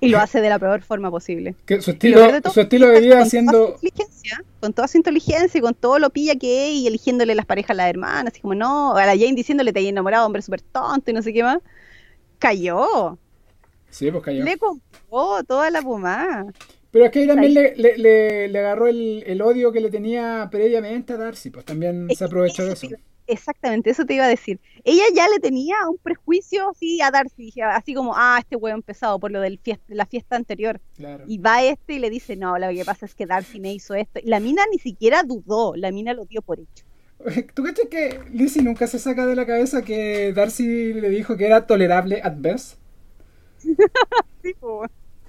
Y 0.00 0.08
lo 0.08 0.18
hace 0.18 0.40
de 0.40 0.48
la 0.48 0.58
peor 0.58 0.82
forma 0.82 1.10
posible. 1.10 1.54
Que 1.64 1.80
su 1.80 1.92
estilo, 1.92 2.30
de 2.30 2.40
todo 2.40 2.52
su 2.52 2.60
estilo 2.60 2.88
de 2.88 2.94
es 2.94 3.00
que 3.00 3.06
vida 3.06 3.20
con 3.20 3.28
toda 3.30 3.68
inteligencia, 3.74 4.44
con 4.60 4.72
toda 4.72 4.88
su 4.88 4.96
inteligencia 4.98 5.58
y 5.58 5.60
con 5.62 5.74
todo 5.74 5.98
lo 5.98 6.10
pilla 6.10 6.36
que 6.36 6.68
es 6.68 6.74
y 6.74 6.86
eligiéndole 6.86 7.34
las 7.34 7.46
parejas 7.46 7.70
a 7.70 7.74
las 7.74 7.90
hermanas, 7.90 8.32
así 8.32 8.40
como 8.40 8.54
no, 8.54 8.94
a 8.96 9.06
la 9.06 9.12
Jane 9.12 9.34
diciéndole 9.34 9.72
te 9.72 9.78
hay 9.78 9.88
enamorado, 9.88 10.26
hombre 10.26 10.42
súper 10.42 10.60
tonto 10.60 11.10
y 11.10 11.14
no 11.14 11.22
sé 11.22 11.32
qué 11.32 11.42
más. 11.42 11.58
Cayó, 12.38 13.18
Sí, 13.88 14.10
pues 14.10 14.24
cayó. 14.24 14.44
le 14.44 14.58
compró 14.58 15.44
toda 15.44 15.70
la 15.70 15.80
pomada. 15.80 16.46
Pero 16.94 17.06
es 17.06 17.10
que 17.10 17.18
ahí 17.18 17.26
también 17.26 17.54
le, 17.54 17.74
le, 17.76 17.98
le- 17.98 18.48
le 18.48 18.58
agarró 18.60 18.86
el, 18.86 19.24
el 19.26 19.42
odio 19.42 19.72
que 19.72 19.80
le 19.80 19.90
tenía 19.90 20.48
previamente 20.50 21.12
a 21.12 21.16
Darcy, 21.16 21.50
pues 21.50 21.64
también 21.64 22.08
se 22.16 22.24
aprovechó 22.24 22.64
de 22.64 22.72
eso 22.74 22.88
Exactamente, 23.26 23.90
eso 23.90 24.04
te 24.04 24.14
iba 24.14 24.24
a 24.26 24.28
decir. 24.28 24.60
Ella 24.84 25.02
ya 25.14 25.26
le 25.28 25.40
tenía 25.40 25.76
un 25.90 25.96
prejuicio 25.98 26.70
así 26.70 27.00
a 27.00 27.10
Darcy, 27.10 27.52
así 27.62 27.94
como, 27.94 28.12
ah, 28.14 28.36
este 28.38 28.54
hueón 28.56 28.82
pesado 28.82 29.18
por 29.18 29.30
lo 29.32 29.40
de 29.40 29.58
la 29.88 30.06
fiesta 30.06 30.36
anterior. 30.36 30.80
Claro. 30.94 31.24
Y 31.26 31.38
va 31.38 31.62
este 31.64 31.94
y 31.94 31.98
le 32.00 32.10
dice, 32.10 32.36
no, 32.36 32.58
lo 32.58 32.68
que 32.68 32.84
pasa 32.84 33.06
es 33.06 33.14
que 33.14 33.26
Darcy 33.26 33.60
me 33.60 33.72
hizo 33.72 33.94
esto. 33.94 34.20
Y 34.22 34.28
la 34.28 34.40
mina 34.40 34.62
ni 34.70 34.78
siquiera 34.78 35.22
dudó, 35.22 35.74
la 35.74 35.90
mina 35.90 36.12
lo 36.14 36.26
dio 36.26 36.42
por 36.42 36.60
hecho. 36.60 36.84
¿Tú 37.54 37.62
cachas 37.64 37.86
que 37.90 38.20
Lizzie 38.30 38.62
nunca 38.62 38.86
se 38.86 38.98
saca 38.98 39.26
de 39.26 39.36
la 39.36 39.46
cabeza 39.46 39.82
que 39.82 40.32
Darcy 40.34 40.92
le 40.92 41.10
dijo 41.10 41.36
que 41.36 41.46
era 41.46 41.66
tolerable 41.66 42.20
at 42.22 42.34
best? 42.38 42.78
Sí, 44.42 44.54
po. 44.54 44.84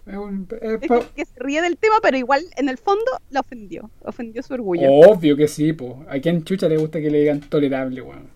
Es 0.06 0.16
un- 0.16 0.47
es 0.62 0.72
Es 0.82 0.88
pa- 0.88 0.99
como 0.99 1.14
que 1.16 1.26
se 1.26 1.34
ríe 1.39 1.62
del 1.62 1.78
tema, 1.78 1.95
pero 2.01 2.16
igual 2.18 2.43
en 2.58 2.70
el 2.70 2.78
fondo 2.78 3.06
la 3.32 3.39
ofendió. 3.39 3.89
Ofendió 4.03 4.43
su 4.43 4.53
orgullo. 4.53 4.84
Obvio 4.91 5.36
que 5.36 5.47
sí, 5.47 5.74
po. 5.74 6.06
¿A 6.10 6.20
quién 6.20 6.43
chucha 6.43 6.70
le 6.70 6.78
gusta 6.78 7.01
que 7.01 7.10
le 7.10 7.20
digan 7.22 7.39
tolerable, 7.41 8.01
weón? 8.01 8.28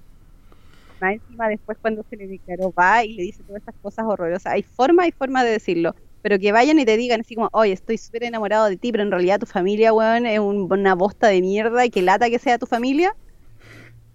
Más 1.00 1.14
encima 1.14 1.48
después 1.48 1.78
cuando 1.82 2.04
se 2.10 2.18
le 2.18 2.28
declaró 2.28 2.74
va 2.78 3.06
y 3.06 3.14
le 3.14 3.24
dice 3.24 3.42
todas 3.44 3.62
estas 3.62 3.76
cosas 3.82 4.06
horrorosas. 4.08 4.52
Hay 4.52 4.64
forma 4.64 5.08
y 5.08 5.12
forma 5.12 5.44
de 5.44 5.52
decirlo. 5.52 5.96
pero 6.22 6.38
que 6.38 6.52
vayan 6.52 6.78
y 6.80 6.84
te 6.84 6.98
digan 6.98 7.22
así 7.22 7.34
como, 7.34 7.48
oye, 7.54 7.72
estoy 7.72 7.98
súper 7.98 8.26
enamorado 8.26 8.66
de 8.68 8.76
ti, 8.76 8.92
pero 8.92 9.04
en 9.04 9.10
realidad 9.10 9.40
tu 9.40 9.46
familia, 9.46 9.94
weón, 9.94 10.26
es 10.26 10.38
un- 10.38 10.68
una 10.70 10.94
bosta 10.94 11.28
de 11.28 11.40
mierda 11.40 11.86
y 11.86 11.90
que 11.90 12.02
lata 12.02 12.30
que 12.30 12.40
sea 12.40 12.58
tu 12.58 12.66
familia, 12.66 13.16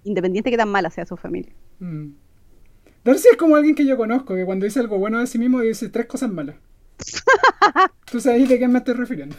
independiente 0.04 0.50
que 0.50 0.58
tan 0.58 0.68
mala 0.68 0.90
sea 0.90 1.06
su 1.06 1.16
familia. 1.16 1.50
Mm. 1.78 2.08
Darcy 3.04 3.28
es 3.32 3.38
como 3.38 3.56
alguien 3.56 3.74
que 3.74 3.86
yo 3.86 3.96
conozco, 3.96 4.34
que 4.34 4.44
cuando 4.44 4.66
dice 4.66 4.80
algo 4.80 4.98
bueno 4.98 5.18
de 5.18 5.26
sí 5.26 5.38
mismo 5.38 5.60
dice 5.62 5.88
tres 5.88 6.04
cosas 6.04 6.30
malas. 6.30 6.56
Tú 8.10 8.20
sabes 8.20 8.48
de 8.48 8.58
qué 8.58 8.68
me 8.68 8.78
estoy 8.78 8.94
refiriendo. 8.94 9.36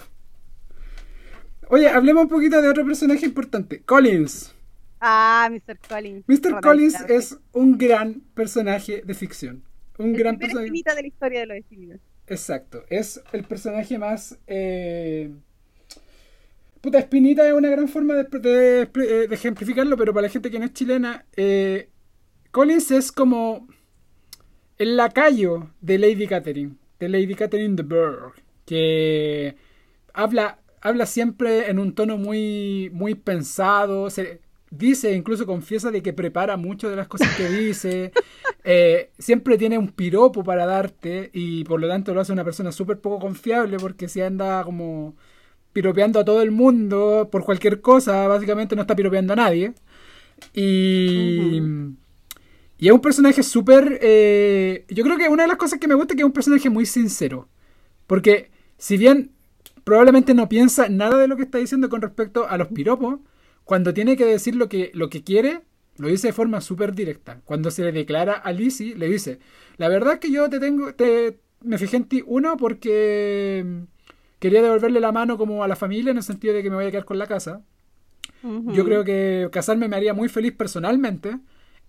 Oye, 1.69 1.89
hablemos 1.89 2.23
un 2.23 2.29
poquito 2.29 2.61
de 2.61 2.69
otro 2.69 2.85
personaje 2.85 3.25
importante, 3.25 3.81
Collins. 3.83 4.53
Ah, 5.01 5.49
Mr. 5.51 5.77
Collins. 5.87 6.23
Mr. 6.27 6.61
Collins 6.61 7.01
es 7.09 7.37
un 7.53 7.77
gran 7.77 8.21
personaje 8.33 9.01
de 9.05 9.13
ficción. 9.13 9.63
Un 9.97 10.11
El 10.11 10.17
gran 10.17 10.37
personaje. 10.37 10.65
espinita 10.67 10.93
de 10.95 11.01
la 11.01 11.07
historia 11.07 11.39
de 11.41 11.45
los 11.47 11.57
espíritus. 11.57 11.99
Exacto. 12.27 12.83
Es 12.89 13.21
el 13.31 13.43
personaje 13.43 13.97
más. 13.97 14.37
eh, 14.47 15.31
Puta, 16.81 16.99
Espinita 16.99 17.47
es 17.47 17.53
una 17.53 17.69
gran 17.69 17.87
forma 17.87 18.13
de, 18.13 18.25
de- 18.39 18.85
de 19.27 19.33
ejemplificarlo, 19.35 19.97
pero 19.97 20.13
para 20.13 20.27
la 20.27 20.31
gente 20.31 20.51
que 20.51 20.59
no 20.59 20.65
es 20.65 20.73
chilena, 20.73 21.25
eh, 21.35 21.89
Collins 22.51 22.91
es 22.91 23.11
como 23.11 23.67
el 24.77 24.95
lacayo 24.95 25.71
de 25.81 25.97
Lady 25.97 26.27
Catherine, 26.27 26.75
de 27.05 27.09
Lady 27.09 27.35
Catherine 27.35 27.75
de 27.75 27.83
Burgh, 27.83 28.33
que 28.65 29.55
habla, 30.13 30.59
habla 30.81 31.05
siempre 31.05 31.69
en 31.69 31.79
un 31.79 31.93
tono 31.93 32.17
muy, 32.17 32.89
muy 32.93 33.15
pensado, 33.15 34.09
se, 34.09 34.41
dice, 34.71 35.13
incluso 35.13 35.45
confiesa 35.45 35.91
de 35.91 36.01
que 36.01 36.13
prepara 36.13 36.57
mucho 36.57 36.89
de 36.89 36.95
las 36.95 37.07
cosas 37.07 37.35
que 37.35 37.49
dice, 37.49 38.11
eh, 38.63 39.11
siempre 39.17 39.57
tiene 39.57 39.77
un 39.77 39.89
piropo 39.89 40.43
para 40.43 40.65
darte 40.65 41.29
y 41.33 41.63
por 41.65 41.79
lo 41.79 41.87
tanto 41.87 42.13
lo 42.13 42.21
hace 42.21 42.33
una 42.33 42.43
persona 42.43 42.71
súper 42.71 42.99
poco 42.99 43.19
confiable 43.19 43.77
porque 43.77 44.07
si 44.07 44.21
anda 44.21 44.63
como 44.63 45.15
piropeando 45.73 46.19
a 46.19 46.25
todo 46.25 46.41
el 46.41 46.51
mundo 46.51 47.29
por 47.31 47.43
cualquier 47.43 47.81
cosa, 47.81 48.27
básicamente 48.27 48.75
no 48.75 48.81
está 48.81 48.95
piropeando 48.95 49.33
a 49.33 49.35
nadie. 49.35 49.73
Y, 50.53 51.61
y 52.77 52.87
es 52.87 52.93
un 52.93 53.01
personaje 53.01 53.43
súper... 53.43 53.99
eh, 54.01 54.85
yo 54.89 55.03
creo 55.03 55.17
que 55.17 55.29
una 55.29 55.43
de 55.43 55.49
las 55.49 55.57
cosas 55.57 55.79
que 55.79 55.87
me 55.87 55.95
gusta 55.95 56.13
es 56.13 56.17
que 56.17 56.21
es 56.21 56.27
un 56.27 56.33
personaje 56.33 56.69
muy 56.69 56.85
sincero. 56.85 57.47
Porque 58.07 58.51
si 58.77 58.97
bien 58.97 59.31
probablemente 59.83 60.33
no 60.33 60.49
piensa 60.49 60.89
nada 60.89 61.17
de 61.17 61.27
lo 61.27 61.37
que 61.37 61.43
está 61.43 61.59
diciendo 61.59 61.89
con 61.89 62.01
respecto 62.01 62.47
a 62.49 62.57
los 62.57 62.67
piropos, 62.69 63.19
cuando 63.63 63.93
tiene 63.93 64.17
que 64.17 64.25
decir 64.25 64.55
lo 64.55 64.67
que, 64.67 64.91
lo 64.93 65.09
que 65.09 65.23
quiere, 65.23 65.61
lo 65.97 66.07
dice 66.09 66.27
de 66.27 66.33
forma 66.33 66.59
súper 66.59 66.93
directa. 66.93 67.41
Cuando 67.45 67.71
se 67.71 67.83
le 67.83 67.91
declara 67.91 68.33
a 68.33 68.51
Lizzie, 68.51 68.95
le 68.95 69.07
dice, 69.07 69.39
la 69.77 69.87
verdad 69.87 70.15
es 70.15 70.19
que 70.19 70.31
yo 70.31 70.49
te 70.49 70.59
tengo, 70.59 70.93
te, 70.95 71.39
me 71.61 71.77
fijé 71.77 71.97
en 71.97 72.05
ti, 72.05 72.23
uno, 72.25 72.57
porque 72.57 73.65
quería 74.39 74.61
devolverle 74.61 74.99
la 74.99 75.11
mano 75.11 75.37
como 75.37 75.63
a 75.63 75.67
la 75.67 75.75
familia 75.75 76.11
en 76.11 76.17
el 76.17 76.23
sentido 76.23 76.53
de 76.53 76.63
que 76.63 76.69
me 76.69 76.75
voy 76.75 76.85
a 76.85 76.91
quedar 76.91 77.05
con 77.05 77.17
la 77.17 77.27
casa. 77.27 77.61
Yo 78.43 78.85
creo 78.85 79.03
que 79.03 79.49
casarme 79.51 79.87
me 79.87 79.95
haría 79.95 80.13
muy 80.13 80.29
feliz 80.29 80.51
personalmente 80.51 81.39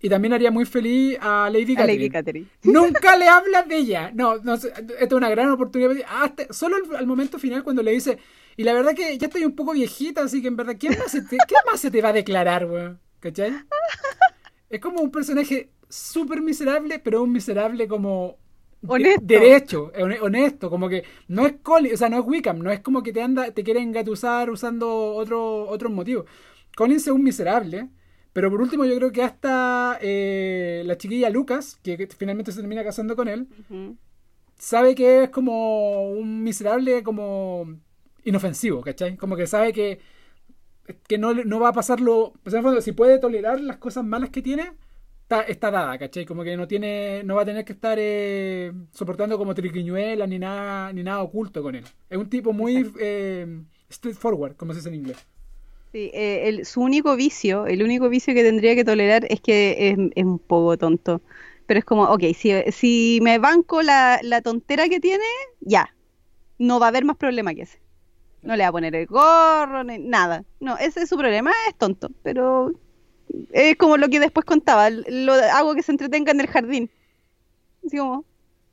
y 0.00 0.08
también 0.08 0.32
haría 0.34 0.50
muy 0.50 0.64
feliz 0.66 1.16
a 1.20 1.48
Lady 1.50 1.72
A 1.74 1.76
Catherine. 1.78 1.98
Lady 1.98 2.10
Catherine. 2.10 2.46
Nunca 2.64 3.16
le 3.16 3.28
hablas 3.28 3.66
de 3.68 3.76
ella. 3.76 4.10
No, 4.14 4.36
no 4.38 4.54
esta 4.54 4.70
es 5.00 5.12
una 5.12 5.30
gran 5.30 5.50
oportunidad. 5.50 5.92
Hasta- 6.08 6.52
solo 6.52 6.76
al, 6.76 6.96
al 6.96 7.06
momento 7.06 7.38
final 7.38 7.62
cuando 7.64 7.82
le 7.82 7.92
dice, 7.92 8.18
y 8.56 8.64
la 8.64 8.72
verdad 8.74 8.94
que 8.94 9.16
ya 9.18 9.26
estoy 9.26 9.44
un 9.44 9.54
poco 9.54 9.72
viejita, 9.72 10.22
así 10.22 10.40
que 10.42 10.48
en 10.48 10.56
verdad, 10.56 10.76
¿quién 10.78 10.98
más 10.98 11.10
se 11.10 11.22
te, 11.22 11.36
¿qué 11.48 11.54
más 11.70 11.80
se 11.80 11.90
te 11.90 12.00
va 12.02 12.10
a 12.10 12.12
declarar, 12.14 12.66
weón? 12.66 13.00
¿Cachai? 13.20 13.52
Es 14.68 14.80
como 14.80 15.00
un 15.00 15.10
personaje 15.10 15.70
súper 15.88 16.40
miserable, 16.42 16.98
pero 16.98 17.22
un 17.22 17.32
miserable 17.32 17.86
como 17.88 18.36
de- 18.82 18.88
Honesto. 18.92 19.22
derecho, 19.24 19.92
hone- 19.96 20.18
honesto, 20.20 20.70
como 20.70 20.88
que 20.88 21.04
no 21.28 21.46
es 21.46 21.54
Collins, 21.62 21.94
o 21.94 21.96
sea, 21.96 22.08
no 22.08 22.18
es 22.20 22.26
Wickham, 22.26 22.58
no 22.58 22.70
es 22.70 22.80
como 22.80 23.02
que 23.02 23.12
te 23.12 23.22
anda, 23.22 23.50
te 23.50 23.62
quiere 23.64 23.80
engatusar 23.80 24.50
usando 24.50 25.14
otro, 25.14 25.68
otros 25.68 25.90
motivos. 25.92 26.26
Collins 26.76 27.02
es 27.06 27.12
un 27.12 27.22
miserable, 27.22 27.88
pero 28.36 28.50
por 28.50 28.60
último 28.60 28.84
yo 28.84 28.94
creo 28.96 29.12
que 29.12 29.22
hasta 29.22 29.96
eh, 30.02 30.82
la 30.84 30.98
chiquilla 30.98 31.30
Lucas, 31.30 31.80
que, 31.82 32.06
finalmente 32.18 32.52
se 32.52 32.60
termina 32.60 32.84
casando 32.84 33.16
con 33.16 33.28
él, 33.28 33.48
sabe 34.58 34.94
que 34.94 35.22
es 35.22 35.30
como 35.30 36.10
un 36.10 36.42
miserable 36.42 37.02
como 37.02 37.78
inofensivo, 38.24 38.82
¿cachai? 38.82 39.16
Como 39.16 39.36
que 39.36 39.46
sabe 39.46 39.72
que, 39.72 40.00
que 41.08 41.16
no, 41.16 41.32
no 41.32 41.60
va 41.60 41.70
a 41.70 41.72
pasarlo, 41.72 42.34
o 42.44 42.50
sea, 42.50 42.58
en 42.58 42.58
el 42.58 42.62
fondo, 42.64 42.80
si 42.82 42.92
puede 42.92 43.18
tolerar 43.18 43.58
las 43.58 43.78
cosas 43.78 44.04
malas 44.04 44.28
que 44.28 44.42
tiene, 44.42 44.72
está, 45.22 45.40
está 45.40 45.70
dada, 45.70 45.96
¿cachai? 45.96 46.26
Como 46.26 46.44
que 46.44 46.58
no 46.58 46.68
tiene, 46.68 47.22
no 47.24 47.36
va 47.36 47.42
a 47.42 47.46
tener 47.46 47.64
que 47.64 47.72
estar 47.72 47.96
eh, 47.98 48.70
soportando 48.92 49.38
como 49.38 49.54
triquiñuelas 49.54 50.28
ni 50.28 50.38
nada, 50.38 50.92
ni 50.92 51.02
nada 51.02 51.22
oculto 51.22 51.62
con 51.62 51.74
él. 51.74 51.84
Es 52.10 52.18
un 52.18 52.28
tipo 52.28 52.52
muy 52.52 52.92
eh, 53.00 53.62
straightforward, 53.90 54.56
como 54.56 54.74
se 54.74 54.80
dice 54.80 54.90
en 54.90 54.96
inglés. 54.96 55.26
Sí, 55.96 56.10
eh, 56.12 56.48
el- 56.50 56.66
su 56.66 56.82
único 56.82 57.16
vicio, 57.16 57.66
el 57.66 57.82
único 57.82 58.10
vicio 58.10 58.34
que 58.34 58.42
tendría 58.42 58.74
que 58.74 58.84
tolerar 58.84 59.24
es 59.30 59.40
que 59.40 59.88
es, 60.14 60.26
un 60.26 60.38
poco 60.38 60.76
tonto. 60.76 61.22
Pero 61.66 61.78
es 61.78 61.86
como, 61.86 62.02
ok, 62.04 62.22
si, 62.34 62.52
si 62.70 63.18
me 63.22 63.38
banco 63.38 63.80
la, 63.80 64.20
la 64.22 64.42
tontera 64.42 64.90
que 64.90 65.00
tiene, 65.00 65.24
ya. 65.60 65.94
No 66.58 66.80
va 66.80 66.86
a 66.86 66.88
haber 66.90 67.06
más 67.06 67.16
problema 67.16 67.54
que 67.54 67.62
ese. 67.62 67.80
No 68.42 68.56
le 68.56 68.64
va 68.64 68.68
a 68.68 68.72
poner 68.72 68.94
el 68.96 69.06
gorro, 69.06 69.84
ni 69.84 69.98
nada. 69.98 70.44
No, 70.60 70.78
ese 70.78 71.02
es 71.02 71.08
su 71.08 71.16
problema, 71.16 71.52
es 71.68 71.76
tonto. 71.76 72.10
Pero 72.22 72.72
es 73.52 73.76
como 73.76 73.96
lo 73.96 74.08
que 74.08 74.20
después 74.20 74.46
contaba. 74.46 74.90
Lo 74.90 75.34
hago 75.34 75.74
que 75.74 75.82
se 75.82 75.92
entretenga 75.92 76.32
en 76.32 76.40
el 76.40 76.48
jardín. 76.48 76.90
Así 77.86 77.98
como, 77.98 78.24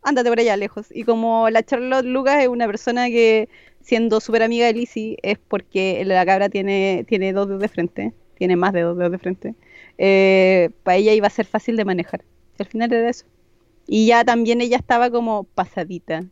ándate 0.01 0.29
por 0.29 0.39
allá 0.39 0.57
lejos. 0.57 0.87
Y 0.91 1.03
como 1.03 1.49
la 1.49 1.63
Charlotte 1.63 2.05
Lucas 2.05 2.41
es 2.41 2.47
una 2.47 2.67
persona 2.67 3.07
que, 3.07 3.49
siendo 3.83 4.19
súper 4.19 4.41
amiga 4.41 4.65
de 4.65 4.73
Lizzie, 4.73 5.17
es 5.21 5.37
porque 5.37 6.03
la 6.05 6.25
cabra 6.25 6.49
tiene, 6.49 7.05
tiene 7.07 7.33
dos 7.33 7.47
dedos 7.47 7.61
de 7.61 7.67
frente, 7.67 8.13
tiene 8.37 8.55
más 8.55 8.73
de 8.73 8.81
dos 8.81 8.97
dedos 8.97 9.11
de 9.11 9.17
frente. 9.19 9.55
Eh, 9.97 10.71
para 10.83 10.97
ella 10.97 11.13
iba 11.13 11.27
a 11.27 11.29
ser 11.29 11.45
fácil 11.45 11.75
de 11.75 11.85
manejar. 11.85 12.23
Al 12.57 12.65
final 12.65 12.91
era 12.91 13.09
eso. 13.09 13.25
Y 13.85 14.07
ya 14.07 14.23
también 14.23 14.61
ella 14.61 14.77
estaba 14.77 15.09
como 15.09 15.43
pasadita. 15.43 16.23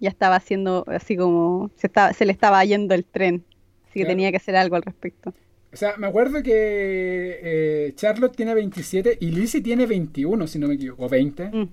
Ya 0.00 0.08
estaba 0.08 0.36
haciendo 0.36 0.84
así 0.86 1.16
como, 1.16 1.70
se, 1.76 1.88
estaba, 1.88 2.12
se 2.12 2.24
le 2.24 2.32
estaba 2.32 2.64
yendo 2.64 2.94
el 2.94 3.04
tren. 3.04 3.44
Así 3.88 4.00
que 4.00 4.06
tenía 4.06 4.30
que 4.30 4.38
hacer 4.38 4.56
algo 4.56 4.76
al 4.76 4.82
respecto. 4.82 5.34
O 5.72 5.76
sea, 5.76 5.96
me 5.96 6.06
acuerdo 6.06 6.42
que 6.42 7.40
eh, 7.42 7.92
Charlotte 7.96 8.36
tiene 8.36 8.54
27 8.54 9.18
y 9.20 9.30
Lizzie 9.32 9.60
tiene 9.60 9.86
21, 9.86 10.46
si 10.46 10.58
no 10.60 10.68
me 10.68 10.74
equivoco, 10.74 11.04
o 11.04 11.08
20. 11.08 11.50
Mm. 11.50 11.68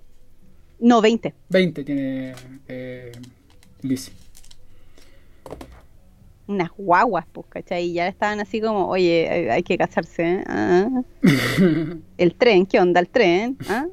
No, 0.81 1.01
20. 1.01 1.33
20 1.49 1.83
tiene 1.83 2.33
eh, 2.67 3.11
Lizzie. 3.81 4.13
Unas 6.47 6.69
guaguas, 6.77 7.25
pues, 7.31 7.47
¿cachai? 7.47 7.85
Y 7.85 7.93
ya 7.93 8.07
estaban 8.07 8.39
así 8.41 8.59
como, 8.59 8.87
oye, 8.87 9.29
hay, 9.29 9.47
hay 9.49 9.63
que 9.63 9.77
casarse, 9.77 10.23
¿eh? 10.23 10.43
Ah. 10.47 10.89
El 12.17 12.35
tren, 12.35 12.65
¿qué 12.65 12.79
onda 12.79 12.99
el 12.99 13.07
tren? 13.07 13.57
¿Ah? 13.69 13.85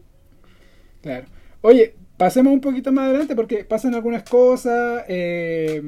Claro. 1.03 1.27
Oye, 1.61 1.95
pasemos 2.17 2.53
un 2.53 2.61
poquito 2.61 2.91
más 2.91 3.09
adelante 3.09 3.37
porque 3.37 3.65
pasan 3.65 3.95
algunas 3.95 4.25
cosas. 4.25 5.05
Eh, 5.09 5.83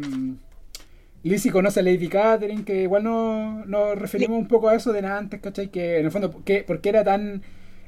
Lizzie 1.23 1.51
conoce 1.51 1.81
a 1.81 1.83
Lady 1.83 2.09
Catherine, 2.09 2.65
que 2.65 2.83
igual 2.83 3.03
no- 3.05 3.65
nos 3.67 3.99
referimos 3.99 4.39
un 4.39 4.47
poco 4.49 4.69
a 4.69 4.77
eso 4.77 4.93
de 4.93 5.05
antes, 5.05 5.41
¿cachai? 5.41 5.69
Que 5.71 5.99
en 5.99 6.07
el 6.07 6.13
fondo, 6.13 6.31
¿por 6.31 6.45
qué, 6.45 6.63
por 6.63 6.81
qué 6.81 6.91
era 6.91 7.03
tan 7.05 7.43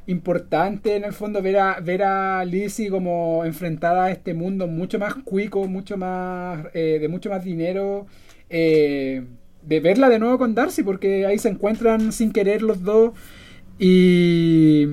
importante 0.06 0.96
en 0.96 1.04
el 1.04 1.12
fondo 1.12 1.40
ver 1.42 1.58
a, 1.58 1.80
ver 1.80 2.02
a 2.02 2.44
Lizzie 2.44 2.90
como 2.90 3.44
enfrentada 3.44 4.04
a 4.06 4.10
este 4.10 4.34
mundo 4.34 4.66
mucho 4.66 4.98
más 4.98 5.14
cuico, 5.14 5.66
mucho 5.68 5.96
más 5.96 6.66
eh, 6.74 6.98
de 7.00 7.08
mucho 7.08 7.30
más 7.30 7.44
dinero? 7.44 8.06
eh, 8.50 9.24
de 9.62 9.80
verla 9.80 10.08
de 10.08 10.18
nuevo 10.18 10.38
con 10.38 10.54
Darcy, 10.54 10.82
porque 10.82 11.24
ahí 11.24 11.38
se 11.38 11.48
encuentran 11.48 12.12
sin 12.12 12.32
querer 12.32 12.62
los 12.62 12.82
dos. 12.82 13.12
Y, 13.78 14.86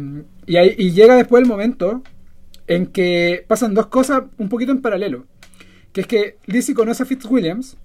y, 0.45 0.57
ahí- 0.57 0.76
y 0.77 0.91
llega 0.91 1.15
después 1.15 1.41
el 1.44 1.48
momento 1.49 2.02
en 2.68 2.86
que 2.88 3.44
pasan 3.48 3.73
dos 3.73 3.88
cosas 3.88 4.23
un 4.38 4.49
poquito 4.49 4.72
en 4.72 4.81
paralelo. 4.81 5.26
Que 5.91 6.02
es 6.02 6.07
que 6.07 6.38
Lizzie 6.45 6.76
conoce 6.76 7.03
a 7.03 7.06
Fitzwilliams 7.06 7.77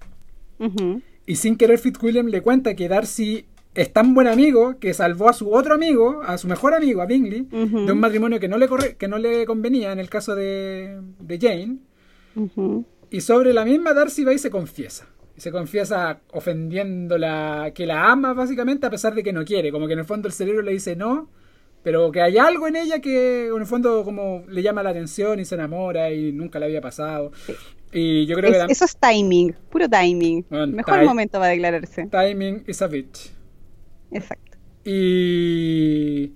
y 1.25 1.35
sin 1.37 1.57
querer 1.57 1.79
Fitzwilliams 1.79 2.31
le 2.31 2.41
cuenta 2.41 2.75
que 2.75 2.87
Darcy 2.87 3.45
es 3.75 3.91
tan 3.93 4.13
buen 4.13 4.27
amigo 4.27 4.79
que 4.79 4.93
salvó 4.93 5.29
a 5.29 5.33
su 5.33 5.51
otro 5.53 5.73
amigo, 5.75 6.21
a 6.25 6.37
su 6.37 6.47
mejor 6.47 6.73
amigo, 6.73 7.01
a 7.01 7.05
Bingley, 7.05 7.41
de 7.51 7.91
un 7.91 7.99
matrimonio 7.99 8.39
que 8.39 8.47
no 8.47 8.57
le, 8.57 8.67
corre- 8.67 8.95
que 8.97 9.07
no 9.07 9.17
le 9.17 9.45
convenía 9.45 9.91
en 9.91 9.99
el 9.99 10.09
caso 10.09 10.33
de, 10.35 10.99
de 11.19 11.37
Jane. 11.39 11.77
Y 13.11 13.21
sobre 13.21 13.53
la 13.53 13.65
misma 13.65 13.93
Darcy 13.93 14.23
va 14.23 14.33
y 14.33 14.39
se 14.39 14.49
confiesa. 14.49 15.07
Y 15.37 15.41
se 15.41 15.51
confiesa 15.51 16.21
ofendiéndola, 16.31 17.71
que 17.73 17.85
la 17.85 18.11
ama 18.11 18.33
básicamente 18.33 18.85
a 18.87 18.89
pesar 18.89 19.13
de 19.15 19.23
que 19.23 19.33
no 19.33 19.43
quiere. 19.45 19.71
Como 19.71 19.87
que 19.87 19.93
en 19.93 19.99
el 19.99 20.05
fondo 20.05 20.27
el 20.27 20.33
cerebro 20.33 20.61
le 20.61 20.71
dice 20.71 20.95
no, 20.95 21.29
pero 21.83 22.11
que 22.11 22.21
hay 22.21 22.37
algo 22.37 22.67
en 22.67 22.75
ella 22.77 22.99
que 22.99 23.47
en 23.47 23.59
el 23.59 23.65
fondo 23.65 24.03
como 24.03 24.43
le 24.47 24.61
llama 24.61 24.83
la 24.83 24.89
atención 24.91 25.39
y 25.39 25.45
se 25.45 25.55
enamora 25.55 26.11
y 26.11 26.31
nunca 26.31 26.59
le 26.59 26.65
había 26.65 26.81
pasado. 26.81 27.31
Y 27.91 28.25
yo 28.25 28.35
creo 28.35 28.51
Es- 28.51 28.65
que 28.65 28.71
eso 28.73 28.85
es 28.85 28.97
timing, 28.97 29.53
puro 29.69 29.87
timing. 29.89 30.45
Bueno, 30.49 30.67
Mejor 30.67 31.03
momento 31.03 31.39
para 31.39 31.51
declararse. 31.51 32.07
timing 32.07 32.63
is 32.67 32.81
a 32.81 32.87
bitch. 32.87 33.31
Exacto. 34.11 34.57
Y, 34.83 36.33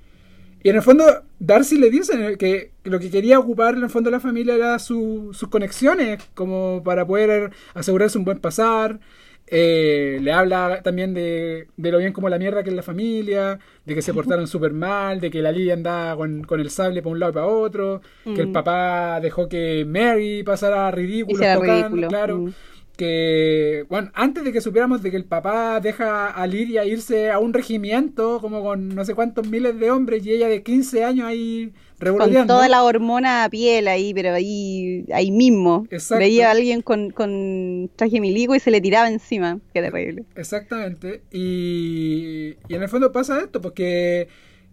Y 0.64 0.70
en 0.70 0.76
el 0.78 0.82
fondo, 0.84 1.06
Darcy 1.40 1.78
le 1.78 1.90
dice 1.90 2.38
que 2.38 2.72
lo 2.84 3.00
que 3.00 3.10
quería 3.12 3.40
ocupar 3.40 3.76
en 3.78 3.84
el 3.84 3.90
fondo 3.90 4.10
de 4.10 4.18
la 4.18 4.20
familia 4.22 4.56
era 4.56 4.80
su- 4.80 5.30
sus 5.34 5.50
conexiones, 5.50 6.22
como 6.36 6.82
para 6.84 7.06
poder 7.08 7.52
asegurarse 7.76 8.18
un 8.18 8.26
buen 8.26 8.40
pasar. 8.40 9.00
Eh, 9.48 10.20
le 10.22 10.32
habla 10.34 10.82
también 10.84 11.14
de, 11.14 11.68
de 11.78 11.92
lo 11.92 11.98
bien 12.00 12.14
como 12.14 12.30
la 12.30 12.38
mierda 12.40 12.64
que 12.64 12.70
es 12.72 12.76
la 12.76 12.84
familia, 12.84 13.60
de 13.86 13.96
que 13.96 14.02
se 14.04 14.14
portaron 14.14 14.48
súper 14.50 14.74
mal, 14.74 15.20
de 15.22 15.32
que 15.32 15.42
la 15.42 15.52
Lidia 15.52 15.74
andaba 15.76 16.18
con, 16.18 16.44
con 16.44 16.60
el 16.60 16.70
sable 16.72 17.02
para 17.02 17.14
un 17.14 17.20
lado 17.20 17.32
y 17.32 17.36
para 17.36 17.48
otro, 17.48 18.02
que 18.34 18.42
el 18.42 18.48
Mm. 18.48 18.54
papá 18.54 19.20
dejó 19.22 19.50
que 19.50 19.86
Mary 19.88 20.44
pasara 20.44 20.92
ridículo, 20.92 21.48
tocando, 21.50 21.64
ridículo, 21.64 22.08
claro. 22.08 22.38
mm. 22.40 22.54
Que, 23.00 23.86
bueno, 23.88 24.12
antes 24.14 24.44
de 24.44 24.52
que 24.52 24.60
supiéramos 24.60 25.02
de 25.02 25.10
que 25.10 25.16
el 25.16 25.24
papá 25.24 25.80
deja 25.80 26.28
a 26.32 26.46
Lidia 26.48 26.84
irse 26.84 27.32
a 27.32 27.40
un 27.40 27.54
regimiento, 27.54 28.42
como 28.42 28.62
con 28.62 28.90
no 28.90 29.06
sé 29.06 29.16
cuántos 29.16 29.48
miles 29.48 29.80
de 29.80 29.90
hombres, 29.90 30.26
y 30.26 30.34
ella 30.34 30.50
de 30.50 30.64
15 30.64 31.06
años 31.06 31.26
ahí 31.26 31.72
Con 31.98 32.06
revolviendo. 32.08 32.54
toda 32.56 32.68
la 32.68 32.84
hormona 32.84 33.46
a 33.46 33.50
piel 33.50 33.88
ahí, 33.88 34.14
pero 34.14 34.34
ahí, 34.34 35.06
ahí 35.14 35.32
mismo. 35.32 35.88
Exacto. 35.92 36.20
Veía 36.20 36.50
a 36.50 36.52
alguien 36.52 36.82
con, 36.82 37.12
con 37.12 37.90
traje 37.96 38.20
milico 38.20 38.54
y 38.54 38.60
se 38.60 38.70
le 38.70 38.82
tiraba 38.82 39.08
encima. 39.08 39.62
Qué 39.74 39.82
terrible. 39.82 40.26
Exactamente. 40.36 41.22
Y, 41.32 42.56
y 42.68 42.76
en 42.76 42.84
el 42.84 42.90
fondo 42.90 43.14
pasa 43.14 43.40
esto, 43.40 43.62
porque 43.62 44.28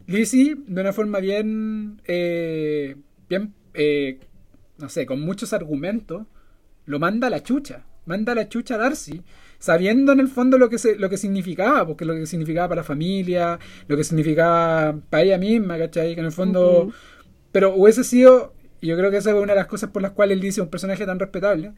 Lizzie, 0.08 0.56
de 0.66 0.80
una 0.80 0.92
forma 0.92 1.20
bien, 1.20 2.02
eh, 2.08 2.96
bien, 3.28 3.54
eh, 3.74 4.18
no 4.78 4.88
sé, 4.88 5.06
con 5.06 5.20
muchos 5.20 5.52
argumentos, 5.52 6.26
lo 6.86 6.98
manda 6.98 7.28
a 7.28 7.30
la 7.30 7.44
chucha. 7.44 7.84
Manda 8.06 8.34
la 8.34 8.48
chucha 8.48 8.76
a 8.76 8.78
Darcy, 8.78 9.22
sabiendo 9.58 10.12
en 10.12 10.20
el 10.20 10.28
fondo 10.28 10.58
lo 10.58 10.70
que, 10.70 10.78
se, 10.78 10.96
lo 10.96 11.10
que 11.10 11.18
significaba, 11.18 11.86
porque 11.86 12.04
lo 12.04 12.14
que 12.14 12.26
significaba 12.26 12.68
para 12.68 12.80
la 12.80 12.84
familia, 12.84 13.58
lo 13.88 13.96
que 13.96 14.04
significaba 14.04 14.98
para 15.10 15.22
ella 15.24 15.38
misma, 15.38 15.76
¿cachai? 15.78 16.14
Que 16.14 16.20
en 16.20 16.26
el 16.26 16.32
fondo... 16.32 16.92
Pero 17.52 17.74
hubiese 17.74 18.04
sido, 18.04 18.54
y 18.80 18.88
yo 18.88 18.96
creo 18.96 19.10
que 19.10 19.16
esa 19.16 19.30
es 19.30 19.36
una 19.36 19.52
de 19.52 19.58
las 19.58 19.66
cosas 19.66 19.90
por 19.90 20.02
las 20.02 20.12
cuales 20.12 20.38
Lizzie 20.38 20.60
es 20.60 20.64
un 20.64 20.70
personaje 20.70 21.06
tan 21.06 21.18
respetable, 21.18 21.72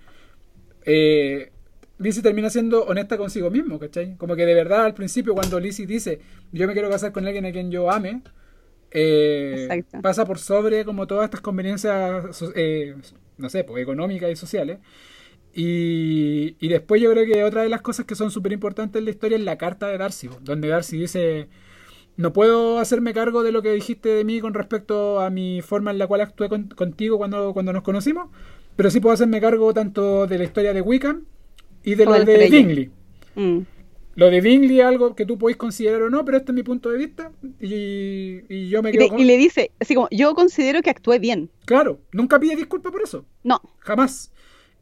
eh, 0.84 1.52
Lizzie 1.98 2.22
termina 2.22 2.48
siendo 2.50 2.84
honesta 2.84 3.16
consigo 3.16 3.50
mismo, 3.50 3.78
¿cachai? 3.78 4.16
Como 4.16 4.36
que 4.36 4.46
de 4.46 4.55
verdad 4.55 4.84
al 4.84 4.94
principio 4.94 5.34
cuando 5.34 5.59
Lizzie 5.60 5.86
dice, 5.86 6.20
yo 6.52 6.66
me 6.66 6.72
quiero 6.72 6.88
casar 6.90 7.12
con 7.12 7.26
alguien 7.26 7.46
a 7.46 7.52
quien 7.52 7.70
yo 7.70 7.90
ame, 7.90 8.22
eh, 8.90 9.84
pasa 10.02 10.24
por 10.24 10.38
sobre 10.38 10.84
como 10.84 11.06
todas 11.06 11.24
estas 11.24 11.40
conveniencias, 11.40 12.42
eh, 12.55 12.94
no 13.36 13.48
sé, 13.48 13.64
pues, 13.64 13.82
económicas 13.82 14.30
y 14.30 14.36
sociales. 14.36 14.78
Y, 15.54 16.56
y 16.60 16.68
después 16.68 17.00
yo 17.02 17.10
creo 17.12 17.26
que 17.26 17.42
otra 17.44 17.62
de 17.62 17.68
las 17.68 17.82
cosas 17.82 18.06
que 18.06 18.14
son 18.14 18.30
súper 18.30 18.52
importantes 18.52 18.98
en 19.00 19.04
la 19.06 19.10
historia 19.10 19.36
es 19.38 19.44
la 19.44 19.58
carta 19.58 19.88
de 19.88 19.98
Darcy, 19.98 20.28
donde 20.42 20.68
Darcy 20.68 20.98
dice, 20.98 21.48
no 22.16 22.32
puedo 22.32 22.78
hacerme 22.78 23.14
cargo 23.14 23.42
de 23.42 23.52
lo 23.52 23.62
que 23.62 23.72
dijiste 23.72 24.08
de 24.10 24.24
mí 24.24 24.40
con 24.40 24.54
respecto 24.54 25.20
a 25.20 25.30
mi 25.30 25.62
forma 25.62 25.90
en 25.92 25.98
la 25.98 26.06
cual 26.06 26.20
actué 26.22 26.48
con- 26.48 26.68
contigo 26.68 27.18
cuando, 27.18 27.52
cuando 27.54 27.72
nos 27.72 27.82
conocimos, 27.82 28.30
pero 28.76 28.90
sí 28.90 29.00
puedo 29.00 29.14
hacerme 29.14 29.40
cargo 29.40 29.74
tanto 29.74 30.26
de 30.26 30.38
la 30.38 30.44
historia 30.44 30.72
de 30.74 30.80
Wickham 30.82 31.24
y 31.84 31.94
de 31.96 32.04
Como 32.04 32.16
lo 32.18 32.24
de. 32.24 32.48
Bingley. 32.48 32.90
Mm. 33.34 33.60
Lo 34.16 34.30
de 34.30 34.40
Bingley 34.40 34.80
es 34.80 34.86
algo 34.86 35.14
que 35.14 35.24
tú 35.26 35.38
podéis 35.38 35.56
considerar 35.58 36.02
o 36.02 36.10
no, 36.10 36.24
pero 36.24 36.38
este 36.38 36.50
es 36.50 36.56
mi 36.56 36.64
punto 36.64 36.90
de 36.90 36.98
vista 36.98 37.30
y, 37.60 38.40
y 38.48 38.68
yo 38.68 38.82
me 38.82 38.90
Y, 38.90 38.92
quedo 38.92 39.08
con... 39.08 39.20
y 39.20 39.24
le 39.24 39.36
dice, 39.36 39.70
así 39.80 39.94
como, 39.94 40.08
yo 40.10 40.34
considero 40.34 40.82
que 40.82 40.90
actué 40.90 41.20
bien. 41.20 41.50
Claro, 41.66 42.00
nunca 42.12 42.40
pide 42.40 42.56
disculpas 42.56 42.90
por 42.92 43.02
eso. 43.02 43.24
No. 43.44 43.60
Jamás. 43.78 44.32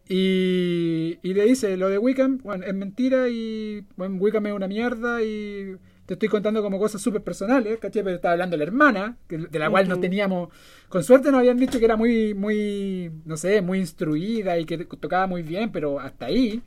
Y, 0.08 1.18
y 1.22 1.34
le 1.34 1.44
dice, 1.44 1.76
lo 1.76 1.88
de 1.88 1.98
Wickham, 1.98 2.38
bueno, 2.44 2.64
es 2.64 2.74
mentira 2.74 3.28
y 3.28 3.84
bueno, 3.96 4.16
Wickham 4.16 4.46
es 4.46 4.52
una 4.52 4.68
mierda 4.68 5.22
y 5.22 5.76
te 6.06 6.14
estoy 6.14 6.28
contando 6.28 6.62
como 6.62 6.78
cosas 6.78 7.02
súper 7.02 7.22
personales, 7.22 7.78
¿cachai? 7.80 8.04
Pero 8.04 8.14
estaba 8.14 8.32
hablando 8.32 8.54
de 8.54 8.58
la 8.58 8.64
hermana, 8.64 9.16
que- 9.26 9.38
de 9.38 9.58
la 9.58 9.68
cual 9.68 9.90
Ujú. 9.90 10.00
teníamos, 10.00 10.48
con 10.88 11.02
suerte 11.02 11.32
nos 11.32 11.40
habían 11.40 11.56
dicho 11.56 11.80
que 11.80 11.84
era 11.84 11.96
muy, 11.96 12.34
muy, 12.34 13.10
no 13.24 13.36
sé, 13.36 13.60
muy 13.62 13.78
instruida 13.80 14.56
y 14.58 14.64
que 14.64 14.78
tocaba 14.84 15.26
muy 15.26 15.42
bien, 15.42 15.72
pero 15.72 15.98
hasta 15.98 16.26
ahí. 16.26 16.62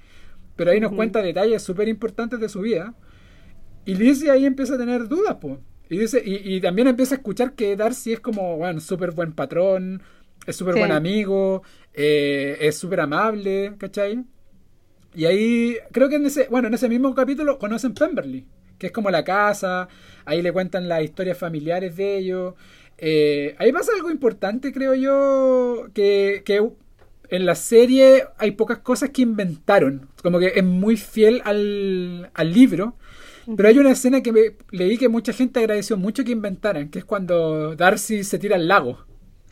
Pero 0.58 0.72
ahí 0.72 0.82
nos 0.82 0.92
cuenta 0.92 1.22
detalles 1.22 1.64
súper 1.64 1.88
importantes 1.88 2.42
de 2.42 2.50
su 2.50 2.60
vida. 2.60 2.94
Y 3.86 3.96
Lizzie 3.96 4.30
ahí 4.30 4.46
empieza 4.46 4.76
a 4.76 4.78
tener 4.78 5.08
dudas, 5.08 5.38
pues. 5.40 5.60
Y, 5.90 5.98
dice, 5.98 6.22
y, 6.24 6.56
y 6.56 6.62
también 6.62 6.88
empieza 6.90 7.16
a 7.16 7.18
escuchar 7.18 7.54
que 7.54 7.76
Darcy 7.78 8.14
es 8.14 8.20
como, 8.20 8.58
bueno, 8.58 8.80
súper 8.82 9.12
buen 9.12 9.32
patrón, 9.34 10.02
es 10.46 10.56
súper 10.56 10.76
Sí. 10.76 10.80
buen 10.80 10.92
amigo, 10.92 11.64
eh, 12.00 12.58
es 12.62 12.78
súper 12.78 13.02
amable, 13.02 13.74
¿cachai? 13.78 14.24
Y 15.16 15.26
ahí, 15.26 15.78
creo 15.92 16.10
que 16.10 16.16
en 16.18 16.26
ese, 16.26 16.48
bueno, 16.50 16.68
en 16.68 16.74
ese 16.76 16.88
mismo 16.90 17.14
capítulo 17.16 17.58
conocen 17.58 17.94
Pemberley, 17.94 18.46
que 18.78 18.88
es 18.88 18.92
como 18.94 19.10
la 19.12 19.24
casa, 19.24 19.88
ahí 20.26 20.42
le 20.42 20.52
cuentan 20.54 20.88
las 20.88 21.04
historias 21.04 21.38
familiares 21.38 21.96
de 21.98 22.18
ellos. 22.18 22.54
Eh, 22.98 23.56
ahí 23.60 23.72
pasa 23.72 23.92
algo 23.96 24.12
importante, 24.12 24.72
creo 24.74 24.94
yo, 24.96 25.88
que, 25.94 26.44
que 26.46 26.62
en 27.30 27.46
la 27.46 27.56
serie 27.56 28.26
hay 28.38 28.52
pocas 28.52 28.80
cosas 28.80 29.10
que 29.12 29.24
inventaron, 29.24 30.10
como 30.24 30.40
que 30.40 30.54
es 30.56 30.64
muy 30.64 30.98
fiel 30.98 31.42
al, 31.46 32.30
al 32.34 32.54
libro. 32.54 32.96
Pero 33.56 33.70
hay 33.70 33.80
una 33.80 33.92
escena 33.92 34.22
que 34.24 34.32
me- 34.32 34.56
leí 34.72 34.98
que 34.98 35.10
mucha 35.10 35.34
gente 35.34 35.60
agradeció 35.60 35.98
mucho 35.98 36.24
que 36.24 36.32
inventaran, 36.32 36.90
que 36.90 37.00
es 37.00 37.06
cuando 37.06 37.76
Darcy 37.76 38.24
se 38.24 38.40
tira 38.40 38.56
al 38.58 38.68
lago. 38.68 39.00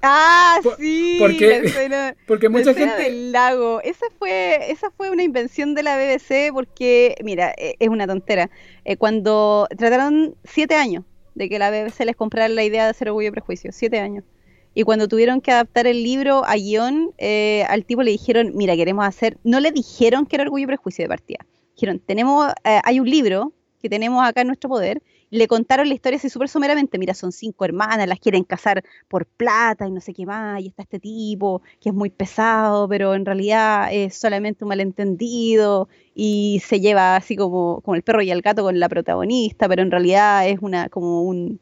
Ah, 0.02 0.60
Por- 0.64 0.78
sí, 0.78 1.18
porque- 1.20 1.58
escena- 1.66 2.16
porque 2.28 2.50
mucha 2.50 2.74
gente- 2.74 3.04
del 3.04 3.32
lago. 3.32 3.82
Esa 3.84 4.06
fue, 4.20 4.72
esa 4.72 4.92
fue 4.92 5.10
una 5.10 5.24
invención 5.24 5.74
de 5.76 5.84
la 5.84 5.98
BBC 5.98 6.52
porque, 6.54 7.16
mira, 7.24 7.54
eh, 7.58 7.76
es 7.80 7.90
una 7.90 8.06
tontera. 8.08 8.50
Eh, 8.86 8.98
cuando 8.98 9.68
trataron 9.78 10.36
siete 10.44 10.76
años 10.76 11.04
de 11.36 11.50
que 11.50 11.60
la 11.60 11.70
BBC 11.72 12.06
les 12.06 12.16
comprara 12.16 12.48
la 12.50 12.64
idea 12.64 12.84
de 12.86 12.90
hacer 12.92 13.10
Orgullo 13.10 13.30
y 13.30 13.32
Prejuicio, 13.32 13.72
siete 13.72 14.00
años. 14.00 14.24
Y 14.74 14.84
cuando 14.84 15.08
tuvieron 15.08 15.42
que 15.42 15.52
adaptar 15.52 15.88
el 15.88 16.04
libro 16.04 16.44
a 16.46 16.56
guion, 16.56 17.12
eh, 17.18 17.66
al 17.68 17.84
tipo 17.84 18.04
le 18.04 18.12
dijeron, 18.12 18.52
mira, 18.54 18.76
queremos 18.76 19.06
hacer, 19.08 19.38
no 19.44 19.60
le 19.60 19.72
dijeron 19.72 20.28
que 20.28 20.36
era 20.36 20.44
Orgullo 20.44 20.66
y 20.66 20.68
Prejuicio 20.68 21.04
de 21.06 21.10
partida. 21.10 21.40
Dijeron, 21.76 22.00
tenemos, 22.06 22.52
eh, 22.64 22.80
hay 22.84 23.00
un 23.00 23.10
libro 23.10 23.54
que 23.82 23.90
tenemos 23.90 24.24
acá 24.28 24.42
en 24.42 24.48
nuestro 24.48 24.70
poder. 24.70 25.02
Le 25.30 25.48
contaron 25.48 25.90
la 25.90 25.94
historia 25.94 26.18
así 26.18 26.30
súper 26.30 26.48
someramente. 26.50 26.98
Mira, 26.98 27.14
son 27.14 27.32
cinco 27.32 27.66
hermanas, 27.66 28.08
las 28.08 28.20
quieren 28.20 28.44
casar 28.44 28.84
por 29.08 29.26
plata 29.26 29.88
y 29.88 29.92
no 29.92 30.00
sé 30.02 30.14
qué 30.14 30.26
más. 30.26 30.62
Y 30.62 30.68
está 30.68 30.84
este 30.84 31.00
tipo 31.00 31.62
que 31.82 31.90
es 31.90 31.96
muy 31.96 32.10
pesado, 32.10 32.88
pero 32.88 33.14
en 33.14 33.26
realidad 33.26 33.90
es 33.92 34.16
solamente 34.16 34.64
un 34.64 34.70
malentendido. 34.70 35.90
Y 36.16 36.62
se 36.66 36.80
lleva 36.80 37.16
así 37.16 37.36
como, 37.36 37.82
como 37.82 37.96
el 37.96 38.04
perro 38.04 38.22
y 38.22 38.32
el 38.32 38.42
gato 38.42 38.64
con 38.64 38.80
la 38.80 38.90
protagonista, 38.90 39.68
pero 39.68 39.82
en 39.84 39.92
realidad 39.92 40.48
es 40.48 40.60
una 40.62 40.90
como 40.90 41.24
un, 41.24 41.60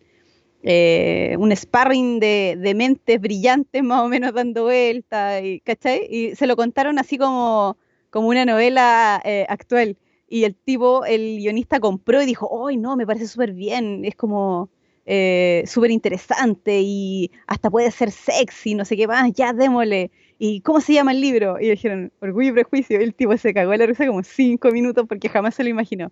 eh, 0.63 1.35
un 1.39 1.55
sparring 1.55 2.19
de, 2.19 2.57
de 2.59 2.73
mentes 2.75 3.19
brillantes 3.21 3.83
más 3.83 4.01
o 4.01 4.07
menos 4.07 4.33
dando 4.33 4.63
vueltas, 4.63 5.43
y, 5.43 5.59
¿cachai? 5.61 6.07
Y 6.09 6.35
se 6.35 6.47
lo 6.47 6.55
contaron 6.55 6.99
así 6.99 7.17
como, 7.17 7.77
como 8.09 8.29
una 8.29 8.45
novela 8.45 9.21
eh, 9.25 9.45
actual. 9.49 9.97
Y 10.27 10.43
el 10.43 10.55
tipo, 10.55 11.05
el 11.05 11.37
guionista 11.37 11.79
compró 11.79 12.21
y 12.21 12.25
dijo, 12.25 12.67
¡ay 12.67 12.77
no! 12.77 12.95
Me 12.95 13.05
parece 13.05 13.27
súper 13.27 13.53
bien, 13.53 14.05
es 14.05 14.15
como 14.15 14.69
eh, 15.05 15.63
súper 15.67 15.91
interesante 15.91 16.81
y 16.81 17.31
hasta 17.45 17.69
puede 17.69 17.91
ser 17.91 18.11
sexy, 18.11 18.73
no 18.73 18.85
sé 18.85 18.97
qué 18.97 19.07
más, 19.07 19.31
ya 19.33 19.53
démosle. 19.53 20.11
¿Y 20.37 20.61
cómo 20.61 20.81
se 20.81 20.93
llama 20.93 21.11
el 21.11 21.21
libro? 21.21 21.59
Y 21.59 21.69
dijeron, 21.69 22.11
Orgullo 22.21 22.49
y 22.49 22.53
Prejuicio. 22.53 22.99
Y 22.99 23.03
el 23.03 23.13
tipo 23.13 23.37
se 23.37 23.53
cagó 23.53 23.73
en 23.73 23.79
la 23.79 23.85
risa 23.85 24.05
como 24.07 24.23
cinco 24.23 24.71
minutos 24.71 25.05
porque 25.07 25.29
jamás 25.29 25.55
se 25.55 25.63
lo 25.63 25.69
imaginó. 25.69 26.11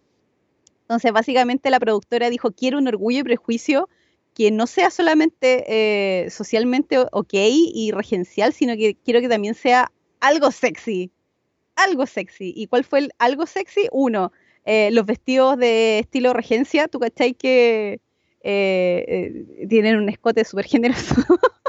Entonces, 0.81 1.11
básicamente 1.11 1.69
la 1.69 1.80
productora 1.80 2.30
dijo, 2.30 2.52
quiero 2.52 2.77
un 2.77 2.88
Orgullo 2.88 3.19
y 3.19 3.23
Prejuicio 3.23 3.90
que 4.34 4.52
no 4.52 4.68
sea 4.68 4.90
solamente 4.90 5.64
eh, 5.68 6.30
socialmente 6.30 6.98
ok 7.11 7.34
y 7.34 7.91
regencial, 7.91 8.53
sino 8.53 8.76
que 8.76 8.95
quiero 8.95 9.22
que 9.22 9.30
también 9.30 9.53
sea 9.53 9.91
algo 10.19 10.52
sexy. 10.52 11.11
Algo 11.75 12.05
sexy. 12.05 12.53
¿Y 12.55 12.67
cuál 12.67 12.83
fue 12.83 12.99
el 12.99 13.11
algo 13.17 13.45
sexy? 13.45 13.87
Uno, 13.91 14.31
eh, 14.65 14.89
los 14.91 15.05
vestidos 15.05 15.57
de 15.57 15.99
estilo 15.99 16.33
regencia, 16.33 16.87
¿tú 16.87 16.99
cachai 16.99 17.33
que 17.33 17.99
eh, 18.43 19.45
eh, 19.61 19.67
tienen 19.67 19.97
un 19.97 20.09
escote 20.09 20.45
súper 20.45 20.65
generoso? 20.65 21.15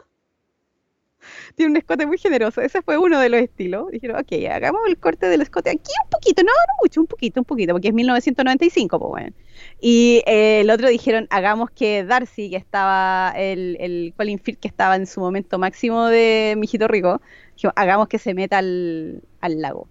Tiene 1.57 1.71
un 1.71 1.77
escote 1.77 2.05
muy 2.05 2.19
generoso. 2.19 2.61
Ese 2.61 2.83
fue 2.83 2.99
uno 2.99 3.21
de 3.21 3.29
los 3.29 3.41
estilos. 3.41 3.89
Dijeron, 3.93 4.17
ok, 4.21 4.33
hagamos 4.51 4.83
el 4.89 4.99
corte 4.99 5.27
del 5.27 5.41
escote 5.41 5.71
aquí 5.71 5.93
un 6.03 6.11
poquito, 6.11 6.43
no, 6.43 6.51
no 6.51 6.83
mucho, 6.83 7.01
un 7.01 7.07
poquito, 7.07 7.41
un 7.41 7.45
poquito, 7.45 7.73
porque 7.73 7.89
es 7.89 7.95
1995, 7.95 8.99
pues 8.99 9.11
bueno. 9.11 9.37
Y 9.81 10.23
el 10.27 10.69
otro 10.71 10.89
dijeron, 10.89 11.29
hagamos 11.31 11.71
que 11.71 12.03
Darcy, 12.05 12.51
que 12.51 12.57
estaba, 12.57 13.33
el, 13.37 13.77
el 13.79 14.15
Colin 14.17 14.41
Firth, 14.41 14.59
que 14.59 14.69
estaba 14.69 14.97
en 14.97 15.07
su 15.07 15.21
momento 15.21 15.59
máximo 15.59 16.07
de 16.07 16.55
Mijito 16.57 16.89
Rico, 16.89 17.21
dijo, 17.57 17.73
hagamos 17.77 18.09
que 18.09 18.19
se 18.19 18.35
meta 18.35 18.59
al, 18.59 19.23
al 19.41 19.61
lago 19.61 19.89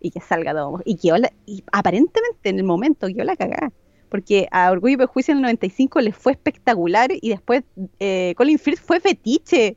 y 0.00 0.10
que 0.10 0.20
salga 0.20 0.52
todo. 0.52 0.80
Y 0.84 0.98
la- 1.18 1.32
y 1.46 1.64
aparentemente 1.72 2.48
en 2.48 2.58
el 2.58 2.64
momento 2.64 3.06
quedó 3.08 3.24
la 3.24 3.36
cagada. 3.36 3.72
Porque 4.08 4.46
a 4.52 4.70
Orgullo 4.70 4.94
y 4.94 4.96
Prejuicio 4.98 5.32
en 5.32 5.38
el 5.38 5.42
95 5.42 6.00
les 6.00 6.16
fue 6.16 6.32
espectacular 6.32 7.10
y 7.12 7.28
después 7.30 7.64
eh, 7.98 8.34
Colin 8.36 8.58
Firth 8.58 8.78
fue 8.78 9.00
fetiche. 9.00 9.76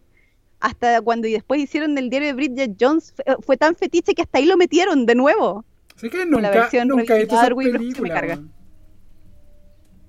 Hasta 0.60 1.02
cuando 1.02 1.28
y 1.28 1.32
después 1.32 1.62
hicieron 1.62 1.96
del 1.96 2.10
diario 2.10 2.28
de 2.28 2.34
Bridget 2.34 2.76
Jones, 2.80 3.14
fue, 3.16 3.24
fue 3.42 3.58
tan 3.58 3.76
fetiche 3.76 4.14
que 4.14 4.22
hasta 4.22 4.40
ahí 4.40 4.46
lo 4.46 4.58
metieron 4.58 5.06
de 5.06 5.16
nuevo. 5.16 5.64
Sé 5.96 6.10
que 6.10 6.18
la 6.20 6.26
nunca, 6.26 6.50
versión 6.52 6.88
nunca 6.90 7.16
he 7.16 7.20
visto 7.20 7.36
esa 7.36 7.50
me 7.56 7.72
película. 7.72 8.14
carga. 8.14 8.34
weón. 8.36 8.52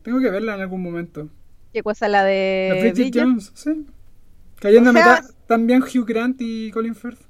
Tengo 0.03 0.21
que 0.21 0.31
verla 0.31 0.55
en 0.55 0.61
algún 0.63 0.83
momento. 0.83 1.29
¿Qué 1.73 1.83
cosa? 1.83 2.09
La 2.09 2.25
de. 2.25 2.69
La 2.75 2.81
Bridget 2.81 2.95
Bridget? 2.95 3.23
Jones, 3.23 3.53
sí. 3.55 3.87
Cayendo 4.59 4.91
O 4.91 4.93
a 4.93 4.97
sea- 4.97 5.17
mitad 5.23 5.31
también 5.47 5.83
Hugh 5.83 6.05
Grant 6.07 6.37
y 6.41 6.71
Colin 6.73 6.95
Firth. 6.95 7.21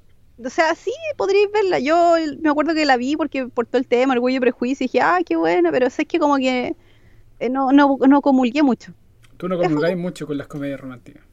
O 0.45 0.49
sea, 0.49 0.75
sí, 0.75 0.91
podríais 1.17 1.51
verla. 1.51 1.79
Yo 1.79 2.15
me 2.41 2.49
acuerdo 2.49 2.73
que 2.73 2.85
la 2.85 2.97
vi 2.97 3.15
porque 3.15 3.47
por 3.47 3.65
todo 3.67 3.77
el 3.79 3.87
tema, 3.87 4.13
orgullo 4.13 4.37
y 4.37 4.39
prejuicio, 4.39 4.83
y 4.85 4.87
dije, 4.87 5.01
ah, 5.01 5.19
qué 5.25 5.35
buena, 5.35 5.71
pero 5.71 5.87
es 5.87 5.97
que 6.07 6.19
como 6.19 6.37
que 6.37 6.75
eh, 7.39 7.49
no, 7.49 7.71
no, 7.71 7.97
no 8.07 8.21
comulgué 8.21 8.63
mucho, 8.63 8.93
Tú 9.37 9.47
no 9.49 9.57
comulgáis 9.57 9.97
mucho 9.97 10.27
con 10.27 10.37
las 10.37 10.47
comedias 10.47 10.79
románticas. 10.79 11.23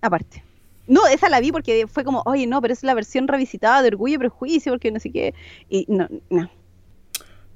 aparte. 0.00 0.42
No, 0.86 1.06
esa 1.06 1.30
la 1.30 1.40
vi 1.40 1.50
porque 1.50 1.86
fue 1.86 2.04
como, 2.04 2.22
oye, 2.26 2.46
no, 2.46 2.60
pero 2.60 2.74
es 2.74 2.82
la 2.82 2.92
versión 2.94 3.26
revisitada 3.26 3.80
de 3.80 3.88
Orgullo 3.88 4.16
y 4.16 4.18
Prejuicio, 4.18 4.72
porque 4.72 4.90
no 4.92 5.00
sé 5.00 5.10
qué. 5.10 5.34
Y 5.70 5.86
no, 5.88 6.06
no. 6.28 6.50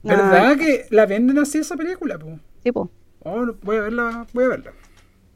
¿Verdad 0.02 0.52
Ah, 0.52 0.56
que 0.56 0.86
la 0.90 1.06
venden 1.06 1.38
así 1.38 1.58
esa 1.58 1.76
película? 1.76 2.18
Po? 2.18 2.38
Sí, 2.62 2.72
po. 2.72 2.90
Oh, 3.24 3.52
voy 3.62 3.76
a 3.76 3.80
verla, 3.82 4.26
voy 4.32 4.44
a 4.44 4.48
verla. 4.48 4.72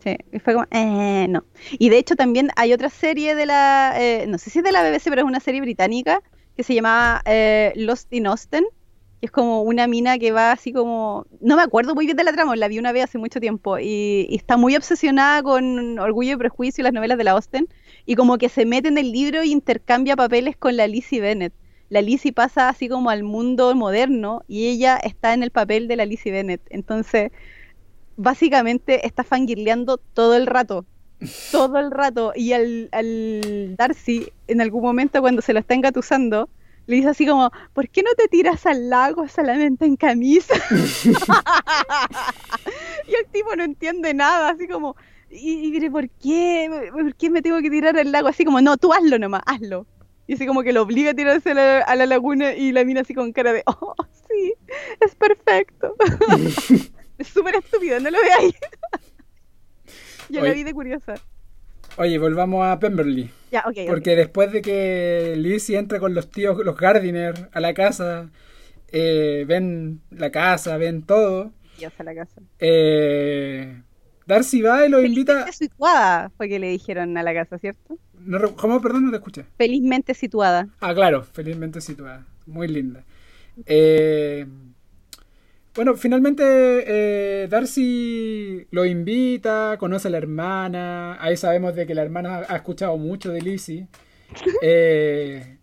Sí, 0.03 0.17
fue 0.43 0.55
como, 0.55 0.67
eh, 0.71 1.27
no. 1.29 1.45
Y 1.73 1.89
de 1.89 1.99
hecho 1.99 2.17
también 2.17 2.51
hay 2.57 2.73
otra 2.73 2.91
serie 2.91 3.35
de 3.35 3.47
la, 3.47 3.95
eh, 3.97 4.27
no 4.27 4.39
sé 4.39 4.51
si 4.51 4.59
es 4.59 4.65
de 4.65 4.73
la 4.73 4.83
BBC, 4.83 5.11
pero 5.11 5.23
es 5.23 5.29
una 5.29 5.39
serie 5.41 5.61
británica 5.61 6.23
que 6.57 6.65
se 6.65 6.75
llama 6.75 7.23
eh, 7.25 7.73
Lost 7.77 8.13
in 8.13 8.27
Austen, 8.27 8.65
que 9.21 9.27
es 9.27 9.31
como 9.31 9.63
una 9.63 9.87
mina 9.87 10.19
que 10.19 10.33
va 10.33 10.51
así 10.51 10.73
como, 10.73 11.27
no 11.41 11.57
me 11.57 11.63
acuerdo 11.63 11.95
muy 11.95 12.07
bien 12.07 12.17
de 12.17 12.25
la 12.25 12.33
trama, 12.33 12.57
la 12.57 12.67
vi 12.69 12.79
una 12.81 12.91
vez 12.93 13.05
hace 13.05 13.19
mucho 13.19 13.39
tiempo, 13.39 13.79
y, 13.79 14.27
y 14.29 14.35
está 14.37 14.57
muy 14.57 14.75
obsesionada 14.75 15.43
con 15.43 15.99
Orgullo 16.01 16.33
y 16.33 16.37
Prejuicio 16.37 16.83
y 16.83 16.85
las 16.85 16.93
novelas 16.93 17.19
de 17.19 17.25
la 17.25 17.33
Austen, 17.33 17.69
y 18.05 18.17
como 18.17 18.39
que 18.39 18.49
se 18.49 18.67
mete 18.67 18.89
en 18.89 18.99
el 18.99 19.13
libro 19.13 19.41
e 19.43 19.47
intercambia 19.47 20.17
papeles 20.17 20.57
con 20.57 20.77
la 20.77 20.89
Lizzie 20.89 21.21
Bennett. 21.21 21.55
La 21.91 22.01
Lizzie 22.01 22.33
pasa 22.33 22.69
así 22.71 22.89
como 22.89 23.11
al 23.11 23.23
mundo 23.23 23.75
moderno 23.75 24.43
y 24.49 24.69
ella 24.69 24.97
está 24.97 25.35
en 25.35 25.43
el 25.43 25.51
papel 25.51 25.89
de 25.89 25.97
la 25.97 26.07
Lizzie 26.07 26.33
Bennett. 26.33 26.63
Entonces, 26.71 27.31
básicamente 28.17 29.07
está 29.07 29.25
fangirleando 29.25 29.99
todo 29.99 30.37
el 30.37 30.47
rato. 30.47 30.87
Todo 31.51 31.79
el 31.79 31.91
rato. 31.91 32.33
Y 32.35 32.53
al, 32.53 32.89
al 32.93 33.77
Darcy, 33.77 34.33
en 34.49 34.61
algún 34.61 34.83
momento 34.83 35.21
cuando 35.21 35.43
se 35.43 35.53
lo 35.53 35.61
está 35.61 35.75
engatusando, 35.75 36.49
le 36.87 36.97
dice 36.97 37.11
así 37.11 37.27
como, 37.27 37.51
¿por 37.73 37.89
qué 37.89 38.03
no 38.03 38.11
te 38.17 38.29
tiras 38.29 38.67
al 38.67 38.91
lago 38.91 39.29
solamente 39.29 39.85
en 39.85 39.97
camisa? 39.97 40.55
y 43.07 43.15
el 43.15 43.27
tipo 43.31 43.55
no 43.55 43.63
entiende 43.63 44.13
nada, 44.15 44.51
así 44.51 44.67
como, 44.67 44.97
y, 45.31 45.67
y 45.67 45.71
mire, 45.71 45.91
¿por 45.91 46.09
qué? 46.11 46.91
¿Por 46.93 47.15
qué 47.15 47.31
me 47.31 47.41
tengo 47.41 47.61
que 47.61 47.71
tirar 47.71 47.97
al 47.97 48.11
lago? 48.11 48.29
Así 48.29 48.45
como, 48.45 48.61
no, 48.61 48.77
tú 48.77 48.93
hazlo 48.93 49.19
nomás, 49.19 49.43
hazlo. 49.47 49.87
Y 50.27 50.35
así 50.35 50.47
como 50.47 50.63
que 50.63 50.73
lo 50.73 50.83
obliga 50.83 51.11
a 51.11 51.15
tirarse 51.15 51.53
a 51.53 51.55
la, 51.55 51.79
a 51.81 51.97
la 51.97 52.07
laguna 52.07 52.55
y 52.55 52.73
la 52.73 52.85
mina 52.85 53.03
así 53.03 53.15
con 53.15 53.33
cara 53.33 53.53
de, 53.53 53.63
oh, 53.67 53.95
sí, 54.29 54.55
es 55.01 55.15
perfecto. 55.15 55.95
es 57.23 57.29
súper 57.35 57.57
estúpido, 57.57 57.99
no 58.01 58.11
lo 58.11 58.19
veáis. 58.21 58.55
Yo 60.29 60.41
la 60.41 60.53
vi 60.53 60.63
de 60.63 60.73
curiosa. 60.73 61.15
Oye, 61.99 62.19
volvamos 62.19 62.65
a 62.67 62.79
Pemberley. 62.79 63.31
Ya, 63.51 63.61
ok, 63.67 63.77
ok. 63.83 63.87
Porque 63.89 64.17
después 64.17 64.51
de 64.51 64.63
que 64.63 65.35
Lizzie 65.37 65.77
entra 65.79 66.01
con 66.01 66.15
los 66.15 66.31
tíos, 66.31 66.57
los 66.65 66.77
Gardiner, 66.77 67.51
a 67.53 67.61
la 67.61 67.75
casa, 67.75 68.31
eh, 68.89 69.45
ven 69.47 70.01
la 70.11 70.31
casa, 70.31 70.77
ven 70.79 71.03
todo. 71.03 71.53
Dios 71.79 71.93
a 71.99 72.05
la 72.05 72.15
casa. 72.15 72.41
eh, 72.61 73.83
Darcy 74.25 74.63
va 74.63 74.87
y 74.87 74.89
los 74.89 75.05
invita. 75.05 75.33
Felizmente 75.33 75.53
situada 75.53 76.31
fue 76.37 76.49
que 76.49 76.59
le 76.59 76.69
dijeron 76.69 77.19
a 77.19 77.23
la 77.23 77.35
casa, 77.35 77.59
¿cierto? 77.59 77.99
No, 78.25 78.55
¿Cómo? 78.57 78.81
Perdón, 78.81 79.05
no 79.07 79.11
te 79.11 79.17
escuché. 79.17 79.45
Felizmente 79.59 80.15
situada. 80.15 80.69
Ah, 80.81 80.95
claro, 80.95 81.25
felizmente 81.25 81.81
situada. 81.83 82.25
Muy 82.47 82.69
linda. 82.69 83.05
Eh, 83.67 84.47
bueno, 85.75 85.95
finalmente 85.97 86.43
eh, 86.45 87.49
Darcy 87.49 88.67
lo 88.71 88.85
invita, 88.85 89.77
conoce 89.79 90.09
a 90.09 90.11
la 90.11 90.19
hermana. 90.19 91.17
Ahí 91.23 91.37
sabemos 91.37 91.75
de 91.75 91.87
que 91.87 91.95
la 91.95 92.03
hermana 92.03 92.39
ha, 92.39 92.53
ha 92.53 92.57
escuchado 92.57 92.97
mucho 92.99 93.31
de 93.33 93.41
Lizzie. 93.43 93.87
Eh, 94.63 95.59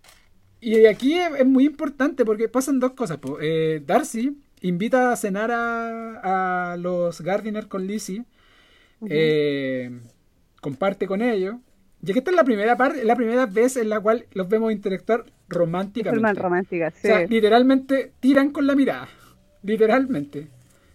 y 0.61 0.85
aquí 0.85 1.13
es, 1.17 1.31
es 1.39 1.45
muy 1.45 1.65
importante 1.65 2.23
porque 2.25 2.47
pasan 2.49 2.79
dos 2.79 2.91
cosas. 2.91 3.17
po. 3.17 3.37
Eh, 3.41 3.81
Darcy 3.85 4.37
invita 4.61 5.11
a 5.11 5.15
cenar 5.15 5.49
a, 5.51 6.73
a 6.73 6.77
los 6.77 7.21
Gardiner 7.21 7.67
con 7.67 7.87
Lizzie. 7.87 8.25
eh, 9.09 9.89
comparte 10.61 11.07
con 11.07 11.21
ellos. 11.21 11.55
Y 12.01 12.13
que 12.13 12.19
esta 12.19 12.31
es 12.31 12.37
la 12.37 12.43
primera 12.43 12.77
parte, 12.77 13.03
la 13.03 13.15
primera 13.15 13.45
vez 13.45 13.75
en 13.77 13.89
la 13.89 13.99
cual 13.99 14.25
los 14.33 14.47
vemos 14.47 14.71
interactuar 14.71 15.25
románticamente. 15.49 16.33
romántica, 16.41 16.91
sí. 16.91 17.07
O 17.07 17.11
sea, 17.11 17.25
literalmente 17.27 18.13
tiran 18.19 18.51
con 18.51 18.67
la 18.67 18.75
mirada. 18.75 19.09
Literalmente. 19.63 20.47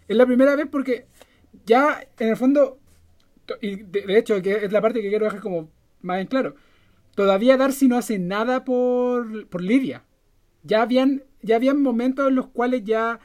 Es 0.08 0.16
la 0.16 0.26
primera 0.26 0.56
vez 0.56 0.66
porque 0.70 1.06
ya 1.66 2.06
en 2.18 2.28
el 2.28 2.36
fondo, 2.36 2.78
y 3.60 3.76
de, 3.76 4.02
de 4.02 4.18
hecho 4.18 4.40
que 4.42 4.64
es 4.64 4.72
la 4.72 4.80
parte 4.80 5.02
que 5.02 5.08
quiero 5.08 5.24
dejar 5.26 5.40
como 5.40 5.70
más 6.02 6.20
en 6.20 6.26
claro, 6.26 6.54
todavía 7.14 7.56
Darcy 7.56 7.88
no 7.88 7.96
hace 7.96 8.18
nada 8.18 8.64
por, 8.64 9.46
por 9.48 9.62
Lidia. 9.62 10.04
Ya 10.62 10.82
habían, 10.82 11.22
ya 11.42 11.56
habían 11.56 11.82
momentos 11.82 12.28
en 12.28 12.34
los 12.34 12.48
cuales 12.48 12.82
ya 12.84 13.20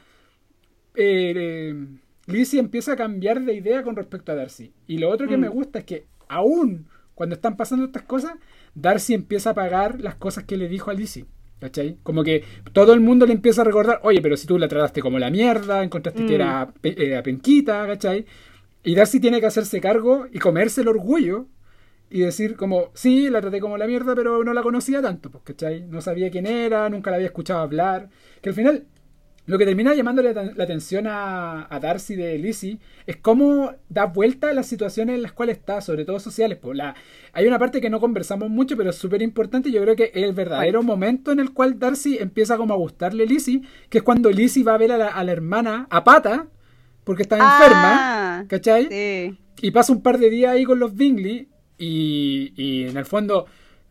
eh, 0.94 1.32
eh, 1.36 1.86
Lizzie 2.26 2.60
empieza 2.60 2.92
a 2.92 2.96
cambiar 2.96 3.40
de 3.42 3.54
idea 3.54 3.82
con 3.82 3.96
respecto 3.96 4.32
a 4.32 4.34
Darcy. 4.34 4.72
Y 4.86 4.98
lo 4.98 5.08
otro 5.10 5.26
que 5.28 5.36
Mm. 5.36 5.40
me 5.40 5.48
gusta 5.48 5.80
es 5.80 5.84
que 5.84 6.06
aún 6.28 6.86
cuando 7.14 7.34
están 7.34 7.56
pasando 7.56 7.84
estas 7.84 8.02
cosas, 8.04 8.32
Darcy 8.74 9.14
empieza 9.14 9.50
a 9.50 9.54
pagar 9.54 10.00
las 10.00 10.14
cosas 10.14 10.44
que 10.44 10.56
le 10.56 10.68
dijo 10.68 10.90
a 10.90 10.94
Lizzie. 10.94 11.26
¿Cachai? 11.60 11.98
Como 12.02 12.24
que 12.24 12.42
todo 12.72 12.94
el 12.94 13.00
mundo 13.00 13.26
le 13.26 13.34
empieza 13.34 13.60
a 13.60 13.64
recordar, 13.64 14.00
oye, 14.02 14.22
pero 14.22 14.36
si 14.36 14.46
tú 14.46 14.58
la 14.58 14.66
trataste 14.66 15.02
como 15.02 15.18
la 15.18 15.30
mierda, 15.30 15.82
encontraste 15.84 16.24
que 16.24 16.32
Mm. 16.32 16.34
era 16.34 16.72
eh, 16.82 17.20
penquita, 17.22 17.86
¿cachai? 17.86 18.24
Y 18.82 18.94
Darcy 18.94 19.20
tiene 19.20 19.40
que 19.40 19.46
hacerse 19.46 19.78
cargo 19.80 20.26
y 20.32 20.38
comerse 20.38 20.80
el 20.80 20.88
orgullo 20.88 21.46
y 22.08 22.20
decir 22.20 22.56
como, 22.56 22.90
sí, 22.94 23.28
la 23.28 23.40
traté 23.42 23.60
como 23.60 23.76
la 23.76 23.86
mierda, 23.86 24.14
pero 24.14 24.42
no 24.42 24.54
la 24.54 24.62
conocía 24.62 25.02
tanto, 25.02 25.30
pues, 25.30 25.44
¿cachai? 25.44 25.82
No 25.82 26.00
sabía 26.00 26.30
quién 26.30 26.46
era, 26.46 26.88
nunca 26.88 27.10
la 27.10 27.16
había 27.16 27.28
escuchado 27.28 27.60
hablar. 27.60 28.08
Que 28.40 28.48
al 28.48 28.54
final, 28.54 28.84
lo 29.50 29.58
que 29.58 29.64
termina 29.66 29.92
llamándole 29.94 30.32
la, 30.32 30.42
atención 30.62 31.06
a, 31.08 31.66
a 31.68 31.80
Darcy 31.80 32.14
de 32.14 32.38
Lizzie 32.38 32.78
es 33.06 33.16
cómo 33.16 33.72
da 33.88 34.06
vuelta 34.06 34.50
a 34.50 34.52
las 34.54 34.66
situaciones 34.66 35.16
en 35.16 35.22
las 35.22 35.32
cuales 35.32 35.56
está, 35.58 35.80
sobre 35.80 36.04
todo 36.04 36.20
sociales. 36.20 36.56
Pues, 36.60 36.76
la, 36.76 36.94
hay 37.32 37.46
una 37.46 37.58
parte 37.58 37.80
que 37.80 37.90
no 37.90 37.98
conversamos 38.00 38.48
mucho, 38.48 38.76
pero 38.76 38.90
es 38.90 38.96
súper 38.96 39.22
importante. 39.22 39.72
Yo 39.72 39.82
creo 39.82 39.96
que 39.96 40.12
es 40.14 40.22
el 40.22 40.32
verdadero 40.32 40.82
momento 40.84 41.32
en 41.32 41.40
el 41.40 41.52
cual 41.52 41.78
Darcy 41.80 42.16
empieza 42.18 42.56
como 42.56 42.74
a 42.74 42.76
gustarle 42.76 43.24
a 43.24 43.26
Lizzie, 43.26 43.62
que 43.88 43.98
es 43.98 44.04
cuando 44.04 44.30
Lizzie 44.30 44.62
va 44.62 44.74
a 44.74 44.78
ver 44.78 44.92
a 44.92 44.98
la, 44.98 45.08
a 45.08 45.24
la 45.24 45.32
hermana 45.32 45.86
a 45.90 46.04
pata, 46.04 46.46
porque 47.02 47.22
está 47.22 47.34
enferma, 47.36 47.90
Ah, 48.40 48.44
¿cachai? 48.46 48.86
sí. 48.88 49.36
Y 49.62 49.72
pasa 49.72 49.92
un 49.92 50.00
par 50.02 50.18
de 50.18 50.30
días 50.30 50.52
ahí 50.52 50.64
con 50.64 50.78
los 50.78 50.94
Bingley 50.94 51.48
y, 51.76 52.52
y 52.56 52.84
en 52.88 52.96
el 52.96 53.04
fondo 53.04 53.46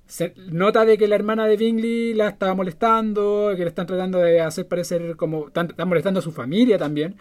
se 0.10 0.34
nota 0.52 0.86
de 0.86 0.98
que 0.98 1.08
la 1.08 1.14
hermana 1.16 1.46
de 1.46 1.56
Bingley 1.56 2.16
la 2.16 2.30
estaba 2.30 2.56
molestando, 2.56 3.52
que 3.56 3.62
le 3.62 3.70
están 3.70 3.86
tratando 3.86 4.18
de 4.18 4.42
hacer 4.42 4.68
parecer 4.68 5.16
como... 5.16 5.48
Están, 5.48 5.68
están 5.70 5.88
molestando 5.88 6.20
a 6.20 6.24
su 6.24 6.32
familia 6.32 6.78
también. 6.80 7.16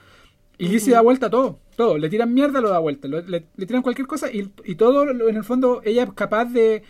Y 0.57 0.69
Lizzie 0.69 0.95
da 0.95 1.03
vuelta 1.03 1.27
a 1.27 1.31
todo, 1.31 1.61
todo. 1.77 1.99
Le 1.99 2.09
tiran 2.09 2.33
mierda, 2.33 2.61
lo 2.63 2.71
da 2.71 2.79
vuelta. 2.79 3.07
lo- 3.07 3.21
le, 3.21 3.45
le 3.57 3.67
tiran 3.67 3.83
cualquier 3.83 4.07
cosa 4.09 4.33
y, 4.33 4.51
y 4.65 4.75
todo 4.77 5.05
lo- 5.05 5.29
en 5.29 5.37
el 5.37 5.45
fondo 5.45 5.83
ella 5.85 6.05
es 6.05 6.13
capaz 6.15 6.47
de, 6.47 6.83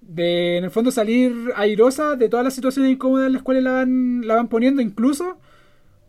de, 0.00 0.58
en 0.58 0.64
el 0.64 0.70
fondo, 0.70 0.90
salir 0.92 1.34
airosa 1.56 2.14
de 2.16 2.28
todas 2.28 2.44
las 2.44 2.54
situaciones 2.54 2.92
incómodas 2.92 3.26
en 3.26 3.32
las 3.32 3.42
cuales 3.42 3.62
la 3.64 3.72
van, 3.72 4.26
la 4.26 4.36
van 4.36 4.48
poniendo, 4.48 4.80
incluso 4.82 5.38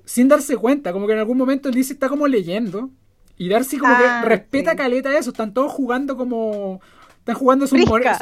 sin 0.05 0.27
darse 0.27 0.55
cuenta. 0.55 0.93
Como 0.93 1.07
que 1.07 1.13
en 1.13 1.19
algún 1.19 1.37
momento 1.37 1.69
Lizzie 1.69 1.93
está 1.95 2.09
como 2.09 2.27
leyendo 2.27 2.91
y 3.37 3.49
Darcy 3.49 3.77
como 3.77 3.93
Ah, 3.93 4.21
que 4.23 4.29
respeta 4.29 4.71
sí. 4.71 4.77
caleta 4.77 5.17
eso. 5.17 5.31
Están 5.31 5.53
todos 5.53 5.71
jugando 5.71 6.15
como... 6.15 6.79
Están 7.25 7.35
jugando 7.37 7.65
sus 7.65 7.79
monedas. 7.87 8.19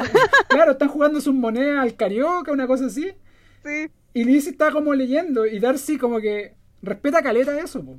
Claro, 0.48 0.72
están 0.72 0.88
jugando 0.88 1.20
sus 1.20 1.34
monedas 1.34 1.78
al 1.82 1.94
carioca, 1.94 2.50
una 2.52 2.66
cosa 2.66 2.86
así. 2.86 3.12
Sí. 3.62 3.88
Y 4.14 4.24
Lizzie 4.24 4.52
está 4.52 4.70
como 4.70 4.94
leyendo 4.94 5.44
y 5.44 5.58
Darcy 5.58 5.98
como 5.98 6.20
que 6.20 6.54
respeta 6.80 7.22
caleta 7.22 7.58
eso. 7.58 7.84
po. 7.84 7.96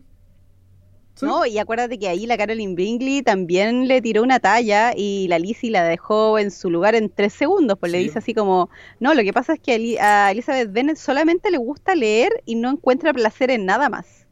¿Sí? 1.14 1.26
No, 1.26 1.46
y 1.46 1.58
acuérdate 1.60 2.00
que 2.00 2.10
ahí 2.10 2.26
la 2.26 2.38
Caroline 2.38 2.74
Bingley 2.76 3.22
también 3.22 3.88
le 3.88 4.02
tiró 4.02 4.24
una 4.24 4.40
talla 4.40 4.94
y 4.98 5.28
la 5.30 5.38
Lizzie 5.40 5.70
la 5.72 5.84
dejó 5.84 6.40
en 6.40 6.50
su 6.52 6.70
lugar 6.70 6.96
en 6.96 7.10
tres 7.10 7.34
segundos, 7.34 7.78
pues 7.80 7.92
le 7.92 8.00
dice 8.00 8.18
así 8.20 8.34
como, 8.34 8.70
no, 9.00 9.14
lo 9.14 9.22
que 9.22 9.32
pasa 9.32 9.54
es 9.54 9.60
que 9.62 9.72
a, 9.72 9.76
Eli- 9.76 9.98
a 10.00 10.32
Elizabeth 10.32 10.72
Bennet 10.74 10.98
solamente 10.98 11.52
le 11.52 11.58
gusta 11.58 11.96
leer 11.96 12.32
y 12.46 12.56
no 12.56 12.70
encuentra 12.70 13.14
placer 13.14 13.50
en 13.52 13.66
nada 13.66 13.88
más. 13.90 14.28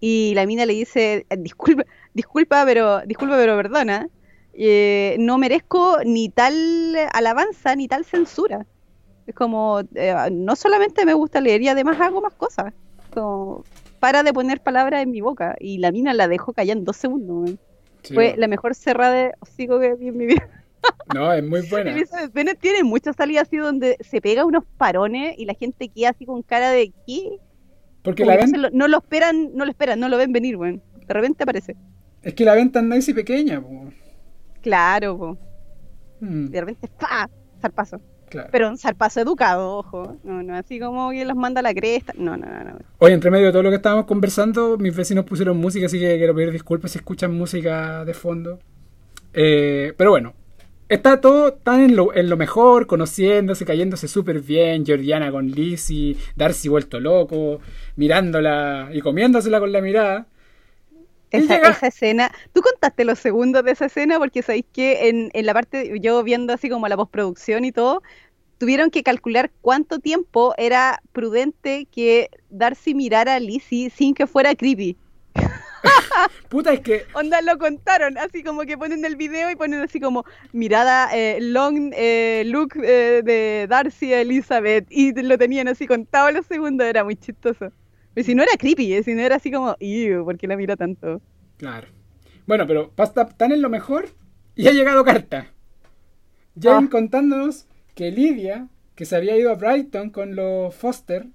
Y 0.00 0.32
la 0.34 0.44
mina 0.44 0.66
le 0.66 0.74
dice, 0.74 1.24
"Eh, 1.30 1.36
disculpa, 1.38 1.84
disculpa, 2.12 2.64
pero, 2.66 3.00
disculpa, 3.06 3.36
pero 3.36 3.56
perdona, 3.56 4.08
eh, 4.58 5.16
no 5.18 5.38
merezco 5.38 5.98
ni 6.04 6.28
tal 6.28 6.96
alabanza 7.12 7.76
ni 7.76 7.88
tal 7.88 8.04
censura. 8.04 8.66
Es 9.26 9.34
como, 9.34 9.80
eh, 9.94 10.14
no 10.32 10.56
solamente 10.56 11.04
me 11.04 11.14
gusta 11.14 11.40
leer 11.40 11.60
y 11.62 11.68
además 11.68 12.00
hago 12.00 12.20
más 12.22 12.32
cosas. 12.34 12.72
Como, 13.12 13.64
para 14.00 14.22
de 14.22 14.32
poner 14.32 14.62
palabras 14.62 15.02
en 15.02 15.10
mi 15.10 15.20
boca. 15.20 15.56
Y 15.60 15.78
la 15.78 15.92
mina 15.92 16.14
la 16.14 16.28
dejó 16.28 16.52
callar 16.52 16.76
en 16.76 16.84
dos 16.84 16.96
segundos. 16.96 17.36
weón. 17.36 17.58
Sí, 18.02 18.14
Fue 18.14 18.34
la 18.36 18.46
mejor 18.46 18.74
cerrada 18.74 19.14
de 19.14 19.32
hocico 19.40 19.80
que 19.80 19.94
vi 19.94 20.08
en 20.08 20.16
mi 20.16 20.26
vida. 20.26 20.48
No, 21.12 21.32
es 21.32 21.42
muy 21.42 21.62
buena. 21.62 21.90
Elizabeth 21.90 22.60
tiene 22.60 22.84
muchas 22.84 23.16
salidas 23.16 23.48
así 23.48 23.56
donde 23.56 23.96
se 24.00 24.20
pega 24.20 24.44
unos 24.44 24.62
parones 24.76 25.34
y 25.36 25.44
la 25.44 25.54
gente 25.54 25.88
queda 25.88 26.10
así 26.10 26.24
con 26.24 26.42
cara 26.42 26.70
de 26.70 26.92
¿qué? 27.04 27.38
Porque 28.02 28.22
Como 28.22 28.36
la 28.36 28.44
ven, 28.44 28.62
lo, 28.62 28.70
no 28.70 28.86
lo 28.86 28.98
esperan, 28.98 29.50
no 29.54 29.64
lo 29.64 29.70
esperan, 29.72 29.98
no 29.98 30.08
lo 30.08 30.16
ven 30.16 30.32
venir, 30.32 30.56
weón. 30.56 30.80
De 31.08 31.12
repente 31.12 31.42
aparece. 31.42 31.74
Es 32.22 32.34
que 32.34 32.44
la 32.44 32.54
ven 32.54 32.70
tan 32.70 32.88
nice 32.88 33.10
y 33.10 33.14
pequeña, 33.14 33.60
po. 33.60 33.90
Claro, 34.66 35.16
po. 35.16 35.38
Mm, 36.20 36.46
De 36.46 36.60
repente, 36.60 36.88
¡pa! 36.98 37.30
Zarpazo. 37.62 38.00
claro. 38.28 38.48
Pero 38.50 38.68
un 38.68 38.76
zarpazo 38.76 39.20
educado, 39.20 39.76
ojo. 39.76 40.16
No, 40.24 40.42
no 40.42 40.56
así 40.56 40.80
como 40.80 41.10
que 41.12 41.24
los 41.24 41.36
manda 41.36 41.60
a 41.60 41.62
la 41.62 41.72
cresta. 41.72 42.12
No, 42.18 42.36
no, 42.36 42.46
no. 42.46 42.64
no. 42.64 42.78
Oye, 42.98 43.14
entre 43.14 43.30
medio 43.30 43.46
de 43.46 43.52
todo 43.52 43.62
lo 43.62 43.70
que 43.70 43.76
estábamos 43.76 44.06
conversando, 44.06 44.76
mis 44.76 44.96
vecinos 44.96 45.24
pusieron 45.24 45.56
música, 45.56 45.86
así 45.86 46.00
que 46.00 46.16
quiero 46.18 46.34
pedir 46.34 46.50
disculpas 46.50 46.90
si 46.90 46.98
escuchan 46.98 47.32
música 47.32 48.04
de 48.04 48.12
fondo. 48.12 48.58
Eh, 49.34 49.92
pero 49.96 50.10
bueno, 50.10 50.34
está 50.88 51.20
todo 51.20 51.52
tan 51.52 51.80
en 51.82 51.94
lo, 51.94 52.12
en 52.12 52.28
lo 52.28 52.36
mejor, 52.36 52.88
conociéndose, 52.88 53.64
cayéndose 53.64 54.08
súper 54.08 54.40
bien, 54.40 54.84
Georgiana 54.84 55.30
con 55.30 55.46
Lizzie, 55.48 56.16
Darcy 56.34 56.68
vuelto 56.68 56.98
loco, 56.98 57.60
mirándola 57.94 58.88
y 58.92 59.00
comiéndosela 59.00 59.60
con 59.60 59.70
la 59.70 59.80
mirada. 59.80 60.26
Esa 61.30 61.88
escena, 61.88 62.32
tú 62.52 62.62
contaste 62.62 63.04
los 63.04 63.18
segundos 63.18 63.64
de 63.64 63.72
esa 63.72 63.86
escena 63.86 64.18
porque 64.18 64.42
sabéis 64.42 64.64
que 64.72 65.08
en, 65.08 65.30
en 65.32 65.46
la 65.46 65.54
parte, 65.54 65.98
yo 66.00 66.22
viendo 66.22 66.52
así 66.52 66.68
como 66.68 66.86
la 66.88 66.96
postproducción 66.96 67.64
y 67.64 67.72
todo, 67.72 68.02
tuvieron 68.58 68.90
que 68.90 69.02
calcular 69.02 69.50
cuánto 69.60 69.98
tiempo 69.98 70.54
era 70.56 71.02
prudente 71.12 71.86
que 71.90 72.30
Darcy 72.50 72.94
mirara 72.94 73.34
a 73.34 73.40
Lizzie 73.40 73.90
sin 73.90 74.14
que 74.14 74.26
fuera 74.26 74.54
creepy. 74.54 74.96
Puta, 76.48 76.72
es 76.72 76.80
que 76.80 77.04
Onda, 77.14 77.42
lo 77.42 77.58
contaron, 77.58 78.16
así 78.18 78.42
como 78.42 78.62
que 78.62 78.78
ponen 78.78 79.04
el 79.04 79.16
video 79.16 79.50
y 79.50 79.56
ponen 79.56 79.80
así 79.80 80.00
como 80.00 80.24
mirada 80.52 81.10
eh, 81.12 81.38
long 81.40 81.92
eh, 81.94 82.44
look 82.46 82.72
eh, 82.82 83.22
de 83.24 83.66
Darcy 83.68 84.12
a 84.12 84.22
Elizabeth 84.22 84.86
y 84.90 85.12
lo 85.12 85.36
tenían 85.36 85.68
así 85.68 85.86
contado 85.86 86.30
los 86.30 86.46
segundos, 86.46 86.86
era 86.86 87.04
muy 87.04 87.16
chistoso. 87.16 87.70
Pero 88.16 88.24
si 88.24 88.34
no 88.34 88.42
era 88.42 88.52
creepy, 88.58 88.94
eh, 88.94 89.02
si 89.02 89.12
no 89.14 89.20
era 89.20 89.36
así 89.36 89.50
como, 89.50 89.76
"Ew, 89.78 90.24
¿por 90.24 90.38
qué 90.38 90.46
la 90.46 90.56
mira 90.56 90.74
tanto? 90.74 91.20
Claro. 91.58 91.88
Bueno, 92.46 92.66
pero 92.66 92.90
pasa 92.92 93.26
tan 93.28 93.52
en 93.52 93.60
lo 93.60 93.68
mejor 93.68 94.08
y 94.54 94.68
ha 94.68 94.72
llegado 94.72 95.04
carta. 95.04 95.52
Jane 96.58 96.86
Ah. 96.86 96.90
contándonos 96.90 97.66
que 97.94 98.10
Lidia, 98.10 98.68
que 98.94 99.04
se 99.04 99.16
había 99.16 99.36
ido 99.36 99.50
a 99.50 99.56
Brighton 99.56 100.08
con 100.08 100.34
los 100.34 100.74
Foster 100.74 101.26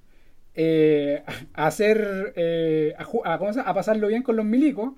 eh, 0.55 1.23
a 1.53 1.67
hacer, 1.67 2.33
eh, 2.35 2.95
a, 2.97 3.03
a- 3.31 3.69
a 3.69 3.73
pasarlo 3.75 4.07
bien 4.07 4.23
con 4.23 4.35
los 4.35 4.45
milicos, 4.45 4.93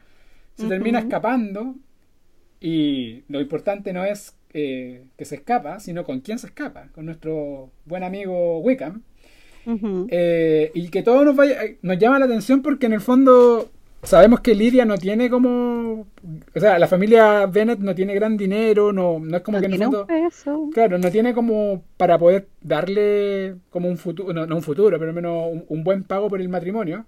se 0.55 0.67
termina 0.69 0.99
escapando 0.99 1.75
y 2.61 3.23
lo 3.27 3.41
importante 3.41 3.91
no 3.91 4.05
es 4.05 4.37
eh, 4.53 5.05
que 5.17 5.25
se 5.25 5.35
escapa, 5.35 5.79
sino 5.81 6.05
con 6.05 6.21
quién 6.21 6.39
se 6.39 6.47
escapa, 6.47 6.87
con 6.93 7.05
nuestro 7.05 7.71
buen 7.85 8.03
amigo 8.03 8.59
Wickham. 8.59 9.01
Eh, 10.07 10.71
y 10.73 10.89
que 10.89 11.03
todo 11.03 11.23
nos 11.25 11.35
vaya, 11.35 11.63
eh, 11.63 11.77
nos 11.81 11.97
llama 11.97 12.19
la 12.19 12.25
atención 12.25 12.61
porque 12.61 12.85
en 12.87 12.93
el 12.93 13.01
fondo 13.01 13.69
sabemos 14.03 14.41
que 14.41 14.53
Lidia 14.55 14.85
no 14.85 14.97
tiene 14.97 15.29
como, 15.29 16.07
o 16.55 16.59
sea, 16.59 16.77
la 16.79 16.87
familia 16.87 17.45
Bennett 17.45 17.79
no 17.79 17.95
tiene 17.95 18.13
gran 18.15 18.35
dinero, 18.37 18.91
no, 18.91 19.19
no 19.19 19.37
es 19.37 19.43
como 19.43 19.57
No 19.57 19.61
que 19.61 19.65
en 19.67 19.71
el 19.73 19.79
fondo, 19.79 20.07
peso. 20.07 20.69
claro, 20.73 20.97
no 20.97 21.09
tiene 21.11 21.33
como 21.33 21.83
para 21.97 22.17
poder 22.17 22.47
darle 22.61 23.55
como 23.69 23.87
un 23.89 23.97
futuro, 23.97 24.33
no, 24.33 24.45
no 24.45 24.55
un 24.57 24.63
futuro, 24.63 24.97
pero 24.99 25.09
al 25.11 25.15
menos 25.15 25.47
un, 25.51 25.65
un 25.69 25.83
buen 25.83 26.03
pago 26.03 26.29
por 26.29 26.41
el 26.41 26.49
matrimonio. 26.49 27.05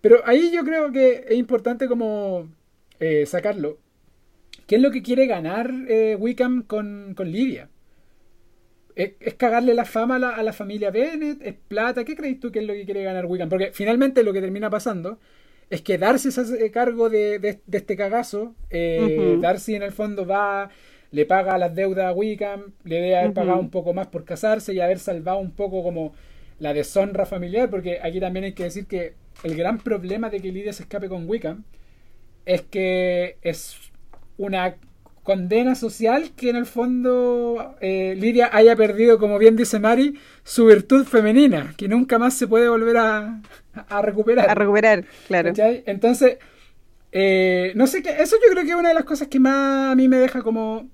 Pero 0.00 0.20
ahí 0.24 0.50
yo 0.52 0.64
creo 0.64 0.92
que 0.92 1.24
es 1.28 1.36
importante 1.36 1.88
como 1.88 2.48
eh, 3.00 3.26
sacarlo. 3.26 3.78
¿Qué 4.66 4.76
es 4.76 4.82
lo 4.82 4.90
que 4.90 5.02
quiere 5.02 5.26
ganar 5.26 5.70
eh, 5.88 6.16
Wickham 6.18 6.62
con, 6.64 7.14
con 7.16 7.30
Lidia? 7.30 7.68
¿Es, 8.96 9.12
es 9.20 9.34
cagarle 9.34 9.74
la 9.74 9.84
fama 9.84 10.16
a 10.16 10.20
la, 10.20 10.30
a 10.30 10.42
la 10.42 10.52
familia 10.54 10.90
Bennett? 10.90 11.42
¿Es 11.42 11.54
plata? 11.68 12.04
¿Qué 12.04 12.16
crees 12.16 12.40
tú 12.40 12.50
que 12.52 12.60
es 12.60 12.66
lo 12.66 12.74
que 12.74 12.84
quiere 12.86 13.04
ganar 13.04 13.26
Wickham? 13.26 13.48
Porque 13.50 13.70
finalmente 13.72 14.24
lo 14.24 14.32
que 14.32 14.40
termina 14.42 14.70
pasando 14.70 15.20
es 15.70 15.82
que 15.82 15.98
Darcy 15.98 16.30
se 16.32 16.40
hace 16.42 16.70
cargo 16.70 17.10
de, 17.10 17.38
de- 17.38 17.60
de 17.66 17.78
este 17.78 17.96
cagazo. 17.96 18.54
eh. 18.70 19.38
Darcy 19.40 19.74
en 19.76 19.82
el 19.84 19.92
fondo 19.92 20.26
va, 20.26 20.70
le 21.12 21.26
paga 21.26 21.58
las 21.58 21.74
deudas 21.74 22.06
a 22.06 22.12
Wickham, 22.12 22.72
le 22.84 22.96
debe 22.96 23.16
haber 23.16 23.32
pagado 23.34 23.60
un 23.60 23.70
poco 23.70 23.94
más 23.94 24.06
por 24.08 24.24
casarse 24.24 24.74
y 24.74 24.80
haber 24.80 24.98
salvado 24.98 25.38
un 25.38 25.52
poco 25.52 25.82
como 25.82 26.14
la 26.58 26.72
deshonra 26.72 27.26
familiar, 27.26 27.68
porque 27.70 28.00
aquí 28.02 28.20
también 28.20 28.44
hay 28.46 28.52
que 28.54 28.64
decir 28.64 28.86
que 28.86 29.14
el 29.44 29.56
gran 29.56 29.78
problema 29.78 30.30
de 30.30 30.40
que 30.40 30.52
Lidia 30.52 30.72
se 30.72 30.84
escape 30.84 31.08
con 31.08 31.28
Wickham 31.28 31.64
es 32.46 32.62
que 32.62 33.38
es 33.42 33.76
una 34.38 34.76
condena 35.26 35.74
social 35.74 36.30
que 36.36 36.48
en 36.48 36.56
el 36.56 36.64
fondo 36.64 37.74
eh, 37.80 38.14
Lidia 38.16 38.48
haya 38.52 38.76
perdido, 38.76 39.18
como 39.18 39.38
bien 39.38 39.56
dice 39.56 39.78
Mari, 39.80 40.14
su 40.44 40.66
virtud 40.66 41.04
femenina, 41.04 41.74
que 41.76 41.88
nunca 41.88 42.18
más 42.18 42.32
se 42.34 42.46
puede 42.46 42.68
volver 42.68 42.96
a, 42.96 43.42
a 43.74 44.02
recuperar. 44.02 44.48
A 44.48 44.54
recuperar, 44.54 45.04
claro. 45.26 45.50
¿Cachai? 45.50 45.82
Entonces, 45.84 46.38
eh, 47.12 47.72
no 47.74 47.86
sé 47.88 48.02
qué, 48.02 48.10
eso 48.20 48.36
yo 48.36 48.52
creo 48.52 48.64
que 48.64 48.70
es 48.70 48.76
una 48.76 48.90
de 48.90 48.94
las 48.94 49.04
cosas 49.04 49.26
que 49.28 49.40
más 49.40 49.92
a 49.92 49.94
mí 49.96 50.08
me 50.08 50.16
deja 50.16 50.40
como... 50.42 50.88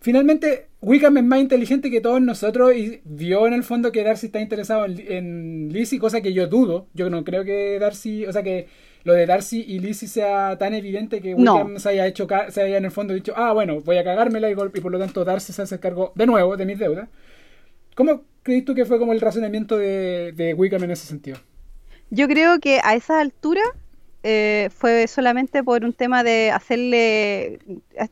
Finalmente, 0.00 0.66
Wickham 0.80 1.16
es 1.16 1.24
más 1.24 1.40
inteligente 1.40 1.90
que 1.90 2.00
todos 2.00 2.20
nosotros 2.20 2.74
y 2.74 3.00
vio 3.04 3.46
en 3.46 3.52
el 3.52 3.64
fondo 3.64 3.90
que 3.90 4.04
Darcy 4.04 4.26
está 4.26 4.40
interesado 4.40 4.84
en, 4.84 5.00
en 5.08 5.68
Lizzie, 5.72 5.98
cosa 5.98 6.20
que 6.20 6.32
yo 6.32 6.46
dudo. 6.46 6.86
Yo 6.94 7.10
no 7.10 7.24
creo 7.24 7.44
que 7.44 7.78
Darcy, 7.78 8.26
o 8.26 8.32
sea 8.32 8.42
que 8.42 8.68
lo 9.04 9.12
de 9.12 9.26
Darcy 9.26 9.64
y 9.66 9.78
Lizzie 9.78 10.08
sea 10.08 10.56
tan 10.58 10.74
evidente 10.74 11.20
que 11.20 11.34
No. 11.34 11.56
Wickham 11.56 11.78
se 11.78 11.88
haya 11.90 12.06
hecho, 12.06 12.26
se 12.50 12.62
haya 12.62 12.76
en 12.76 12.84
el 12.84 12.90
fondo 12.90 13.14
dicho, 13.14 13.32
ah, 13.36 13.52
bueno, 13.52 13.80
voy 13.80 13.96
a 13.96 14.04
cagármela 14.04 14.50
y, 14.50 14.52
y 14.52 14.80
por 14.80 14.92
lo 14.92 14.98
tanto 14.98 15.24
Darcy 15.24 15.52
se 15.52 15.62
hace 15.62 15.80
cargo 15.80 16.12
de 16.14 16.26
nuevo 16.26 16.56
de 16.56 16.66
mis 16.66 16.78
deudas. 16.78 17.08
¿Cómo 17.94 18.22
crees 18.42 18.64
tú 18.64 18.74
que 18.74 18.84
fue 18.84 18.98
como 18.98 19.12
el 19.12 19.20
razonamiento 19.20 19.76
de, 19.76 20.32
de 20.32 20.54
Wickham 20.54 20.84
en 20.84 20.92
ese 20.92 21.06
sentido? 21.06 21.38
Yo 22.10 22.28
creo 22.28 22.58
que 22.60 22.80
a 22.82 22.94
esa 22.94 23.20
altura 23.20 23.62
eh, 24.24 24.68
fue 24.76 25.06
solamente 25.06 25.62
por 25.62 25.84
un 25.84 25.92
tema 25.92 26.24
de 26.24 26.50
hacerle, 26.50 27.60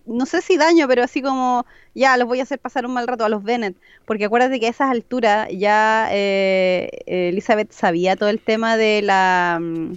no 0.06 0.24
sé 0.24 0.40
si 0.40 0.56
daño, 0.56 0.86
pero 0.86 1.02
así 1.02 1.20
como, 1.20 1.66
ya, 1.94 2.16
los 2.16 2.28
voy 2.28 2.40
a 2.40 2.44
hacer 2.44 2.58
pasar 2.58 2.86
un 2.86 2.92
mal 2.94 3.08
rato 3.08 3.24
a 3.24 3.28
los 3.28 3.42
Bennett, 3.42 3.76
porque 4.04 4.26
acuérdate 4.26 4.60
que 4.60 4.66
a 4.66 4.70
esas 4.70 4.90
alturas 4.90 5.48
ya 5.50 6.08
eh, 6.12 6.88
Elizabeth 7.06 7.72
sabía 7.72 8.16
todo 8.16 8.28
el 8.28 8.40
tema 8.40 8.76
de 8.76 9.02
la, 9.02 9.58
mm, 9.60 9.94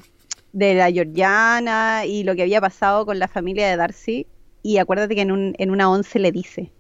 de 0.51 0.75
la 0.75 0.91
Georgiana 0.91 2.05
y 2.05 2.23
lo 2.23 2.35
que 2.35 2.43
había 2.43 2.61
pasado 2.61 3.05
con 3.05 3.19
la 3.19 3.27
familia 3.27 3.67
de 3.69 3.75
Darcy, 3.77 4.27
y 4.63 4.77
acuérdate 4.77 5.15
que 5.15 5.21
en, 5.21 5.31
un, 5.31 5.55
en 5.57 5.71
una 5.71 5.89
once 5.91 6.19
le 6.19 6.31
dice, 6.31 6.73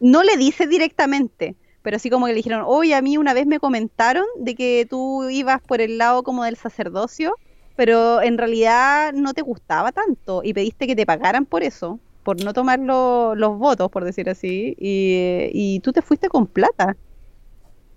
no 0.00 0.22
le 0.22 0.36
dice 0.36 0.66
directamente, 0.66 1.56
pero 1.82 1.96
así 1.96 2.10
como 2.10 2.26
que 2.26 2.32
le 2.32 2.36
dijeron, 2.36 2.62
oye, 2.66 2.94
a 2.94 3.02
mí 3.02 3.16
una 3.18 3.34
vez 3.34 3.46
me 3.46 3.60
comentaron 3.60 4.26
de 4.36 4.54
que 4.54 4.86
tú 4.88 5.28
ibas 5.30 5.60
por 5.62 5.80
el 5.80 5.98
lado 5.98 6.22
como 6.22 6.44
del 6.44 6.56
sacerdocio, 6.56 7.38
pero 7.76 8.22
en 8.22 8.38
realidad 8.38 9.12
no 9.12 9.34
te 9.34 9.42
gustaba 9.42 9.92
tanto 9.92 10.42
y 10.44 10.52
pediste 10.54 10.86
que 10.86 10.96
te 10.96 11.06
pagaran 11.06 11.46
por 11.46 11.62
eso, 11.62 12.00
por 12.22 12.36
no 12.38 12.52
tomar 12.52 12.80
lo- 12.80 13.34
los 13.34 13.58
votos, 13.58 13.90
por 13.90 14.04
decir 14.04 14.28
así, 14.30 14.74
y, 14.78 15.50
y 15.52 15.80
tú 15.80 15.92
te 15.92 16.02
fuiste 16.02 16.28
con 16.28 16.46
plata. 16.46 16.96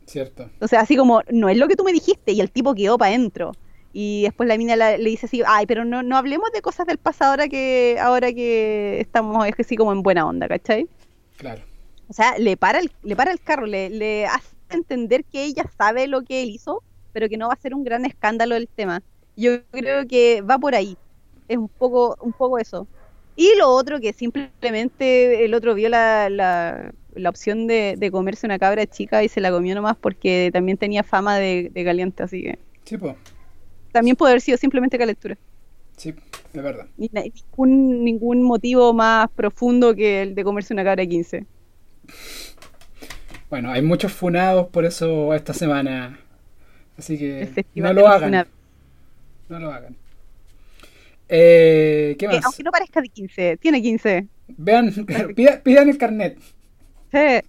Cierto. 0.05 0.49
O 0.59 0.67
sea, 0.67 0.81
así 0.81 0.95
como, 0.97 1.21
no 1.31 1.49
es 1.49 1.57
lo 1.57 1.67
que 1.67 1.75
tú 1.75 1.83
me 1.83 1.93
dijiste, 1.93 2.31
y 2.31 2.41
el 2.41 2.51
tipo 2.51 2.73
quedó 2.73 2.97
para 2.97 3.09
adentro. 3.09 3.51
Y 3.93 4.23
después 4.23 4.47
la 4.47 4.57
mina 4.57 4.75
la- 4.75 4.97
le 4.97 5.09
dice 5.09 5.25
así, 5.25 5.41
ay, 5.45 5.65
pero 5.65 5.83
no, 5.85 6.03
no 6.03 6.15
hablemos 6.17 6.51
de 6.51 6.61
cosas 6.61 6.85
del 6.87 6.97
pasado 6.99 7.31
ahora 7.31 7.47
que, 7.47 7.97
ahora 7.99 8.31
que 8.33 8.99
estamos 9.01 9.47
es 9.47 9.55
que 9.55 9.63
así 9.63 9.75
como 9.75 9.91
en 9.91 10.03
buena 10.03 10.27
onda, 10.27 10.47
¿cachai? 10.47 10.87
Claro. 11.37 11.61
O 12.07 12.13
sea, 12.13 12.37
le 12.37 12.57
para 12.57 12.79
el, 12.79 12.91
le 13.03 13.15
para 13.15 13.31
el 13.31 13.39
carro, 13.41 13.65
le, 13.65 13.89
le 13.89 14.25
hace 14.25 14.55
entender 14.69 15.23
que 15.25 15.43
ella 15.43 15.63
sabe 15.77 16.07
lo 16.07 16.21
que 16.23 16.43
él 16.43 16.49
hizo, 16.49 16.83
pero 17.13 17.29
que 17.29 17.37
no 17.37 17.47
va 17.47 17.53
a 17.53 17.57
ser 17.57 17.73
un 17.73 17.83
gran 17.83 18.05
escándalo 18.05 18.55
el 18.55 18.67
tema. 18.67 19.01
Yo 19.35 19.63
creo 19.71 20.07
que 20.07 20.41
va 20.41 20.57
por 20.59 20.75
ahí. 20.75 20.97
Es 21.47 21.57
un 21.57 21.69
poco, 21.69 22.15
un 22.21 22.33
poco 22.33 22.59
eso. 22.59 22.87
Y 23.35 23.55
lo 23.57 23.69
otro 23.69 23.99
que 23.99 24.11
simplemente 24.13 25.45
el 25.45 25.53
otro 25.53 25.73
vio 25.73 25.89
la, 25.89 26.29
la, 26.29 26.91
la 27.15 27.29
opción 27.29 27.67
de, 27.67 27.95
de 27.97 28.11
comerse 28.11 28.45
una 28.45 28.59
cabra 28.59 28.85
chica 28.85 29.23
y 29.23 29.29
se 29.29 29.41
la 29.41 29.49
comió 29.51 29.73
nomás 29.75 29.95
porque 29.97 30.49
también 30.53 30.77
tenía 30.77 31.03
fama 31.03 31.37
de, 31.37 31.69
de 31.73 31.85
caliente, 31.85 32.23
así 32.23 32.43
que 32.43 32.59
Sí, 32.83 32.97
pues. 32.97 33.15
También 33.91 34.15
puede 34.15 34.31
haber 34.33 34.41
sido 34.41 34.57
simplemente 34.57 34.97
calentura. 34.97 35.37
Sí, 35.97 36.13
es 36.53 36.63
verdad. 36.63 36.87
Ni- 36.97 37.09
Ningún, 37.13 38.03
ningún 38.03 38.43
motivo 38.43 38.93
más 38.93 39.29
profundo 39.31 39.93
que 39.95 40.21
el 40.21 40.35
de 40.35 40.43
comerse 40.43 40.73
una 40.73 40.83
cabra 40.83 41.01
de 41.03 41.09
15. 41.09 41.45
Bueno, 43.49 43.71
hay 43.71 43.81
muchos 43.81 44.11
funados 44.13 44.67
por 44.67 44.85
eso 44.85 45.33
esta 45.33 45.53
semana. 45.53 46.19
Así 46.97 47.17
que 47.17 47.65
no 47.75 47.93
lo 47.93 48.07
hagan. 48.07 48.47
No 49.49 49.59
lo 49.59 49.71
hagan. 49.71 49.95
Eh, 51.27 52.15
¿Qué 52.19 52.27
Que 52.27 52.35
más? 52.35 52.45
aunque 52.45 52.63
no 52.63 52.71
parezca 52.71 53.01
de 53.01 53.09
15, 53.09 53.57
tiene 53.57 53.81
15. 53.81 54.27
Vean, 54.49 54.91
pida- 55.35 55.61
pidan 55.61 55.89
el 55.89 55.97
carnet. 55.97 56.37
Sí. 57.11 57.41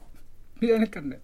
Pidan 0.59 0.83
el 0.83 0.91
carnet. 0.91 1.21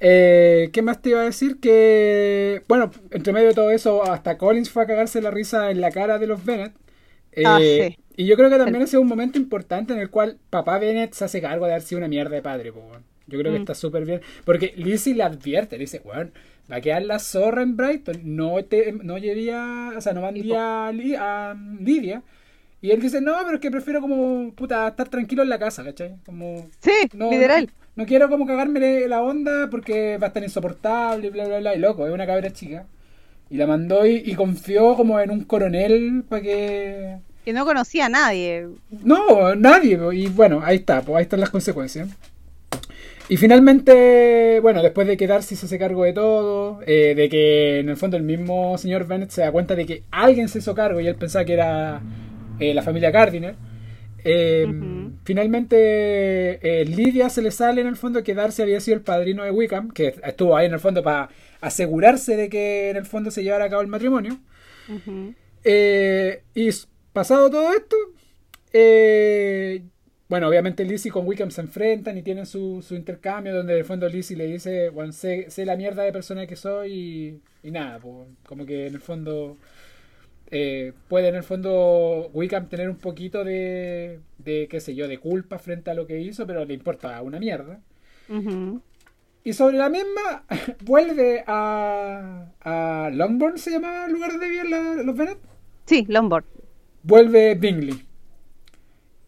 Eh, 0.00 0.70
¿Qué 0.72 0.80
más 0.82 1.02
te 1.02 1.10
iba 1.10 1.20
a 1.20 1.24
decir? 1.24 1.58
Que, 1.60 2.62
bueno, 2.68 2.90
entre 3.10 3.32
medio 3.32 3.48
de 3.48 3.54
todo 3.54 3.70
eso, 3.70 4.02
hasta 4.10 4.38
Collins 4.38 4.70
fue 4.70 4.82
a 4.82 4.86
cagarse 4.86 5.20
la 5.20 5.30
risa 5.30 5.70
en 5.70 5.80
la 5.80 5.90
cara 5.90 6.18
de 6.18 6.26
los 6.26 6.44
Bennett. 6.44 6.72
Eh, 7.32 7.42
Ah, 7.46 7.58
sí. 7.60 7.96
Y 8.16 8.26
yo 8.26 8.36
creo 8.36 8.50
que 8.50 8.58
también 8.58 8.82
ese 8.82 8.96
es 8.96 9.00
un 9.02 9.08
momento 9.08 9.38
importante 9.38 9.92
en 9.92 9.98
el 10.00 10.10
cual 10.10 10.38
papá 10.50 10.78
Bennett 10.78 11.12
se 11.14 11.24
hace 11.24 11.40
cargo 11.40 11.66
de 11.66 11.72
haber 11.72 11.82
sido 11.82 11.98
una 11.98 12.08
mierda 12.08 12.34
de 12.34 12.42
padre. 12.42 12.72
po. 12.72 12.82
Yo 13.26 13.38
creo 13.38 13.52
que 13.52 13.58
Mm. 13.58 13.62
está 13.62 13.74
súper 13.74 14.04
bien. 14.04 14.20
Porque 14.44 14.72
Lizzie 14.76 15.14
le 15.14 15.22
advierte, 15.22 15.76
le 15.76 15.82
dice, 15.84 16.00
bueno, 16.04 16.30
va 16.70 16.76
a 16.76 16.80
quedar 16.80 17.02
la 17.02 17.18
zorra 17.18 17.62
en 17.62 17.76
Brighton. 17.76 18.20
No 18.24 18.62
te 18.64 18.92
no 18.92 19.18
llevé 19.18 19.52
a- 19.52 19.92
o 19.96 20.00
sea, 20.00 20.12
no 20.12 20.22
mandé 20.22 20.40
a, 20.56 20.90
Li- 20.92 21.14
a 21.14 21.54
Lidia. 21.80 22.22
Y 22.82 22.90
él 22.90 23.00
dice, 23.00 23.20
no, 23.20 23.34
pero 23.44 23.56
es 23.56 23.60
que 23.60 23.70
prefiero 23.70 24.00
como, 24.00 24.52
puta, 24.54 24.88
estar 24.88 25.08
tranquilo 25.08 25.42
en 25.42 25.50
la 25.50 25.58
casa, 25.58 25.84
¿cachai? 25.84 26.16
Como, 26.24 26.66
Sí, 26.80 27.10
no, 27.12 27.30
literal. 27.30 27.66
No, 27.66 28.02
no 28.02 28.06
quiero 28.06 28.30
como 28.30 28.46
cagarme 28.46 29.06
la 29.06 29.20
onda 29.20 29.68
porque 29.70 30.16
va 30.16 30.26
a 30.26 30.28
estar 30.28 30.42
insoportable 30.42 31.26
y 31.26 31.30
bla, 31.30 31.46
bla, 31.46 31.58
bla. 31.58 31.74
Y 31.74 31.78
loco, 31.78 32.06
es 32.06 32.12
una 32.12 32.26
cabra 32.26 32.52
chica. 32.52 32.86
Y 33.50 33.56
la 33.56 33.66
mandó 33.66 34.06
y, 34.06 34.22
y 34.24 34.34
confió 34.34 34.96
como 34.96 35.20
en 35.20 35.30
un 35.30 35.44
coronel 35.44 36.24
para 36.28 36.40
que... 36.40 37.16
Que 37.44 37.52
no 37.52 37.64
conocía 37.64 38.06
a 38.06 38.10
nadie. 38.10 38.68
No, 39.02 39.54
nadie. 39.56 39.98
Y 40.12 40.28
bueno, 40.28 40.60
ahí 40.62 40.76
está, 40.76 41.02
pues 41.02 41.16
ahí 41.16 41.22
están 41.22 41.40
las 41.40 41.50
consecuencias. 41.50 42.08
Y 43.28 43.36
finalmente, 43.36 44.58
bueno, 44.60 44.82
después 44.82 45.06
de 45.06 45.16
que 45.16 45.26
Darcy 45.26 45.54
se 45.54 45.66
hace 45.66 45.78
cargo 45.78 46.04
de 46.04 46.12
todo, 46.12 46.80
eh, 46.86 47.14
de 47.14 47.28
que 47.28 47.78
en 47.78 47.88
el 47.88 47.96
fondo 47.96 48.16
el 48.16 48.24
mismo 48.24 48.76
señor 48.76 49.06
Bennett 49.06 49.30
se 49.30 49.42
da 49.42 49.52
cuenta 49.52 49.74
de 49.74 49.86
que 49.86 50.02
alguien 50.10 50.48
se 50.48 50.58
hizo 50.58 50.74
cargo 50.74 51.00
y 51.00 51.06
él 51.06 51.14
pensaba 51.14 51.44
que 51.44 51.52
era 51.52 52.00
eh, 52.60 52.74
la 52.74 52.82
familia 52.82 53.10
Gardiner. 53.10 53.54
eh. 54.24 54.66
Finalmente, 55.24 56.80
eh, 56.80 56.84
Lidia 56.86 57.28
se 57.28 57.42
le 57.42 57.50
sale 57.50 57.80
en 57.82 57.86
el 57.86 57.96
fondo 57.96 58.22
que 58.22 58.34
Darcy 58.34 58.62
había 58.62 58.80
sido 58.80 58.96
el 58.96 59.02
padrino 59.02 59.44
de 59.44 59.50
Wickham, 59.50 59.90
que 59.90 60.14
estuvo 60.24 60.56
ahí 60.56 60.66
en 60.66 60.72
el 60.72 60.80
fondo 60.80 61.02
para 61.02 61.28
asegurarse 61.60 62.36
de 62.36 62.48
que 62.48 62.90
en 62.90 62.96
el 62.96 63.04
fondo 63.06 63.30
se 63.30 63.42
llevara 63.42 63.66
a 63.66 63.70
cabo 63.70 63.82
el 63.82 63.88
matrimonio. 63.88 64.40
Eh, 65.62 66.42
y 66.54 66.70
pasado 67.12 67.50
todo 67.50 67.72
esto, 67.74 67.96
bueno, 70.28 70.48
obviamente 70.48 70.84
Lizzie 70.84 71.10
con 71.10 71.26
Wickham 71.26 71.50
se 71.50 71.60
enfrentan 71.60 72.16
y 72.16 72.22
tienen 72.22 72.46
su, 72.46 72.82
su 72.82 72.94
intercambio 72.94 73.54
donde 73.54 73.72
en 73.72 73.78
el 73.80 73.84
fondo 73.84 74.08
Lizzie 74.08 74.36
le 74.36 74.46
dice, 74.46 74.88
bueno, 74.90 75.12
sé, 75.12 75.50
sé 75.50 75.66
la 75.66 75.76
mierda 75.76 76.04
de 76.04 76.12
persona 76.12 76.46
que 76.46 76.54
soy 76.56 76.92
y, 77.62 77.68
y 77.68 77.70
nada, 77.72 77.98
pues, 77.98 78.28
como 78.46 78.64
que 78.64 78.86
en 78.86 78.94
el 78.94 79.00
fondo 79.00 79.58
eh, 80.50 80.92
puede 81.08 81.28
en 81.28 81.36
el 81.36 81.42
fondo 81.42 82.30
Wickham 82.32 82.68
tener 82.68 82.88
un 82.90 82.96
poquito 82.96 83.44
de, 83.44 84.20
de, 84.38 84.66
qué 84.68 84.80
sé 84.80 84.94
yo, 84.94 85.06
de 85.08 85.18
culpa 85.18 85.58
frente 85.58 85.90
a 85.90 85.94
lo 85.94 86.06
que 86.06 86.20
hizo, 86.20 86.46
pero 86.46 86.64
le 86.64 86.74
importa 86.74 87.20
una 87.22 87.38
mierda. 87.38 87.80
Y 89.42 89.52
sobre 89.54 89.76
la 89.78 89.88
misma, 89.88 90.44
vuelve 90.84 91.42
a, 91.46 92.46
a 92.60 93.10
Longbourn, 93.12 93.58
se 93.58 93.70
llamaba 93.70 94.06
el 94.06 94.12
lugar 94.12 94.38
vivían 94.38 94.70
la- 94.70 95.02
los 95.02 95.16
Bennett. 95.16 95.38
Sí, 95.86 96.04
Lombard. 96.08 96.44
vuelve 97.02 97.54
Bingley. 97.54 98.04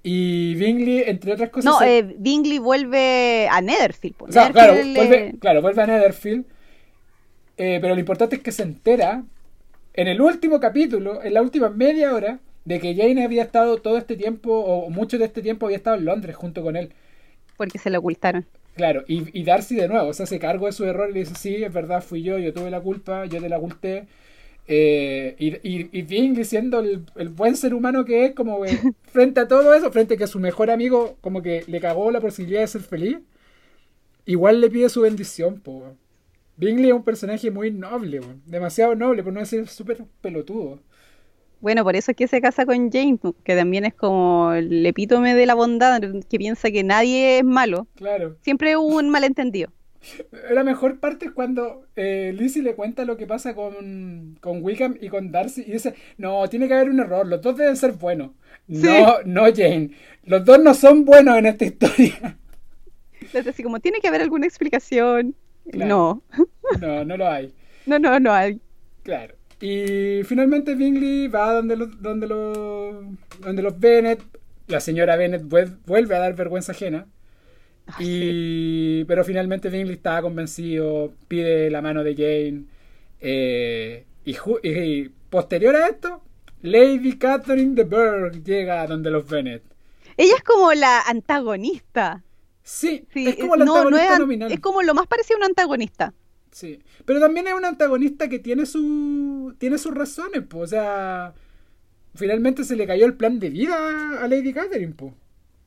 Y 0.05 0.55
Bingley, 0.57 1.05
entre 1.07 1.33
otras 1.33 1.51
cosas. 1.51 1.65
No, 1.73 1.79
se- 1.79 1.99
eh, 1.99 2.15
Bingley 2.19 2.59
vuelve 2.59 3.49
a 3.51 3.61
Netherfield. 3.61 4.17
po. 4.17 4.25
o 4.27 4.33
sea, 4.33 4.51
claro, 4.53 4.75
vuelve, 4.75 5.35
claro, 5.41 5.63
vuelve 5.63 5.83
a 5.83 5.87
Netherfield. 5.87 6.45
Eh, 7.57 7.79
pero 7.81 7.95
lo 7.95 8.01
importante 8.01 8.37
es 8.37 8.43
que 8.43 8.51
se 8.51 8.63
entera 8.65 9.23
en 9.95 10.09
el 10.09 10.21
último 10.21 10.61
capítulo, 10.61 11.23
en 11.23 11.35
la 11.35 11.43
última 11.43 11.71
media 11.71 12.15
hora, 12.15 12.41
de 12.65 12.81
que 12.81 12.95
Jane 12.95 13.25
había 13.25 13.43
estado 13.43 13.79
todo 13.83 13.99
este 13.99 14.17
tiempo, 14.17 14.53
o 14.53 14.91
mucho 14.91 15.19
de 15.19 15.25
este 15.27 15.43
tiempo 15.43 15.67
había 15.67 15.79
estado 15.79 15.97
en 15.97 16.05
Londres 16.07 16.37
junto 16.37 16.63
con 16.63 16.77
él. 16.77 16.93
Porque 17.57 17.79
se 17.79 17.91
lo 17.91 17.99
ocultaron. 17.99 18.47
Claro, 18.75 19.05
y, 19.07 19.39
y 19.39 19.45
Darcy 19.45 19.75
de 19.77 19.89
nuevo 19.89 20.13
se 20.15 20.23
hace 20.23 20.39
cargo 20.39 20.67
de 20.67 20.73
su 20.73 20.85
error 20.85 21.11
y 21.11 21.13
le 21.13 21.21
dice, 21.21 21.35
sí, 21.35 21.63
es 21.63 21.73
verdad, 21.73 22.03
fui 22.03 22.23
yo, 22.23 22.39
yo 22.39 22.55
tuve 22.55 22.71
la 22.71 22.81
culpa, 22.81 23.27
yo 23.27 23.41
te 23.41 23.49
la 23.49 23.59
oculté. 23.59 24.09
Eh, 24.67 25.37
y, 25.39 25.49
y, 25.69 25.91
y 25.93 26.03
Bingley 26.03 26.45
siendo 26.45 26.81
el, 26.81 27.07
el 27.17 27.29
buen 27.31 27.57
ser 27.57 27.75
humano 27.75 28.05
que 28.05 28.27
es, 28.27 28.35
como 28.35 28.63
que 28.63 28.79
frente 29.13 29.41
a 29.41 29.49
todo 29.49 29.75
eso, 29.75 29.93
frente 29.93 30.15
a 30.15 30.17
que 30.19 30.27
su 30.27 30.41
mejor 30.41 30.71
amigo 30.71 31.19
como 31.21 31.43
que 31.43 31.65
le 31.69 31.81
cagó 31.81 32.11
la 32.11 32.21
posibilidad 32.21 32.63
de 32.63 32.69
ser 32.69 32.83
feliz, 32.83 33.19
igual 34.27 34.61
le 34.61 34.71
pide 34.71 34.89
su 34.89 35.03
bendición, 35.03 35.61
po. 35.61 35.97
Bingley 36.57 36.89
es 36.89 36.95
un 36.95 37.05
personaje 37.05 37.51
muy 37.51 37.71
noble, 37.71 38.21
demasiado 38.47 38.95
noble, 38.95 39.23
por 39.23 39.33
no 39.33 39.41
decir 39.41 39.67
súper 39.69 40.05
pelotudo. 40.21 40.81
Bueno, 41.61 41.85
por 41.85 41.95
eso 41.95 42.11
es 42.11 42.17
que 42.17 42.27
se 42.27 42.41
casa 42.41 42.67
con 42.67 42.91
Jane, 42.91 43.19
que 43.45 43.55
también 43.55 43.85
es 43.85 43.95
como 43.95 44.53
el 44.53 44.85
epítome 44.85 45.35
de 45.37 45.47
la 45.47 45.55
bondad, 45.55 46.03
que 46.29 46.39
piensa 46.39 46.73
que 46.73 46.83
nadie 46.83 47.39
es 47.39 47.45
malo. 47.45 47.87
Claro. 47.95 48.37
Siempre 48.43 48.77
hubo 48.77 48.97
un 48.97 49.11
malentendido. 49.11 49.71
La 50.51 50.65
mejor 50.65 50.99
parte 50.99 51.27
es 51.27 51.31
cuando 51.31 51.87
eh, 51.95 52.35
Lizzie 52.37 52.63
le 52.63 52.75
cuenta 52.75 53.05
lo 53.05 53.17
que 53.17 53.29
pasa 53.29 53.55
con, 53.55 54.37
con 54.41 54.63
Wickham 54.65 54.97
y 55.01 55.09
con 55.09 55.31
Darcy 55.31 55.63
y 55.63 55.73
dice, 55.73 55.95
no, 56.19 56.49
tiene 56.49 56.67
que 56.67 56.75
haber 56.75 56.91
un 56.91 56.99
error, 56.99 57.25
los 57.25 57.41
dos 57.41 57.57
deben 57.57 57.77
ser 57.77 57.93
buenos. 57.93 58.33
No, 58.67 59.23
no 59.25 59.43
Jane, 59.55 59.91
los 60.25 60.45
dos 60.45 60.59
no 60.61 60.75
son 60.75 61.05
buenos 61.05 61.39
en 61.39 61.47
esta 61.47 61.65
historia. 61.65 62.37
Entonces, 63.21 63.47
así 63.47 63.63
como, 63.63 63.79
tiene 63.79 64.01
que 64.01 64.09
haber 64.09 64.23
alguna 64.23 64.47
explicación. 64.47 65.37
Claro. 65.71 65.89
No, 65.89 66.23
No, 66.81 67.05
no 67.05 67.17
lo 67.17 67.29
hay. 67.29 67.53
no, 67.87 67.99
no, 67.99 68.19
no 68.21 68.33
hay. 68.33 68.61
Claro. 69.03 69.35
Y 69.61 70.23
finalmente 70.25 70.75
Bingley 70.75 71.29
va 71.29 71.53
donde 71.55 71.77
los, 71.77 72.03
donde 72.03 72.27
los, 72.27 72.99
donde 73.41 73.63
los 73.63 73.79
Bennett, 73.79 74.21
la 74.67 74.81
señora 74.81 75.17
Bennett 75.17 75.43
vuel- 75.43 75.77
vuelve 75.87 76.17
a 76.17 76.19
dar 76.19 76.35
vergüenza 76.35 76.73
ajena. 76.73 77.07
Y, 77.99 79.05
pero 79.05 79.25
finalmente 79.25 79.69
Bingley 79.69 79.95
estaba 79.97 80.23
convencido, 80.23 81.13
pide 81.29 81.71
la 81.71 81.83
mano 81.83 82.03
de 82.05 82.15
Jane. 82.15 82.65
eh, 83.21 84.05
y 84.25 85.09
posterior 85.31 85.75
a 85.77 85.89
esto, 85.89 86.23
Lady 86.63 87.19
Catherine 87.19 87.75
de 87.75 87.85
Burgh 87.85 88.43
llega 88.45 88.83
a 88.83 88.87
donde 88.87 89.11
los 89.11 89.29
Bennett. 89.29 89.63
Ella 90.17 90.35
es 90.37 90.43
como 90.45 90.73
la 90.75 91.01
antagonista. 91.01 92.23
Sí, 92.63 93.07
Sí, 93.13 93.29
es 93.29 93.37
como 93.37 93.57
no, 93.57 93.65
no 93.65 93.75
antagonista 93.77 94.13
es, 94.15 94.19
nominal. 94.21 94.53
es 94.53 94.61
como 94.61 94.83
lo 94.83 94.95
más 94.95 95.07
parecido 95.07 95.37
a 95.37 95.39
un 95.39 95.45
antagonista. 95.45 96.15
Sí. 96.51 96.81
Pero 97.05 97.19
también 97.21 97.47
es 97.49 97.55
un 97.55 97.65
antagonista 97.65 98.29
que 98.29 98.39
tiene 98.39 98.67
su 98.67 99.55
tiene 99.59 99.79
sus 99.79 99.95
razones, 99.95 100.45
o 100.53 100.67
sea, 100.67 101.35
finalmente 102.15 102.65
se 102.65 102.77
le 102.77 102.87
cayó 102.87 103.07
el 103.07 103.15
plan 103.17 103.39
de 103.39 103.51
vida 103.51 104.23
a 104.23 104.29
Lady 104.29 104.53
Catherine, 104.53 104.95
pues. 104.95 105.13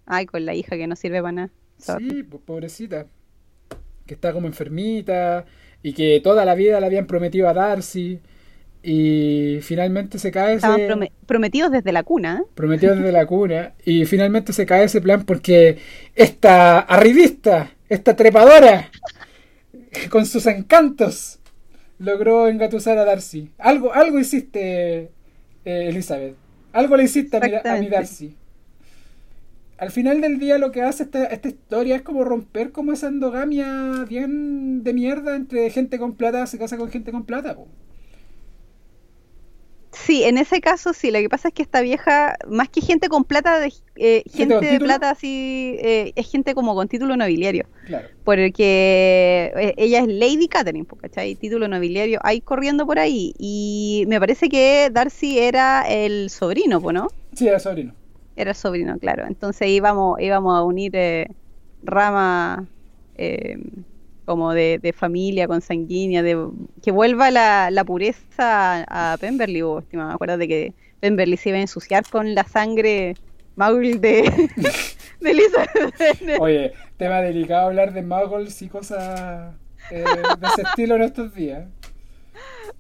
Ay, 0.05 0.25
con 0.27 0.45
la 0.45 0.53
hija 0.53 0.77
que 0.77 0.87
no 0.87 0.95
sirve 0.95 1.21
para 1.21 1.31
nada. 1.31 1.49
Sorry. 1.79 2.09
Sí, 2.09 2.23
pues 2.23 2.41
pobrecita. 2.45 3.07
Que 4.05 4.13
está 4.13 4.31
como 4.33 4.47
enfermita 4.47 5.45
y 5.81 5.93
que 5.93 6.21
toda 6.23 6.45
la 6.45 6.53
vida 6.55 6.79
le 6.79 6.85
habían 6.85 7.07
prometido 7.07 7.49
a 7.49 7.53
Darcy 7.53 8.21
y 8.87 9.59
finalmente 9.61 10.19
se 10.19 10.29
cae 10.31 10.55
Estaban 10.55 10.79
ese 10.79 10.87
prome- 10.93 11.11
prometidos 11.25 11.71
desde 11.71 11.91
la 11.91 12.03
cuna. 12.03 12.41
¿eh? 12.43 12.47
prometido 12.53 12.95
desde 12.95 13.11
la 13.11 13.25
cuna 13.33 13.73
y 13.83 14.05
finalmente 14.05 14.53
se 14.53 14.65
cae 14.65 14.83
ese 14.85 15.01
plan 15.01 15.23
porque 15.25 15.77
esta 16.15 16.79
arribista, 16.79 17.71
esta 17.89 18.15
trepadora 18.15 18.91
con 20.09 20.25
sus 20.25 20.45
encantos 20.45 21.39
logró 21.97 22.47
engatusar 22.47 22.97
a 22.97 23.05
Darcy. 23.05 23.49
Algo 23.57 23.93
algo 23.93 24.19
hiciste 24.19 25.11
eh, 25.65 25.87
Elizabeth. 25.89 26.35
Algo 26.73 26.97
le 26.97 27.05
hiciste 27.05 27.37
a 27.37 27.39
mi, 27.39 27.53
a 27.55 27.75
mi. 27.79 27.87
Darcy. 27.89 28.35
Al 29.77 29.91
final 29.91 30.21
del 30.21 30.39
día 30.39 30.57
lo 30.57 30.71
que 30.71 30.81
hace 30.81 31.03
esta, 31.03 31.25
esta 31.25 31.47
historia 31.49 31.95
es 31.97 32.01
como 32.01 32.23
romper 32.23 32.71
como 32.71 32.93
esa 32.93 33.07
endogamia 33.07 34.05
bien 34.07 34.83
de 34.83 34.93
mierda 34.93 35.35
entre 35.35 35.69
gente 35.69 35.97
con 35.99 36.15
plata 36.15 36.45
se 36.47 36.57
casa 36.57 36.77
con 36.77 36.89
gente 36.89 37.11
con 37.11 37.25
plata. 37.25 37.55
po. 37.55 37.67
Sí, 39.95 40.23
en 40.23 40.37
ese 40.37 40.61
caso 40.61 40.93
sí. 40.93 41.09
Lo 41.09 41.19
que 41.19 41.29
pasa 41.29 41.47
es 41.47 41.53
que 41.53 41.63
esta 41.63 41.81
vieja, 41.81 42.35
más 42.47 42.69
que 42.69 42.81
gente 42.81 43.07
con 43.07 43.23
plata, 43.23 43.59
de, 43.59 43.73
eh, 43.95 44.23
¿Gente 44.31 44.59
de 44.59 44.79
plata 44.79 45.11
así, 45.11 45.77
eh, 45.79 46.11
es 46.15 46.29
gente 46.29 46.53
como 46.53 46.75
con 46.75 46.87
título 46.87 47.15
nobiliario. 47.15 47.65
Claro. 47.85 48.09
Porque 48.23 49.53
eh, 49.55 49.73
ella 49.77 49.99
es 49.99 50.07
Lady 50.07 50.47
Catherine, 50.47 50.85
¿cachai? 51.01 51.35
Título 51.35 51.67
nobiliario 51.67 52.19
hay 52.23 52.41
corriendo 52.41 52.85
por 52.85 52.99
ahí. 52.99 53.33
Y 53.39 54.03
me 54.07 54.19
parece 54.19 54.49
que 54.49 54.89
Darcy 54.91 55.39
era 55.39 55.83
el 55.87 56.29
sobrino, 56.29 56.79
¿no? 56.91 57.07
Sí, 57.33 57.47
era 57.47 57.59
sobrino. 57.59 57.93
Era 58.35 58.53
sobrino, 58.53 58.97
claro. 58.99 59.25
Entonces 59.27 59.69
íbamos, 59.69 60.19
íbamos 60.19 60.57
a 60.57 60.63
unir 60.63 60.91
eh, 60.95 61.27
rama 61.83 62.65
eh, 63.17 63.57
como 64.25 64.53
de, 64.53 64.79
de 64.81 64.91
familia 64.93 65.47
consanguínea, 65.47 66.23
de 66.23 66.47
que 66.81 66.91
vuelva 66.91 67.31
la, 67.31 67.69
la 67.71 67.83
pureza 67.83 68.83
a 68.87 69.17
Pemberley, 69.19 69.61
vos, 69.61 69.83
estimado. 69.83 70.11
Acuérdate 70.11 70.47
que 70.47 70.73
Pemberley 70.99 71.37
se 71.37 71.49
iba 71.49 71.57
a 71.57 71.61
ensuciar 71.61 72.03
con 72.09 72.33
la 72.35 72.43
sangre 72.43 73.15
Maul 73.55 74.01
de, 74.01 74.23
de 75.21 75.31
Elizabeth. 75.31 76.39
Oye, 76.39 76.73
tema 76.97 77.21
delicado 77.21 77.67
hablar 77.67 77.93
de 77.93 78.01
muggles 78.01 78.61
y 78.61 78.67
cosas 78.67 79.53
eh, 79.91 80.03
de 80.03 80.47
ese 80.47 80.61
estilo 80.63 80.95
en 80.95 81.03
estos 81.03 81.33
días. 81.33 81.67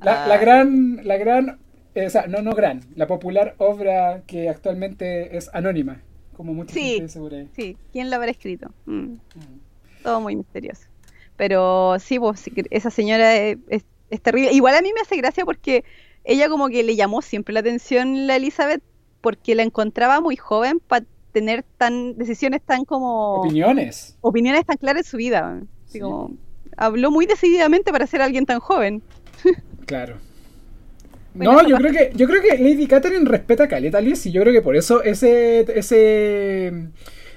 La, 0.01 0.27
la 0.27 0.33
Ay. 0.35 0.41
gran, 0.41 0.99
la 1.03 1.17
gran, 1.17 1.59
eh, 1.93 2.07
o 2.07 2.09
sea, 2.09 2.27
no, 2.27 2.41
no 2.41 2.51
gran, 2.53 2.81
la 2.95 3.07
popular 3.07 3.55
obra 3.57 4.23
que 4.27 4.49
actualmente 4.49 5.37
es 5.37 5.49
anónima, 5.53 6.01
como 6.35 6.53
mucha 6.53 6.73
Sí. 6.73 6.95
gente 7.07 7.35
ahí. 7.35 7.49
Sí, 7.55 7.77
¿quién 7.93 8.09
la 8.09 8.17
habrá 8.17 8.31
escrito? 8.31 8.71
Mm. 8.85 9.15
Todo 10.03 10.19
muy 10.21 10.35
misterioso. 10.35 10.87
Pero 11.37 11.97
sí, 11.99 12.17
pues 12.19 12.43
esa 12.69 12.89
señora 12.89 13.35
es, 13.35 13.57
es- 13.69 13.85
es 14.09 14.21
terrible. 14.21 14.51
Igual 14.53 14.75
a 14.75 14.81
mí 14.81 14.91
me 14.93 15.01
hace 15.01 15.17
gracia 15.17 15.43
porque 15.45 15.83
ella 16.23 16.47
como 16.49 16.69
que 16.69 16.83
le 16.83 16.95
llamó 16.95 17.21
siempre 17.21 17.53
la 17.53 17.59
atención 17.61 18.27
la 18.27 18.35
Elizabeth 18.35 18.81
porque 19.21 19.55
la 19.55 19.63
encontraba 19.63 20.21
muy 20.21 20.35
joven 20.35 20.79
para 20.79 21.05
tener 21.31 21.63
tan 21.77 22.15
decisiones 22.17 22.61
tan 22.61 22.85
como 22.85 23.41
Opiniones. 23.41 24.15
opiniones 24.21 24.65
tan 24.65 24.77
claras 24.77 25.05
en 25.05 25.09
su 25.11 25.17
vida. 25.17 25.59
Así 25.85 25.93
Sí. 25.93 25.99
como 25.99 26.31
habló 26.77 27.09
muy 27.11 27.25
decididamente 27.25 27.91
para 27.91 28.05
ser 28.07 28.21
alguien 28.21 28.45
tan 28.45 28.59
joven. 28.59 29.01
Claro. 29.85 30.17
No, 31.33 31.67
yo 31.67 31.75
creo 31.77 31.91
que 31.91 32.11
yo 32.15 32.27
creo 32.27 32.41
que 32.41 32.57
Lady 32.57 32.87
Catherine 32.87 33.25
respeta 33.29 33.65
a 33.65 33.67
Caleta 33.67 33.99
Lizzie. 33.99 34.31
Yo 34.31 34.41
creo 34.41 34.53
que 34.53 34.61
por 34.61 34.75
eso 34.77 35.03
ese, 35.03 35.65
ese 35.77 36.87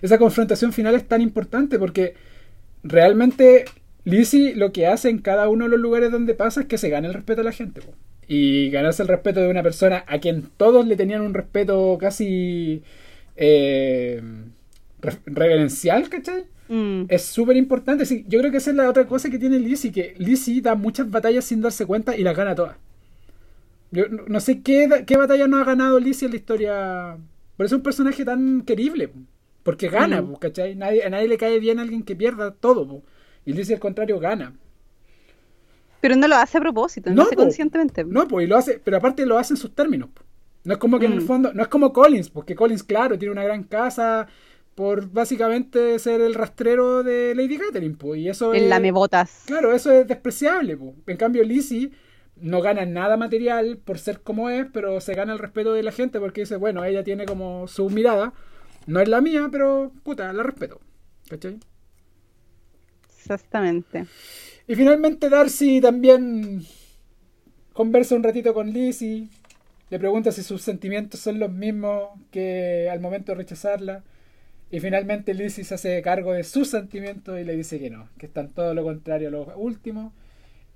esa 0.01 0.19
confrontación 0.19 0.73
final 0.73 0.95
es 0.95 1.07
tan 1.09 1.21
importante 1.21 1.79
porque 1.79 2.15
realmente 2.85 3.65
Lizzie 4.09 4.55
lo 4.55 4.73
que 4.73 4.87
hace 4.87 5.09
en 5.11 5.19
cada 5.19 5.49
uno 5.49 5.65
de 5.65 5.71
los 5.71 5.81
lugares 5.81 6.11
donde 6.11 6.35
pasa 6.35 6.63
es 6.63 6.67
que 6.67 6.79
se 6.79 6.89
gana 6.89 7.09
el 7.09 7.15
respeto 7.15 7.41
de 7.41 7.45
la 7.45 7.53
gente. 7.53 7.81
po. 7.81 7.93
Y 8.27 8.71
ganarse 8.71 9.03
el 9.03 9.09
respeto 9.09 9.41
de 9.41 9.49
una 9.49 9.63
persona 9.63 10.05
a 10.07 10.19
quien 10.19 10.43
todos 10.57 10.87
le 10.87 10.97
tenían 10.97 11.23
un 11.23 11.33
respeto 11.35 11.97
casi 12.01 12.83
eh, 13.37 14.23
re- 15.01 15.19
reverencial, 15.27 16.09
¿cachai? 16.09 16.45
Mm. 16.69 17.05
Es 17.09 17.23
súper 17.25 17.57
importante. 17.57 18.05
Sí, 18.05 18.25
yo 18.29 18.39
creo 18.41 18.51
que 18.51 18.59
esa 18.59 18.71
es 18.71 18.77
la 18.77 18.89
otra 18.91 19.07
cosa 19.07 19.31
que 19.31 19.39
tiene 19.39 19.59
Lizzie, 19.59 19.93
que 19.93 20.15
Lizzie 20.19 20.61
da 20.61 20.75
muchas 20.75 21.11
batallas 21.11 21.45
sin 21.47 21.63
darse 21.63 21.87
cuenta 21.87 22.17
y 22.17 22.23
las 22.23 22.37
gana 22.37 22.55
todas. 22.55 22.77
Yo 23.91 24.05
no, 24.09 24.39
sé 24.41 24.61
qué, 24.61 24.87
batalla 25.17 25.47
no 25.49 25.57
ha 25.59 25.65
ganado 25.65 25.99
Lizzie 25.99 26.27
en 26.27 26.33
la 26.33 26.37
historia. 26.37 27.17
Por 27.57 27.65
eso 27.65 27.77
es 27.77 27.79
un 27.79 27.83
personaje 27.83 28.25
tan 28.25 28.63
querible. 28.63 29.09
po. 29.09 29.19
Porque 29.63 29.89
gana, 29.89 30.21
Mm. 30.21 30.35
¿cachai? 30.37 30.75
Nadie, 30.75 31.05
a 31.05 31.11
nadie 31.11 31.29
le 31.29 31.39
cae 31.39 31.59
bien 31.59 31.79
a 31.79 31.83
alguien 31.83 32.03
que 32.03 32.15
pierda 32.15 32.51
todo. 32.51 32.87
po. 32.87 33.03
Y 33.49 33.53
Lizzie 33.55 33.75
al 33.77 33.81
contrario 33.81 34.19
gana. 34.21 34.53
Pero 36.01 36.17
no 36.17 36.29
lo 36.29 36.37
hace 36.37 36.59
a 36.59 36.61
propósito, 36.61 37.09
no, 37.11 37.17
lo 37.17 37.23
hace 37.23 37.35
po. 37.35 37.43
conscientemente. 37.43 38.05
No, 38.05 38.29
pues 38.29 38.45
y 38.45 38.49
lo 38.49 38.57
hace, 38.59 38.79
pero 38.85 38.99
aparte 38.99 39.25
lo 39.25 39.39
hace 39.39 39.55
en 39.55 39.57
sus 39.57 39.75
términos. 39.75 40.11
po. 40.13 40.23
No 40.65 40.75
es 40.75 40.79
como 40.79 40.99
que 40.99 41.07
en 41.07 41.13
el 41.15 41.23
Mm. 41.23 41.27
fondo, 41.27 41.53
no 41.55 41.63
es 41.63 41.69
como 41.69 41.93
Collins, 41.93 42.29
porque 42.29 42.55
Collins, 42.55 42.83
claro, 42.85 43.19
tiene 43.19 43.33
una 43.33 43.45
gran 43.45 43.65
casa 43.65 44.27
por 44.75 45.09
básicamente 45.11 45.99
ser 45.99 46.21
el 46.21 46.35
rastrero 46.35 47.03
de 47.03 47.35
Lady 47.35 47.57
Catherine, 47.59 47.97
pues, 47.99 48.21
y 48.21 48.29
eso 48.29 48.53
El 48.53 48.65
es... 48.65 48.69
lamebotas. 48.69 49.45
Claro, 49.47 49.73
eso 49.73 49.91
es 49.91 50.07
despreciable. 50.07 50.77
po. 50.77 50.95
En 51.07 51.17
cambio, 51.17 51.43
Lizzie 51.43 51.91
no 52.37 52.61
gana 52.61 52.85
nada 52.85 53.17
material 53.17 53.79
por 53.83 53.99
ser 53.99 54.21
como 54.21 54.51
es, 54.51 54.67
pero 54.73 55.01
se 55.01 55.15
gana 55.15 55.33
el 55.33 55.39
respeto 55.39 55.73
de 55.73 55.83
la 55.83 55.91
gente 55.91 56.21
porque 56.21 56.43
dice, 56.43 56.57
bueno, 56.57 56.85
ella 56.85 57.03
tiene 57.03 57.25
como 57.25 57.67
su 57.67 57.89
mirada. 57.91 58.35
No 58.87 59.01
es 59.01 59.09
la 59.09 59.21
mía, 59.21 59.49
pero 59.51 59.91
puta, 60.05 60.33
la 60.35 60.43
respeto. 60.43 60.81
¿Cachai? 61.29 61.59
Exactamente. 63.35 64.07
Y 64.67 64.75
finalmente 64.75 65.29
Darcy 65.29 65.81
también 65.81 66.63
conversa 67.73 68.15
un 68.15 68.23
ratito 68.23 68.53
con 68.55 68.71
Lizzie. 68.73 69.29
Le 69.91 69.99
pregunta 69.99 70.33
si 70.33 70.43
sus 70.43 70.63
sentimientos 70.63 71.21
son 71.21 71.39
los 71.39 71.51
mismos 71.51 72.11
que 72.31 72.89
al 72.91 73.01
momento 73.01 73.33
de 73.33 73.37
rechazarla. 73.39 74.03
Y 74.71 74.81
finalmente 74.81 75.33
Lizzie 75.33 75.65
se 75.65 75.75
hace 75.75 76.03
cargo 76.03 76.33
de 76.35 76.45
sus 76.45 76.69
sentimientos 76.69 77.41
y 77.41 77.45
le 77.45 77.57
dice 77.57 77.79
que 77.79 77.89
no, 77.89 78.09
que 78.19 78.27
están 78.27 78.51
todo 78.51 78.75
lo 78.75 78.83
contrario 78.85 79.29
a 79.29 79.31
lo 79.31 79.57
último. 79.57 80.13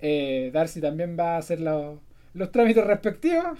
Eh, 0.00 0.50
Darcy 0.52 0.80
también 0.80 1.16
va 1.18 1.34
a 1.34 1.38
hacer 1.38 1.60
los, 1.60 1.98
los 2.34 2.50
trámites 2.50 2.84
respectivos. 2.84 3.58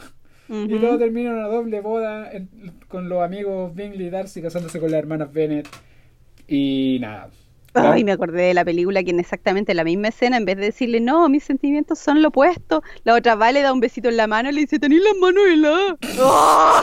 Y 0.49 0.79
luego 0.81 0.99
termina 0.99 1.31
una 1.33 1.47
doble 1.47 1.81
boda 1.81 2.31
en- 2.33 2.49
con 2.89 3.09
los 3.09 3.23
amigos 3.23 3.75
Bingley 3.75 4.07
y 4.09 4.11
Darcy 4.11 4.43
casándose 4.43 4.81
con 4.81 4.91
las 4.91 4.99
hermanas 4.99 5.33
Bennett. 5.33 5.69
Y 6.49 6.99
nada. 7.01 7.31
Ay, 7.75 8.05
me 8.05 8.13
acordé 8.13 8.43
de 8.43 8.55
la 8.55 8.65
película 8.65 9.03
que 9.03 9.11
en 9.11 9.21
exactamente 9.21 9.73
la 9.75 9.85
misma 9.85 10.09
escena, 10.09 10.37
en 10.37 10.45
vez 10.45 10.57
de 10.59 10.65
decirle, 10.67 11.01
no, 11.01 11.29
mis 11.29 11.45
sentimientos 11.45 11.99
son 11.99 12.21
lo 12.21 12.29
opuesto, 12.29 12.83
la 13.05 13.15
otra 13.15 13.35
va, 13.35 13.51
le 13.51 13.63
da 13.63 13.73
un 13.73 13.81
besito 13.81 14.09
en 14.11 14.17
la 14.19 14.27
mano 14.27 14.51
y 14.51 14.53
le 14.53 14.61
dice, 14.63 14.79
tenés 14.79 15.01
las 15.03 15.17
manos 15.17 15.43
heladas. 15.49 15.95
¡Oh! 16.21 16.83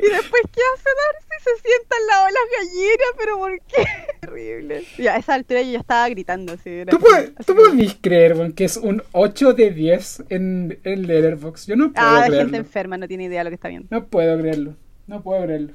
y 0.00 0.02
después, 0.10 0.42
¿qué 0.52 0.60
hace 0.74 0.90
Darcy? 0.90 1.24
Se 1.44 1.50
sienta 1.68 1.96
al 1.96 2.06
lado 2.06 2.26
de 2.26 2.32
las 2.32 2.42
gallinas, 2.58 3.12
pero 3.18 3.38
¿por 3.38 3.60
qué? 3.60 3.84
Terrible. 4.20 4.84
Ya, 4.98 5.14
a 5.14 5.18
esa 5.18 5.34
altura 5.34 5.60
yo 5.62 5.72
ya 5.72 5.78
estaba 5.78 6.08
gritando. 6.08 6.54
Así, 6.54 6.82
¿Tú 6.88 6.98
puedes, 6.98 7.32
tú 7.46 7.54
puedes 7.54 7.94
creer, 8.00 8.54
que 8.54 8.64
es 8.64 8.76
un 8.78 9.02
8 9.12 9.52
de 9.52 9.70
10 9.70 10.24
en, 10.30 10.78
en 10.84 11.06
Letterboxd? 11.06 11.68
Yo 11.68 11.76
no 11.76 11.92
puedo 11.92 12.06
Ah, 12.06 12.22
creerlo. 12.26 12.38
gente 12.44 12.56
enferma, 12.58 12.96
no 12.96 13.06
tiene 13.08 13.24
idea 13.24 13.40
de 13.40 13.44
lo 13.44 13.50
que 13.50 13.54
está 13.56 13.68
viendo. 13.68 13.88
No 13.90 14.06
puedo 14.06 14.38
creerlo. 14.38 14.74
No 15.06 15.22
puedo 15.22 15.42
creerlo. 15.44 15.74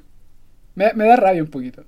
Me, 0.74 0.92
me 0.94 1.04
da 1.06 1.16
rabia 1.16 1.42
un 1.42 1.50
poquito. 1.50 1.84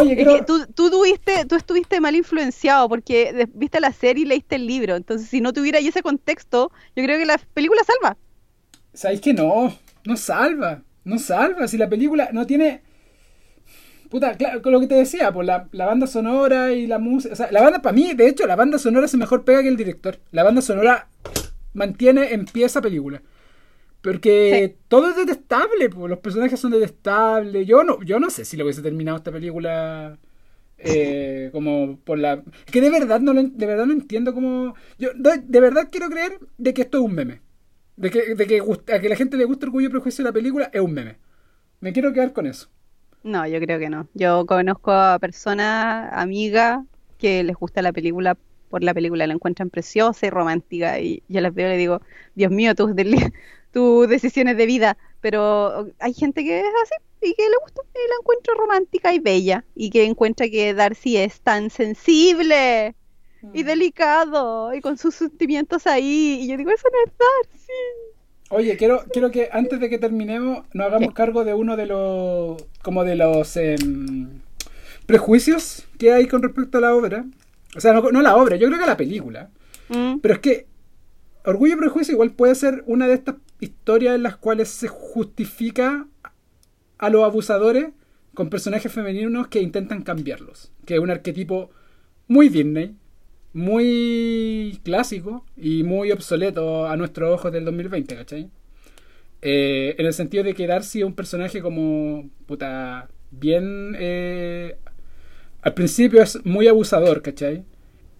Oye, 0.00 0.20
Es 0.20 0.28
que 0.28 0.44
tú, 0.44 0.66
tú, 0.74 0.90
tuviste, 0.90 1.44
tú 1.46 1.54
estuviste 1.54 2.00
mal 2.00 2.14
influenciado 2.14 2.88
porque 2.88 3.48
viste 3.54 3.80
la 3.80 3.92
serie 3.92 4.24
y 4.24 4.26
leíste 4.26 4.56
el 4.56 4.66
libro. 4.66 4.96
Entonces, 4.96 5.28
si 5.28 5.40
no 5.40 5.52
tuviera 5.52 5.78
ese 5.78 6.02
contexto, 6.02 6.70
yo 6.94 7.04
creo 7.04 7.18
que 7.18 7.26
la 7.26 7.38
película 7.54 7.82
salva. 7.84 8.16
¿Sabéis 8.92 9.20
que 9.20 9.34
no? 9.34 9.76
No 10.04 10.16
salva. 10.16 10.82
No 11.04 11.18
salva. 11.18 11.68
Si 11.68 11.78
la 11.78 11.88
película 11.88 12.30
no 12.32 12.46
tiene... 12.46 12.82
Puta, 14.10 14.34
claro, 14.34 14.62
con 14.62 14.72
lo 14.72 14.80
que 14.80 14.86
te 14.86 14.94
decía, 14.94 15.32
pues 15.32 15.46
la, 15.46 15.68
la 15.72 15.86
banda 15.86 16.06
sonora 16.06 16.72
y 16.72 16.86
la 16.86 16.98
música... 16.98 17.32
O 17.32 17.36
sea, 17.36 17.50
la 17.50 17.62
banda, 17.62 17.82
para 17.82 17.92
mí, 17.92 18.14
de 18.14 18.28
hecho, 18.28 18.46
la 18.46 18.56
banda 18.56 18.78
sonora 18.78 19.08
se 19.08 19.16
mejor 19.16 19.44
pega 19.44 19.62
que 19.62 19.68
el 19.68 19.76
director. 19.76 20.20
La 20.30 20.44
banda 20.44 20.62
sonora 20.62 21.08
mantiene 21.74 22.32
en 22.32 22.44
pie 22.44 22.66
esa 22.66 22.80
película. 22.80 23.22
Porque 24.02 24.76
todo 24.88 25.10
es 25.10 25.16
detestable, 25.16 25.90
pues, 25.90 26.10
los 26.10 26.18
personajes 26.20 26.60
son 26.60 26.70
detestables. 26.72 27.66
Yo 27.66 27.82
no, 27.84 28.02
yo 28.02 28.20
no 28.20 28.30
sé 28.30 28.44
si 28.44 28.56
lo 28.56 28.64
hubiese 28.64 28.82
terminado 28.82 29.16
esta 29.18 29.32
película 29.32 30.18
eh, 30.78 31.50
como 31.52 31.98
por 32.00 32.18
la... 32.18 32.34
Es 32.66 32.72
que 32.72 32.80
de 32.80 32.90
verdad 32.90 33.20
no 33.20 33.32
lo, 33.34 33.42
de 33.44 33.66
verdad 33.66 33.86
no 33.86 33.92
entiendo 33.94 34.34
cómo... 34.34 34.74
Yo 34.98 35.10
de, 35.14 35.38
de 35.38 35.60
verdad 35.60 35.88
quiero 35.90 36.08
creer 36.10 36.38
de 36.58 36.74
que 36.74 36.82
esto 36.82 36.98
es 36.98 37.04
un 37.04 37.14
meme. 37.14 37.42
De 37.96 38.10
que, 38.10 38.34
de 38.36 38.46
que 38.46 38.62
a 38.94 39.00
que 39.00 39.08
la 39.08 39.16
gente 39.16 39.36
le 39.38 39.44
gusta 39.46 39.66
Orgullo 39.66 39.88
y 39.88 39.90
Prejuicio 39.90 40.24
de 40.24 40.30
la 40.30 40.34
película 40.34 40.70
es 40.72 40.80
un 40.80 40.94
meme. 40.94 41.18
Me 41.80 41.92
quiero 41.92 42.12
quedar 42.12 42.32
con 42.32 42.46
eso. 42.46 42.68
No, 43.22 43.46
yo 43.46 43.58
creo 43.60 43.78
que 43.78 43.90
no. 43.90 44.08
Yo 44.14 44.46
conozco 44.46 44.92
a 44.92 45.18
personas, 45.18 46.10
amigas, 46.12 46.78
que 47.18 47.42
les 47.42 47.56
gusta 47.56 47.82
la 47.82 47.92
película 47.92 48.36
por 48.68 48.84
la 48.84 48.94
película, 48.94 49.26
la 49.26 49.34
encuentran 49.34 49.68
preciosa 49.70 50.26
y 50.26 50.30
romántica. 50.30 51.00
Y 51.00 51.22
yo 51.28 51.40
las 51.40 51.52
veo 51.54 51.66
y 51.68 51.70
le 51.72 51.76
digo, 51.76 52.00
Dios 52.34 52.52
mío, 52.52 52.74
deli- 52.74 53.32
tus 53.76 54.08
decisiones 54.08 54.56
de 54.56 54.64
vida. 54.64 54.96
Pero 55.20 55.90
hay 55.98 56.14
gente 56.14 56.42
que 56.42 56.60
es 56.60 56.66
así 56.82 57.30
y 57.30 57.34
que 57.34 57.42
le 57.42 57.56
gusta 57.62 57.82
y 57.94 58.08
la 58.08 58.14
encuentra 58.22 58.54
romántica 58.56 59.12
y 59.12 59.18
bella. 59.18 59.64
Y 59.74 59.90
que 59.90 60.04
encuentra 60.04 60.48
que 60.48 60.72
Darcy 60.72 61.18
es 61.18 61.42
tan 61.42 61.68
sensible 61.68 62.94
y 63.52 63.62
delicado 63.64 64.72
y 64.72 64.80
con 64.80 64.96
sus 64.96 65.14
sentimientos 65.16 65.86
ahí. 65.86 66.38
Y 66.40 66.48
yo 66.48 66.56
digo, 66.56 66.70
eso 66.70 66.88
no 66.90 66.98
es 67.04 67.18
Darcy. 67.18 67.72
Oye, 68.48 68.78
quiero, 68.78 69.04
quiero 69.12 69.30
que 69.30 69.50
antes 69.52 69.78
de 69.78 69.90
que 69.90 69.98
terminemos 69.98 70.64
nos 70.72 70.86
hagamos 70.86 71.12
cargo 71.12 71.44
de 71.44 71.52
uno 71.52 71.76
de 71.76 71.84
los 71.84 72.64
como 72.80 73.04
de 73.04 73.16
los 73.16 73.58
em, 73.58 74.40
prejuicios 75.04 75.86
que 75.98 76.14
hay 76.14 76.28
con 76.28 76.42
respecto 76.42 76.78
a 76.78 76.80
la 76.80 76.94
obra. 76.94 77.26
O 77.76 77.80
sea, 77.82 77.92
no, 77.92 78.10
no 78.10 78.22
la 78.22 78.36
obra, 78.36 78.56
yo 78.56 78.68
creo 78.68 78.78
que 78.78 78.84
a 78.84 78.88
la 78.88 78.96
película. 78.96 79.50
Mm, 79.90 80.20
Pero 80.20 80.32
es 80.32 80.40
que 80.40 80.66
Orgullo 81.44 81.74
y 81.74 81.78
Prejuicio 81.78 82.12
igual 82.12 82.32
puede 82.32 82.54
ser 82.56 82.82
una 82.86 83.06
de 83.06 83.14
estas 83.14 83.36
historias 83.60 84.14
en 84.14 84.22
las 84.22 84.36
cuales 84.36 84.68
se 84.68 84.88
justifica 84.88 86.06
a 86.98 87.10
los 87.10 87.24
abusadores 87.24 87.88
con 88.34 88.50
personajes 88.50 88.92
femeninos 88.92 89.48
que 89.48 89.60
intentan 89.60 90.02
cambiarlos. 90.02 90.72
Que 90.84 90.94
es 90.94 91.00
un 91.00 91.10
arquetipo 91.10 91.70
muy 92.28 92.48
Disney, 92.48 92.96
muy 93.52 94.80
clásico 94.84 95.44
y 95.56 95.82
muy 95.82 96.12
obsoleto 96.12 96.86
a 96.86 96.96
nuestros 96.96 97.32
ojos 97.32 97.52
del 97.52 97.64
2020, 97.64 98.16
¿cachai? 98.16 98.50
Eh, 99.42 99.94
en 99.98 100.06
el 100.06 100.12
sentido 100.12 100.44
de 100.44 100.54
que 100.54 100.66
Darcy 100.66 101.00
es 101.00 101.04
un 101.04 101.14
personaje 101.14 101.62
como, 101.62 102.28
puta, 102.46 103.08
bien... 103.30 103.94
eh, 103.98 104.76
al 105.62 105.74
principio 105.74 106.22
es 106.22 106.44
muy 106.44 106.68
abusador, 106.68 107.22
¿cachai? 107.22 107.64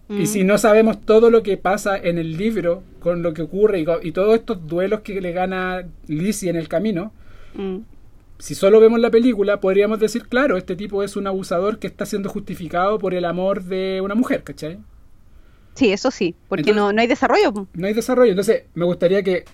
Mm. 0.09 0.21
Y 0.21 0.25
si 0.27 0.43
no 0.43 0.57
sabemos 0.57 1.01
todo 1.05 1.29
lo 1.29 1.43
que 1.43 1.57
pasa 1.57 1.97
en 1.97 2.17
el 2.17 2.37
libro, 2.37 2.83
con 2.99 3.21
lo 3.23 3.33
que 3.33 3.41
ocurre 3.43 3.79
y, 3.79 3.85
y 4.07 4.11
todos 4.11 4.35
estos 4.35 4.67
duelos 4.67 5.01
que 5.01 5.19
le 5.21 5.31
gana 5.31 5.85
Lizzie 6.07 6.49
en 6.49 6.55
el 6.55 6.67
camino, 6.67 7.11
Mm. 7.55 7.77
si 8.39 8.53
solo 8.53 8.79
vemos 8.79 8.99
la 8.99 9.09
película, 9.09 9.59
podríamos 9.59 9.99
decir, 9.99 10.27
claro, 10.27 10.57
este 10.57 10.75
tipo 10.75 11.01
es 11.01 11.15
un 11.15 11.25
abusador 11.25 11.79
que 11.79 11.87
está 11.87 12.05
siendo 12.05 12.29
justificado 12.29 12.99
por 12.99 13.13
el 13.15 13.25
amor 13.25 13.63
de 13.63 13.99
una 14.03 14.13
mujer, 14.15 14.43
¿cachai? 14.43 14.77
Sí, 15.73 15.91
eso 15.91 16.11
sí, 16.11 16.35
porque 16.49 16.61
Entonces- 16.69 16.75
no, 16.81 16.93
no 16.93 17.01
hay 17.01 17.07
desarrollo. 17.07 17.67
No 17.73 17.87
hay 17.87 17.93
desarrollo. 17.93 18.31
Entonces, 18.31 18.63
me 18.75 18.85
gustaría 18.85 19.23
que 19.23 19.45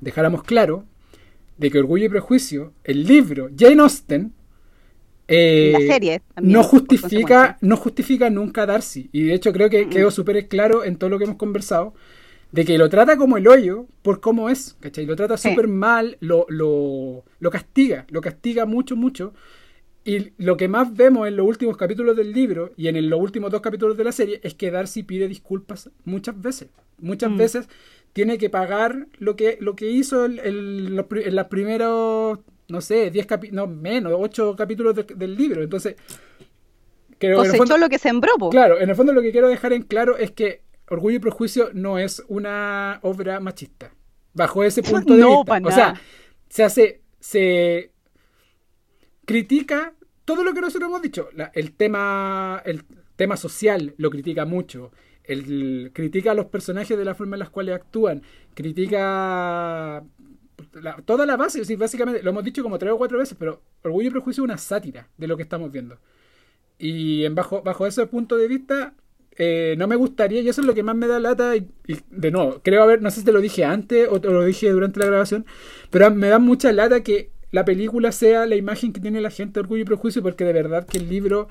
dejáramos 0.00 0.42
claro 0.44 0.84
de 1.58 1.70
que 1.70 1.78
Orgullo 1.78 2.04
y 2.04 2.08
Prejuicio, 2.08 2.72
el 2.84 3.04
libro, 3.06 3.48
Jane 3.56 3.80
Austen, 3.80 4.32
eh, 5.28 5.72
La 5.72 5.80
serie 5.94 6.22
también, 6.34 6.52
no 6.52 6.62
justifica, 6.62 7.58
no 7.60 7.76
justifica 7.76 8.30
nunca 8.30 8.62
a 8.62 8.66
Darcy. 8.66 9.08
Y 9.12 9.22
de 9.24 9.34
hecho 9.34 9.52
creo 9.52 9.68
que 9.70 9.88
quedó 9.88 10.10
súper 10.10 10.46
claro 10.48 10.84
en 10.84 10.96
todo 10.96 11.10
lo 11.10 11.18
que 11.18 11.24
hemos 11.24 11.36
conversado, 11.36 11.94
de 12.52 12.64
que 12.64 12.78
lo 12.78 12.88
trata 12.88 13.16
como 13.16 13.36
el 13.36 13.48
hoyo 13.48 13.86
por 14.02 14.20
cómo 14.20 14.48
es, 14.48 14.76
¿cachai? 14.80 15.04
Lo 15.06 15.16
trata 15.16 15.36
Sí. 15.36 15.48
súper 15.50 15.66
mal, 15.68 16.16
lo, 16.20 16.46
lo, 16.48 17.24
lo 17.40 17.50
castiga, 17.50 18.06
lo 18.10 18.20
castiga 18.20 18.66
mucho, 18.66 18.94
mucho. 18.96 19.34
Y 20.04 20.30
lo 20.38 20.56
que 20.56 20.68
más 20.68 20.94
vemos 20.94 21.26
en 21.26 21.34
los 21.36 21.44
últimos 21.46 21.76
capítulos 21.76 22.16
del 22.16 22.32
libro 22.32 22.72
y 22.76 22.86
en 22.86 22.94
el- 22.94 23.08
los 23.08 23.18
últimos 23.20 23.50
dos 23.50 23.60
capítulos 23.60 23.96
de 23.96 24.04
la 24.04 24.12
serie 24.12 24.38
es 24.44 24.54
que 24.54 24.70
Darcy 24.70 25.02
pide 25.02 25.26
disculpas 25.26 25.90
muchas 26.04 26.40
veces. 26.40 26.68
Muchas 27.00 27.32
Mm. 27.32 27.36
veces 27.36 27.68
tiene 28.12 28.38
que 28.38 28.48
pagar 28.48 29.08
lo 29.18 29.34
que, 29.34 29.58
lo 29.60 29.74
que 29.74 29.90
hizo 29.90 30.24
en 30.26 30.94
los 30.94 31.06
primeros, 31.50 32.38
no 32.68 32.80
sé, 32.80 33.10
10 33.10 33.26
capítulos, 33.26 33.68
no 33.68 33.74
menos, 33.74 34.12
8 34.16 34.54
capítulos 34.56 34.94
de- 34.94 35.04
del 35.04 35.36
libro. 35.36 35.62
Entonces, 35.62 35.96
creo 37.18 37.18
que 37.18 37.26
en 37.26 37.30
el 37.32 37.36
Cosechó 37.38 37.56
fondo- 37.58 37.78
lo 37.78 37.88
que 37.88 37.98
sembró, 37.98 38.32
po. 38.38 38.50
Claro, 38.50 38.78
en 38.80 38.88
el 38.90 38.96
fondo 38.96 39.12
lo 39.12 39.22
que 39.22 39.32
quiero 39.32 39.48
dejar 39.48 39.72
en 39.72 39.82
claro 39.82 40.16
es 40.18 40.30
que 40.32 40.62
Orgullo 40.88 41.16
y 41.16 41.20
Prejuicio 41.20 41.70
no 41.74 41.98
es 41.98 42.22
una 42.28 43.00
obra 43.02 43.40
machista. 43.40 43.92
Bajo 44.34 44.62
ese 44.62 44.82
punto 45.06 45.14
de 45.14 45.20
No, 45.20 45.38
vista. 45.44 45.60
pa' 45.60 45.68
O 45.68 45.72
sea, 45.72 46.00
se 46.48 46.62
hace. 46.64 47.00
Se 47.20 47.90
critica 49.24 49.92
todo 50.24 50.44
lo 50.44 50.54
que 50.54 50.60
nosotros 50.60 50.88
hemos 50.88 51.02
dicho. 51.02 51.28
La- 51.34 51.50
el 51.54 51.72
tema. 51.72 52.62
El 52.64 52.84
tema 53.16 53.36
social 53.36 53.94
lo 53.96 54.10
critica 54.10 54.44
mucho. 54.44 54.92
El, 55.24 55.90
critica 55.92 56.30
a 56.30 56.34
los 56.34 56.46
personajes 56.46 56.96
de 56.96 57.04
la 57.04 57.14
forma 57.16 57.34
en 57.36 57.40
las 57.40 57.50
cuales 57.50 57.74
actúan. 57.74 58.22
Critica 58.54 60.04
toda 61.04 61.26
la 61.26 61.36
base, 61.36 61.64
sí, 61.64 61.76
básicamente, 61.76 62.22
lo 62.22 62.30
hemos 62.30 62.44
dicho 62.44 62.62
como 62.62 62.78
tres 62.78 62.92
o 62.92 62.98
cuatro 62.98 63.18
veces, 63.18 63.36
pero 63.38 63.62
Orgullo 63.82 64.08
y 64.08 64.10
Prejuicio 64.12 64.42
es 64.42 64.44
una 64.44 64.58
sátira 64.58 65.08
de 65.16 65.26
lo 65.26 65.36
que 65.36 65.42
estamos 65.42 65.72
viendo. 65.72 65.98
Y 66.78 67.24
en 67.24 67.34
bajo, 67.34 67.62
bajo 67.62 67.86
ese 67.86 68.06
punto 68.06 68.36
de 68.36 68.48
vista, 68.48 68.94
eh, 69.38 69.74
no 69.78 69.86
me 69.86 69.96
gustaría, 69.96 70.40
y 70.40 70.48
eso 70.48 70.60
es 70.60 70.66
lo 70.66 70.74
que 70.74 70.82
más 70.82 70.96
me 70.96 71.06
da 71.06 71.20
lata, 71.20 71.56
y 71.56 71.68
de 72.10 72.30
nuevo, 72.30 72.60
creo 72.62 72.82
haber, 72.82 73.02
no 73.02 73.10
sé 73.10 73.20
si 73.20 73.26
te 73.26 73.32
lo 73.32 73.40
dije 73.40 73.64
antes 73.64 74.08
o 74.10 74.20
te 74.20 74.28
lo 74.28 74.44
dije 74.44 74.70
durante 74.70 75.00
la 75.00 75.06
grabación, 75.06 75.46
pero 75.90 76.10
me 76.10 76.28
da 76.28 76.38
mucha 76.38 76.72
lata 76.72 77.02
que 77.02 77.30
la 77.50 77.64
película 77.64 78.12
sea 78.12 78.46
la 78.46 78.56
imagen 78.56 78.92
que 78.92 79.00
tiene 79.00 79.20
la 79.20 79.30
gente 79.30 79.54
de 79.54 79.60
Orgullo 79.60 79.82
y 79.82 79.86
Prejuicio, 79.86 80.22
porque 80.22 80.44
de 80.44 80.52
verdad 80.52 80.86
que 80.86 80.98
el 80.98 81.08
libro 81.08 81.48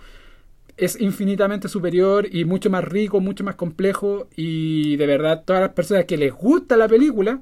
es 0.78 1.00
infinitamente 1.00 1.70
superior 1.70 2.28
y 2.30 2.44
mucho 2.44 2.70
más 2.70 2.84
rico, 2.84 3.22
mucho 3.22 3.44
más 3.44 3.56
complejo, 3.56 4.28
y 4.36 4.98
de 4.98 5.08
verdad 5.08 5.44
todas 5.46 5.62
las 5.62 5.72
personas 5.72 6.06
que 6.06 6.18
les 6.18 6.34
gusta 6.34 6.78
la 6.78 6.88
película, 6.88 7.42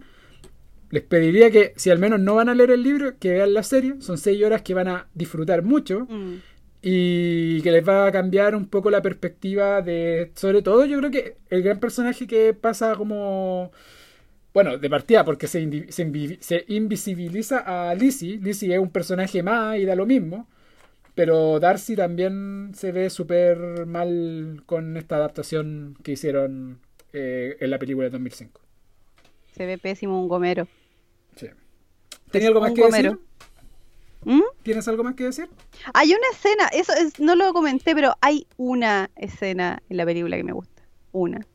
les 0.94 1.04
pediría 1.04 1.50
que, 1.52 1.74
si 1.76 1.90
al 1.90 2.00
menos 2.00 2.20
no 2.20 2.36
van 2.36 2.50
a 2.50 2.56
leer 2.56 2.72
el 2.72 2.84
libro, 2.84 3.18
que 3.20 3.32
vean 3.34 3.54
la 3.54 3.64
serie. 3.64 3.96
Son 4.00 4.18
seis 4.18 4.44
horas 4.44 4.62
que 4.62 4.74
van 4.74 4.88
a 4.88 5.08
disfrutar 5.14 5.64
mucho 5.64 6.06
Mm. 6.10 6.36
y 6.82 7.62
que 7.62 7.72
les 7.72 7.88
va 7.88 8.08
a 8.08 8.12
cambiar 8.12 8.56
un 8.56 8.68
poco 8.68 8.90
la 8.92 9.02
perspectiva 9.02 9.82
de, 9.82 10.32
sobre 10.36 10.62
todo 10.62 10.86
yo 10.86 10.98
creo 11.00 11.12
que 11.12 11.38
el 11.50 11.64
gran 11.64 11.80
personaje 11.80 12.28
que 12.28 12.54
pasa 12.54 12.96
como, 12.96 13.72
bueno, 14.54 14.78
de 14.78 14.90
partida 14.90 15.24
porque 15.26 15.48
se, 15.48 15.62
indi- 15.64 15.90
se, 15.90 16.06
invi- 16.08 16.38
se 16.42 16.66
invisibiliza 16.68 17.60
a 17.90 17.96
Lizzie. 17.96 18.38
Lizzie 18.38 18.74
es 18.74 18.80
un 18.80 18.92
personaje 18.92 19.42
más 19.44 19.78
y 19.80 19.86
da 19.86 19.96
lo 19.96 20.06
mismo. 20.06 20.48
Pero 21.16 21.60
Darcy 21.60 21.96
también 21.96 22.72
se 22.74 22.92
ve 22.92 23.10
súper 23.12 23.86
mal 23.86 24.64
con 24.66 24.98
esta 24.98 25.16
adaptación 25.18 25.96
que 26.04 26.14
hicieron 26.14 26.80
eh, 27.14 27.56
en 27.60 27.70
la 27.70 27.78
película 27.80 28.06
de 28.06 28.12
2005. 28.12 28.60
Se 29.56 29.66
ve 29.68 29.78
pésimo 29.78 30.20
un 30.20 30.28
gomero. 30.28 30.68
Sí. 32.34 32.40
¿Tenía 32.40 32.48
algo 32.50 32.62
más 32.62 32.72
que 32.74 32.82
decir? 32.86 33.20
¿Mm? 34.26 34.42
¿Tienes 34.64 34.88
algo 34.88 35.04
más 35.04 35.16
que 35.16 35.26
decir? 35.26 35.50
Hay 35.94 36.10
una 36.14 36.28
escena, 36.32 36.68
eso 36.72 36.94
es, 36.94 37.20
no 37.20 37.36
lo 37.36 37.52
comenté, 37.54 37.94
pero 37.94 38.14
hay 38.22 38.48
una 38.58 39.10
escena 39.16 39.82
en 39.90 39.98
la 39.98 40.06
película 40.06 40.38
que 40.38 40.44
me 40.44 40.54
gusta. 40.54 40.82
Una. 41.12 41.46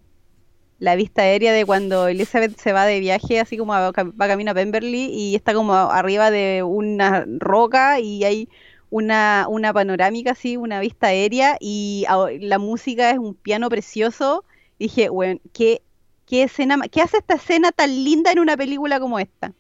La 0.78 0.94
vista 0.94 1.22
aérea 1.22 1.52
de 1.52 1.64
cuando 1.64 2.06
Elizabeth 2.09 2.56
se 2.59 2.72
va 2.72 2.84
de 2.86 3.00
viaje, 3.00 3.40
así 3.40 3.56
como 3.56 3.74
a- 3.74 3.90
va 3.90 4.28
camino 4.28 4.50
a 4.52 4.55
Pemberley 4.55 5.06
y 5.12 5.34
está 5.34 5.55
como 5.55 5.72
arriba 5.74 6.30
de 6.30 6.62
una 6.62 7.24
roca 7.38 7.98
y 8.00 8.22
hay 8.24 8.48
una, 8.90 9.46
una 9.48 9.72
panorámica 9.72 10.32
así, 10.32 10.56
una 10.56 10.78
vista 10.80 11.09
aérea 11.09 11.56
y 11.60 12.06
la 12.40 12.59
música 12.59 13.10
es 13.10 13.18
un 13.18 13.34
piano 13.34 13.68
precioso. 13.68 14.44
Y 14.78 14.84
dije, 14.84 15.09
bueno, 15.09 15.40
¿qué, 15.52 15.82
qué 16.26 16.44
escena, 16.44 16.78
qué 16.92 17.00
hace 17.02 17.16
esta 17.18 17.34
escena 17.34 17.72
tan 17.72 18.05
linda 18.05 18.30
en 18.30 18.38
una 18.38 18.56
película 18.56 19.00
como 19.00 19.18
esta? 19.18 19.52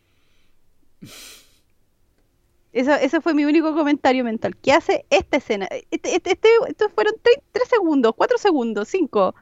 Eso, 2.72 2.92
ese 2.94 3.20
fue 3.20 3.34
mi 3.34 3.44
único 3.44 3.74
comentario 3.74 4.24
mental. 4.24 4.56
¿Qué 4.56 4.72
hace 4.72 5.06
esta 5.10 5.38
escena? 5.38 5.66
Este, 5.90 6.14
este, 6.14 6.32
este- 6.32 6.48
estos 6.68 6.92
fueron 6.92 7.14
3 7.22 7.68
segundos, 7.68 8.12
4 8.16 8.38
segundos, 8.38 8.88
5. 8.88 9.34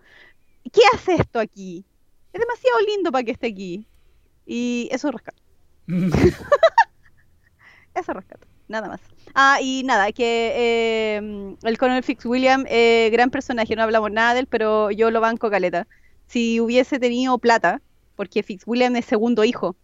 ¿Qué 0.73 0.83
hace 0.95 1.15
esto 1.17 1.41
aquí? 1.41 1.85
Es 2.33 2.41
demasiado 2.41 2.81
lindo 2.87 3.13
para 3.13 3.25
que 3.25 3.33
esté 3.33 3.49
aquí. 3.49 3.87
Y 4.47 4.89
eso 4.93 5.11
rescato. 5.13 5.43
Eso 7.95 8.13
rescato. 8.13 8.47
Nada 8.69 8.89
más. 8.89 9.01
Ah, 9.35 9.59
y 9.63 9.83
nada, 9.85 10.11
que 10.13 10.53
eh, 10.57 11.57
el 11.63 11.79
Colonel 11.79 12.03
Fitzwilliam, 12.03 12.65
eh, 12.69 13.09
gran 13.13 13.31
personaje, 13.31 13.77
no 13.77 13.83
hablamos 13.83 14.11
nada 14.11 14.35
de 14.35 14.41
él, 14.41 14.47
pero 14.49 14.91
yo 14.91 15.11
lo 15.11 15.21
banco 15.21 15.51
caleta. 15.51 15.87
Si 16.27 16.61
hubiese 16.61 16.99
tenido 16.99 17.39
plata, 17.39 17.81
porque 18.17 18.43
Fitzwilliam 18.43 18.97
es 18.97 19.05
segundo 19.05 19.45
hijo, 19.45 19.77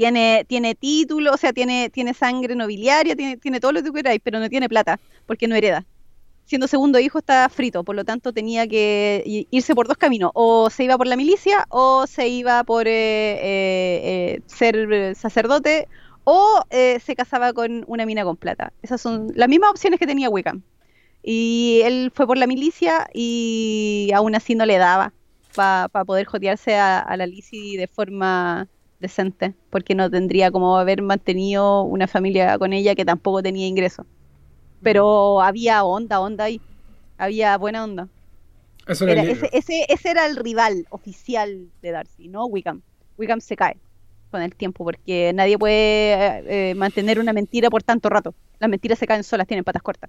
tiene, 0.00 0.46
tiene 0.48 0.74
título, 0.74 1.34
o 1.34 1.36
sea, 1.36 1.52
tiene, 1.52 1.90
tiene 1.90 2.14
sangre 2.14 2.54
nobiliaria, 2.54 3.14
tiene, 3.14 3.36
tiene 3.36 3.60
todo 3.60 3.72
lo 3.72 3.82
que 3.82 3.92
queráis, 3.92 4.18
pero 4.24 4.40
no 4.40 4.48
tiene 4.48 4.66
plata, 4.66 4.98
porque 5.26 5.46
no 5.46 5.54
hereda. 5.54 5.84
Siendo 6.46 6.68
segundo 6.68 6.98
hijo 6.98 7.18
está 7.18 7.46
frito, 7.50 7.84
por 7.84 7.94
lo 7.94 8.02
tanto 8.02 8.32
tenía 8.32 8.66
que 8.66 9.46
irse 9.50 9.74
por 9.74 9.86
dos 9.86 9.98
caminos, 9.98 10.30
o 10.32 10.70
se 10.70 10.84
iba 10.84 10.96
por 10.96 11.06
la 11.06 11.16
milicia, 11.16 11.66
o 11.68 12.06
se 12.06 12.28
iba 12.28 12.64
por 12.64 12.88
eh, 12.88 12.92
eh, 12.92 14.00
eh, 14.04 14.42
ser 14.46 14.90
eh, 14.90 15.14
sacerdote, 15.14 15.86
o 16.24 16.62
se 16.70 17.14
casaba 17.14 17.52
con 17.52 17.84
una 17.86 18.06
mina 18.06 18.24
con 18.24 18.38
plata. 18.38 18.72
Esas 18.80 19.02
son 19.02 19.30
las 19.34 19.50
mismas 19.50 19.72
opciones 19.72 19.98
que 20.00 20.06
tenía 20.06 20.30
Wickham. 20.30 20.62
Y 21.22 21.82
él 21.84 22.10
fue 22.14 22.26
por 22.26 22.38
la 22.38 22.46
milicia 22.46 23.10
y 23.12 24.10
aún 24.14 24.34
así 24.34 24.54
no 24.54 24.64
le 24.64 24.78
daba 24.78 25.12
para 25.54 25.88
poder 26.06 26.24
jotearse 26.24 26.76
a, 26.76 27.00
a 27.00 27.16
la 27.18 27.26
Lizzie 27.26 27.76
de 27.76 27.86
forma 27.86 28.66
decente, 29.00 29.54
porque 29.70 29.94
no 29.94 30.10
tendría 30.10 30.50
como 30.50 30.76
haber 30.78 31.02
mantenido 31.02 31.82
una 31.82 32.06
familia 32.06 32.58
con 32.58 32.72
ella 32.72 32.94
que 32.94 33.04
tampoco 33.04 33.42
tenía 33.42 33.66
ingresos. 33.66 34.06
Pero 34.82 35.40
había 35.42 35.84
onda, 35.84 36.20
onda 36.20 36.44
ahí. 36.44 36.60
Había 37.18 37.56
buena 37.58 37.84
onda. 37.84 38.08
Eso 38.86 39.04
era 39.04 39.12
Era- 39.12 39.22
el 39.22 39.28
libro. 39.28 39.46
ese, 39.52 39.58
ese, 39.58 39.86
ese 39.92 40.10
era 40.10 40.26
el 40.26 40.36
rival 40.36 40.86
oficial 40.90 41.68
de 41.82 41.90
Darcy, 41.90 42.28
¿no? 42.28 42.46
Wickham. 42.46 42.82
Wickham 43.18 43.40
se 43.40 43.56
cae 43.56 43.76
con 44.30 44.40
el 44.42 44.54
tiempo 44.54 44.84
porque 44.84 45.32
nadie 45.34 45.58
puede 45.58 46.12
eh, 46.14 46.70
eh, 46.70 46.74
mantener 46.76 47.18
una 47.18 47.32
mentira 47.32 47.68
por 47.68 47.82
tanto 47.82 48.08
rato. 48.08 48.34
Las 48.58 48.70
mentiras 48.70 48.98
se 48.98 49.06
caen 49.06 49.24
solas, 49.24 49.46
tienen 49.46 49.64
patas 49.64 49.82
cortas. 49.82 50.08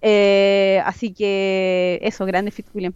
Eh, 0.00 0.82
así 0.84 1.12
que 1.12 1.98
eso, 2.02 2.26
grande 2.26 2.50
Fitzwilliam. 2.50 2.92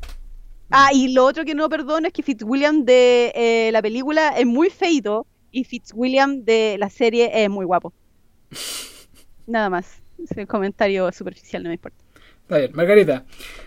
Ah, 0.70 0.90
y 0.92 1.12
lo 1.12 1.24
otro 1.24 1.44
que 1.44 1.54
no 1.54 1.68
perdono 1.68 2.08
es 2.08 2.12
que 2.12 2.22
Fitzwilliam 2.22 2.84
de 2.84 3.32
eh, 3.34 3.70
la 3.72 3.82
película 3.82 4.30
es 4.36 4.46
muy 4.46 4.68
feito 4.70 5.26
y 5.52 5.64
Fitzwilliam 5.64 6.44
de 6.44 6.76
la 6.78 6.90
serie 6.90 7.30
es 7.32 7.48
muy 7.48 7.64
guapo. 7.64 7.92
Nada 9.46 9.70
más. 9.70 10.02
Ese 10.22 10.46
comentario 10.46 11.10
superficial 11.12 11.62
no 11.62 11.68
me 11.68 11.74
importa. 11.74 11.98
Está 12.42 12.58
bien, 12.58 12.70
Margarita, 12.74 13.24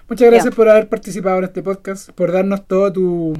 muchas 0.08 0.30
gracias 0.32 0.56
por 0.56 0.70
haber 0.70 0.88
participado 0.88 1.38
en 1.40 1.44
este 1.44 1.62
podcast, 1.62 2.12
por 2.12 2.32
darnos 2.32 2.66
todo 2.66 2.94
tu, 2.94 3.34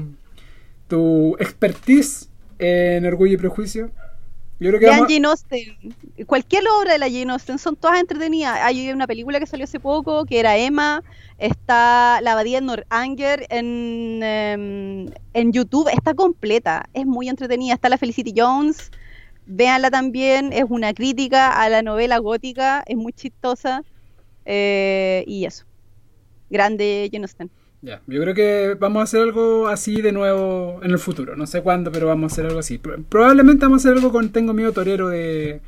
tu 0.86 1.34
expertise 1.38 2.28
en 2.58 3.06
Orgullo 3.06 3.34
y 3.34 3.36
Prejuicio. 3.38 3.90
Yo 4.60 4.68
creo 4.68 4.78
que 4.78 4.86
Vean 4.86 4.98
vamos, 4.98 5.12
Jane 5.12 5.26
Austen. 5.26 5.94
Cualquier 6.26 6.64
obra 6.68 6.92
de 6.92 6.98
la 6.98 7.06
Jane 7.06 7.32
Austen 7.32 7.58
son 7.58 7.76
todas 7.76 7.98
entretenidas. 7.98 8.58
Hay 8.62 8.90
una 8.92 9.06
película 9.06 9.40
que 9.40 9.46
salió 9.46 9.64
hace 9.64 9.80
poco 9.80 10.26
que 10.26 10.38
era 10.38 10.58
Emma. 10.58 11.02
Está 11.38 12.20
La 12.20 12.32
Abadía 12.32 12.60
de 12.60 12.66
Northanger 12.66 13.46
en, 13.48 14.20
em, 14.22 15.06
en 15.32 15.52
YouTube. 15.52 15.88
Está 15.88 16.12
completa. 16.12 16.90
Es 16.92 17.06
muy 17.06 17.30
entretenida. 17.30 17.72
Está 17.72 17.88
la 17.88 17.96
Felicity 17.96 18.34
Jones. 18.36 18.90
Véanla 19.46 19.90
también. 19.90 20.52
Es 20.52 20.66
una 20.68 20.92
crítica 20.92 21.58
a 21.58 21.70
la 21.70 21.80
novela 21.80 22.18
gótica. 22.18 22.84
Es 22.86 22.98
muy 22.98 23.14
chistosa. 23.14 23.82
Eh, 24.44 25.24
y 25.26 25.46
eso. 25.46 25.64
Grande 26.50 27.08
Jane 27.10 27.24
Austen. 27.24 27.50
Ya, 27.82 28.02
yo 28.06 28.20
creo 28.20 28.34
que 28.34 28.76
vamos 28.78 29.00
a 29.00 29.04
hacer 29.04 29.22
algo 29.22 29.68
así 29.68 30.02
de 30.02 30.12
nuevo 30.12 30.80
en 30.82 30.90
el 30.90 30.98
futuro. 30.98 31.36
No 31.36 31.46
sé 31.46 31.62
cuándo, 31.62 31.90
pero 31.90 32.06
vamos 32.06 32.30
a 32.30 32.34
hacer 32.34 32.46
algo 32.46 32.58
así. 32.60 32.78
Pro- 32.78 33.02
Probablemente 33.08 33.64
vamos 33.64 33.84
a 33.84 33.88
hacer 33.88 33.96
algo 33.98 34.12
con 34.12 34.30
Tengo 34.30 34.52
Miedo 34.52 34.72
Torero 34.72 35.08
de, 35.08 35.60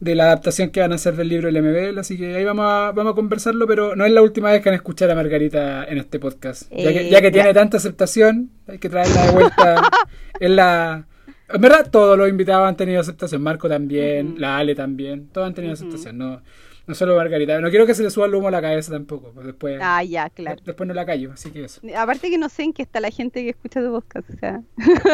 de 0.00 0.14
la 0.14 0.24
adaptación 0.24 0.70
que 0.70 0.80
van 0.80 0.92
a 0.92 0.96
hacer 0.96 1.14
del 1.16 1.28
libro 1.28 1.50
del 1.52 1.62
MBL. 1.62 1.98
Así 1.98 2.16
que 2.18 2.34
ahí 2.34 2.44
vamos 2.44 2.66
a, 2.68 2.92
vamos 2.92 3.12
a 3.12 3.14
conversarlo, 3.14 3.66
pero 3.66 3.94
no 3.94 4.04
es 4.04 4.12
la 4.12 4.22
última 4.22 4.50
vez 4.50 4.60
que 4.60 4.70
van 4.70 4.74
a 4.74 4.76
escuchar 4.76 5.10
a 5.10 5.14
Margarita 5.14 5.84
en 5.84 5.98
este 5.98 6.18
podcast. 6.18 6.70
Ya 6.70 6.92
que, 6.92 7.06
Eh, 7.06 7.10
ya 7.10 7.20
que 7.20 7.30
tiene 7.30 7.54
tanta 7.54 7.76
aceptación, 7.76 8.50
hay 8.66 8.78
que 8.78 8.88
traerla 8.88 9.26
de 9.26 9.32
vuelta. 9.32 9.82
en 10.40 10.56
la... 10.56 11.06
En 11.46 11.60
verdad, 11.60 11.88
todos 11.90 12.16
los 12.18 12.28
invitados 12.28 12.66
han 12.66 12.76
tenido 12.76 13.00
aceptación. 13.00 13.40
Marco 13.42 13.68
también, 13.68 14.34
la 14.38 14.56
Ale 14.56 14.74
también. 14.74 15.28
Todos 15.28 15.46
han 15.46 15.54
tenido 15.54 15.74
aceptación. 15.74 16.16
No, 16.18 16.42
no 16.86 16.94
solo 16.94 17.16
Margarita. 17.16 17.60
No 17.60 17.70
quiero 17.70 17.86
que 17.86 17.94
se 17.94 18.02
le 18.02 18.10
suba 18.10 18.26
el 18.26 18.34
humo 18.34 18.48
a 18.48 18.50
la 18.50 18.60
cabeza 18.60 18.92
tampoco. 18.92 19.30
pues 19.32 19.46
después, 19.46 19.78
Ah, 19.82 20.02
ya, 20.04 20.28
claro. 20.30 20.60
después 20.64 20.86
no 20.86 20.94
la 20.94 21.06
callo. 21.06 21.32
Así 21.32 21.50
que 21.50 21.64
eso. 21.64 21.80
Aparte 21.96 22.28
que 22.30 22.38
no 22.38 22.48
sé 22.48 22.64
en 22.64 22.72
qué 22.72 22.82
está 22.82 23.00
la 23.00 23.10
gente 23.10 23.42
que 23.42 23.50
escucha 23.50 23.80
tu 23.82 23.90
podcast. 23.90 24.28
O 24.30 24.36
sea, 24.38 24.62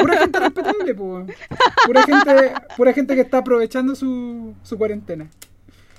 Pura 0.00 0.16
gente 0.18 0.38
respetable, 0.40 0.94
pues. 0.94 1.36
Pura 1.86 2.02
gente, 2.02 2.52
pura 2.76 2.92
gente 2.92 3.14
que 3.14 3.20
está 3.20 3.38
aprovechando 3.38 3.94
su, 3.94 4.54
su 4.62 4.76
cuarentena. 4.78 5.28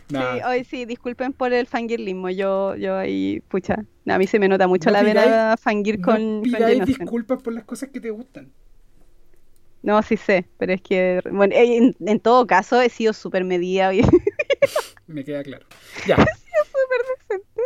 Nah. 0.10 0.34
Sí, 0.36 0.42
hoy 0.46 0.64
sí, 0.66 0.84
disculpen 0.86 1.32
por 1.32 1.54
el 1.54 1.68
fangirlismo. 1.68 2.30
Yo, 2.30 2.76
yo 2.76 2.98
ahí, 2.98 3.42
pucha, 3.48 3.86
a 4.08 4.18
mí 4.18 4.28
se 4.28 4.40
me 4.40 4.50
nota 4.50 4.68
mucho 4.68 4.90
No 4.92 5.02
la 5.02 5.04
pidáis- 5.04 5.58
fangir 5.62 6.00
no 6.00 6.06
con, 6.06 6.16
con 6.16 6.42
pidáis 6.42 6.86
disculpas 6.86 7.42
por 7.42 7.54
las 7.54 7.64
cosas 7.64 7.88
que 7.90 8.02
te 8.02 8.10
gustan. 8.10 8.52
No, 9.84 10.02
sí 10.04 10.16
sé, 10.18 10.46
pero 10.60 10.74
es 10.74 10.82
que, 10.82 11.22
bueno, 11.32 11.56
eh, 11.56 11.78
en, 11.78 11.96
en 12.06 12.20
todo 12.20 12.46
caso 12.46 12.80
he 12.82 12.90
sido 12.90 13.14
súper 13.14 13.44
medida 13.46 13.90
Me 15.08 15.24
queda 15.24 15.44
claro. 15.44 15.66
Ya, 16.08 16.18
súper 16.18 17.02
decente. 17.18 17.62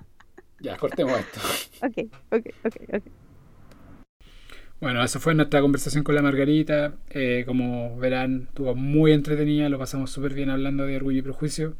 ya, 0.60 0.76
cortemos 0.76 1.18
esto. 1.18 1.40
Ok, 1.86 2.12
ok, 2.30 2.46
ok, 2.64 2.76
ok. 2.94 3.02
Bueno, 4.80 5.04
eso 5.04 5.20
fue 5.20 5.34
nuestra 5.34 5.60
conversación 5.60 6.04
con 6.04 6.14
la 6.14 6.22
Margarita. 6.22 6.94
Eh, 7.10 7.44
como 7.46 7.98
verán, 7.98 8.46
estuvo 8.48 8.74
muy 8.74 9.12
entretenida, 9.12 9.68
lo 9.68 9.78
pasamos 9.78 10.10
súper 10.10 10.32
bien 10.32 10.48
hablando 10.48 10.86
de 10.86 10.96
Orgullo 10.96 11.18
y 11.18 11.22
Prejuicio. 11.22 11.76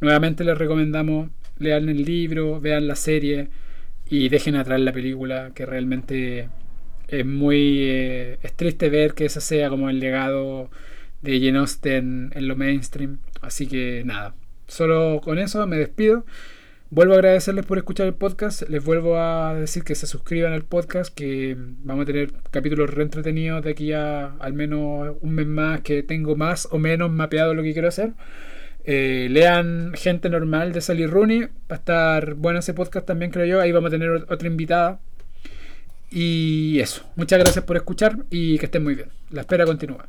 Nuevamente 0.00 0.42
les 0.42 0.58
recomendamos, 0.58 1.30
lean 1.58 1.88
el 1.88 2.04
libro, 2.04 2.60
vean 2.60 2.88
la 2.88 2.96
serie 2.96 3.50
y 4.08 4.28
dejen 4.28 4.56
atrás 4.56 4.80
la 4.80 4.92
película, 4.92 5.52
que 5.54 5.64
realmente 5.64 6.48
es 7.06 7.24
muy... 7.24 7.84
Eh, 7.84 8.38
es 8.42 8.52
triste 8.54 8.90
ver 8.90 9.14
que 9.14 9.26
ese 9.26 9.40
sea 9.40 9.68
como 9.70 9.88
el 9.88 10.00
legado 10.00 10.70
de 11.22 11.40
Jane 11.40 11.58
Austen 11.58 12.30
en 12.34 12.48
lo 12.48 12.56
mainstream. 12.56 13.18
Así 13.40 13.66
que 13.66 14.02
nada, 14.04 14.34
solo 14.66 15.20
con 15.22 15.38
eso 15.38 15.66
me 15.66 15.76
despido. 15.76 16.24
Vuelvo 16.92 17.12
a 17.12 17.16
agradecerles 17.18 17.64
por 17.66 17.78
escuchar 17.78 18.08
el 18.08 18.14
podcast. 18.14 18.68
Les 18.68 18.84
vuelvo 18.84 19.16
a 19.16 19.54
decir 19.54 19.84
que 19.84 19.94
se 19.94 20.08
suscriban 20.08 20.52
al 20.52 20.64
podcast, 20.64 21.14
que 21.14 21.56
vamos 21.56 22.02
a 22.02 22.06
tener 22.06 22.32
capítulos 22.50 22.90
reentretenidos 22.90 23.62
de 23.62 23.70
aquí 23.70 23.92
a 23.92 24.32
al 24.40 24.54
menos 24.54 25.16
un 25.20 25.32
mes 25.32 25.46
más, 25.46 25.82
que 25.82 26.02
tengo 26.02 26.34
más 26.34 26.66
o 26.72 26.78
menos 26.78 27.08
mapeado 27.12 27.54
lo 27.54 27.62
que 27.62 27.72
quiero 27.72 27.86
hacer. 27.86 28.14
Eh, 28.84 29.28
lean 29.30 29.92
Gente 29.94 30.28
Normal 30.30 30.72
de 30.72 30.80
Sally 30.80 31.06
Rooney. 31.06 31.42
Va 31.42 31.48
a 31.70 31.74
estar 31.74 32.34
bueno 32.34 32.58
ese 32.58 32.74
podcast 32.74 33.06
también, 33.06 33.30
creo 33.30 33.46
yo. 33.46 33.60
Ahí 33.60 33.70
vamos 33.70 33.88
a 33.88 33.92
tener 33.92 34.10
otra 34.28 34.48
invitada. 34.48 34.98
Y 36.10 36.80
eso. 36.80 37.08
Muchas 37.14 37.38
gracias 37.38 37.64
por 37.64 37.76
escuchar 37.76 38.24
y 38.30 38.58
que 38.58 38.66
estén 38.66 38.82
muy 38.82 38.96
bien. 38.96 39.10
La 39.30 39.42
espera 39.42 39.64
continúa. 39.64 40.08